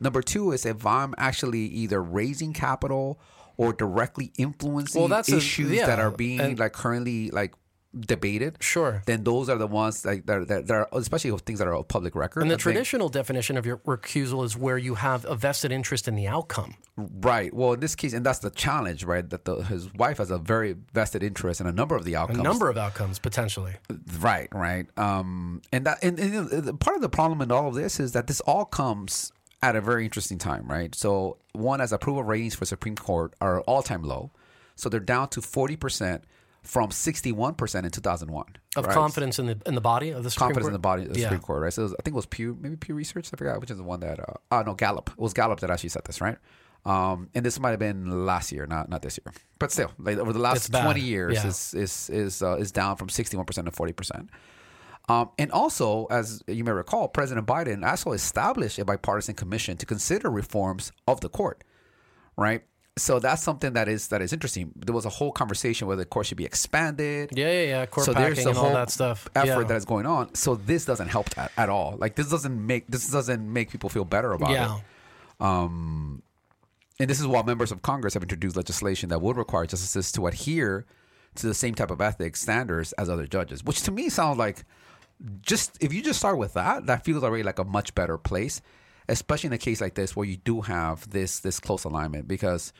Number 0.00 0.20
two 0.20 0.50
is 0.50 0.66
if 0.66 0.84
I'm 0.84 1.14
actually 1.16 1.66
either 1.66 2.02
raising 2.02 2.52
capital 2.52 3.20
or 3.56 3.72
directly 3.72 4.32
influencing 4.38 5.00
Well, 5.00 5.08
that's 5.08 5.30
a- 5.32 5.36
issues 5.36 5.70
yeah, 5.70 5.86
that 5.86 5.98
are 5.98 6.10
being 6.10 6.40
and- 6.40 6.58
like 6.58 6.72
currently 6.72 7.30
like 7.30 7.54
debated. 7.96 8.56
Sure. 8.60 9.02
Then 9.06 9.22
those 9.22 9.48
are 9.48 9.56
the 9.56 9.68
ones 9.68 10.04
like 10.04 10.26
that, 10.26 10.48
that, 10.48 10.66
that 10.66 10.74
are 10.74 10.88
especially 10.94 11.30
of 11.30 11.42
things 11.42 11.60
that 11.60 11.68
are 11.68 11.76
of 11.76 11.86
public 11.86 12.16
record. 12.16 12.40
And 12.42 12.50
I 12.50 12.54
the 12.54 12.56
think- 12.56 12.62
traditional 12.62 13.08
definition 13.08 13.56
of 13.56 13.64
your 13.66 13.76
recusal 13.78 14.44
is 14.44 14.56
where 14.56 14.76
you 14.76 14.96
have 14.96 15.24
a 15.26 15.36
vested 15.36 15.70
interest 15.70 16.08
in 16.08 16.16
the 16.16 16.26
outcome. 16.26 16.74
right? 16.96 17.54
Well, 17.54 17.74
in 17.74 17.78
this 17.80 17.94
case, 17.94 18.12
and 18.12 18.26
that's 18.26 18.40
the 18.40 18.50
challenge, 18.50 19.04
right? 19.04 19.30
That 19.30 19.44
the, 19.44 19.56
his 19.62 19.94
wife 19.94 20.18
has 20.18 20.32
a 20.32 20.38
very 20.38 20.74
vested 20.92 21.22
interest 21.22 21.60
in 21.60 21.68
a 21.68 21.72
number 21.72 21.94
of 21.94 22.04
the 22.04 22.16
outcomes 22.16 22.40
A 22.40 22.42
number 22.42 22.68
of 22.68 22.76
outcomes 22.76 23.20
potentially. 23.20 23.74
Right, 24.18 24.48
right. 24.52 24.86
Um, 24.98 25.62
and 25.72 25.86
that 25.86 26.02
and, 26.02 26.18
and 26.18 26.68
uh, 26.68 26.72
part 26.72 26.96
of 26.96 27.02
the 27.02 27.08
problem 27.08 27.40
in 27.42 27.52
all 27.52 27.68
of 27.68 27.74
this 27.76 28.00
is 28.00 28.10
that 28.10 28.26
this 28.26 28.40
all 28.40 28.64
comes 28.64 29.30
at 29.64 29.76
a 29.76 29.80
very 29.80 30.04
interesting 30.04 30.38
time, 30.38 30.66
right? 30.68 30.94
So 30.94 31.38
one, 31.52 31.80
as 31.80 31.92
approval 31.92 32.22
ratings 32.22 32.54
for 32.54 32.64
Supreme 32.64 32.96
Court 32.96 33.34
are 33.40 33.60
all 33.62 33.82
time 33.82 34.02
low, 34.02 34.30
so 34.76 34.88
they're 34.88 35.00
down 35.00 35.28
to 35.30 35.40
forty 35.42 35.76
percent 35.76 36.24
from 36.62 36.90
sixty 36.90 37.30
one 37.32 37.54
percent 37.54 37.84
in 37.86 37.92
two 37.92 38.00
thousand 38.00 38.30
one 38.30 38.46
Of 38.76 38.88
confidence 38.88 39.38
in 39.38 39.46
the 39.46 39.58
in 39.66 39.74
the 39.74 39.80
body 39.80 40.10
of 40.10 40.22
the 40.24 40.30
Supreme 40.30 40.48
confidence 40.48 40.64
Court? 40.64 40.70
in 40.70 40.72
the 40.74 40.78
body 40.78 41.02
of 41.04 41.12
the 41.14 41.18
Yeah. 41.20 41.26
Supreme 41.26 41.40
Court, 41.40 41.62
right? 41.62 41.72
So 41.72 41.82
it 41.82 41.84
was, 41.84 41.92
I 41.94 42.02
think 42.02 42.14
it 42.14 42.16
was 42.16 42.26
Pew, 42.26 42.56
maybe 42.60 42.76
Pew 42.76 42.94
Research. 42.94 43.30
I 43.32 43.36
forgot 43.36 43.60
which 43.60 43.70
is 43.70 43.76
the 43.78 43.82
one 43.82 44.00
that. 44.00 44.18
Uh, 44.20 44.34
oh 44.52 44.62
no, 44.62 44.74
Gallup. 44.74 45.10
It 45.10 45.18
was 45.18 45.32
Gallup 45.32 45.60
that 45.60 45.70
actually 45.70 45.90
said 45.90 46.04
this, 46.04 46.20
right? 46.20 46.36
Um, 46.86 47.30
and 47.34 47.44
this 47.46 47.58
might 47.58 47.70
have 47.70 47.78
been 47.78 48.26
last 48.26 48.52
year, 48.52 48.66
not 48.66 48.88
not 48.90 49.00
this 49.02 49.18
year, 49.18 49.32
but 49.58 49.72
still, 49.72 49.90
like 49.98 50.18
over 50.18 50.32
the 50.34 50.38
last 50.38 50.70
twenty 50.70 51.00
years, 51.00 51.34
Yeah. 51.34 51.46
is 51.48 51.72
is 51.74 52.10
is 52.10 52.42
uh, 52.42 52.56
is 52.56 52.72
down 52.72 52.96
from 52.96 53.08
sixty 53.08 53.36
one 53.38 53.46
percent 53.46 53.64
to 53.66 53.70
forty 53.70 53.92
percent. 53.94 54.28
Um, 55.08 55.30
and 55.38 55.50
also, 55.52 56.06
as 56.06 56.42
you 56.46 56.64
may 56.64 56.72
recall, 56.72 57.08
President 57.08 57.46
Biden 57.46 57.86
also 57.86 58.12
established 58.12 58.78
a 58.78 58.84
bipartisan 58.84 59.34
commission 59.34 59.76
to 59.76 59.84
consider 59.86 60.30
reforms 60.30 60.92
of 61.06 61.20
the 61.20 61.28
court, 61.28 61.62
right? 62.36 62.62
So 62.96 63.18
that's 63.18 63.42
something 63.42 63.72
that 63.74 63.88
is 63.88 64.08
that 64.08 64.22
is 64.22 64.32
interesting. 64.32 64.72
There 64.76 64.94
was 64.94 65.04
a 65.04 65.10
whole 65.10 65.32
conversation 65.32 65.88
whether 65.88 66.02
the 66.02 66.06
court 66.08 66.26
should 66.26 66.38
be 66.38 66.44
expanded. 66.44 67.30
Yeah, 67.34 67.50
yeah, 67.50 67.62
yeah. 67.64 67.86
Court 67.86 68.06
so 68.06 68.12
there's 68.14 68.38
a 68.46 68.50
all 68.50 68.54
whole 68.54 68.72
that 68.72 68.88
stuff. 68.90 69.28
effort 69.34 69.46
Yeah. 69.46 69.62
that 69.64 69.76
is 69.76 69.84
going 69.84 70.06
on. 70.06 70.32
So 70.36 70.54
this 70.54 70.84
doesn't 70.84 71.08
help 71.08 71.28
that 71.30 71.50
at 71.56 71.68
all. 71.68 71.96
Like 71.98 72.14
this 72.14 72.30
doesn't 72.30 72.66
make 72.66 72.86
this 72.86 73.10
doesn't 73.10 73.52
make 73.52 73.70
people 73.70 73.90
feel 73.90 74.04
better 74.04 74.32
about 74.32 74.50
Yeah. 74.50 74.76
it. 74.76 74.82
Um, 75.44 76.22
and 77.00 77.10
this 77.10 77.18
is 77.18 77.26
why 77.26 77.42
members 77.42 77.72
of 77.72 77.82
Congress 77.82 78.14
have 78.14 78.22
introduced 78.22 78.54
legislation 78.56 79.08
that 79.08 79.20
would 79.20 79.36
require 79.36 79.66
justices 79.66 80.12
to 80.12 80.28
adhere 80.28 80.86
to 81.34 81.46
the 81.48 81.54
same 81.54 81.74
type 81.74 81.90
of 81.90 82.00
ethics 82.00 82.40
standards 82.42 82.92
as 82.92 83.10
other 83.10 83.26
judges, 83.26 83.64
which 83.64 83.82
to 83.82 83.90
me 83.90 84.08
sounds 84.08 84.38
like 84.38 84.64
just 85.42 85.76
if 85.80 85.92
you 85.92 86.02
just 86.02 86.18
start 86.18 86.38
with 86.38 86.54
that, 86.54 86.86
that 86.86 87.04
feels 87.04 87.22
already 87.22 87.42
like 87.42 87.58
a 87.58 87.64
much 87.64 87.94
better 87.94 88.18
place, 88.18 88.60
especially 89.08 89.48
in 89.48 89.52
a 89.52 89.58
case 89.58 89.80
like 89.80 89.94
this 89.94 90.14
where 90.16 90.26
you 90.26 90.36
do 90.36 90.60
have 90.62 91.08
this 91.10 91.40
this 91.40 91.60
close 91.60 91.84
alignment 91.84 92.28
because 92.28 92.72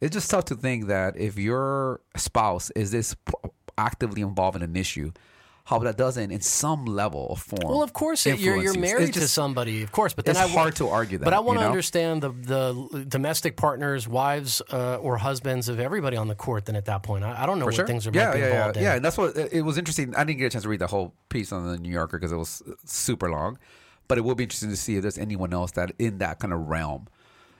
it's 0.00 0.14
just 0.14 0.30
tough 0.30 0.44
to 0.46 0.54
think 0.54 0.86
that 0.86 1.16
if 1.16 1.38
your 1.38 2.00
spouse 2.16 2.70
is 2.70 2.90
this 2.90 3.16
actively 3.78 4.22
involved 4.22 4.56
in 4.56 4.62
an 4.62 4.76
issue, 4.76 5.12
how 5.66 5.80
that 5.80 5.96
doesn't, 5.96 6.30
in 6.30 6.40
some 6.40 6.84
level 6.84 7.26
of 7.30 7.42
form. 7.42 7.68
Well, 7.68 7.82
of 7.82 7.92
course, 7.92 8.24
it, 8.24 8.38
you're 8.38 8.56
you're 8.56 8.78
married 8.78 9.08
It's 9.08 9.18
to 9.18 9.26
somebody, 9.26 9.82
of 9.82 9.90
course. 9.90 10.14
But 10.14 10.24
then 10.24 10.36
it's 10.36 10.44
I 10.44 10.48
hard 10.48 10.76
to 10.76 10.88
argue 10.88 11.18
that, 11.18 11.24
But 11.24 11.34
I 11.34 11.40
want 11.40 11.56
you 11.56 11.60
to 11.60 11.64
know? 11.64 11.70
understand 11.70 12.22
the 12.22 12.30
the 12.30 13.04
domestic 13.08 13.56
partners, 13.56 14.06
wives, 14.06 14.62
uh, 14.72 14.96
or 14.96 15.16
husbands 15.16 15.68
of 15.68 15.80
everybody 15.80 16.16
on 16.16 16.28
the 16.28 16.36
court. 16.36 16.66
Then 16.66 16.76
at 16.76 16.84
that 16.84 17.02
point, 17.02 17.24
I, 17.24 17.42
I 17.42 17.46
don't 17.46 17.58
know 17.58 17.66
what 17.66 17.86
things 17.86 18.06
are 18.06 18.12
yeah, 18.14 18.34
yeah, 18.34 18.46
involved 18.46 18.76
yeah, 18.76 18.80
in. 18.80 18.84
yeah. 18.84 18.94
And 18.94 19.04
that's 19.04 19.18
what 19.18 19.36
it 19.36 19.52
it 19.52 19.62
was 19.62 19.76
interesting. 19.76 20.14
I 20.14 20.22
didn't 20.22 20.38
get 20.38 20.46
a 20.46 20.50
chance 20.50 20.62
to 20.62 20.68
read 20.68 20.78
the 20.80 20.86
whole 20.86 21.14
piece 21.30 21.50
on 21.50 21.66
the 21.66 21.78
New 21.78 21.92
Yorker 21.92 22.16
because 22.16 22.30
it 22.30 22.36
was 22.36 22.62
super 22.84 23.28
long, 23.28 23.58
but 24.06 24.18
it 24.18 24.20
will 24.20 24.36
be 24.36 24.44
interesting 24.44 24.70
to 24.70 24.76
see 24.76 24.94
if 24.96 25.02
there's 25.02 25.18
anyone 25.18 25.52
else 25.52 25.72
that 25.72 25.90
in 25.98 26.18
that 26.18 26.38
kind 26.38 26.52
of 26.52 26.60
realm. 26.68 27.08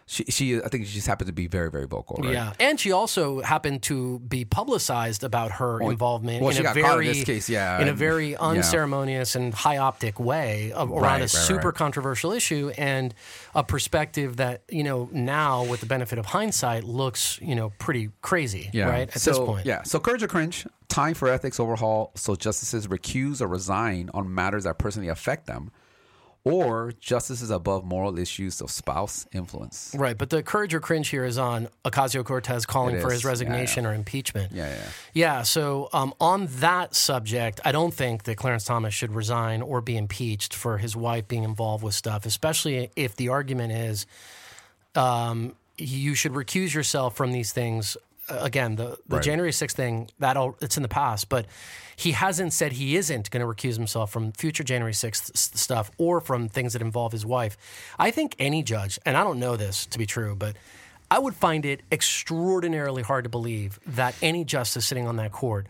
She, 0.09 0.23
she, 0.25 0.63
I 0.63 0.69
think 0.69 0.87
she 0.87 0.95
just 0.95 1.09
happened 1.09 1.27
to 1.27 1.33
be 1.33 1.49
very, 1.49 1.69
very 1.69 1.87
vocal. 1.87 2.21
Right? 2.23 2.33
Yeah, 2.33 2.53
and 2.61 2.79
she 2.79 2.93
also 2.93 3.41
happened 3.41 3.83
to 3.85 4.21
be 4.21 4.45
publicized 4.45 5.25
about 5.25 5.51
her 5.53 5.83
involvement 5.83 6.43
well, 6.43 6.51
in 6.51 6.55
she 6.55 6.61
a 6.61 6.63
got 6.63 6.75
very, 6.75 7.09
in 7.09 7.13
this 7.13 7.25
case, 7.25 7.49
yeah, 7.49 7.81
in 7.81 7.89
a 7.89 7.93
very 7.93 8.31
yeah. 8.31 8.37
unceremonious 8.39 9.35
and 9.35 9.53
high 9.53 9.79
optic 9.79 10.21
way 10.21 10.71
of, 10.71 10.93
around 10.93 11.03
Right, 11.03 11.19
a 11.19 11.23
right, 11.23 11.31
super 11.31 11.73
controversial 11.73 12.31
issue 12.31 12.71
and 12.79 13.15
a 13.53 13.65
perspective 13.65 14.37
that 14.37 14.63
you 14.69 14.85
know 14.85 15.09
now, 15.13 15.65
with 15.65 15.81
the 15.81 15.87
benefit 15.87 16.21
of 16.21 16.27
hindsight, 16.27 16.85
looks 16.85 17.41
you 17.43 17.57
know 17.57 17.73
pretty 17.81 18.11
crazy, 18.23 18.71
Yeah. 18.73 18.89
right? 18.89 19.09
At 19.09 19.21
so, 19.21 19.31
this 19.31 19.39
point, 19.41 19.67
Yeah. 19.67 19.83
So 19.83 19.99
courage 19.99 20.23
or 20.23 20.29
cringe, 20.29 20.69
time 20.87 21.15
for 21.15 21.29
ethics 21.29 21.59
overhaul 21.59 22.13
so 22.15 22.37
justices 22.37 22.87
recuse 22.87 23.41
or 23.41 23.49
resign 23.49 24.09
on 24.15 24.33
matters 24.33 24.63
that 24.65 24.79
personally 24.79 25.09
affect 25.09 25.47
them, 25.49 25.73
or 26.47 26.93
justices 27.01 27.51
above 27.51 27.85
moral 27.85 28.17
issues 28.19 28.61
of 28.61 28.71
spouse 28.71 29.27
influence. 29.33 29.93
Right, 29.99 30.17
but 30.17 30.31
the 30.31 30.45
courage 30.45 30.73
or 30.75 30.81
cringe 30.81 31.09
here 31.09 31.25
is 31.25 31.39
on 31.39 31.67
Ocasio 31.85 32.25
Cortez 32.25 32.65
calling 32.65 33.01
for 33.01 33.09
is. 33.09 33.15
his 33.15 33.25
Yeah, 33.25 33.31
resignation 33.31 33.85
or 33.85 33.93
impeachment. 33.93 34.53
Yeah, 34.53 34.69
yeah. 34.69 34.89
Yeah, 35.13 35.43
so 35.43 35.89
um, 35.93 36.15
on 36.21 36.47
that 36.61 36.95
subject, 36.95 37.61
I 37.65 37.73
don't 37.73 37.93
think 37.93 38.23
that 38.25 38.37
Clarence 38.37 38.65
Thomas 38.65 38.95
should 38.95 39.13
resign 39.13 39.61
or 39.61 39.81
be 39.81 39.97
impeached 39.97 40.55
for 40.55 40.79
his 40.79 40.95
wife 40.95 41.27
being 41.27 41.43
involved 41.43 41.83
with 41.83 41.95
stuff, 41.95 42.25
especially 42.27 42.91
if 42.95 43.17
the 43.17 43.29
argument 43.29 43.73
is 43.73 44.07
um, 44.95 45.55
you 45.79 46.15
should 46.15 46.33
recuse 46.33 46.73
yourself 46.73 47.17
from 47.17 47.33
these 47.33 47.53
things. 47.53 47.97
Uh, 48.29 48.39
Again, 48.41 48.77
the, 48.77 48.97
the 49.09 49.17
Right. 49.17 49.23
January 49.23 49.51
6th 49.53 49.73
thing, 49.73 50.11
that 50.21 50.37
all, 50.37 50.57
it's 50.61 50.77
in 50.77 50.83
the 50.83 50.89
past, 50.89 51.29
but 51.29 51.47
he 51.97 52.13
hasn't 52.13 52.53
said 52.53 52.73
he 52.73 52.95
isn't 52.97 53.31
going 53.31 53.41
to 53.41 53.47
recuse 53.47 53.77
himself 53.77 54.13
from 54.13 54.33
future 54.33 54.63
January 54.63 54.93
6th 54.93 55.31
s- 55.35 55.51
stuff 55.55 55.91
or 55.99 56.21
from 56.21 56.49
things 56.49 56.75
that 56.75 56.83
involve 56.83 57.11
his 57.13 57.25
wife. 57.25 57.57
I 57.99 58.11
think 58.11 58.37
any 58.39 58.63
judge, 58.63 58.99
and 59.07 59.17
I 59.17 59.25
don't 59.25 59.39
know 59.39 59.57
this 59.57 59.87
to 59.87 59.99
be 59.99 60.05
true, 60.07 60.35
but 60.37 60.57
I 61.11 61.19
would 61.19 61.35
find 61.35 61.65
it 61.65 61.81
extraordinarily 61.91 63.03
hard 63.03 63.25
to 63.25 63.31
believe 63.31 63.79
that 63.87 64.15
any 64.21 64.45
justice 64.45 64.85
sitting 64.87 65.07
on 65.07 65.17
that 65.17 65.33
court 65.33 65.67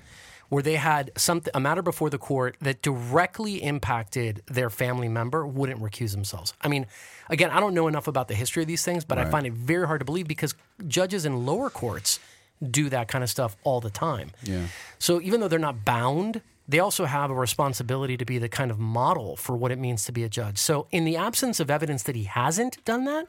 where 0.49 0.63
they 0.63 0.77
had 0.77 1.11
something 1.17 1.51
a 1.55 1.61
matter 1.61 1.83
before 1.83 2.09
the 2.09 2.19
court 2.19 2.57
that 2.61 2.81
directly 2.81 3.63
impacted 3.63 4.43
their 4.47 4.71
family 4.71 5.09
member 5.09 5.45
wouldn't 5.47 5.81
recuse 5.81 6.13
themselves. 6.13 6.55
I 6.63 6.69
mean, 6.69 6.87
again, 7.29 7.51
I 7.51 7.59
don't 7.59 7.75
know 7.75 7.89
enough 7.89 8.07
about 8.07 8.29
the 8.29 8.35
history 8.35 8.63
of 8.63 8.69
these 8.69 8.85
things, 8.85 9.05
but 9.05 9.19
I 9.19 9.25
find 9.25 9.45
it 9.47 9.53
very 9.55 9.87
hard 9.89 10.01
to 10.01 10.05
believe 10.05 10.29
because 10.29 10.55
judges 10.87 11.25
in 11.27 11.45
lower 11.45 11.69
courts 11.69 12.21
do 12.63 12.89
that 12.89 13.09
kind 13.09 13.23
of 13.23 13.31
stuff 13.31 13.57
all 13.65 13.81
the 13.81 13.91
time. 13.91 14.31
Yeah. 14.43 14.67
So 14.99 15.21
even 15.21 15.41
though 15.41 15.49
they're 15.49 15.59
not 15.59 15.85
bound, 15.85 16.41
they 16.69 16.79
also 16.79 17.05
have 17.05 17.31
a 17.31 17.35
responsibility 17.35 18.17
to 18.17 18.25
be 18.25 18.39
the 18.39 18.49
kind 18.49 18.71
of 18.71 18.79
model 18.79 19.37
for 19.37 19.57
what 19.57 19.71
it 19.71 19.79
means 19.79 20.05
to 20.05 20.13
be 20.13 20.25
a 20.25 20.29
judge. 20.29 20.59
So 20.59 20.87
in 20.91 21.05
the 21.05 21.17
absence 21.17 21.61
of 21.61 21.71
evidence 21.71 22.03
that 22.05 22.17
he 22.17 22.25
hasn't 22.25 22.85
done 22.85 23.05
that, 23.05 23.27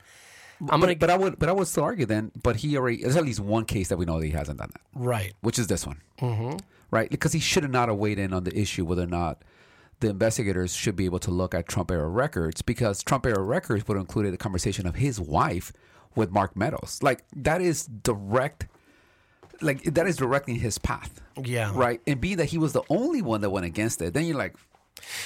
I'm 0.70 0.80
but, 0.80 0.88
to 0.88 0.96
but 0.96 1.10
I 1.10 1.18
would, 1.18 1.38
but 1.38 1.50
I 1.50 1.52
would 1.52 1.68
still 1.68 1.84
argue 1.84 2.06
then. 2.06 2.32
But 2.42 2.58
he 2.58 2.78
already 2.78 3.04
there's 3.04 3.16
at 3.16 3.24
least 3.24 3.40
one 3.40 3.66
case 3.66 3.90
that 3.90 3.98
we 3.98 4.06
know 4.06 4.20
that 4.20 4.26
he 4.26 4.32
hasn't 4.32 4.58
done 4.58 4.70
that, 4.74 4.82
right. 4.96 5.34
which 5.42 5.60
is 5.60 5.68
this 5.68 5.86
one, 5.86 6.02
mm-hmm. 6.20 6.58
right? 6.90 7.10
Because 7.10 7.34
he 7.34 7.40
should 7.40 7.64
have 7.64 7.72
not 7.72 7.90
have 7.90 7.98
weighed 7.98 8.18
in 8.18 8.34
on 8.34 8.44
the 8.44 8.58
issue 8.58 8.84
whether 8.84 9.04
or 9.04 9.08
not 9.08 9.44
the 10.00 10.10
investigators 10.10 10.76
should 10.76 10.96
be 10.96 11.06
able 11.06 11.20
to 11.20 11.32
look 11.32 11.54
at 11.54 11.68
Trump 11.68 11.92
era 11.92 12.08
records 12.08 12.62
because 12.62 13.04
Trump 13.04 13.26
era 13.26 13.42
records 13.42 13.88
would 13.88 13.98
have 13.98 14.04
included 14.04 14.34
a 14.34 14.38
conversation 14.38 14.88
of 14.88 14.96
his 14.96 15.20
wife 15.20 15.74
with 16.16 16.32
Mark 16.32 16.56
Meadows. 16.56 17.00
Like 17.02 17.24
that 17.36 17.62
is 17.62 17.86
direct, 17.86 18.68
like 19.62 19.84
that 19.84 20.08
is 20.08 20.18
directly 20.18 20.56
his 20.58 20.78
path. 20.78 21.22
Yeah. 21.42 21.72
Right. 21.74 22.02
And 22.08 22.20
being 22.20 22.38
that 22.38 22.46
he 22.46 22.58
was 22.58 22.74
the 22.74 22.84
only 22.90 23.22
one 23.22 23.42
that 23.42 23.50
went 23.50 23.66
against 23.66 24.02
it, 24.02 24.14
then 24.14 24.26
you're 24.26 24.38
like, 24.38 24.56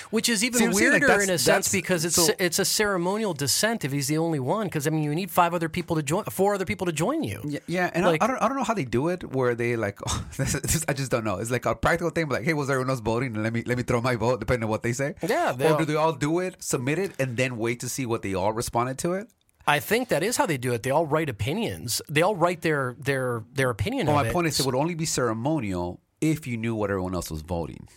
Which 0.10 0.28
is 0.28 0.44
even 0.44 0.60
See 0.60 0.66
what 0.68 0.74
Like, 0.76 1.02
weirder 1.02 1.22
in 1.22 1.30
a 1.30 1.38
sense 1.38 1.72
because 1.72 2.04
it's 2.04 2.16
so- 2.18 2.34
it's 2.38 2.60
a 2.60 2.66
ceremonial 2.66 3.34
dissent 3.34 3.86
if 3.86 3.92
he's 3.94 4.08
the 4.08 4.18
only 4.18 4.40
one. 4.40 4.68
Because 4.68 4.86
I 4.86 4.90
mean, 4.90 5.04
you 5.04 5.16
need 5.16 5.32
five 5.32 5.54
other 5.54 5.70
people 5.70 5.96
to 5.96 6.04
join, 6.04 6.26
four 6.26 6.54
other 6.54 6.66
people 6.66 6.86
to 6.88 6.92
join 6.92 7.24
you. 7.24 7.40
Yeah, 7.46 7.60
yeah, 7.68 7.90
and 7.94 8.06
Like- 8.06 8.22
I, 8.22 8.26
I 8.26 8.28
don't, 8.28 8.42
I 8.44 8.48
don't 8.50 8.58
know 8.58 8.66
how 8.66 8.74
they 8.74 8.84
do 8.84 9.08
it. 9.08 9.24
Where 9.34 9.56
they 9.56 9.78
like, 9.78 10.00
oh, 10.08 10.26
this 10.38 10.56
is- 10.56 10.86
I 10.90 10.94
just 10.94 11.10
don't 11.10 11.24
know. 11.24 11.38
It's 11.38 11.52
like 11.52 11.66
a 11.66 11.74
practical 11.74 12.10
thing. 12.12 12.28
Like, 12.28 12.44
hey, 12.44 12.54
was 12.54 12.70
everyone 12.70 12.90
else 12.90 13.00
voting? 13.00 13.34
And 13.36 13.44
let 13.44 13.54
me 13.54 13.64
let 13.66 13.78
me 13.78 13.84
throw 13.84 14.02
my 14.02 14.16
vote, 14.18 14.40
depending 14.42 14.66
on 14.66 14.70
what 14.70 14.84
they 14.84 14.92
say. 14.94 15.16
Yeah, 15.28 15.56
or 15.58 15.78
do 15.80 15.86
they 15.86 15.96
all 15.96 16.14
do 16.14 16.40
it, 16.40 16.62
submit 16.62 17.00
it, 17.00 17.12
and 17.18 17.38
then 17.38 17.56
wait 17.58 17.80
to 17.80 17.88
see 17.90 18.06
what 18.06 18.22
they 18.24 18.34
all 18.34 18.52
responded 18.52 18.98
to 19.00 19.14
it? 19.14 19.30
I 19.68 19.80
think 19.80 20.10
that 20.10 20.24
is 20.24 20.38
how 20.38 20.46
they 20.46 20.58
do 20.58 20.74
it. 20.74 20.84
They 20.84 20.92
all 20.92 21.06
write 21.06 21.30
opinions. 21.30 22.02
They 22.10 22.22
all 22.22 22.36
write 22.36 22.62
their 22.62 22.96
their 23.00 23.44
their 23.54 23.70
opinion. 23.70 24.08
Well, 24.08 24.16
my 24.16 24.28
it. 24.28 24.34
point 24.34 24.48
is, 24.48 24.60
it 24.60 24.66
would 24.66 24.76
only 24.76 24.96
be 24.96 25.06
ceremonial 25.06 26.00
if 26.20 26.48
you 26.48 26.58
knew 26.58 26.76
what 26.76 26.90
everyone 26.90 27.14
else 27.16 27.30
was 27.32 27.42
voting. 27.42 27.88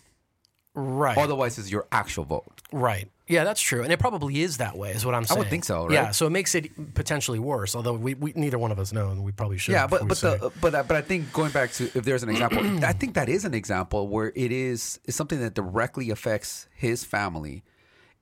right, 0.74 1.16
Otherwise, 1.16 1.58
it's 1.58 1.70
your 1.70 1.86
actual 1.92 2.24
vote. 2.24 2.62
right. 2.72 3.08
Yeah, 3.26 3.44
that's 3.44 3.62
true, 3.62 3.82
and 3.82 3.90
it 3.90 3.98
probably 3.98 4.42
is 4.42 4.58
that 4.58 4.76
way. 4.76 4.90
Is 4.90 5.06
what 5.06 5.14
I'm 5.14 5.24
saying. 5.24 5.38
I 5.38 5.40
would 5.40 5.48
think 5.48 5.64
so, 5.64 5.84
right? 5.86 5.92
Yeah, 5.94 6.10
so 6.10 6.26
it 6.26 6.30
makes 6.30 6.54
it 6.54 6.94
potentially 6.94 7.38
worse. 7.38 7.74
Although 7.74 7.94
we, 7.94 8.12
we 8.12 8.34
neither 8.36 8.58
one 8.58 8.70
of 8.70 8.78
us 8.78 8.92
know, 8.92 9.08
and 9.08 9.24
we 9.24 9.32
probably 9.32 9.56
should. 9.56 9.72
Yeah, 9.72 9.86
but 9.86 10.06
but 10.06 10.18
the, 10.18 10.52
but 10.60 10.74
I- 10.74 10.82
but 10.82 10.94
I 10.98 11.00
think 11.00 11.32
going 11.32 11.50
back 11.50 11.72
to 11.72 11.84
if 11.94 12.04
there's 12.04 12.22
an 12.22 12.28
example, 12.28 12.58
I 12.84 12.92
think 12.92 13.14
that 13.14 13.30
is 13.30 13.46
an 13.46 13.54
example 13.54 14.08
where 14.08 14.30
it 14.36 14.52
is 14.52 15.00
is 15.06 15.16
something 15.16 15.40
that 15.40 15.54
directly 15.54 16.10
affects 16.10 16.68
his 16.74 17.02
family 17.02 17.62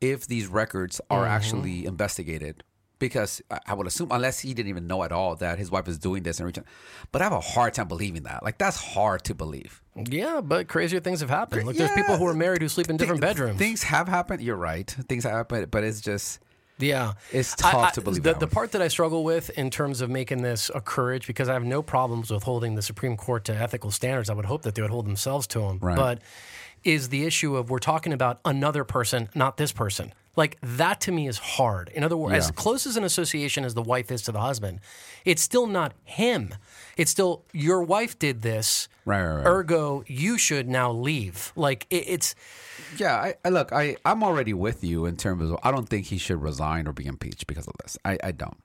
if 0.01 0.28
these 0.28 0.47
records 0.47 1.01
are 1.11 1.24
Mm-hmm. 1.24 1.32
actually 1.32 1.84
investigated. 1.84 2.62
Because 3.03 3.42
I- 3.50 3.59
I 3.66 3.74
would 3.74 3.86
assume, 3.86 4.09
unless 4.11 4.38
he 4.40 4.55
didn't 4.55 4.70
even 4.70 4.86
know 4.86 5.03
at 5.03 5.12
all 5.12 5.34
that 5.36 5.59
his 5.59 5.70
wife 5.70 5.88
is 5.88 5.98
doing 5.98 6.22
this 6.22 6.38
and 6.38 6.46
reaching, 6.46 6.64
but 7.11 7.20
I 7.20 7.24
have 7.24 7.32
a 7.32 7.40
hard 7.40 7.74
time 7.74 7.88
believing 7.88 8.22
that. 8.22 8.42
Like 8.42 8.59
that's 8.59 8.76
hard 8.76 9.24
to 9.24 9.34
believe. 9.34 9.82
Yeah, 9.96 10.40
but 10.40 10.68
crazier 10.68 11.00
things 11.00 11.20
have 11.20 11.28
happened. 11.30 11.66
Look, 11.66 11.76
there's 11.76 11.90
people 11.92 12.16
who 12.16 12.26
are 12.26 12.34
married 12.34 12.62
who 12.62 12.68
sleep 12.68 12.88
in 12.88 12.96
different 12.96 13.20
Thi- 13.20 13.26
bedrooms. 13.26 13.59
Things 13.59 13.82
have 13.82 14.09
happened. 14.09 14.40
You're 14.42 14.57
right. 14.57 14.88
Things 15.09 15.24
have 15.24 15.32
happened, 15.32 15.70
but 15.70 15.84
it's 15.84 16.00
just 16.00 16.38
Yeah, 16.78 17.12
It's 17.30 17.55
tough 17.55 17.92
to 17.92 18.00
believe 18.00 18.22
The, 18.22 18.30
that 18.32 18.40
the 18.40 18.46
part 18.48 18.72
that 18.72 18.82
I 18.82 18.88
struggle 18.88 19.22
with 19.24 19.50
in 19.50 19.70
terms 19.70 20.00
of 20.00 20.09
making 20.11 20.42
this 20.42 20.70
a 20.74 20.80
courage, 20.80 21.26
because 21.26 21.48
I 21.48 21.53
have 21.53 21.64
no 21.64 21.80
problems 21.82 22.30
with 22.30 22.42
holding 22.44 22.74
the 22.74 22.82
Supreme 22.82 23.16
Court 23.16 23.44
to 23.44 23.55
ethical 23.55 23.90
standards. 23.90 24.30
I 24.30 24.34
would 24.34 24.46
hope 24.46 24.62
that 24.62 24.74
they 24.74 24.82
would 24.82 24.90
hold 24.90 25.07
themselves 25.07 25.46
to 25.48 25.61
them. 25.61 25.78
Right. 25.80 25.96
But 25.96 26.18
is 26.85 27.09
the 27.09 27.24
issue 27.24 27.57
of 27.57 27.70
we're 27.70 27.78
talking 27.78 28.12
about 28.12 28.41
another 28.45 28.85
person, 28.85 29.28
not 29.35 29.57
this 29.57 29.72
person. 29.72 30.12
Like 30.35 30.57
that 30.62 31.01
to 31.03 31.12
me 31.12 31.28
is 31.28 31.37
hard. 31.39 31.91
In 31.91 32.03
other 32.05 32.16
words, 32.16 32.35
as 32.35 32.51
close 32.51 32.87
as 32.87 32.97
an 32.97 33.05
association 33.05 33.64
as 33.64 33.74
the 33.74 33.83
wife 33.83 34.11
is 34.11 34.22
to 34.22 34.33
the 34.33 34.41
husband, 34.41 34.80
it's 35.26 35.43
still 35.43 35.66
not 35.66 35.93
him. 36.05 36.55
It's 36.97 37.11
still 37.11 37.45
your 37.53 37.83
wife 37.83 38.18
did 38.18 38.41
this. 38.41 38.89
Right, 39.05 39.22
right, 39.22 39.37
right. 39.37 39.47
Ergo, 39.47 40.05
you 40.07 40.39
should 40.39 40.68
now 40.68 40.91
leave. 40.91 41.53
Like 41.55 41.87
it, 41.91 42.05
it's 42.07 42.35
Yeah, 42.97 43.14
I, 43.14 43.35
I 43.45 43.51
look, 43.51 43.72
I, 43.72 43.97
I'm 44.07 44.22
already 44.24 44.55
with 44.55 44.83
you 44.83 45.05
in 45.05 45.16
terms 45.18 45.51
of 45.51 45.59
I 45.62 45.70
don't 45.70 45.89
think 45.89 46.07
he 46.07 46.16
should 46.16 46.41
resign 46.41 46.89
or 46.89 46.95
be 46.95 47.05
impeached 47.05 47.47
because 47.47 47.66
of 47.66 47.74
this. 47.83 47.99
I, 48.05 48.16
I 48.24 48.33
don't. 48.33 48.57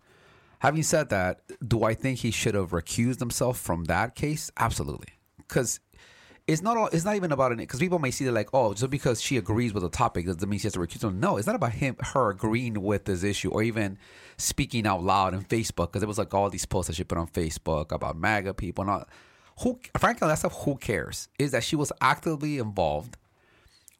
Having 0.59 0.83
said 0.83 1.09
that, 1.09 1.41
do 1.67 1.83
I 1.83 1.93
think 1.93 2.19
he 2.19 2.31
should 2.31 2.55
have 2.55 2.71
recused 2.71 3.19
himself 3.19 3.59
from 3.59 3.85
that 3.85 4.15
case? 4.15 4.51
Absolutely, 4.57 5.09
because 5.37 5.81
it's 6.47 6.61
not 6.61 6.77
all. 6.77 6.87
It's 6.87 7.03
not 7.03 7.15
even 7.15 7.31
about 7.31 7.51
it. 7.51 7.57
Because 7.57 7.79
people 7.79 7.99
may 7.99 8.11
see 8.11 8.25
it 8.25 8.31
like, 8.31 8.49
oh, 8.53 8.73
just 8.73 8.89
because 8.89 9.21
she 9.21 9.37
agrees 9.37 9.73
with 9.73 9.83
the 9.83 9.89
topic 9.89 10.25
doesn't 10.25 10.49
mean 10.49 10.59
she 10.59 10.67
has 10.67 10.73
to 10.73 10.79
recuse 10.79 10.93
himself. 10.93 11.13
No, 11.13 11.37
it's 11.37 11.45
not 11.45 11.55
about 11.55 11.73
him, 11.73 11.97
her 11.99 12.29
agreeing 12.29 12.81
with 12.81 13.05
this 13.05 13.23
issue 13.23 13.49
or 13.49 13.63
even 13.63 13.97
speaking 14.37 14.87
out 14.87 15.03
loud 15.03 15.33
on 15.33 15.43
Facebook. 15.43 15.87
Because 15.87 16.03
it 16.03 16.07
was 16.07 16.17
like 16.17 16.33
all 16.33 16.49
these 16.49 16.65
posts 16.65 16.87
that 16.87 16.95
she 16.95 17.03
put 17.03 17.17
on 17.17 17.27
Facebook 17.27 17.91
about 17.91 18.17
MAGA 18.17 18.53
people 18.53 18.83
and 18.83 18.91
all. 18.91 19.05
Who, 19.61 19.79
frankly, 19.97 20.27
that 20.27 20.39
stuff. 20.39 20.63
Who 20.63 20.77
cares? 20.77 21.27
Is 21.37 21.51
that 21.51 21.63
she 21.63 21.75
was 21.75 21.91
actively 21.99 22.59
involved 22.59 23.17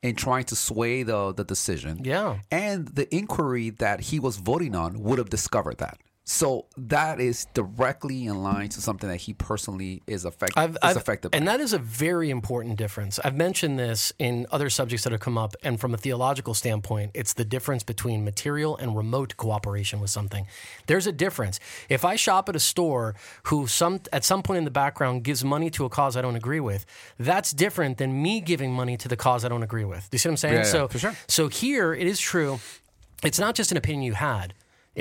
in 0.01 0.15
trying 0.15 0.45
to 0.45 0.55
sway 0.55 1.03
the 1.03 1.33
the 1.33 1.43
decision. 1.43 2.01
Yeah. 2.03 2.39
And 2.51 2.87
the 2.87 3.13
inquiry 3.13 3.71
that 3.71 3.99
he 3.99 4.19
was 4.19 4.37
voting 4.37 4.75
on 4.75 5.03
would 5.03 5.17
have 5.17 5.29
discovered 5.29 5.79
that. 5.79 5.99
So 6.29 6.65
that 6.75 7.21
is 7.21 7.45
directly 7.53 8.25
in 8.25 8.43
line 8.43 8.67
to 8.69 8.81
something 8.81 9.09
that 9.09 9.15
he 9.21 9.33
personally 9.33 10.03
is 10.07 10.25
affect, 10.25 10.57
I've, 10.57 10.71
is 10.71 10.77
I've- 10.81 10.99
affected 10.99 11.31
by. 11.31 11.37
and 11.37 11.47
that 11.47 11.61
is 11.61 11.71
a 11.71 11.77
very 11.79 12.29
important 12.29 12.75
difference. 12.75 13.17
I've 13.23 13.37
mentioned 13.37 13.79
this 13.79 14.11
in 14.19 14.45
other 14.51 14.69
subjects 14.69 15.05
that 15.05 15.13
have 15.13 15.21
come 15.21 15.37
up, 15.37 15.55
and 15.63 15.79
from 15.79 15.93
a 15.93 15.97
theological 15.97 16.53
standpoint, 16.53 17.11
it's 17.13 17.31
the 17.31 17.45
difference 17.45 17.81
between 17.81 18.25
material 18.25 18.75
and 18.75 18.93
remote 18.97 19.37
cooperation 19.37 20.01
with 20.01 20.09
something. 20.09 20.47
There's 20.87 21.07
a 21.07 21.13
difference. 21.13 21.61
If 21.87 22.03
I 22.03 22.17
shop 22.17 22.49
at 22.49 22.57
a 22.57 22.59
store 22.59 23.15
who 23.43 23.65
some 23.65 24.01
at 24.11 24.25
some 24.25 24.43
point 24.43 24.57
in 24.57 24.65
the 24.65 24.69
background 24.71 25.23
gives 25.23 25.45
money 25.45 25.69
to 25.69 25.85
a 25.85 25.89
cause 25.89 26.17
I 26.17 26.21
don't 26.21 26.35
agree 26.35 26.59
with, 26.59 26.85
that's 27.17 27.51
different 27.53 27.99
than 27.99 28.21
me 28.21 28.41
giving 28.41 28.73
money 28.73 28.97
to 28.97 29.07
the 29.07 29.15
cause 29.15 29.45
I 29.45 29.47
don't 29.47 29.63
agree 29.63 29.85
with. 29.85 30.09
Do 30.09 30.15
you 30.15 30.19
see 30.19 30.27
what 30.27 30.33
I'm 30.33 30.37
saying? 30.37 30.53
Yeah, 30.55 30.59
yeah, 30.59 30.71
so 30.71 30.87
for 30.89 30.99
sure. 30.99 31.15
So 31.29 31.47
here 31.47 31.93
it 31.93 32.05
is 32.05 32.19
true. 32.19 32.59
It's 33.23 33.39
not 33.39 33.55
just 33.55 33.71
an 33.71 33.77
opinion 33.77 34.03
you 34.03 34.13
had. 34.15 34.53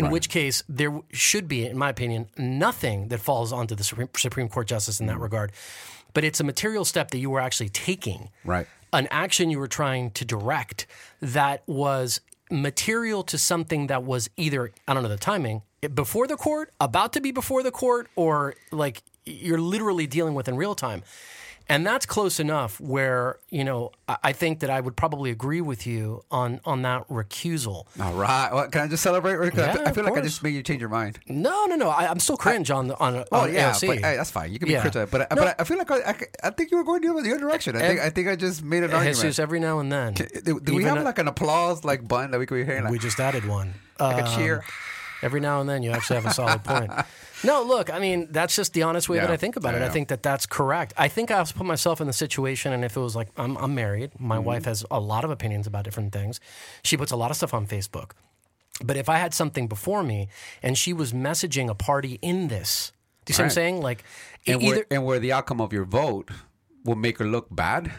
In 0.05 0.11
which 0.11 0.29
case, 0.29 0.63
there 0.69 1.01
should 1.13 1.49
be, 1.49 1.67
in 1.67 1.79
my 1.79 1.89
opinion, 1.89 2.29
nothing 2.37 3.09
that 3.09 3.19
falls 3.19 3.53
onto 3.53 3.75
the 3.75 3.83
Supreme, 3.83 4.09
Supreme 4.17 4.49
Court 4.49 4.67
justice 4.69 5.01
in 5.01 5.07
that 5.07 5.17
mm. 5.17 5.23
regard. 5.23 5.53
But 6.13 6.25
it's 6.25 6.41
a 6.41 6.45
material 6.45 6.85
step 6.85 7.11
that 7.11 7.19
you 7.19 7.31
were 7.31 7.41
actually 7.41 7.71
taking, 7.71 8.31
Right. 8.45 8.67
An 8.93 9.09
action 9.11 9.51
you 9.51 9.59
were 9.59 9.69
trying 9.69 10.13
to 10.13 10.25
direct 10.25 10.87
that 11.21 11.63
was 11.67 12.21
material 12.51 13.23
to 13.25 13.37
something 13.37 13.89
that 13.89 14.05
was 14.05 14.31
either 14.37 14.73
I 14.87 14.95
don't 14.95 15.03
know 15.03 15.09
the 15.09 15.17
timing 15.17 15.63
eh, 15.83 15.89
before 15.89 16.27
the 16.27 16.37
court, 16.37 16.73
about 16.81 17.13
to 17.15 17.21
be 17.21 17.33
before 17.33 17.63
the 17.63 17.73
court, 17.73 18.09
or 18.17 18.55
like 18.71 19.03
you're 19.25 19.61
literally 19.61 20.07
dealing 20.07 20.35
with 20.35 20.49
in 20.49 20.57
real 20.57 20.75
time. 20.75 21.03
And 21.69 21.85
that's 21.85 22.07
close 22.07 22.39
enough 22.39 22.79
where, 22.81 23.39
you 23.51 23.65
know, 23.65 23.91
I 24.09 24.17
I 24.23 24.33
think 24.33 24.61
that 24.61 24.71
I 24.71 24.81
would 24.81 24.97
probably 24.97 25.31
agree 25.33 25.61
with 25.61 25.85
you 25.87 26.23
on 26.31 26.61
on 26.65 26.83
that 26.83 27.09
recusal. 27.09 27.87
All 28.01 28.13
right. 28.15 28.51
Well, 28.53 28.69
can 28.69 28.83
I 28.83 28.87
just 28.89 29.03
celebrate? 29.03 29.35
I 29.35 29.45
Yeah, 29.47 29.73
feel- 29.73 29.83
I 29.89 29.93
feel 29.93 30.05
like 30.05 30.17
I 30.17 30.21
just 30.21 30.43
made 30.45 30.55
you 30.55 30.63
change 30.63 30.81
your 30.81 30.89
mind. 30.91 31.19
No, 31.27 31.67
no, 31.67 31.75
no. 31.75 31.89
I, 31.91 32.09
I'm 32.09 32.21
still 32.21 32.37
cringe 32.37 32.71
on 32.71 32.87
the 32.87 32.97
on. 32.99 33.25
Oh 33.33 33.41
on 33.41 33.53
yeah, 33.53 33.73
AOC. 33.73 33.87
but 33.89 33.99
hey, 33.99 34.17
that's 34.17 34.31
fine. 34.31 34.53
You 34.53 34.61
can 34.61 34.67
be 34.69 34.75
Yeah. 34.75 34.83
critical, 34.83 35.07
but 35.11 35.23
I- 35.33 35.35
No. 35.35 35.43
but 35.43 35.49
I, 35.59 35.63
I 35.63 35.65
feel 35.65 35.79
like 35.79 35.91
I, 35.91 35.97
I, 36.11 36.15
I 36.45 36.51
think 36.51 36.71
you 36.71 36.77
were 36.77 36.85
going 36.85 37.03
to 37.03 37.21
the 37.21 37.31
other 37.33 37.41
direction. 37.41 37.75
I 37.75 37.81
think 37.81 38.01
I 38.01 38.11
think 38.11 38.29
I 38.29 38.37
just 38.37 38.63
made 38.63 38.85
an 38.85 38.93
argument. 38.93 39.17
Jesus, 39.17 39.39
every 39.41 39.59
now 39.59 39.81
and 39.81 39.91
then. 39.91 40.15
do, 40.15 40.61
do 40.61 40.75
we 40.75 40.85
have 40.85 40.99
a- 40.99 41.03
like 41.03 41.19
an 41.19 41.27
applause 41.29 41.85
like 41.85 42.07
button 42.07 42.31
that 42.31 42.39
we 42.39 42.47
could 42.47 42.55
be 42.57 42.65
hearing? 42.65 42.85
Like, 42.85 42.93
we 42.93 42.99
just 43.01 43.19
added 43.19 43.45
one. 43.45 43.75
like 43.99 44.19
a 44.25 44.29
Um, 44.29 44.37
cheer. 44.37 44.63
Every 45.23 45.41
now 45.41 45.61
and 45.61 45.69
then, 45.69 45.83
you 45.83 45.91
actually 45.93 46.17
have 46.17 46.27
a 46.27 46.35
solid 46.35 46.63
point. 46.65 46.91
No, 47.45 47.63
look, 47.63 47.93
I 47.93 47.99
mean, 47.99 48.29
that's 48.31 48.55
just 48.57 48.73
the 48.75 48.83
honest 48.83 49.09
way 49.09 49.19
that 49.19 49.31
I 49.31 49.37
think 49.37 49.57
about 49.57 49.75
it. 49.75 49.81
Yeah, 49.81 49.87
I 49.87 49.89
think 49.91 50.09
that 50.09 50.23
that's 50.23 50.47
correct. 50.47 50.93
I 50.97 51.09
think 51.09 51.31
I 51.31 51.39
also 51.39 51.55
put 51.57 51.67
myself 51.67 52.01
in 52.01 52.07
the 52.07 52.13
situation, 52.13 52.73
and 52.73 52.85
if 52.85 52.97
it 52.97 53.01
was 53.01 53.17
like, 53.17 53.29
I'm, 53.37 53.57
I'm 53.57 53.75
married, 53.75 54.13
my 54.19 54.37
Mm-hmm. 54.37 54.45
wife 54.45 54.65
has 54.67 54.85
a 54.91 55.01
lot 55.01 55.25
of 55.25 55.31
opinions 55.31 55.67
about 55.67 55.85
different 55.85 56.13
things. 56.13 56.41
She 56.83 56.97
puts 56.97 57.13
a 57.13 57.17
lot 57.17 57.31
of 57.31 57.37
stuff 57.37 57.55
on 57.55 57.67
Facebook. 57.67 58.11
But 58.85 58.97
if 58.99 59.09
I 59.09 59.17
had 59.17 59.33
something 59.33 59.69
before 59.69 60.03
me 60.03 60.29
and 60.63 60.77
she 60.77 60.93
was 60.93 61.13
messaging 61.15 61.71
a 61.71 61.75
party 61.75 62.19
in 62.21 62.49
this, 62.49 62.93
do 63.25 63.31
you 63.31 63.35
see 63.35 63.43
what 63.43 63.47
I'm 63.47 63.51
saying? 63.51 63.81
Like, 63.81 64.05
and 64.47 64.63
either. 64.63 64.75
where, 64.77 64.85
and 64.91 65.05
where 65.07 65.19
the 65.19 65.33
outcome 65.33 65.61
of 65.63 65.73
your 65.73 65.85
vote 65.87 66.31
will 66.85 66.95
make 66.97 67.19
her 67.19 67.25
look 67.25 67.47
bad, 67.51 67.91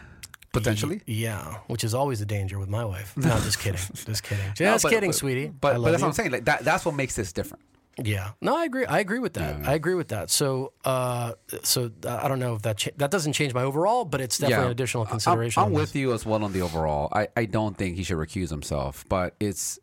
potentially. 0.52 1.00
Yeah, 1.06 1.58
which 1.66 1.84
is 1.84 1.94
always 1.94 2.20
a 2.20 2.26
danger 2.26 2.58
with 2.58 2.68
my 2.68 2.84
wife. 2.84 3.16
No, 3.16 3.28
just 3.40 3.58
kidding. 3.58 3.80
Just 3.94 4.22
kidding. 4.22 4.44
Just 4.54 4.60
No, 4.60 4.78
but- 4.82 4.94
kidding, 4.94 5.10
but- 5.10 5.16
sweetie. 5.16 5.48
But, 5.48 5.74
but 5.82 5.90
that's 5.90 6.00
you. 6.00 6.04
what 6.04 6.08
I'm 6.08 6.12
saying. 6.14 6.30
Like 6.32 6.44
that, 6.46 6.64
that's 6.64 6.84
what 6.84 6.94
makes 6.94 7.14
this 7.16 7.32
different. 7.32 7.64
Yeah. 8.02 8.30
No, 8.40 8.56
I 8.56 8.64
agree. 8.64 8.86
I 8.86 9.00
agree 9.00 9.18
with 9.18 9.32
that. 9.34 9.66
I 9.66 9.74
agree 9.74 9.94
with 9.94 10.08
that. 10.08 10.30
So, 10.30 10.72
uh, 10.84 11.32
so 11.64 11.90
uh, 12.06 12.20
I 12.22 12.28
don't 12.28 12.38
know 12.38 12.54
if 12.54 12.62
that 12.62 12.76
cha- 12.78 12.92
that 12.98 13.10
doesn't 13.10 13.32
change 13.32 13.52
my 13.54 13.62
overall, 13.64 14.04
but 14.04 14.20
it's 14.20 14.38
definitely 14.38 14.66
an 14.66 14.70
additional 14.70 15.02
I'm- 15.02 15.10
consideration. 15.10 15.62
I'm, 15.64 15.72
with 15.72 15.96
you 15.96 16.12
as 16.12 16.24
well 16.24 16.44
on 16.44 16.52
the 16.52 16.62
overall. 16.62 17.08
I, 17.12 17.26
I 17.36 17.44
don't 17.46 17.76
think 17.76 17.96
he 17.96 18.04
should 18.04 18.18
recuse 18.18 18.50
himself, 18.50 19.04
but 19.08 19.34
it's 19.40 19.80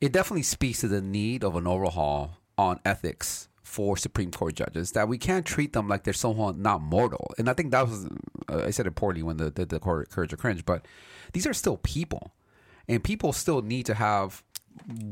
it 0.00 0.12
definitely 0.12 0.44
speaks 0.44 0.80
to 0.82 0.88
the 0.88 1.00
need 1.02 1.42
of 1.42 1.56
an 1.56 1.66
overhaul 1.66 2.36
on 2.56 2.78
ethics 2.84 3.48
for 3.66 3.96
Supreme 3.96 4.30
Court 4.30 4.54
judges 4.54 4.92
that 4.92 5.08
we 5.08 5.18
can't 5.18 5.44
treat 5.44 5.72
them 5.72 5.88
like 5.88 6.04
they're 6.04 6.14
somehow 6.14 6.54
not 6.56 6.80
mortal. 6.80 7.34
And 7.36 7.50
I 7.50 7.52
think 7.52 7.72
that 7.72 7.86
was 7.88 8.06
uh, 8.48 8.62
I 8.64 8.70
said 8.70 8.86
it 8.86 8.92
poorly 8.94 9.22
when 9.22 9.36
the 9.38 9.50
the, 9.50 9.66
the 9.66 9.80
court 9.80 10.08
courage 10.08 10.32
or 10.32 10.36
cringe, 10.36 10.64
but 10.64 10.86
these 11.32 11.46
are 11.46 11.52
still 11.52 11.76
people, 11.78 12.32
and 12.88 13.02
people 13.02 13.32
still 13.32 13.62
need 13.62 13.84
to 13.86 13.94
have 13.94 14.44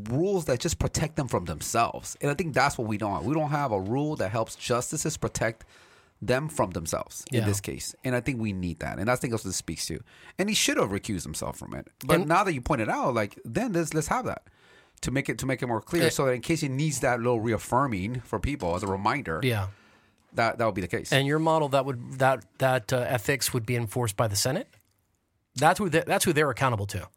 rules 0.09 0.45
that 0.45 0.61
just 0.61 0.79
protect 0.79 1.17
them 1.17 1.27
from 1.27 1.47
themselves. 1.47 2.17
And 2.21 2.31
I 2.31 2.35
think 2.35 2.55
that's 2.55 2.79
what 2.79 2.87
we 2.87 2.97
don't 2.97 3.13
have. 3.13 3.25
We 3.25 3.35
don't 3.35 3.51
have 3.51 3.73
a 3.73 3.81
rule 3.81 4.15
that 4.17 4.31
helps 4.31 4.55
justices 4.55 5.17
protect 5.17 5.65
them 6.23 6.49
from 6.49 6.71
themselves 6.71 7.25
in 7.33 7.45
this 7.45 7.61
case. 7.61 7.95
And 8.05 8.15
I 8.15 8.21
think 8.21 8.41
we 8.41 8.53
need 8.53 8.79
that. 8.81 8.99
And 8.99 9.11
I 9.11 9.17
think 9.17 9.33
that's 9.33 9.45
what 9.45 9.49
this 9.49 9.57
speaks 9.57 9.87
to. 9.87 10.01
And 10.39 10.49
he 10.49 10.55
should 10.55 10.77
have 10.77 10.91
recused 10.91 11.25
himself 11.25 11.59
from 11.59 11.75
it. 11.75 11.89
But 12.07 12.21
And- 12.21 12.29
now 12.29 12.45
that 12.45 12.55
you 12.55 12.61
pointed 12.61 12.89
out, 12.89 13.15
like 13.15 13.39
then 13.45 13.73
let's 13.73 13.93
let's 13.95 14.07
have 14.09 14.27
that. 14.27 14.43
To 15.03 15.11
make 15.11 15.29
it 15.29 15.39
to 15.39 15.47
make 15.47 15.63
it 15.63 15.67
more 15.67 15.81
clear, 15.83 16.05
Eh. 16.05 16.11
so 16.11 16.25
that 16.27 16.33
in 16.33 16.41
case 16.41 16.61
he 16.63 16.69
needs 16.69 17.01
that 17.01 17.19
little 17.19 17.41
reaffirming 17.41 18.21
for 18.21 18.39
people 18.41 18.75
as 18.75 18.83
a 18.83 18.87
reminder, 18.87 19.41
Yeah. 19.43 19.67
that 20.33 20.57
that 20.59 20.65
would 20.65 20.75
be 20.75 20.81
the 20.81 20.89
case. 20.89 21.13
And 21.13 21.27
your 21.27 21.39
model 21.39 21.69
that 21.71 21.85
would 21.85 22.19
that 22.19 22.45
that 22.59 22.93
uh, 22.93 22.99
ethics 23.07 23.53
would 23.53 23.67
be 23.67 23.77
enforced 23.77 24.17
by 24.17 24.29
the 24.29 24.37
Senate. 24.37 24.69
That's 25.57 25.79
who 25.79 25.89
they, 25.91 26.03
that's 26.07 26.25
who 26.25 26.33
they're 26.33 26.51
accountable 26.51 26.87
to. 26.87 27.09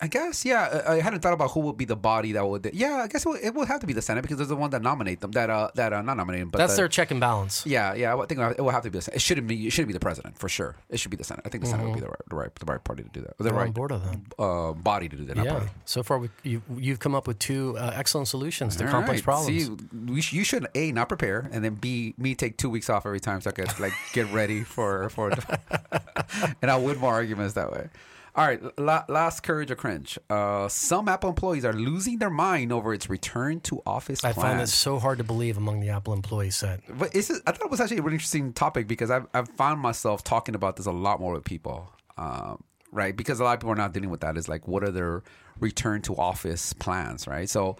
I 0.00 0.06
guess, 0.08 0.44
yeah. 0.44 0.82
I 0.86 0.94
I 0.96 1.00
hadn't 1.00 1.20
thought 1.20 1.32
about 1.32 1.50
who 1.52 1.60
would 1.60 1.76
be 1.76 1.84
the 1.84 1.96
body 1.96 2.32
that 2.32 2.46
would. 2.46 2.70
Yeah, 2.72 3.02
I 3.04 3.08
guess 3.08 3.24
it 3.26 3.28
would, 3.28 3.40
it 3.42 3.54
would 3.54 3.68
have 3.68 3.80
to 3.80 3.86
be 3.86 3.92
the 3.92 4.02
Senate 4.02 4.22
because 4.22 4.38
they're 4.38 4.46
the 4.46 4.56
one 4.56 4.70
that 4.70 4.82
nominate 4.82 5.20
them. 5.20 5.32
That 5.32 5.50
uh, 5.50 5.70
that 5.74 5.92
uh, 5.92 6.02
not 6.02 6.16
nominate 6.16 6.40
them, 6.42 6.50
but 6.50 6.58
That's 6.58 6.72
the- 6.74 6.82
their 6.82 6.88
check 6.88 7.10
and 7.10 7.20
balance. 7.20 7.64
Yeah, 7.66 7.94
yeah. 7.94 8.16
I 8.16 8.26
think 8.26 8.40
it 8.40 8.60
will 8.62 8.70
have 8.70 8.82
to 8.84 8.90
be 8.90 8.98
the 8.98 9.02
Senate. 9.02 9.16
It 9.16 9.20
shouldn't 9.22 9.46
be. 9.46 9.66
It 9.66 9.70
shouldn't 9.70 9.88
be 9.88 9.92
the 9.92 10.00
president 10.00 10.38
for 10.38 10.48
sure. 10.48 10.76
It 10.88 10.98
should 11.00 11.10
be 11.10 11.16
the 11.16 11.24
Senate. 11.24 11.42
I 11.44 11.48
think 11.48 11.64
the 11.64 11.70
Senate 11.70 11.84
would 11.86 11.94
be 11.94 12.00
the 12.00 12.08
right, 12.08 12.28
the 12.28 12.36
right, 12.36 12.54
the 12.54 12.66
right 12.66 12.82
party 12.84 13.02
to 13.02 13.08
do 13.10 13.20
that. 13.22 13.36
The 13.38 13.44
We're 13.50 13.56
right 13.56 13.66
on 13.68 13.72
board 13.72 13.90
with 13.92 14.02
that. 14.04 14.42
uh, 14.42 14.72
body 14.72 15.08
to 15.08 15.16
do 15.16 15.24
that. 15.26 15.36
Yeah. 15.36 15.52
party. 15.52 15.66
So 15.84 16.02
far, 16.02 16.18
we, 16.18 16.28
you, 16.42 16.62
you've 16.76 16.98
come 17.00 17.14
up 17.14 17.26
with 17.26 17.38
two 17.38 17.76
uh, 17.78 17.92
excellent 17.94 18.28
solutions 18.28 18.76
to 18.76 18.84
All 18.86 18.90
complex 18.90 19.18
right. 19.20 19.24
problems. 19.24 19.66
See, 19.66 19.76
we 20.06 20.22
you 20.30 20.44
should 20.44 20.66
a 20.74 20.92
not 20.92 21.08
prepare, 21.08 21.48
and 21.52 21.64
then 21.64 21.74
b 21.74 22.14
me 22.18 22.34
take 22.34 22.56
two 22.56 22.70
weeks 22.70 22.88
off 22.90 23.06
every 23.06 23.20
time 23.20 23.40
so 23.40 23.50
I 23.50 23.52
could 23.52 23.78
like 23.80 23.92
get 24.12 24.30
ready 24.32 24.62
for 24.62 25.08
for, 25.10 25.30
and 26.62 26.70
I'll 26.70 26.82
win 26.82 26.98
more 26.98 27.12
arguments 27.14 27.54
that 27.54 27.70
way. 27.72 27.88
All 28.36 28.46
right, 28.46 28.60
la- 28.78 29.04
last 29.08 29.42
courage 29.42 29.70
or 29.70 29.76
cringe. 29.76 30.18
Uh, 30.28 30.68
some 30.68 31.08
Apple 31.08 31.30
employees 31.30 31.64
are 31.64 31.72
losing 31.72 32.18
their 32.18 32.28
mind 32.28 32.70
over 32.70 32.92
its 32.92 33.08
return 33.08 33.60
to 33.60 33.80
office. 33.86 34.22
I 34.22 34.34
plan. 34.34 34.46
find 34.46 34.60
this 34.60 34.74
so 34.74 34.98
hard 34.98 35.16
to 35.18 35.24
believe 35.24 35.56
among 35.56 35.80
the 35.80 35.88
Apple 35.88 36.12
employee 36.12 36.50
set. 36.50 36.80
But 36.86 37.16
it's, 37.16 37.30
I 37.30 37.52
thought 37.52 37.62
it 37.62 37.70
was 37.70 37.80
actually 37.80 37.96
a 37.96 38.02
really 38.02 38.16
interesting 38.16 38.52
topic 38.52 38.88
because 38.88 39.10
I've, 39.10 39.26
I've 39.32 39.48
found 39.48 39.80
myself 39.80 40.22
talking 40.22 40.54
about 40.54 40.76
this 40.76 40.84
a 40.84 40.92
lot 40.92 41.18
more 41.18 41.32
with 41.32 41.44
people, 41.44 41.90
um, 42.18 42.62
right? 42.92 43.16
Because 43.16 43.40
a 43.40 43.44
lot 43.44 43.54
of 43.54 43.60
people 43.60 43.72
are 43.72 43.76
not 43.76 43.94
dealing 43.94 44.10
with 44.10 44.20
that. 44.20 44.36
Is 44.36 44.50
like, 44.50 44.68
what 44.68 44.84
are 44.84 44.92
their 44.92 45.22
return 45.58 46.02
to 46.02 46.14
office 46.16 46.74
plans, 46.74 47.26
right? 47.26 47.48
So, 47.48 47.76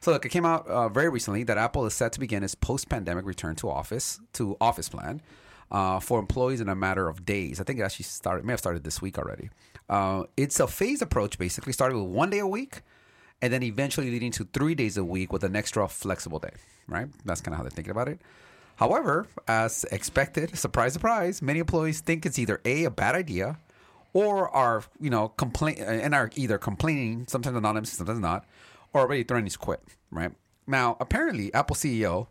so 0.00 0.12
look, 0.12 0.24
it 0.24 0.30
came 0.30 0.46
out 0.46 0.66
uh, 0.66 0.88
very 0.88 1.10
recently 1.10 1.42
that 1.42 1.58
Apple 1.58 1.84
is 1.84 1.92
set 1.92 2.12
to 2.12 2.20
begin 2.20 2.42
its 2.42 2.54
post-pandemic 2.54 3.26
return 3.26 3.54
to 3.56 3.68
office 3.68 4.18
to 4.32 4.56
office 4.62 4.88
plan 4.88 5.20
uh, 5.70 6.00
for 6.00 6.18
employees 6.18 6.60
in 6.60 6.68
a 6.68 6.74
matter 6.74 7.08
of 7.08 7.24
days. 7.24 7.60
I 7.60 7.64
think 7.64 7.78
it 7.78 7.82
actually 7.82 8.04
started, 8.04 8.44
may 8.44 8.52
have 8.52 8.60
started 8.60 8.84
this 8.84 9.00
week 9.00 9.18
already. 9.18 9.50
Uh, 9.88 10.24
it's 10.36 10.60
a 10.60 10.66
phased 10.66 11.02
approach, 11.02 11.38
basically, 11.38 11.72
starting 11.72 12.02
with 12.02 12.12
one 12.12 12.30
day 12.30 12.38
a 12.38 12.46
week 12.46 12.82
and 13.42 13.52
then 13.52 13.62
eventually 13.62 14.10
leading 14.10 14.30
to 14.32 14.44
three 14.52 14.74
days 14.74 14.96
a 14.96 15.04
week 15.04 15.32
with 15.32 15.44
an 15.44 15.56
extra 15.56 15.88
flexible 15.88 16.38
day, 16.38 16.52
right? 16.86 17.08
That's 17.24 17.40
kind 17.40 17.54
of 17.54 17.56
how 17.56 17.62
they're 17.62 17.70
thinking 17.70 17.90
about 17.90 18.08
it. 18.08 18.20
However, 18.76 19.26
as 19.46 19.84
expected, 19.92 20.56
surprise, 20.56 20.92
surprise, 20.92 21.42
many 21.42 21.58
employees 21.58 22.00
think 22.00 22.24
it's 22.24 22.38
either 22.38 22.60
A, 22.64 22.84
a 22.84 22.90
bad 22.90 23.14
idea, 23.14 23.58
or 24.12 24.48
are, 24.50 24.84
you 25.00 25.10
know, 25.10 25.28
complain 25.28 25.76
and 25.78 26.14
are 26.14 26.30
either 26.34 26.58
complaining, 26.58 27.26
sometimes 27.28 27.56
anonymously, 27.56 27.96
sometimes 27.96 28.20
not, 28.20 28.44
or 28.92 29.02
already 29.02 29.22
threatening 29.22 29.50
to 29.50 29.58
quit, 29.58 29.82
right? 30.10 30.32
Now, 30.66 30.96
apparently, 31.00 31.52
Apple 31.54 31.76
CEO 31.76 32.28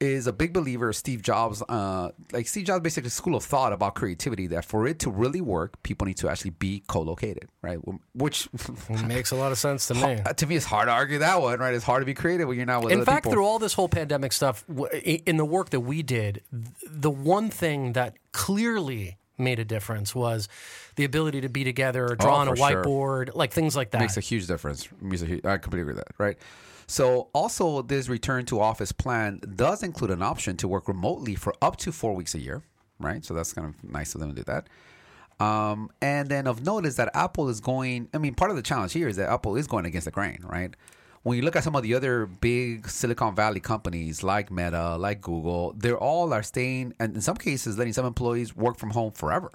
is 0.00 0.26
a 0.26 0.32
big 0.32 0.52
believer 0.52 0.88
of 0.90 0.96
Steve 0.96 1.22
Jobs. 1.22 1.62
Uh, 1.68 2.10
like 2.32 2.46
Steve 2.48 2.66
Jobs, 2.66 2.82
basically, 2.82 3.10
school 3.10 3.36
of 3.36 3.44
thought 3.44 3.72
about 3.72 3.94
creativity 3.94 4.46
that 4.48 4.64
for 4.64 4.86
it 4.86 4.98
to 5.00 5.10
really 5.10 5.40
work, 5.40 5.82
people 5.82 6.06
need 6.06 6.16
to 6.18 6.28
actually 6.28 6.50
be 6.50 6.82
co-located, 6.88 7.48
right? 7.62 7.78
Which 8.14 8.48
makes 9.06 9.30
a 9.30 9.36
lot 9.36 9.52
of 9.52 9.58
sense 9.58 9.86
to 9.88 9.94
me. 9.94 10.18
to 10.36 10.46
me, 10.46 10.56
it's 10.56 10.66
hard 10.66 10.88
to 10.88 10.92
argue 10.92 11.18
that 11.20 11.40
one, 11.40 11.58
right? 11.60 11.74
It's 11.74 11.84
hard 11.84 12.02
to 12.02 12.06
be 12.06 12.14
creative 12.14 12.48
when 12.48 12.56
you're 12.56 12.66
not 12.66 12.82
with 12.82 12.92
In 12.92 12.98
other 12.98 13.06
fact, 13.06 13.24
people. 13.24 13.32
through 13.32 13.46
all 13.46 13.58
this 13.58 13.74
whole 13.74 13.88
pandemic 13.88 14.32
stuff, 14.32 14.64
in 15.04 15.36
the 15.36 15.44
work 15.44 15.70
that 15.70 15.80
we 15.80 16.02
did, 16.02 16.42
the 16.86 17.10
one 17.10 17.48
thing 17.48 17.92
that 17.92 18.16
clearly 18.32 19.16
made 19.38 19.58
a 19.58 19.64
difference 19.64 20.14
was 20.14 20.48
the 20.96 21.04
ability 21.04 21.40
to 21.40 21.48
be 21.48 21.64
together, 21.64 22.14
draw 22.18 22.36
Oh, 22.36 22.40
on 22.40 22.48
a 22.48 22.50
for 22.50 22.56
sure. 22.56 22.84
whiteboard, 22.84 23.34
like 23.34 23.52
things 23.52 23.74
like 23.74 23.90
that. 23.90 24.00
makes 24.00 24.16
a 24.16 24.20
huge 24.20 24.46
difference. 24.46 24.88
Makes 25.00 25.22
a 25.22 25.26
huge, 25.26 25.44
I 25.44 25.56
completely 25.58 25.80
agree 25.82 25.94
with 25.94 26.04
that, 26.04 26.14
right? 26.18 26.36
So, 26.86 27.28
also, 27.32 27.82
this 27.82 28.08
return 28.08 28.44
to 28.46 28.60
office 28.60 28.92
plan 28.92 29.40
does 29.56 29.82
include 29.82 30.10
an 30.10 30.22
option 30.22 30.56
to 30.58 30.68
work 30.68 30.88
remotely 30.88 31.34
for 31.34 31.54
up 31.62 31.76
to 31.78 31.92
four 31.92 32.14
weeks 32.14 32.34
a 32.34 32.40
year, 32.40 32.62
right? 32.98 33.24
So 33.24 33.34
that's 33.34 33.52
kind 33.52 33.68
of 33.68 33.90
nice 33.90 34.14
of 34.14 34.20
them 34.20 34.30
to 34.30 34.36
do 34.36 34.44
that. 34.44 34.68
Um, 35.40 35.90
and 36.00 36.28
then 36.28 36.46
of 36.46 36.64
note 36.64 36.86
is 36.86 36.96
that 36.96 37.10
Apple 37.14 37.48
is 37.48 37.60
going. 37.60 38.08
I 38.14 38.18
mean, 38.18 38.34
part 38.34 38.50
of 38.50 38.56
the 38.56 38.62
challenge 38.62 38.92
here 38.92 39.08
is 39.08 39.16
that 39.16 39.30
Apple 39.30 39.56
is 39.56 39.66
going 39.66 39.84
against 39.84 40.04
the 40.04 40.10
grain, 40.10 40.40
right? 40.44 40.74
When 41.22 41.38
you 41.38 41.42
look 41.42 41.56
at 41.56 41.64
some 41.64 41.74
of 41.74 41.82
the 41.82 41.94
other 41.94 42.26
big 42.26 42.86
Silicon 42.86 43.34
Valley 43.34 43.60
companies 43.60 44.22
like 44.22 44.50
Meta, 44.50 44.96
like 44.96 45.22
Google, 45.22 45.72
they're 45.76 45.98
all 45.98 46.34
are 46.34 46.42
staying, 46.42 46.92
and 47.00 47.14
in 47.14 47.22
some 47.22 47.36
cases, 47.36 47.78
letting 47.78 47.94
some 47.94 48.04
employees 48.04 48.54
work 48.54 48.76
from 48.76 48.90
home 48.90 49.12
forever. 49.12 49.50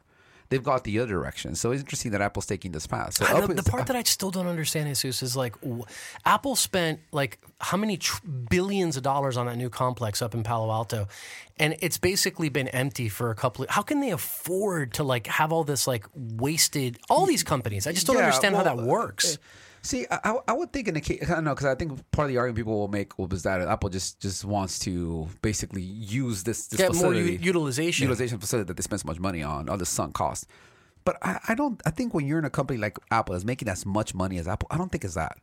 They've 0.50 0.64
got 0.64 0.84
the 0.84 1.00
other 1.00 1.12
direction. 1.12 1.54
So 1.56 1.72
it's 1.72 1.82
interesting 1.82 2.12
that 2.12 2.22
Apple's 2.22 2.47
taking 2.47 2.72
this 2.72 2.88
path. 2.88 3.14
So 3.14 3.26
the, 3.47 3.54
the 3.54 3.64
part 3.64 3.86
that 3.86 3.95
I 3.95 4.02
still 4.04 4.32
don't 4.32 4.47
understand, 4.47 4.88
Jesus, 4.88 5.22
is 5.22 5.36
like 5.38 5.60
w- 5.62 5.84
Apple 6.26 6.56
spent 6.56 7.02
like 7.12 7.38
how 7.60 7.78
many 7.78 7.97
tr- 7.97 8.20
billions 8.50 8.97
of 8.97 9.04
dollars 9.04 9.38
on 9.38 9.45
that 9.45 9.58
new 9.58 9.70
complex 9.70 10.22
up 10.24 10.34
in 10.34 10.41
Palo 10.41 10.72
Alto, 10.72 11.08
and 11.60 11.76
it's 11.82 11.97
basically 12.00 12.50
been 12.50 12.68
empty 12.70 13.10
for 13.10 13.30
a 13.30 13.36
couple. 13.36 13.64
of 13.66 13.70
How 13.70 13.84
can 13.84 14.00
they 14.00 14.10
afford 14.10 14.93
to 14.95 15.04
like 15.04 15.28
have 15.28 15.52
all 15.52 15.64
this 15.64 15.86
like 15.86 16.06
wasted? 16.16 16.97
All 17.12 17.28
these 17.28 17.43
companies, 17.43 17.86
I 17.86 17.91
just 17.91 18.08
don't 18.08 18.16
Yeah, 18.16 18.24
understand 18.24 18.56
how 18.56 18.64
that 18.64 18.78
works. 18.78 19.36
Eh, 19.36 19.38
See, 19.82 20.05
I, 20.11 20.36
I- 20.47 20.53
would 20.53 20.73
think 20.73 20.88
in 20.89 20.93
the 20.93 21.01
case, 21.01 21.23
I 21.23 21.36
don't 21.36 21.43
know, 21.45 21.53
because 21.55 21.67
I 21.67 21.75
think 21.75 21.99
part 22.11 22.25
of 22.25 22.30
the 22.34 22.38
argument 22.38 22.57
people 22.57 22.77
will 22.77 22.88
make 22.89 23.17
was 23.17 23.43
that 23.43 23.61
Apple 23.61 23.89
just 23.89 24.19
just 24.19 24.43
wants 24.43 24.77
to 24.80 25.27
basically 25.41 25.82
use 25.82 26.43
this, 26.43 26.67
this 26.67 26.80
Get 26.80 26.95
more 26.95 27.13
u- 27.13 27.38
utilization. 27.41 28.03
utilization 28.03 28.39
facility 28.39 28.67
that 28.67 28.75
they 28.77 28.82
spend 28.84 29.01
so 29.01 29.07
much 29.07 29.19
money 29.19 29.41
on, 29.41 29.69
all 29.69 29.77
the 29.77 29.86
sunk 29.86 30.13
cost. 30.13 30.47
But 31.05 31.17
I, 31.21 31.39
I 31.47 31.55
don't. 31.55 31.82
I 31.86 31.91
think 31.91 32.13
when 32.13 32.25
you're 32.27 32.39
in 32.39 32.45
a 32.45 32.49
company 32.49 32.77
like 32.77 32.97
Apple 33.09 33.36
is 33.36 33.45
making 33.45 33.69
as 33.69 33.86
much 33.86 34.13
money 34.13 34.38
as 34.38 34.47
Apple, 34.47 34.67
I 34.69 34.77
don't 34.77 34.91
think 34.91 35.05
it's 35.05 35.13
that. 35.15 35.38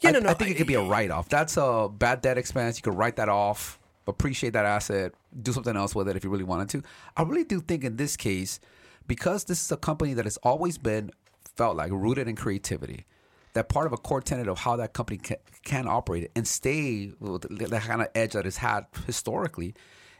Yeah, 0.00 0.10
I, 0.10 0.12
no, 0.12 0.20
no, 0.20 0.30
I 0.30 0.34
think 0.34 0.50
it 0.52 0.54
could 0.56 0.68
be 0.68 0.74
a 0.74 0.82
write 0.82 1.10
off. 1.10 1.28
That's 1.28 1.56
a 1.56 1.88
bad 1.92 2.22
debt 2.22 2.38
expense. 2.38 2.78
You 2.78 2.82
could 2.82 2.94
write 2.96 3.16
that 3.16 3.28
off, 3.28 3.78
appreciate 4.06 4.52
that 4.54 4.64
asset, 4.64 5.12
do 5.42 5.52
something 5.52 5.76
else 5.76 5.94
with 5.96 6.08
it 6.08 6.16
if 6.16 6.22
you 6.24 6.30
really 6.30 6.44
wanted 6.44 6.68
to. 6.70 6.82
I 7.16 7.22
really 7.22 7.44
do 7.44 7.60
think 7.60 7.82
in 7.84 7.96
this 7.96 8.16
case, 8.16 8.60
because 9.08 9.44
this 9.44 9.60
is 9.62 9.70
a 9.72 9.76
company 9.76 10.14
that 10.14 10.24
has 10.24 10.36
always 10.38 10.78
been 10.78 11.10
felt 11.56 11.76
like 11.76 11.90
rooted 11.90 12.28
in 12.28 12.36
creativity, 12.36 13.04
that 13.58 13.68
part 13.68 13.86
of 13.86 13.92
a 13.92 13.96
core 13.96 14.20
tenet 14.20 14.46
of 14.46 14.58
how 14.60 14.76
that 14.76 14.92
company 14.92 15.18
can, 15.18 15.36
can 15.64 15.88
operate 15.88 16.30
and 16.36 16.46
stay 16.46 17.10
with 17.18 17.42
the 17.42 17.80
kind 17.80 18.00
of 18.00 18.08
edge 18.14 18.32
that 18.32 18.46
it's 18.46 18.58
had 18.58 18.86
historically 19.04 19.74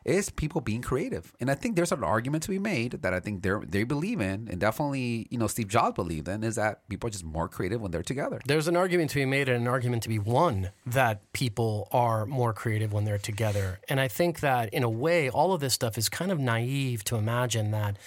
is 0.04 0.28
people 0.30 0.60
being 0.60 0.82
creative. 0.82 1.32
And 1.38 1.48
I 1.48 1.54
think 1.54 1.76
there's 1.76 1.92
an 1.92 2.02
argument 2.02 2.42
to 2.44 2.50
be 2.50 2.58
made 2.58 2.92
that 3.02 3.14
I 3.14 3.20
think 3.20 3.42
they 3.42 3.52
they 3.66 3.84
believe 3.84 4.20
in, 4.20 4.48
and 4.50 4.58
definitely 4.58 5.28
you 5.30 5.38
know 5.38 5.46
Steve 5.46 5.68
Jobs 5.68 5.94
believed 5.94 6.26
in, 6.28 6.42
is 6.42 6.56
that 6.56 6.88
people 6.88 7.06
are 7.06 7.10
just 7.10 7.24
more 7.24 7.48
creative 7.48 7.80
when 7.80 7.92
they're 7.92 8.02
together. 8.02 8.40
There's 8.44 8.66
an 8.66 8.76
argument 8.76 9.10
to 9.10 9.16
be 9.16 9.24
made 9.24 9.48
and 9.48 9.62
an 9.62 9.68
argument 9.68 10.02
to 10.04 10.08
be 10.08 10.18
won 10.18 10.70
that 10.86 11.32
people 11.32 11.88
are 11.92 12.26
more 12.26 12.52
creative 12.52 12.92
when 12.92 13.04
they're 13.04 13.18
together. 13.18 13.78
And 13.88 14.00
I 14.00 14.08
think 14.08 14.40
that 14.40 14.72
in 14.72 14.82
a 14.82 14.90
way, 14.90 15.30
all 15.30 15.52
of 15.52 15.60
this 15.60 15.74
stuff 15.74 15.96
is 15.96 16.08
kind 16.08 16.32
of 16.32 16.40
naive 16.40 17.04
to 17.04 17.16
imagine 17.16 17.70
that 17.70 17.98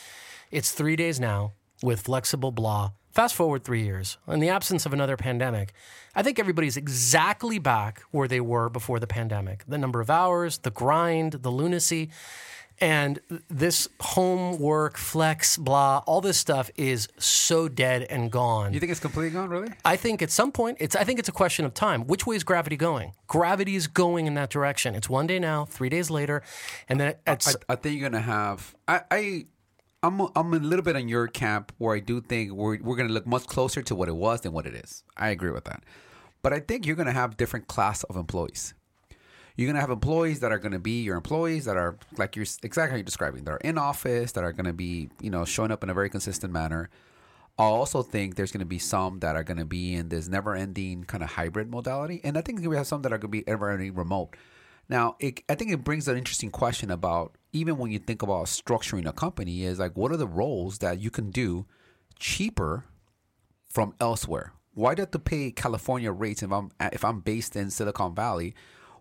it's 0.50 0.72
three 0.72 0.98
days 0.98 1.20
now 1.20 1.54
with 1.82 2.02
flexible 2.02 2.52
blah. 2.52 2.92
Fast 3.12 3.36
forward 3.36 3.66
three 3.66 3.84
years. 3.84 4.18
In 4.28 4.40
the 4.40 4.50
absence 4.50 4.86
of 4.86 4.94
another 4.94 5.18
pandemic, 5.18 5.74
I 6.16 6.24
think 6.24 6.40
everybody's 6.40 6.78
exactly 6.78 7.60
back 7.60 8.04
where 8.12 8.28
they 8.28 8.40
were 8.40 8.70
before 8.70 9.00
the 9.00 9.08
pandemic. 9.08 9.66
The 9.68 9.78
number 9.78 10.00
of 10.00 10.10
hours, 10.10 10.60
the 10.60 10.72
grind, 10.72 11.34
the 11.34 11.52
lunacy. 11.52 12.10
And 12.80 13.20
this 13.48 13.88
homework, 14.00 14.98
flex, 14.98 15.56
blah, 15.56 16.02
all 16.08 16.20
this 16.20 16.38
stuff 16.38 16.72
is 16.76 17.10
so 17.20 17.68
dead 17.68 18.04
and 18.10 18.32
gone. 18.32 18.74
You 18.74 18.80
think 18.80 18.92
it's 18.92 19.00
completely 19.00 19.30
gone, 19.30 19.50
really? 19.50 19.68
I 19.86 19.98
think 19.98 20.24
at 20.24 20.32
some 20.32 20.52
point, 20.52 20.78
it's. 20.80 20.96
I 20.96 21.04
think 21.04 21.20
it's 21.20 21.30
a 21.30 21.34
question 21.34 21.64
of 21.64 21.76
time. 21.76 22.08
Which 22.08 22.26
way 22.26 22.36
is 22.36 22.44
gravity 22.44 22.78
going? 22.78 23.14
Gravity 23.28 23.76
is 23.76 23.86
going 23.86 24.26
in 24.26 24.34
that 24.34 24.50
direction. 24.50 24.96
It's 24.96 25.08
one 25.08 25.28
day 25.28 25.38
now, 25.38 25.66
three 25.66 25.90
days 25.90 26.10
later, 26.10 26.42
and 26.90 27.00
then 27.00 27.14
it's. 27.28 27.56
I, 27.56 27.74
I 27.74 27.76
think 27.76 28.00
you're 28.00 28.10
gonna 28.10 28.24
have. 28.24 28.74
I, 28.88 29.02
I 29.12 29.46
I'm 30.04 30.20
I'm 30.36 30.54
a 30.54 30.58
little 30.58 30.84
bit 30.84 30.96
on 30.96 31.08
your 31.08 31.28
camp 31.28 31.72
where 31.78 31.96
I 31.96 32.00
do 32.00 32.22
think 32.22 32.52
we're 32.54 32.80
we're 32.82 32.96
gonna 32.96 33.14
look 33.14 33.28
much 33.28 33.46
closer 33.46 33.84
to 33.84 33.96
what 33.96 34.10
it 34.10 34.16
was 34.16 34.42
than 34.42 34.52
what 34.52 34.66
it 34.66 34.74
is. 34.74 35.04
I 35.16 35.30
agree 35.30 35.52
with 35.52 35.66
that, 35.66 35.84
but 36.42 36.54
I 36.54 36.60
think 36.60 36.88
you're 36.88 36.96
gonna 36.96 37.12
have 37.12 37.38
different 37.38 37.68
class 37.68 38.04
of 38.06 38.16
employees. 38.16 38.74
You're 39.56 39.68
gonna 39.68 39.82
have 39.82 39.92
employees 39.92 40.40
that 40.40 40.52
are 40.52 40.58
gonna 40.58 40.80
be 40.80 41.04
your 41.04 41.18
employees 41.18 41.66
that 41.66 41.78
are 41.78 41.98
like 42.18 42.36
you're 42.36 42.48
exactly 42.64 42.90
how 42.90 42.96
you're 42.96 43.04
describing. 43.04 43.44
That 43.44 43.52
are 43.52 43.58
in 43.58 43.78
office 43.78 44.32
that 44.32 44.44
are 44.44 44.54
gonna 44.54 44.74
be 44.74 45.10
you 45.22 45.30
know 45.30 45.46
showing 45.46 45.72
up 45.72 45.84
in 45.84 45.92
a 45.92 45.94
very 45.94 46.10
consistent 46.10 46.52
manner. 46.52 46.90
I 47.60 47.64
also 47.66 48.02
think 48.02 48.36
there's 48.36 48.52
going 48.52 48.62
to 48.62 48.66
be 48.66 48.80
some 48.80 49.20
that 49.20 49.36
are 49.36 49.44
going 49.44 49.58
to 49.58 49.66
be 49.66 49.94
in 49.94 50.08
this 50.08 50.28
never-ending 50.28 51.04
kind 51.04 51.22
of 51.22 51.32
hybrid 51.32 51.70
modality, 51.70 52.22
and 52.24 52.38
I 52.38 52.42
think 52.42 52.66
we 52.66 52.76
have 52.78 52.88
some 52.88 53.02
that 53.04 53.12
are 53.12 53.18
going 53.18 53.30
to 53.32 53.38
be 53.44 53.48
ever-ending 53.48 53.94
remote. 53.94 54.36
Now, 54.90 55.16
it, 55.20 55.42
I 55.48 55.56
think 55.56 55.72
it 55.72 55.84
brings 55.84 56.08
an 56.08 56.18
interesting 56.18 56.52
question 56.52 56.92
about 56.92 57.36
even 57.54 57.78
when 57.78 57.92
you 57.92 58.00
think 58.00 58.22
about 58.22 58.46
structuring 58.46 59.08
a 59.08 59.14
company, 59.14 59.64
is 59.64 59.80
like 59.80 59.96
what 59.96 60.12
are 60.12 60.18
the 60.18 60.28
roles 60.28 60.80
that 60.80 61.00
you 61.00 61.10
can 61.10 61.32
do 61.32 61.66
cheaper 62.20 62.86
from 63.70 63.94
elsewhere? 64.00 64.54
Why 64.74 64.96
do 64.96 65.02
I 65.02 65.04
have 65.04 65.12
to 65.12 65.20
pay 65.20 65.52
California 65.52 66.12
rates 66.12 66.44
if 66.44 66.52
I'm 66.52 66.72
if 66.80 67.04
I'm 67.04 67.20
based 67.20 67.56
in 67.56 67.70
Silicon 67.72 68.16
Valley, 68.16 68.56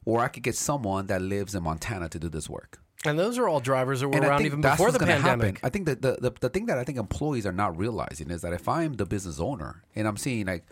or 0.04 0.20
I 0.20 0.28
could 0.28 0.42
get 0.42 0.56
someone 0.56 1.06
that 1.06 1.22
lives 1.22 1.54
in 1.54 1.62
Montana 1.62 2.08
to 2.08 2.18
do 2.18 2.28
this 2.28 2.48
work? 2.48 2.80
And 3.04 3.18
those 3.18 3.38
are 3.38 3.48
all 3.48 3.60
drivers 3.60 4.00
that 4.00 4.08
were 4.08 4.16
and 4.16 4.26
around 4.26 4.44
even 4.44 4.60
before 4.60 4.92
the 4.92 4.98
pandemic. 4.98 5.56
Happen. 5.56 5.60
I 5.62 5.70
think 5.70 5.86
that 5.86 6.02
the, 6.02 6.18
the 6.20 6.32
the 6.40 6.48
thing 6.48 6.66
that 6.66 6.76
I 6.78 6.84
think 6.84 6.98
employees 6.98 7.46
are 7.46 7.52
not 7.52 7.78
realizing 7.78 8.30
is 8.30 8.42
that 8.42 8.52
if 8.52 8.68
I'm 8.68 8.94
the 8.94 9.06
business 9.06 9.40
owner 9.40 9.82
and 9.94 10.06
I'm 10.06 10.16
seeing 10.16 10.46
like, 10.46 10.66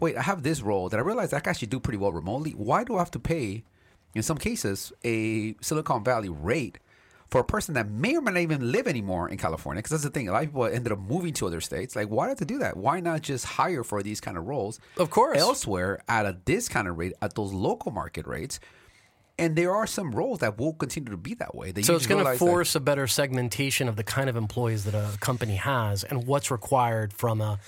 wait, 0.00 0.16
I 0.16 0.22
have 0.22 0.42
this 0.42 0.62
role 0.62 0.88
that 0.88 0.96
I 0.96 1.02
realize 1.02 1.32
I 1.32 1.40
can 1.40 1.50
actually 1.50 1.68
do 1.68 1.80
pretty 1.80 1.98
well 1.98 2.12
remotely. 2.12 2.52
Why 2.52 2.84
do 2.84 2.96
I 2.96 2.98
have 3.00 3.10
to 3.10 3.18
pay, 3.18 3.64
in 4.16 4.22
some 4.22 4.38
cases, 4.38 4.92
a 5.04 5.54
Silicon 5.60 6.02
Valley 6.04 6.28
rate 6.28 6.78
for 7.28 7.40
a 7.40 7.44
person 7.44 7.74
that 7.74 7.90
may 7.90 8.16
or 8.16 8.20
may 8.20 8.30
not 8.32 8.40
even 8.40 8.72
live 8.72 8.86
anymore 8.86 9.28
in 9.28 9.36
California? 9.36 9.80
Because 9.80 9.90
that's 9.92 10.04
the 10.04 10.10
thing. 10.10 10.28
A 10.28 10.32
lot 10.32 10.42
of 10.44 10.48
people 10.50 10.64
ended 10.66 10.92
up 10.92 10.98
moving 10.98 11.32
to 11.34 11.46
other 11.46 11.60
states. 11.60 11.96
Like, 11.96 12.08
why 12.08 12.28
do 12.28 12.34
to 12.36 12.44
do 12.44 12.58
that? 12.58 12.76
Why 12.76 13.00
not 13.00 13.22
just 13.22 13.44
hire 13.44 13.82
for 13.84 14.02
these 14.02 14.20
kind 14.20 14.36
of 14.38 14.46
roles? 14.46 14.78
Of 14.96 15.10
course. 15.10 15.38
elsewhere 15.38 16.02
at 16.08 16.24
a 16.26 16.32
discounted 16.32 16.96
rate 16.96 17.12
at 17.20 17.34
those 17.34 17.52
local 17.52 17.90
market 17.92 18.26
rates. 18.26 18.60
And 19.38 19.54
there 19.54 19.74
are 19.74 19.86
some 19.86 20.12
roles 20.12 20.38
that 20.38 20.56
will 20.56 20.72
continue 20.72 21.10
to 21.10 21.16
be 21.18 21.34
that 21.34 21.54
way. 21.54 21.70
That 21.70 21.84
So 21.84 21.94
it's 21.94 22.06
going 22.06 22.20
to 22.20 22.24
realize 22.24 22.38
that- 22.38 22.46
force 22.46 22.74
a 22.74 22.80
better 22.80 23.06
segmentation 23.06 23.86
of 23.86 23.96
the 23.96 24.04
kind 24.04 24.30
of 24.30 24.36
employees 24.36 24.84
that 24.84 24.94
a 24.94 25.18
company 25.18 25.56
has 25.56 26.04
and 26.04 26.26
what's 26.26 26.50
required 26.50 27.12
from 27.12 27.40
a 27.42 27.58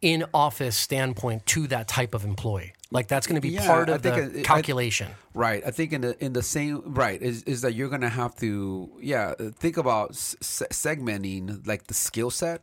in 0.00 0.24
office 0.32 0.76
standpoint 0.76 1.44
to 1.46 1.66
that 1.66 1.88
type 1.88 2.14
of 2.14 2.24
employee. 2.24 2.72
Like 2.92 3.06
that's 3.06 3.26
going 3.28 3.36
to 3.36 3.40
be 3.40 3.50
Yeah, 3.54 3.66
part 3.66 3.88
of 3.88 4.02
the 4.02 4.14
it- 4.14 4.36
I- 4.38 4.42
calculation. 4.42 5.08
Right. 5.32 5.62
I 5.64 5.70
think 5.70 5.92
in 5.92 6.00
the 6.00 6.24
in 6.24 6.32
the 6.32 6.42
same 6.42 6.82
right 6.94 7.20
is 7.22 7.44
is 7.44 7.60
that 7.62 7.74
you're 7.74 7.88
gonna 7.88 8.08
have 8.08 8.34
to 8.36 8.90
yeah 9.00 9.34
think 9.58 9.76
about 9.76 10.16
se- 10.16 10.66
segmenting 10.72 11.64
like 11.66 11.86
the 11.86 11.94
skill 11.94 12.30
set 12.30 12.62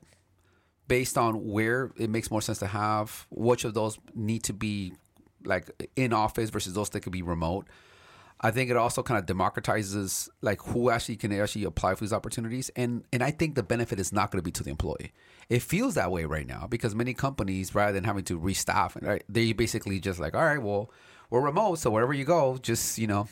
based 0.90 1.18
on 1.18 1.48
where 1.50 1.92
it 1.98 2.10
makes 2.10 2.30
more 2.30 2.42
sense 2.42 2.60
to 2.60 2.68
have 2.68 3.26
which 3.30 3.64
of 3.64 3.74
those 3.74 3.98
need 4.16 4.44
to 4.44 4.54
be 4.54 4.94
like 5.46 5.70
in 5.96 6.12
office 6.12 6.50
versus 6.50 6.74
those 6.74 6.90
that 6.90 7.00
could 7.02 7.14
be 7.14 7.22
remote. 7.22 7.68
I 8.40 8.52
think 8.52 8.70
it 8.70 8.78
also 8.78 9.02
kind 9.02 9.20
of 9.20 9.26
democratizes 9.26 10.30
like 10.42 10.62
who 10.62 10.90
actually 10.90 11.16
can 11.16 11.32
actually 11.34 11.64
apply 11.64 11.96
for 11.96 12.02
these 12.02 12.14
opportunities, 12.14 12.70
and 12.76 13.04
and 13.12 13.24
I 13.24 13.32
think 13.32 13.56
the 13.56 13.64
benefit 13.64 14.00
is 14.00 14.14
not 14.14 14.32
going 14.32 14.40
to 14.40 14.44
be 14.44 14.52
to 14.52 14.64
the 14.64 14.70
employee. 14.70 15.12
It 15.50 15.62
feels 15.62 15.96
that 15.96 16.12
way 16.12 16.26
right 16.26 16.46
now 16.46 16.68
because 16.70 16.94
many 16.94 17.14
companies, 17.14 17.74
rather 17.74 17.94
than 17.94 18.04
having 18.04 18.24
to 18.26 18.40
restaff, 18.40 19.02
right, 19.02 19.24
they 19.30 19.54
basically 19.54 20.00
just 20.00 20.20
like, 20.20 20.36
all 20.36 20.44
right, 20.44 20.62
well, 20.62 20.92
we're 21.30 21.42
remote, 21.42 21.80
so 21.80 21.90
wherever 21.90 22.14
you 22.14 22.26
go, 22.26 22.58
just 22.62 22.98
you 23.00 23.08
know, 23.08 23.28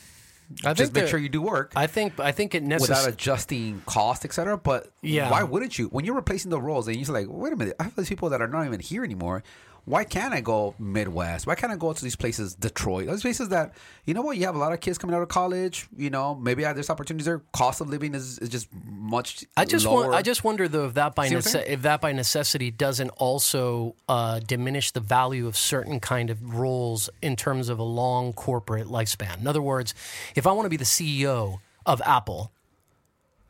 I 0.64 0.72
just 0.74 0.92
make 0.94 1.06
sure 1.08 1.18
you 1.18 1.28
do 1.28 1.42
work 1.42 1.72
I 1.76 1.86
think 1.86 2.18
I 2.18 2.32
think 2.32 2.54
it 2.54 2.62
without 2.62 3.08
adjusting 3.08 3.82
cost, 3.86 4.24
etc. 4.24 4.56
But 4.58 4.90
Yeah. 5.02 5.30
why 5.30 5.42
wouldn't 5.44 5.78
you? 5.78 5.86
When 5.88 6.04
you're 6.04 6.14
replacing 6.16 6.50
the 6.50 6.60
roles, 6.60 6.88
and 6.88 6.96
you're 6.96 7.12
like, 7.14 7.26
wait 7.28 7.52
a 7.52 7.56
minute, 7.56 7.76
I 7.78 7.84
have 7.84 7.96
these 7.96 8.08
people 8.08 8.30
that 8.30 8.40
are 8.42 8.48
not 8.48 8.66
even 8.66 8.80
here 8.80 9.04
anymore. 9.04 9.42
Why 9.86 10.02
can't 10.02 10.34
I 10.34 10.40
go 10.40 10.74
Midwest? 10.80 11.46
Why 11.46 11.54
can't 11.54 11.72
I 11.72 11.76
go 11.76 11.92
to 11.92 12.02
these 12.02 12.16
places, 12.16 12.56
Detroit? 12.56 13.06
Those 13.06 13.22
places 13.22 13.50
that 13.50 13.72
you 14.04 14.14
know 14.14 14.22
what, 14.22 14.36
you 14.36 14.44
have 14.44 14.56
a 14.56 14.58
lot 14.58 14.72
of 14.72 14.80
kids 14.80 14.98
coming 14.98 15.14
out 15.14 15.22
of 15.22 15.28
college. 15.28 15.86
You 15.96 16.10
know, 16.10 16.34
maybe 16.34 16.64
there's 16.64 16.90
opportunities 16.90 17.24
there. 17.24 17.40
Cost 17.52 17.80
of 17.80 17.88
living 17.88 18.12
is, 18.12 18.40
is 18.40 18.48
just 18.48 18.68
much. 18.84 19.44
I 19.56 19.64
just 19.64 19.86
lower. 19.86 20.08
want, 20.08 20.14
I 20.14 20.22
just 20.22 20.42
wonder 20.42 20.66
though 20.66 20.86
if 20.86 20.94
that 20.94 21.14
by 21.14 21.28
See 21.28 21.36
what 21.36 21.46
I'm 21.46 21.52
nece- 21.52 21.68
if 21.68 21.82
that 21.82 22.00
by 22.00 22.10
necessity 22.10 22.72
doesn't 22.72 23.10
also 23.10 23.94
uh, 24.08 24.40
diminish 24.40 24.90
the 24.90 25.00
value 25.00 25.46
of 25.46 25.56
certain 25.56 26.00
kind 26.00 26.30
of 26.30 26.56
roles 26.56 27.08
in 27.22 27.36
terms 27.36 27.68
of 27.68 27.78
a 27.78 27.84
long 27.84 28.32
corporate 28.32 28.88
lifespan. 28.88 29.40
In 29.40 29.46
other 29.46 29.62
words, 29.62 29.94
if 30.34 30.48
I 30.48 30.52
want 30.52 30.66
to 30.66 30.70
be 30.70 30.76
the 30.76 30.84
CEO 30.84 31.60
of 31.86 32.02
Apple, 32.04 32.50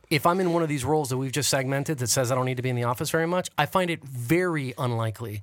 if 0.09 0.25
I'm 0.25 0.39
in 0.39 0.53
one 0.53 0.63
of 0.63 0.69
these 0.69 0.85
roles 0.85 1.09
that 1.09 1.17
we've 1.17 1.31
just 1.31 1.49
segmented 1.49 1.97
that 1.97 2.07
says 2.07 2.31
I 2.31 2.35
don't 2.35 2.45
need 2.45 2.57
to 2.57 2.63
be 2.63 2.69
in 2.69 2.75
the 2.75 2.85
office 2.85 3.09
very 3.09 3.27
much, 3.27 3.49
I 3.57 3.65
find 3.65 3.89
it 3.89 4.03
very 4.03 4.73
unlikely 4.77 5.41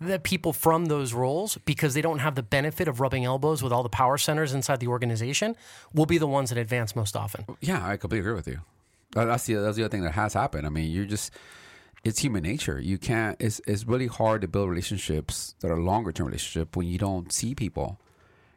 that 0.00 0.22
people 0.22 0.52
from 0.52 0.86
those 0.86 1.12
roles, 1.12 1.58
because 1.64 1.94
they 1.94 2.02
don't 2.02 2.18
have 2.18 2.34
the 2.34 2.42
benefit 2.42 2.88
of 2.88 3.00
rubbing 3.00 3.24
elbows 3.24 3.62
with 3.62 3.72
all 3.72 3.82
the 3.82 3.88
power 3.88 4.18
centers 4.18 4.54
inside 4.54 4.80
the 4.80 4.88
organization, 4.88 5.56
will 5.94 6.06
be 6.06 6.18
the 6.18 6.26
ones 6.26 6.50
that 6.50 6.58
advance 6.58 6.94
most 6.94 7.16
often. 7.16 7.44
Yeah, 7.60 7.86
I 7.86 7.96
completely 7.96 8.20
agree 8.20 8.34
with 8.34 8.48
you. 8.48 8.60
That's 9.12 9.46
the 9.46 9.54
that's 9.54 9.76
the 9.76 9.84
other 9.84 9.90
thing 9.90 10.02
that 10.02 10.12
has 10.12 10.34
happened. 10.34 10.66
I 10.66 10.70
mean, 10.70 10.90
you're 10.90 11.06
just 11.06 11.32
it's 12.04 12.18
human 12.20 12.42
nature. 12.42 12.78
You 12.78 12.98
can't. 12.98 13.36
It's 13.40 13.60
it's 13.66 13.86
really 13.86 14.06
hard 14.06 14.42
to 14.42 14.48
build 14.48 14.68
relationships 14.68 15.54
that 15.60 15.70
are 15.70 15.80
longer 15.80 16.12
term 16.12 16.26
relationship 16.26 16.76
when 16.76 16.86
you 16.86 16.98
don't 16.98 17.32
see 17.32 17.54
people 17.54 17.98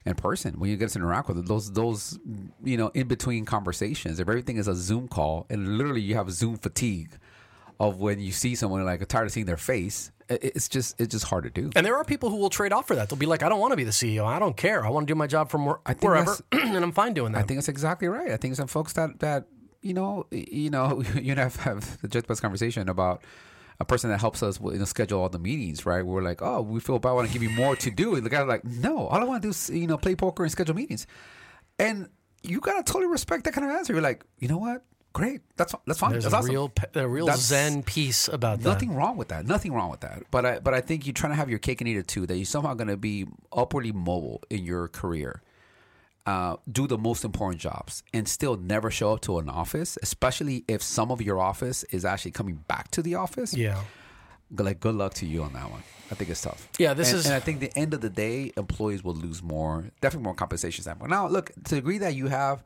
in 0.09 0.15
person. 0.15 0.59
When 0.59 0.69
you 0.69 0.77
get 0.77 0.89
to 0.89 0.99
interact 0.99 1.27
with 1.27 1.37
them, 1.37 1.45
those 1.45 1.71
those 1.71 2.19
you 2.63 2.77
know 2.77 2.89
in 2.93 3.07
between 3.07 3.45
conversations. 3.45 4.19
If 4.19 4.27
everything 4.27 4.57
is 4.57 4.67
a 4.67 4.75
Zoom 4.75 5.07
call 5.07 5.45
and 5.49 5.77
literally 5.77 6.01
you 6.01 6.15
have 6.15 6.31
Zoom 6.31 6.57
fatigue 6.57 7.17
of 7.79 7.99
when 7.99 8.19
you 8.19 8.31
see 8.31 8.55
someone 8.55 8.83
like 8.83 9.05
tired 9.07 9.25
of 9.25 9.31
seeing 9.31 9.45
their 9.45 9.57
face. 9.57 10.11
It's 10.27 10.69
just 10.69 10.99
it's 10.99 11.11
just 11.11 11.25
hard 11.25 11.45
to 11.45 11.49
do. 11.49 11.71
And 11.75 11.83
there 11.83 11.95
are 11.95 12.03
people 12.03 12.29
who 12.29 12.35
will 12.35 12.51
trade 12.51 12.71
off 12.71 12.85
for 12.85 12.95
that. 12.95 13.09
They'll 13.09 13.17
be 13.17 13.25
like, 13.25 13.41
I 13.41 13.49
don't 13.49 13.59
want 13.59 13.71
to 13.71 13.77
be 13.77 13.83
the 13.83 13.91
CEO. 13.91 14.25
I 14.25 14.37
don't 14.37 14.55
care. 14.55 14.85
I 14.85 14.89
want 14.89 15.07
to 15.07 15.11
do 15.11 15.17
my 15.17 15.25
job 15.25 15.49
from 15.49 15.65
where, 15.65 15.79
think 15.87 16.03
wherever, 16.03 16.37
and 16.51 16.83
I'm 16.83 16.91
fine 16.91 17.13
doing 17.13 17.31
that. 17.31 17.39
I 17.39 17.41
think 17.43 17.57
that's 17.57 17.69
exactly 17.69 18.07
right. 18.07 18.31
I 18.31 18.37
think 18.37 18.55
some 18.55 18.67
folks 18.67 18.93
that 18.93 19.19
that 19.21 19.45
you 19.81 19.95
know 19.95 20.27
you 20.29 20.69
know 20.69 21.01
you 21.15 21.31
and 21.31 21.39
I 21.39 21.43
have, 21.43 21.55
have 21.57 22.01
the 22.01 22.07
just 22.07 22.27
this 22.27 22.39
conversation 22.39 22.89
about 22.89 23.23
a 23.79 23.85
person 23.85 24.09
that 24.09 24.19
helps 24.19 24.43
us 24.43 24.59
you 24.59 24.73
know, 24.73 24.85
schedule 24.85 25.21
all 25.21 25.29
the 25.29 25.39
meetings. 25.39 25.85
Right? 25.85 26.05
We're 26.05 26.21
like, 26.21 26.41
oh, 26.41 26.61
we 26.61 26.79
feel 26.79 26.99
bad. 26.99 27.09
I 27.09 27.13
want 27.13 27.27
to 27.27 27.33
give 27.33 27.43
you 27.43 27.49
more 27.51 27.75
to 27.77 27.91
do. 27.91 28.15
And 28.15 28.25
the 28.25 28.29
guy's 28.29 28.47
like, 28.47 28.65
no, 28.65 29.07
all 29.07 29.19
I 29.19 29.23
want 29.23 29.41
to 29.41 29.47
do 29.47 29.49
is 29.49 29.69
you 29.69 29.87
know 29.87 29.97
play 29.97 30.15
poker 30.15 30.43
and 30.43 30.51
schedule 30.51 30.75
meetings. 30.75 31.07
And 31.77 32.09
you 32.43 32.59
gotta 32.59 32.83
totally 32.83 33.07
respect 33.07 33.43
that 33.45 33.53
kind 33.53 33.69
of 33.69 33.75
answer. 33.75 33.93
You're 33.93 34.01
like, 34.01 34.25
you 34.39 34.47
know 34.47 34.57
what? 34.57 34.83
Great. 35.11 35.41
That's 35.57 35.73
that's 35.87 35.99
fine. 35.99 36.11
There's 36.11 36.23
that's 36.25 36.33
a 36.33 36.37
awesome. 36.37 36.51
real, 36.51 36.71
a 36.93 37.07
real 37.07 37.25
That's- 37.25 37.43
zen 37.45 37.81
piece 37.83 38.27
about 38.27 38.59
that. 38.59 38.69
Nothing 38.69 38.93
wrong 38.93 39.17
with 39.17 39.29
that. 39.29 39.45
Nothing 39.45 39.73
wrong 39.73 39.89
with 39.89 40.01
that. 40.01 40.23
But 40.29 40.45
I 40.45 40.59
but 40.59 40.73
I 40.75 40.81
think 40.81 41.07
you're 41.07 41.13
trying 41.13 41.31
to 41.31 41.35
have 41.35 41.49
your 41.49 41.57
cake 41.57 41.81
and 41.81 41.87
eat 41.87 41.97
it 41.97 42.07
too. 42.07 42.27
That 42.27 42.35
you're 42.35 42.45
somehow 42.45 42.75
going 42.75 42.89
to 42.89 42.97
be 42.97 43.25
upwardly 43.51 43.91
mobile 43.91 44.41
in 44.51 44.65
your 44.65 44.87
career, 44.87 45.41
uh, 46.25 46.57
do 46.71 46.85
the 46.87 46.97
most 46.97 47.23
important 47.25 47.61
jobs, 47.61 48.03
and 48.13 48.27
still 48.27 48.55
never 48.57 48.91
show 48.91 49.13
up 49.13 49.21
to 49.21 49.39
an 49.39 49.49
office. 49.49 49.97
Especially 50.03 50.63
if 50.67 50.81
some 50.83 51.11
of 51.11 51.21
your 51.21 51.39
office 51.39 51.83
is 51.85 52.05
actually 52.05 52.31
coming 52.31 52.63
back 52.67 52.91
to 52.91 53.01
the 53.01 53.15
office. 53.15 53.53
Yeah. 53.53 53.81
Like 54.55 54.79
good 54.79 54.95
luck 54.95 55.13
to 55.15 55.25
you 55.25 55.43
on 55.43 55.53
that 55.53 55.69
one. 55.69 55.83
I 56.11 56.15
think 56.15 56.29
it's 56.31 56.41
tough. 56.41 56.67
Yeah, 56.79 56.95
this 56.95 57.09
And- 57.09 57.19
is- 57.19 57.25
and 57.27 57.35
I 57.35 57.39
think 57.39 57.59
the 57.59 57.71
end 57.77 57.93
of 57.93 58.01
the 58.01 58.09
day, 58.09 58.51
employees 58.57 59.03
will 59.03 59.13
lose 59.15 59.43
more, 59.43 59.91
definitely 60.01 60.23
more 60.23 60.33
compensation 60.33 60.81
standpoint. 60.81 61.11
Now, 61.11 61.27
look 61.27 61.51
to 61.53 61.61
the 61.61 61.75
degree 61.75 61.99
that 61.99 62.15
you 62.15 62.27
have, 62.27 62.63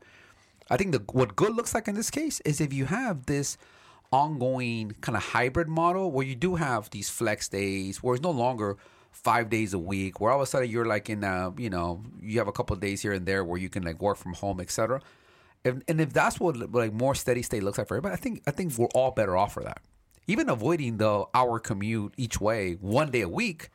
I 0.70 0.78
think 0.78 0.92
the 0.92 1.02
what 1.12 1.36
good 1.36 1.54
looks 1.54 1.74
like 1.74 1.86
in 1.86 1.94
this 1.94 2.10
case 2.10 2.40
is 2.40 2.58
if 2.60 2.72
you 2.72 2.86
have 2.86 3.26
this 3.26 3.58
ongoing 4.12 4.94
kind 5.00 5.16
of 5.16 5.22
hybrid 5.22 5.68
model 5.68 6.10
where 6.10 6.24
you 6.24 6.34
do 6.34 6.54
have 6.54 6.88
these 6.90 7.10
flex 7.10 7.48
days 7.48 8.02
where 8.02 8.14
it's 8.14 8.22
no 8.22 8.30
longer 8.30 8.76
five 9.14 9.48
days 9.48 9.72
a 9.72 9.78
week 9.78 10.20
where 10.20 10.32
all 10.32 10.38
of 10.38 10.42
a 10.42 10.46
sudden 10.46 10.68
you're 10.68 10.84
like 10.84 11.08
in 11.08 11.24
a 11.24 11.52
you 11.56 11.70
know 11.70 12.02
you 12.20 12.38
have 12.38 12.48
a 12.48 12.52
couple 12.52 12.74
days 12.76 13.00
here 13.00 13.12
and 13.12 13.24
there 13.26 13.44
where 13.44 13.58
you 13.58 13.70
can 13.70 13.82
like 13.82 14.00
work 14.02 14.16
from 14.18 14.34
home 14.34 14.60
etc 14.60 15.00
and, 15.64 15.82
and 15.88 16.00
if 16.00 16.12
that's 16.12 16.38
what 16.38 16.56
like 16.72 16.92
more 16.92 17.14
steady 17.14 17.40
state 17.40 17.62
looks 17.62 17.78
like 17.78 17.88
for 17.88 17.94
everybody 17.96 18.12
i 18.12 18.16
think 18.16 18.42
i 18.46 18.50
think 18.50 18.76
we're 18.76 18.88
all 18.94 19.12
better 19.12 19.36
off 19.36 19.54
for 19.54 19.62
that. 19.62 19.80
Even 20.26 20.48
avoiding 20.48 20.96
the 20.96 21.24
hour 21.34 21.58
commute 21.58 22.14
each 22.16 22.40
way 22.40 22.74
one 22.80 23.10
day 23.10 23.20
a 23.20 23.28
week 23.28 23.68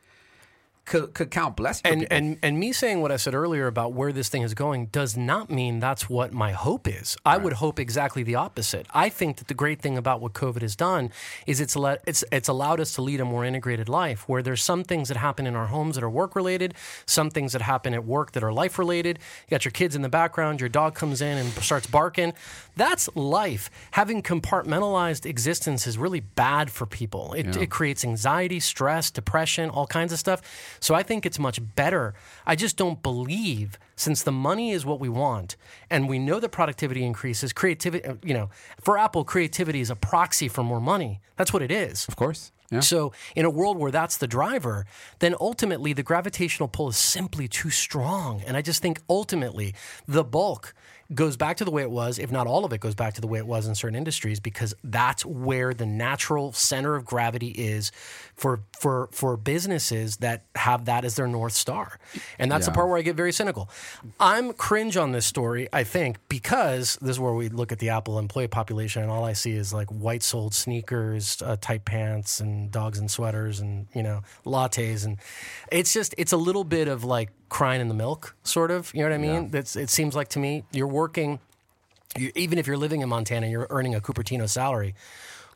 could, 0.90 1.14
could 1.14 1.30
count 1.30 1.56
blessing 1.56 1.82
for 1.84 1.92
And, 1.92 2.12
and 2.12 2.38
and 2.42 2.58
me 2.58 2.72
saying 2.72 3.00
what 3.00 3.12
I 3.12 3.16
said 3.16 3.32
earlier 3.32 3.68
about 3.68 3.92
where 3.92 4.12
this 4.12 4.28
thing 4.28 4.42
is 4.42 4.54
going 4.54 4.86
does 4.86 5.16
not 5.16 5.48
mean 5.48 5.78
that's 5.78 6.10
what 6.10 6.32
my 6.32 6.50
hope 6.50 6.88
is. 6.88 7.16
I 7.24 7.36
would 7.36 7.54
hope 7.54 7.78
exactly 7.78 8.24
the 8.24 8.34
opposite. 8.34 8.86
I 8.92 9.08
think 9.08 9.36
that 9.36 9.46
the 9.46 9.54
great 9.54 9.80
thing 9.80 9.96
about 9.96 10.20
what 10.20 10.32
COVID 10.32 10.62
has 10.62 10.74
done 10.74 11.10
is 11.46 11.60
it's 11.60 11.76
let 11.76 12.02
it's 12.08 12.24
it's 12.32 12.48
allowed 12.48 12.80
us 12.80 12.92
to 12.94 13.02
lead 13.02 13.20
a 13.20 13.24
more 13.24 13.44
integrated 13.44 13.88
life 13.88 14.28
where 14.28 14.42
there's 14.42 14.64
some 14.64 14.82
things 14.82 15.06
that 15.08 15.16
happen 15.16 15.46
in 15.46 15.54
our 15.54 15.66
homes 15.66 15.94
that 15.94 16.02
are 16.02 16.10
work 16.10 16.34
related, 16.34 16.74
some 17.06 17.30
things 17.30 17.52
that 17.52 17.62
happen 17.62 17.94
at 17.94 18.04
work 18.04 18.32
that 18.32 18.42
are 18.42 18.52
life 18.52 18.76
related. 18.76 19.20
You 19.46 19.50
got 19.52 19.64
your 19.64 19.72
kids 19.72 19.94
in 19.94 20.02
the 20.02 20.08
background, 20.08 20.58
your 20.60 20.68
dog 20.68 20.96
comes 20.96 21.22
in 21.22 21.38
and 21.38 21.48
starts 21.62 21.86
barking. 21.86 22.32
That's 22.74 23.08
life. 23.14 23.70
Having 23.92 24.22
compartmentalized 24.22 25.24
existence 25.24 25.86
is 25.86 25.96
really 25.98 26.20
bad 26.20 26.70
for 26.70 26.86
people. 26.86 27.34
It, 27.34 27.56
it 27.56 27.70
creates 27.70 28.04
anxiety, 28.04 28.58
stress, 28.58 29.10
depression, 29.10 29.70
all 29.70 29.86
kinds 29.86 30.12
of 30.12 30.18
stuff. 30.18 30.40
So 30.80 30.94
I 30.94 31.02
think 31.02 31.26
it's 31.26 31.38
much 31.38 31.60
better. 31.76 32.14
I 32.46 32.56
just 32.56 32.76
don't 32.76 33.02
believe, 33.02 33.78
since 33.96 34.22
the 34.22 34.32
money 34.32 34.70
is 34.72 34.84
what 34.84 34.98
we 34.98 35.08
want, 35.08 35.56
and 35.90 36.08
we 36.08 36.18
know 36.18 36.40
that 36.40 36.48
productivity 36.50 37.04
increases, 37.04 37.52
creativity, 37.52 38.04
uh, 38.04 38.14
you 38.24 38.34
know, 38.34 38.50
for 38.80 38.96
Apple, 38.98 39.24
creativity 39.24 39.80
is 39.80 39.90
a 39.90 39.96
proxy 39.96 40.48
for 40.48 40.62
more 40.64 40.80
money. 40.80 41.20
That's 41.36 41.52
what 41.52 41.62
it 41.62 41.70
is. 41.70 42.08
of 42.08 42.16
course 42.16 42.52
yeah 42.70 42.80
So, 42.80 43.12
in 43.34 43.44
a 43.44 43.50
world 43.50 43.76
where 43.78 43.90
that's 43.90 44.16
the 44.16 44.28
driver, 44.28 44.86
then 45.18 45.34
ultimately 45.40 45.92
the 45.92 46.02
gravitational 46.04 46.68
pull 46.68 46.88
is 46.88 46.96
simply 46.96 47.48
too 47.48 47.70
strong. 47.70 48.42
And 48.46 48.56
I 48.56 48.62
just 48.62 48.80
think 48.80 49.00
ultimately 49.08 49.74
the 50.06 50.24
bulk 50.24 50.72
goes 51.12 51.36
back 51.36 51.56
to 51.56 51.64
the 51.64 51.70
way 51.70 51.82
it 51.82 51.90
was, 51.90 52.18
if 52.18 52.30
not 52.30 52.46
all 52.46 52.64
of 52.64 52.72
it 52.72 52.80
goes 52.80 52.94
back 52.94 53.14
to 53.14 53.20
the 53.20 53.26
way 53.26 53.38
it 53.38 53.46
was 53.46 53.66
in 53.66 53.74
certain 53.74 53.96
industries, 53.96 54.38
because 54.40 54.74
that's 54.84 55.26
where 55.26 55.74
the 55.74 55.86
natural 55.86 56.52
center 56.52 56.94
of 56.94 57.04
gravity 57.04 57.48
is 57.48 57.90
for 58.34 58.60
for 58.78 59.08
for 59.12 59.36
businesses 59.36 60.18
that 60.18 60.44
have 60.54 60.84
that 60.84 61.04
as 61.04 61.16
their 61.16 61.26
north 61.26 61.52
star. 61.52 61.98
And 62.38 62.50
that's 62.50 62.66
the 62.66 62.72
part 62.72 62.88
where 62.88 62.98
I 62.98 63.02
get 63.02 63.16
very 63.16 63.32
cynical. 63.32 63.68
I'm 64.18 64.52
cringe 64.52 64.96
on 64.96 65.12
this 65.12 65.26
story, 65.26 65.68
I 65.72 65.84
think, 65.84 66.18
because 66.28 66.96
this 67.00 67.10
is 67.10 67.20
where 67.20 67.34
we 67.34 67.48
look 67.48 67.72
at 67.72 67.78
the 67.78 67.90
Apple 67.90 68.18
employee 68.18 68.48
population, 68.48 69.02
and 69.02 69.10
all 69.10 69.24
I 69.24 69.32
see 69.32 69.52
is 69.52 69.72
like 69.72 69.88
white 69.88 70.22
soled 70.22 70.54
sneakers, 70.54 71.42
uh, 71.42 71.56
tight 71.60 71.84
pants, 71.84 72.40
and 72.40 72.70
dogs 72.70 72.98
and 72.98 73.10
sweaters, 73.10 73.60
and 73.60 73.86
you 73.94 74.02
know 74.02 74.22
lattes, 74.44 75.04
and 75.04 75.18
it's 75.72 75.92
just 75.92 76.14
it's 76.16 76.32
a 76.32 76.36
little 76.36 76.64
bit 76.64 76.88
of 76.88 77.04
like 77.04 77.30
crying 77.50 77.82
in 77.82 77.88
the 77.88 77.94
milk, 77.94 78.34
sort 78.42 78.70
of. 78.70 78.90
You 78.94 79.02
know 79.02 79.10
what 79.10 79.14
I 79.14 79.18
mean? 79.18 79.50
That's 79.50 79.76
it 79.76 79.90
seems 79.90 80.16
like 80.16 80.28
to 80.30 80.38
me 80.38 80.64
you're 80.72 80.86
working 80.86 81.38
you, 82.16 82.32
even 82.34 82.58
if 82.58 82.66
you're 82.66 82.76
living 82.76 83.02
in 83.02 83.08
Montana 83.08 83.46
and 83.46 83.52
you're 83.52 83.66
earning 83.70 83.94
a 83.94 84.00
Cupertino 84.00 84.48
salary, 84.48 84.94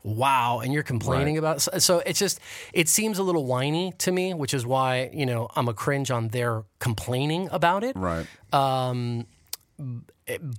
wow, 0.03 0.61
and 0.61 0.72
you're 0.72 0.82
complaining 0.82 1.38
about 1.38 1.62
so, 1.62 1.78
so 1.78 1.99
it's 2.01 2.18
just 2.18 2.38
it 2.72 2.88
seems 2.88 3.18
a 3.18 3.22
little 3.22 3.45
whiny 3.45 3.92
to 3.99 4.12
me, 4.12 4.34
which 4.34 4.55
is 4.55 4.66
why 4.66 5.11
you 5.12 5.26
know 5.26 5.49
I'm 5.57 5.68
a 5.68 5.74
cringe 5.74 6.11
on 6.11 6.28
their 6.28 6.64
complaining 6.78 7.49
about 7.51 7.82
it. 7.84 7.97
Right. 7.97 8.26
Um, 8.53 9.26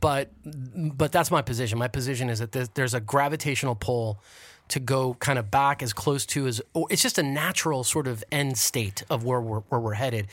but 0.02 0.32
but 0.44 1.12
that's 1.12 1.32
my 1.32 1.42
position. 1.42 1.78
My 1.78 1.88
position 1.88 2.30
is 2.30 2.40
that 2.40 2.76
there's 2.76 2.94
a 2.94 3.00
gravitational 3.00 3.76
pull 3.76 4.20
to 4.70 4.80
go 4.80 5.16
kind 5.16 5.38
of 5.38 5.52
back 5.52 5.84
as 5.84 5.94
close 5.94 6.26
to 6.26 6.48
as 6.48 6.62
it's 6.90 7.02
just 7.02 7.18
a 7.18 7.24
natural 7.24 7.84
sort 7.84 8.08
of 8.08 8.24
end 8.32 8.58
state 8.58 9.04
of 9.10 9.24
where 9.24 9.40
we're 9.42 9.60
where 9.62 9.80
we're 9.80 9.94
headed. 9.94 10.28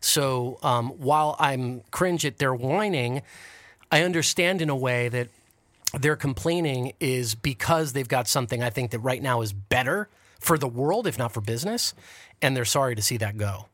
So 0.00 0.58
um, 0.62 0.90
while 0.90 1.36
I'm 1.38 1.82
cringe 1.90 2.24
at 2.24 2.38
their 2.38 2.54
whining, 2.54 3.22
I 3.90 4.02
understand 4.02 4.60
in 4.60 4.68
a 4.68 4.76
way 4.76 5.08
that 5.08 5.28
their 5.94 6.16
complaining 6.16 6.92
is 7.00 7.34
because 7.34 7.92
they've 7.92 8.08
got 8.08 8.28
something 8.28 8.62
I 8.62 8.70
think 8.70 8.90
that 8.90 8.98
right 9.00 9.22
now 9.22 9.40
is 9.40 9.52
better 9.52 10.08
for 10.40 10.58
the 10.58 10.68
world, 10.68 11.06
if 11.06 11.18
not 11.18 11.32
for 11.32 11.40
business, 11.40 11.94
and 12.42 12.56
they're 12.56 12.64
sorry 12.64 12.94
to 12.94 13.02
see 13.02 13.16
that 13.18 13.36
go. 13.36 13.66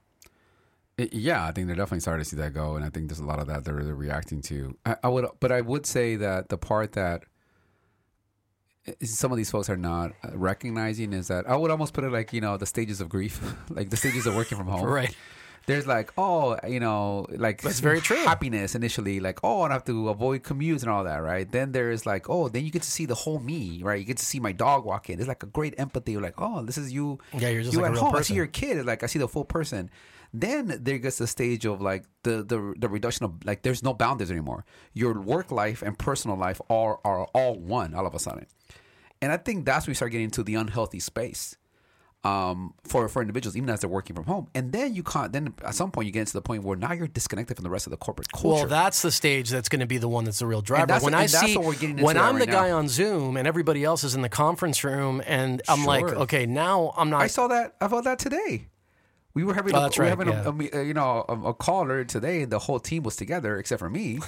Yeah, 0.98 1.44
I 1.44 1.52
think 1.52 1.66
they're 1.66 1.76
definitely 1.76 2.00
sorry 2.00 2.20
to 2.20 2.24
see 2.24 2.36
that 2.36 2.52
go, 2.52 2.76
and 2.76 2.84
I 2.84 2.90
think 2.90 3.08
there's 3.08 3.18
a 3.18 3.24
lot 3.24 3.38
of 3.38 3.46
that 3.46 3.64
they're, 3.64 3.82
they're 3.82 3.94
reacting 3.94 4.42
to. 4.42 4.76
I, 4.84 4.96
I 5.02 5.08
would, 5.08 5.26
but 5.40 5.50
I 5.50 5.62
would 5.62 5.86
say 5.86 6.16
that 6.16 6.50
the 6.50 6.58
part 6.58 6.92
that 6.92 7.24
some 9.02 9.30
of 9.30 9.36
these 9.36 9.50
folks 9.50 9.70
are 9.70 9.76
not 9.76 10.12
uh, 10.24 10.30
recognizing 10.34 11.12
is 11.12 11.28
that 11.28 11.48
I 11.48 11.56
would 11.56 11.70
almost 11.70 11.92
put 11.94 12.04
it 12.04 12.10
like 12.10 12.32
you 12.32 12.40
know 12.40 12.56
the 12.56 12.66
stages 12.66 13.00
of 13.00 13.08
grief, 13.08 13.40
like 13.70 13.90
the 13.90 13.96
stages 13.96 14.26
of 14.26 14.34
working 14.34 14.58
from 14.58 14.66
home. 14.66 14.82
Right. 14.86 15.14
There's 15.66 15.86
like 15.86 16.12
oh 16.18 16.58
you 16.66 16.80
know 16.80 17.26
like 17.30 17.62
That's 17.62 17.78
very 17.78 18.00
true. 18.00 18.16
happiness 18.16 18.74
initially 18.74 19.20
like 19.20 19.38
oh 19.44 19.60
I 19.60 19.68
don't 19.68 19.70
have 19.70 19.84
to 19.84 20.08
avoid 20.08 20.42
commutes 20.42 20.80
and 20.82 20.90
all 20.90 21.04
that 21.04 21.18
right. 21.18 21.48
Then 21.50 21.70
there's 21.70 22.04
like 22.04 22.28
oh 22.28 22.48
then 22.48 22.64
you 22.64 22.72
get 22.72 22.82
to 22.82 22.90
see 22.90 23.06
the 23.06 23.14
whole 23.14 23.38
me 23.38 23.80
right. 23.84 24.00
You 24.00 24.04
get 24.04 24.16
to 24.16 24.26
see 24.26 24.40
my 24.40 24.50
dog 24.50 24.84
walk 24.84 25.08
in. 25.08 25.20
It's 25.20 25.28
like 25.28 25.44
a 25.44 25.46
great 25.46 25.74
empathy. 25.78 26.16
Like 26.18 26.34
oh 26.38 26.64
this 26.64 26.76
is 26.78 26.92
you. 26.92 27.20
Yeah, 27.32 27.50
you're 27.50 27.62
just 27.62 27.74
you 27.74 27.80
like 27.80 27.90
a 27.90 27.92
at 27.92 27.94
real 27.94 28.04
home. 28.06 28.16
I 28.16 28.22
see 28.22 28.34
your 28.34 28.48
kid. 28.48 28.78
It's 28.78 28.86
Like 28.86 29.04
I 29.04 29.06
see 29.06 29.20
the 29.20 29.28
full 29.28 29.44
person. 29.44 29.88
Then 30.34 30.78
there 30.80 30.98
gets 30.98 31.18
the 31.18 31.26
stage 31.26 31.66
of 31.66 31.80
like 31.80 32.04
the 32.22 32.42
the 32.42 32.74
the 32.78 32.88
reduction 32.88 33.24
of 33.24 33.44
like 33.44 33.62
there's 33.62 33.82
no 33.82 33.92
boundaries 33.92 34.30
anymore. 34.30 34.64
Your 34.94 35.20
work 35.20 35.50
life 35.50 35.82
and 35.82 35.98
personal 35.98 36.36
life 36.36 36.60
are 36.70 36.98
are 37.04 37.26
all 37.34 37.58
one 37.58 37.94
all 37.94 38.06
of 38.06 38.14
a 38.14 38.18
sudden, 38.18 38.46
and 39.20 39.30
I 39.30 39.36
think 39.36 39.66
that's 39.66 39.86
where 39.86 39.92
we 39.92 39.94
start 39.94 40.12
getting 40.12 40.24
into 40.24 40.42
the 40.42 40.54
unhealthy 40.54 41.00
space 41.00 41.56
um, 42.24 42.74
for 42.84 43.08
for 43.08 43.20
individuals, 43.20 43.56
even 43.56 43.68
as 43.68 43.80
they're 43.80 43.90
working 43.90 44.14
from 44.14 44.24
home. 44.24 44.48
And 44.54 44.72
then 44.72 44.94
you 44.94 45.02
can't. 45.02 45.32
Then 45.32 45.54
at 45.64 45.74
some 45.74 45.90
point 45.90 46.06
you 46.06 46.12
get 46.12 46.20
into 46.20 46.34
the 46.34 46.42
point 46.42 46.62
where 46.62 46.76
now 46.76 46.92
you're 46.92 47.08
disconnected 47.08 47.56
from 47.56 47.64
the 47.64 47.70
rest 47.70 47.86
of 47.86 47.90
the 47.90 47.96
corporate 47.96 48.30
culture. 48.30 48.48
Well, 48.48 48.66
that's 48.66 49.02
the 49.02 49.10
stage 49.10 49.50
that's 49.50 49.68
going 49.68 49.80
to 49.80 49.86
be 49.86 49.98
the 49.98 50.08
one 50.08 50.24
that's 50.24 50.38
the 50.38 50.46
real 50.46 50.62
driver. 50.62 50.98
when 51.00 51.14
I 51.14 51.26
see 51.26 51.56
we're 51.56 51.72
getting 51.72 51.90
into 51.90 52.04
when 52.04 52.16
I'm 52.16 52.36
right 52.36 52.46
the 52.46 52.52
guy 52.52 52.68
now. 52.68 52.78
on 52.78 52.88
Zoom 52.88 53.36
and 53.36 53.48
everybody 53.48 53.84
else 53.84 54.04
is 54.04 54.14
in 54.14 54.22
the 54.22 54.28
conference 54.28 54.84
room, 54.84 55.22
and 55.26 55.62
I'm 55.68 55.84
like, 55.84 56.04
okay, 56.04 56.46
now 56.46 56.92
I'm 56.96 57.10
not. 57.10 57.22
I 57.22 57.26
saw 57.26 57.48
that. 57.48 57.74
I 57.80 57.88
felt 57.88 58.04
that 58.04 58.18
today. 58.18 58.68
We 59.34 59.44
were 59.44 59.54
having, 59.54 59.74
Oh, 59.74 59.78
a, 59.78 59.88
we 59.88 59.96
were 59.96 60.02
right, 60.04 60.08
having 60.10 60.28
yeah. 60.28 60.74
a, 60.74 60.78
a 60.78 60.80
uh, 60.80 60.84
you 60.84 60.94
know, 60.94 61.24
a, 61.28 61.48
a 61.48 61.54
call 61.54 61.86
earlier 61.90 62.04
today, 62.04 62.42
and 62.42 62.52
the 62.52 62.58
whole 62.58 62.78
team 62.80 63.02
was 63.02 63.16
together 63.16 63.58
except 63.58 63.78
for 63.80 63.88
me. 63.90 64.18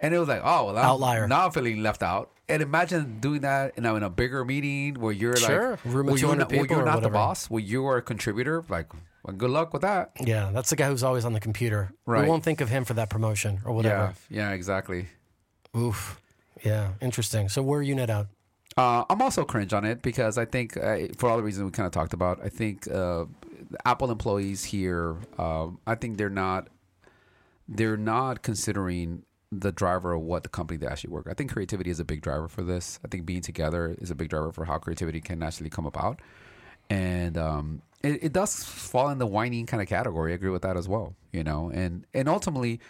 And 0.00 0.14
it 0.14 0.18
was 0.20 0.28
like, 0.28 0.42
oh, 0.44 0.66
well, 0.66 0.78
I'm, 0.78 0.84
Outlier. 0.84 1.26
Now 1.26 1.46
I'm 1.46 1.50
feeling 1.50 1.82
left 1.82 2.04
out. 2.04 2.30
And 2.48 2.62
imagine 2.62 3.18
doing 3.18 3.40
that, 3.40 3.76
in 3.76 3.84
a 3.84 3.94
in 3.96 4.02
a 4.04 4.08
bigger 4.10 4.44
meeting 4.44 4.94
where 4.94 5.12
you're 5.12 5.34
Sure. 5.36 5.72
like, 5.72 5.84
Room 5.84 6.06
where 6.06 6.16
you're 6.16 6.36
not, 6.36 6.50
where 6.52 6.66
you're 6.66 6.84
not 6.84 7.02
the 7.02 7.10
boss, 7.10 7.50
where 7.50 7.60
you 7.62 7.84
are 7.86 7.96
a 7.96 8.02
contributor. 8.02 8.64
Like, 8.68 8.86
well, 9.24 9.34
good 9.36 9.50
luck 9.50 9.72
with 9.72 9.82
that. 9.82 10.12
yeah, 10.20 10.50
that's 10.52 10.70
the 10.70 10.76
guy 10.76 10.86
who's 10.86 11.02
always 11.02 11.24
on 11.24 11.32
the 11.32 11.40
computer. 11.40 11.90
Right. 12.06 12.22
We 12.22 12.28
won't 12.30 12.44
think 12.44 12.60
of 12.60 12.68
him 12.68 12.84
for 12.84 12.94
that 12.94 13.10
promotion 13.10 13.60
or 13.64 13.72
whatever. 13.74 14.14
Yeah, 14.30 14.50
yeah, 14.50 14.54
exactly. 14.54 15.08
Oof. 15.76 16.20
Yeah, 16.64 16.92
interesting. 17.00 17.48
So 17.48 17.62
where 17.62 17.80
are 17.80 17.82
you 17.82 17.94
net 17.96 18.08
out? 18.08 18.28
Uh, 18.76 19.04
I'm 19.10 19.20
also 19.20 19.44
cringe 19.44 19.72
on 19.72 19.84
it 19.84 20.00
because 20.02 20.38
I 20.38 20.44
think, 20.44 20.76
uh, 20.76 21.08
for 21.18 21.28
all 21.28 21.36
the 21.36 21.42
reasons 21.42 21.64
we 21.64 21.70
kind 21.72 21.86
of 21.86 21.92
talked 21.92 22.12
about, 22.14 22.38
I 22.44 22.48
think 22.48 22.88
uh, 22.90 23.24
Apple 23.84 24.10
employees 24.10 24.64
here, 24.64 25.16
um, 25.38 25.78
I 25.86 25.94
think 25.94 26.18
they're 26.18 26.30
not, 26.30 26.68
they're 27.68 27.96
not 27.96 28.42
considering 28.42 29.24
the 29.50 29.72
driver 29.72 30.12
of 30.12 30.22
what 30.22 30.42
the 30.42 30.48
company 30.48 30.76
they 30.76 30.86
actually 30.86 31.10
work. 31.10 31.26
I 31.30 31.34
think 31.34 31.52
creativity 31.52 31.90
is 31.90 32.00
a 32.00 32.04
big 32.04 32.20
driver 32.20 32.48
for 32.48 32.62
this. 32.62 32.98
I 33.04 33.08
think 33.08 33.24
being 33.24 33.40
together 33.40 33.96
is 33.98 34.10
a 34.10 34.14
big 34.14 34.28
driver 34.28 34.52
for 34.52 34.64
how 34.64 34.78
creativity 34.78 35.20
can 35.20 35.42
actually 35.42 35.70
come 35.70 35.86
about, 35.86 36.20
and 36.90 37.38
um, 37.38 37.82
it, 38.02 38.24
it 38.24 38.32
does 38.32 38.62
fall 38.62 39.08
in 39.08 39.18
the 39.18 39.26
whining 39.26 39.66
kind 39.66 39.82
of 39.82 39.88
category. 39.88 40.32
I 40.32 40.34
agree 40.34 40.50
with 40.50 40.62
that 40.62 40.76
as 40.76 40.88
well. 40.88 41.14
You 41.32 41.44
know, 41.44 41.70
and 41.72 42.06
and 42.12 42.28
ultimately 42.28 42.80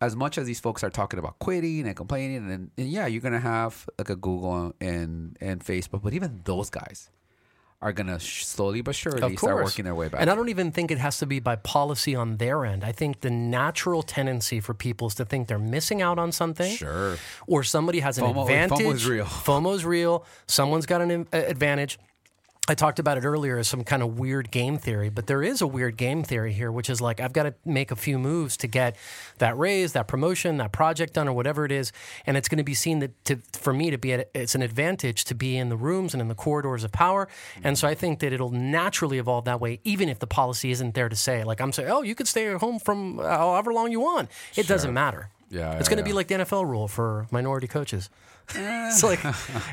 as 0.00 0.16
much 0.16 0.36
as 0.36 0.46
these 0.46 0.58
folks 0.58 0.82
are 0.82 0.90
talking 0.90 1.18
about 1.18 1.38
quitting 1.38 1.86
and 1.86 1.94
complaining, 1.94 2.50
and, 2.50 2.70
and 2.76 2.88
yeah, 2.88 3.06
you're 3.06 3.20
gonna 3.20 3.38
have 3.38 3.88
like 3.98 4.10
a 4.10 4.16
Google 4.16 4.74
and 4.80 5.36
and 5.40 5.64
Facebook, 5.64 6.02
but 6.02 6.14
even 6.14 6.40
those 6.44 6.70
guys 6.70 7.10
are 7.82 7.92
gonna 7.92 8.18
sh- 8.20 8.46
slowly 8.46 8.80
but 8.80 8.94
surely 8.94 9.36
start 9.36 9.64
working 9.64 9.84
their 9.84 9.94
way 9.94 10.08
back. 10.08 10.20
And 10.20 10.30
I 10.30 10.36
don't 10.36 10.48
even 10.48 10.70
think 10.70 10.92
it 10.92 10.98
has 10.98 11.18
to 11.18 11.26
be 11.26 11.40
by 11.40 11.56
policy 11.56 12.14
on 12.14 12.36
their 12.36 12.64
end. 12.64 12.84
I 12.84 12.92
think 12.92 13.20
the 13.20 13.30
natural 13.30 14.02
tendency 14.04 14.60
for 14.60 14.72
people 14.72 15.08
is 15.08 15.16
to 15.16 15.24
think 15.24 15.48
they're 15.48 15.58
missing 15.58 16.00
out 16.00 16.18
on 16.18 16.30
something. 16.30 16.74
Sure. 16.74 17.16
Or 17.48 17.64
somebody 17.64 17.98
has 17.98 18.18
an 18.18 18.24
FOMO- 18.24 18.42
advantage. 18.42 18.86
FOMO's 18.86 19.06
real. 19.06 19.24
FOMO's 19.48 19.84
real. 19.84 20.24
Someone's 20.46 20.86
got 20.86 21.00
an 21.00 21.26
uh, 21.32 21.36
advantage. 21.36 21.98
I 22.68 22.76
talked 22.76 23.00
about 23.00 23.18
it 23.18 23.24
earlier 23.24 23.58
as 23.58 23.66
some 23.66 23.82
kind 23.82 24.04
of 24.04 24.20
weird 24.20 24.52
game 24.52 24.78
theory, 24.78 25.08
but 25.08 25.26
there 25.26 25.42
is 25.42 25.60
a 25.60 25.66
weird 25.66 25.96
game 25.96 26.22
theory 26.22 26.52
here, 26.52 26.70
which 26.70 26.88
is 26.88 27.00
like 27.00 27.18
I've 27.18 27.32
got 27.32 27.42
to 27.42 27.54
make 27.64 27.90
a 27.90 27.96
few 27.96 28.20
moves 28.20 28.56
to 28.58 28.68
get 28.68 28.94
that 29.38 29.58
raise, 29.58 29.94
that 29.94 30.06
promotion, 30.06 30.58
that 30.58 30.70
project 30.70 31.14
done, 31.14 31.26
or 31.26 31.32
whatever 31.32 31.64
it 31.64 31.72
is, 31.72 31.90
and 32.24 32.36
it's 32.36 32.48
going 32.48 32.58
to 32.58 32.64
be 32.64 32.74
seen 32.74 33.00
that 33.00 33.24
to, 33.24 33.40
for 33.52 33.72
me 33.72 33.90
to 33.90 33.98
be 33.98 34.12
at, 34.12 34.30
it's 34.32 34.54
an 34.54 34.62
advantage 34.62 35.24
to 35.24 35.34
be 35.34 35.56
in 35.56 35.70
the 35.70 35.76
rooms 35.76 36.14
and 36.14 36.20
in 36.20 36.28
the 36.28 36.36
corridors 36.36 36.84
of 36.84 36.92
power, 36.92 37.26
and 37.64 37.76
so 37.76 37.88
I 37.88 37.96
think 37.96 38.20
that 38.20 38.32
it'll 38.32 38.52
naturally 38.52 39.18
evolve 39.18 39.44
that 39.46 39.60
way, 39.60 39.80
even 39.82 40.08
if 40.08 40.20
the 40.20 40.28
policy 40.28 40.70
isn't 40.70 40.94
there 40.94 41.08
to 41.08 41.16
say 41.16 41.42
like 41.42 41.60
I'm 41.60 41.72
saying, 41.72 41.90
oh, 41.90 42.02
you 42.02 42.14
could 42.14 42.28
stay 42.28 42.46
at 42.46 42.60
home 42.60 42.78
from 42.78 43.18
uh, 43.18 43.24
however 43.24 43.72
long 43.72 43.90
you 43.90 43.98
want. 43.98 44.30
It 44.54 44.68
doesn't 44.68 44.94
matter. 44.94 45.30
Yeah, 45.50 45.72
it's 45.72 45.88
yeah, 45.88 45.96
going 45.96 46.04
to 46.04 46.08
be 46.08 46.12
like 46.12 46.28
the 46.28 46.36
NFL 46.36 46.68
rule 46.68 46.86
for 46.86 47.26
minority 47.32 47.66
coaches. 47.66 48.08
it's 48.54 49.02
like 49.02 49.18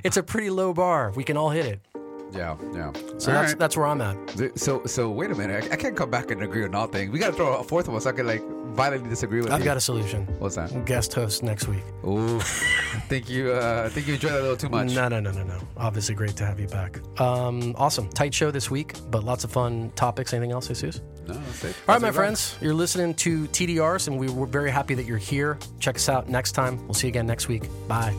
it's 0.04 0.18
a 0.18 0.24
pretty 0.24 0.50
low 0.50 0.74
bar. 0.74 1.12
We 1.12 1.24
can 1.24 1.38
all 1.38 1.52
hit 1.52 1.68
it. 1.68 1.99
Yeah, 2.32 2.56
yeah. 2.74 2.92
So 3.18 3.32
All 3.32 3.40
that's 3.40 3.52
right. 3.52 3.60
that's 3.60 3.76
where 3.78 3.88
I'm 3.88 4.02
at. 4.02 4.18
So 4.60 4.86
so 4.86 5.10
wait 5.10 5.32
a 5.32 5.36
minute. 5.36 5.66
I, 5.70 5.74
I 5.74 5.76
can't 5.76 5.96
come 5.96 6.10
back 6.10 6.32
and 6.32 6.42
agree 6.44 6.64
on 6.64 6.76
all 6.76 6.88
things. 6.88 7.12
We 7.12 7.20
got 7.20 7.32
to 7.32 7.34
throw 7.34 7.56
a 7.58 7.64
fourth 7.64 7.88
one 7.88 8.00
so 8.02 8.10
I 8.10 8.14
can 8.14 8.28
like 8.28 8.44
violently 8.76 9.10
disagree 9.10 9.40
with 9.40 9.50
you. 9.50 9.54
I've 9.54 9.62
you. 9.62 9.66
got 9.66 9.78
a 9.78 9.82
solution. 9.82 10.26
What's 10.40 10.56
that? 10.56 10.86
Guest 10.86 11.14
host 11.14 11.42
next 11.44 11.68
week. 11.68 11.84
Ooh, 12.06 12.38
I 12.38 13.00
think 13.10 13.30
you 13.30 13.52
uh, 13.52 13.84
I 13.86 13.90
think 13.90 14.08
you 14.08 14.14
enjoyed 14.14 14.32
that 14.34 14.40
a 14.40 14.44
little 14.44 14.58
too 14.58 14.70
much. 14.70 14.94
No, 14.94 15.08
no, 15.08 15.20
no, 15.20 15.32
no, 15.32 15.44
no. 15.44 15.60
Obviously, 15.78 16.16
great 16.16 16.36
to 16.38 16.46
have 16.46 16.60
you 16.60 16.68
back. 16.68 17.00
Um, 17.20 17.76
awesome, 17.78 18.10
tight 18.10 18.34
show 18.34 18.52
this 18.52 18.70
week, 18.70 18.94
but 19.10 19.24
lots 19.24 19.44
of 19.44 19.52
fun 19.52 19.92
topics. 19.96 20.34
Anything 20.34 20.52
else, 20.52 20.68
Jesus? 20.68 21.02
No, 21.28 21.34
that's 21.34 21.64
it. 21.64 21.68
All 21.68 21.72
right, 21.72 21.76
That's 21.88 22.02
my 22.02 22.10
it, 22.10 22.14
friends, 22.14 22.58
you're 22.62 22.74
listening 22.74 23.14
to 23.16 23.48
TDRs, 23.48 24.08
and 24.08 24.18
we, 24.18 24.30
we're 24.30 24.46
very 24.48 24.72
happy 24.72 24.96
that 24.96 25.06
you're 25.06 25.18
here. 25.18 25.60
Check 25.80 25.96
us 25.96 26.10
out 26.10 26.28
next 26.30 26.54
time. 26.54 26.80
We'll 26.86 26.94
see 26.96 27.08
you 27.08 27.12
again 27.12 27.28
next 27.28 27.48
week. 27.48 27.64
Bye. 27.88 28.16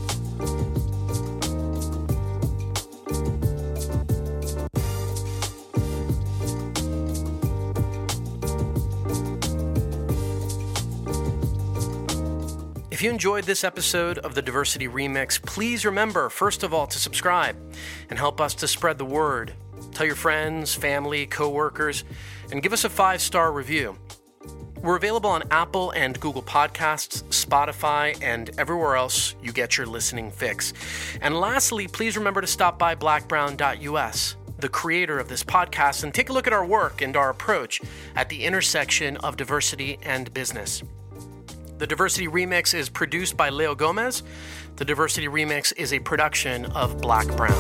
If 13.01 13.05
you 13.05 13.11
enjoyed 13.11 13.45
this 13.45 13.65
episode 13.65 14.19
of 14.19 14.35
the 14.35 14.43
Diversity 14.43 14.87
Remix, 14.87 15.41
please 15.41 15.87
remember, 15.87 16.29
first 16.29 16.63
of 16.63 16.75
all, 16.75 16.87
to 16.87 16.99
subscribe 16.99 17.57
and 18.11 18.19
help 18.19 18.43
us 18.43 18.53
to 18.57 18.69
spread 18.69 18.99
the 18.99 19.07
word. 19.07 19.55
Tell 19.93 20.05
your 20.05 20.15
friends, 20.15 20.75
family, 20.75 21.25
coworkers, 21.25 22.05
and 22.53 22.63
give 22.63 22.75
us 22.75 22.85
a 22.85 22.91
five 22.91 23.23
star 23.23 23.53
review. 23.53 23.97
We're 24.83 24.99
available 24.99 25.31
on 25.31 25.45
Apple 25.51 25.93
and 25.93 26.21
Google 26.21 26.43
Podcasts, 26.43 27.23
Spotify, 27.31 28.23
and 28.23 28.51
everywhere 28.59 28.97
else 28.97 29.35
you 29.43 29.51
get 29.51 29.79
your 29.79 29.87
listening 29.87 30.31
fix. 30.31 30.75
And 31.23 31.41
lastly, 31.41 31.89
please 31.89 32.19
remember 32.19 32.43
to 32.43 32.47
stop 32.47 32.79
by 32.79 32.95
blackbrown.us, 32.97 34.37
the 34.59 34.69
creator 34.69 35.19
of 35.19 35.31
this 35.31 35.43
podcast, 35.43 36.05
and 36.05 36.13
take 36.13 36.29
a 36.29 36.35
look 36.35 36.47
at 36.47 36.53
our 36.53 36.67
work 36.67 37.01
and 37.01 37.17
our 37.17 37.31
approach 37.31 37.81
at 38.15 38.29
the 38.29 38.45
intersection 38.45 39.17
of 39.17 39.39
diversity 39.39 39.99
and 40.03 40.35
business. 40.35 40.83
The 41.81 41.87
Diversity 41.87 42.29
Remix 42.29 42.75
is 42.75 42.91
produced 42.91 43.39
by 43.39 43.49
Leo 43.49 43.75
Gomez. 43.75 44.23
The 44.77 44.85
Diversity 44.85 45.29
Remix 45.29 45.73
is 45.79 45.95
a 45.95 45.99
production 45.99 46.67
of 46.67 47.01
Black 47.01 47.27
Brown. 47.39 47.57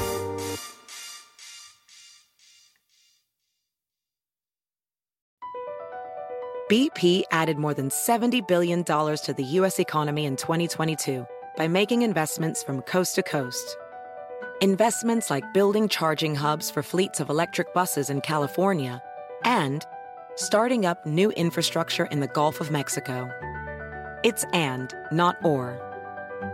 BP 6.70 7.22
added 7.30 7.56
more 7.56 7.72
than 7.72 7.88
$70 7.88 8.46
billion 8.46 8.84
to 8.84 9.34
the 9.34 9.42
U.S. 9.42 9.78
economy 9.78 10.26
in 10.26 10.36
2022 10.36 11.26
by 11.56 11.66
making 11.66 12.02
investments 12.02 12.62
from 12.62 12.82
coast 12.82 13.14
to 13.14 13.22
coast. 13.22 13.78
Investments 14.60 15.30
like 15.30 15.54
building 15.54 15.88
charging 15.88 16.34
hubs 16.34 16.70
for 16.70 16.82
fleets 16.82 17.20
of 17.20 17.30
electric 17.30 17.72
buses 17.72 18.10
in 18.10 18.20
California 18.20 19.02
and 19.46 19.86
starting 20.36 20.84
up 20.84 21.06
new 21.06 21.30
infrastructure 21.30 22.04
in 22.04 22.20
the 22.20 22.28
Gulf 22.28 22.60
of 22.60 22.70
Mexico. 22.70 23.30
It's 24.22 24.44
and, 24.52 24.94
not 25.10 25.38
or. 25.42 25.80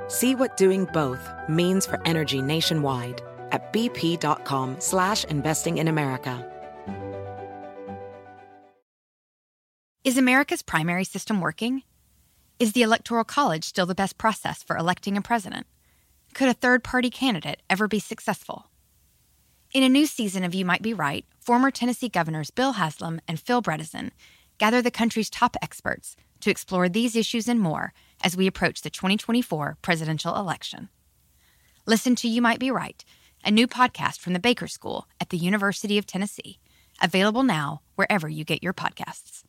See 0.08 0.34
what 0.34 0.56
doing 0.56 0.84
both 0.92 1.28
means 1.48 1.84
for 1.84 2.00
energy 2.04 2.40
nationwide 2.40 3.22
at 3.50 3.72
bp.com 3.72 4.76
slash 4.78 5.24
investing 5.24 5.78
in 5.78 5.88
America. 5.88 6.52
Is 10.04 10.16
America's 10.16 10.62
primary 10.62 11.02
system 11.02 11.40
working? 11.40 11.82
Is 12.60 12.72
the 12.72 12.82
Electoral 12.82 13.24
College 13.24 13.64
still 13.64 13.86
the 13.86 13.94
best 13.94 14.16
process 14.16 14.62
for 14.62 14.76
electing 14.76 15.16
a 15.16 15.22
president? 15.22 15.66
Could 16.34 16.48
a 16.48 16.54
third 16.54 16.84
party 16.84 17.10
candidate 17.10 17.62
ever 17.68 17.88
be 17.88 17.98
successful? 17.98 18.70
In 19.74 19.82
a 19.82 19.88
new 19.88 20.06
season 20.06 20.44
of 20.44 20.54
You 20.54 20.64
Might 20.64 20.82
Be 20.82 20.94
Right, 20.94 21.24
former 21.40 21.72
Tennessee 21.72 22.08
governors 22.08 22.52
Bill 22.52 22.72
Haslam 22.74 23.20
and 23.26 23.40
Phil 23.40 23.60
Bredesen 23.60 24.12
gather 24.58 24.80
the 24.80 24.92
country's 24.92 25.28
top 25.28 25.56
experts 25.60 26.14
to 26.40 26.50
explore 26.50 26.88
these 26.88 27.16
issues 27.16 27.48
and 27.48 27.60
more 27.60 27.92
as 28.22 28.36
we 28.36 28.46
approach 28.46 28.82
the 28.82 28.90
2024 28.90 29.78
presidential 29.82 30.36
election. 30.36 30.88
Listen 31.86 32.14
to 32.16 32.28
You 32.28 32.42
Might 32.42 32.58
Be 32.58 32.70
Right, 32.70 33.04
a 33.44 33.50
new 33.50 33.66
podcast 33.66 34.18
from 34.18 34.32
the 34.32 34.40
Baker 34.40 34.66
School 34.66 35.06
at 35.20 35.30
the 35.30 35.38
University 35.38 35.98
of 35.98 36.06
Tennessee, 36.06 36.58
available 37.00 37.42
now 37.42 37.80
wherever 37.94 38.28
you 38.28 38.44
get 38.44 38.62
your 38.62 38.74
podcasts. 38.74 39.45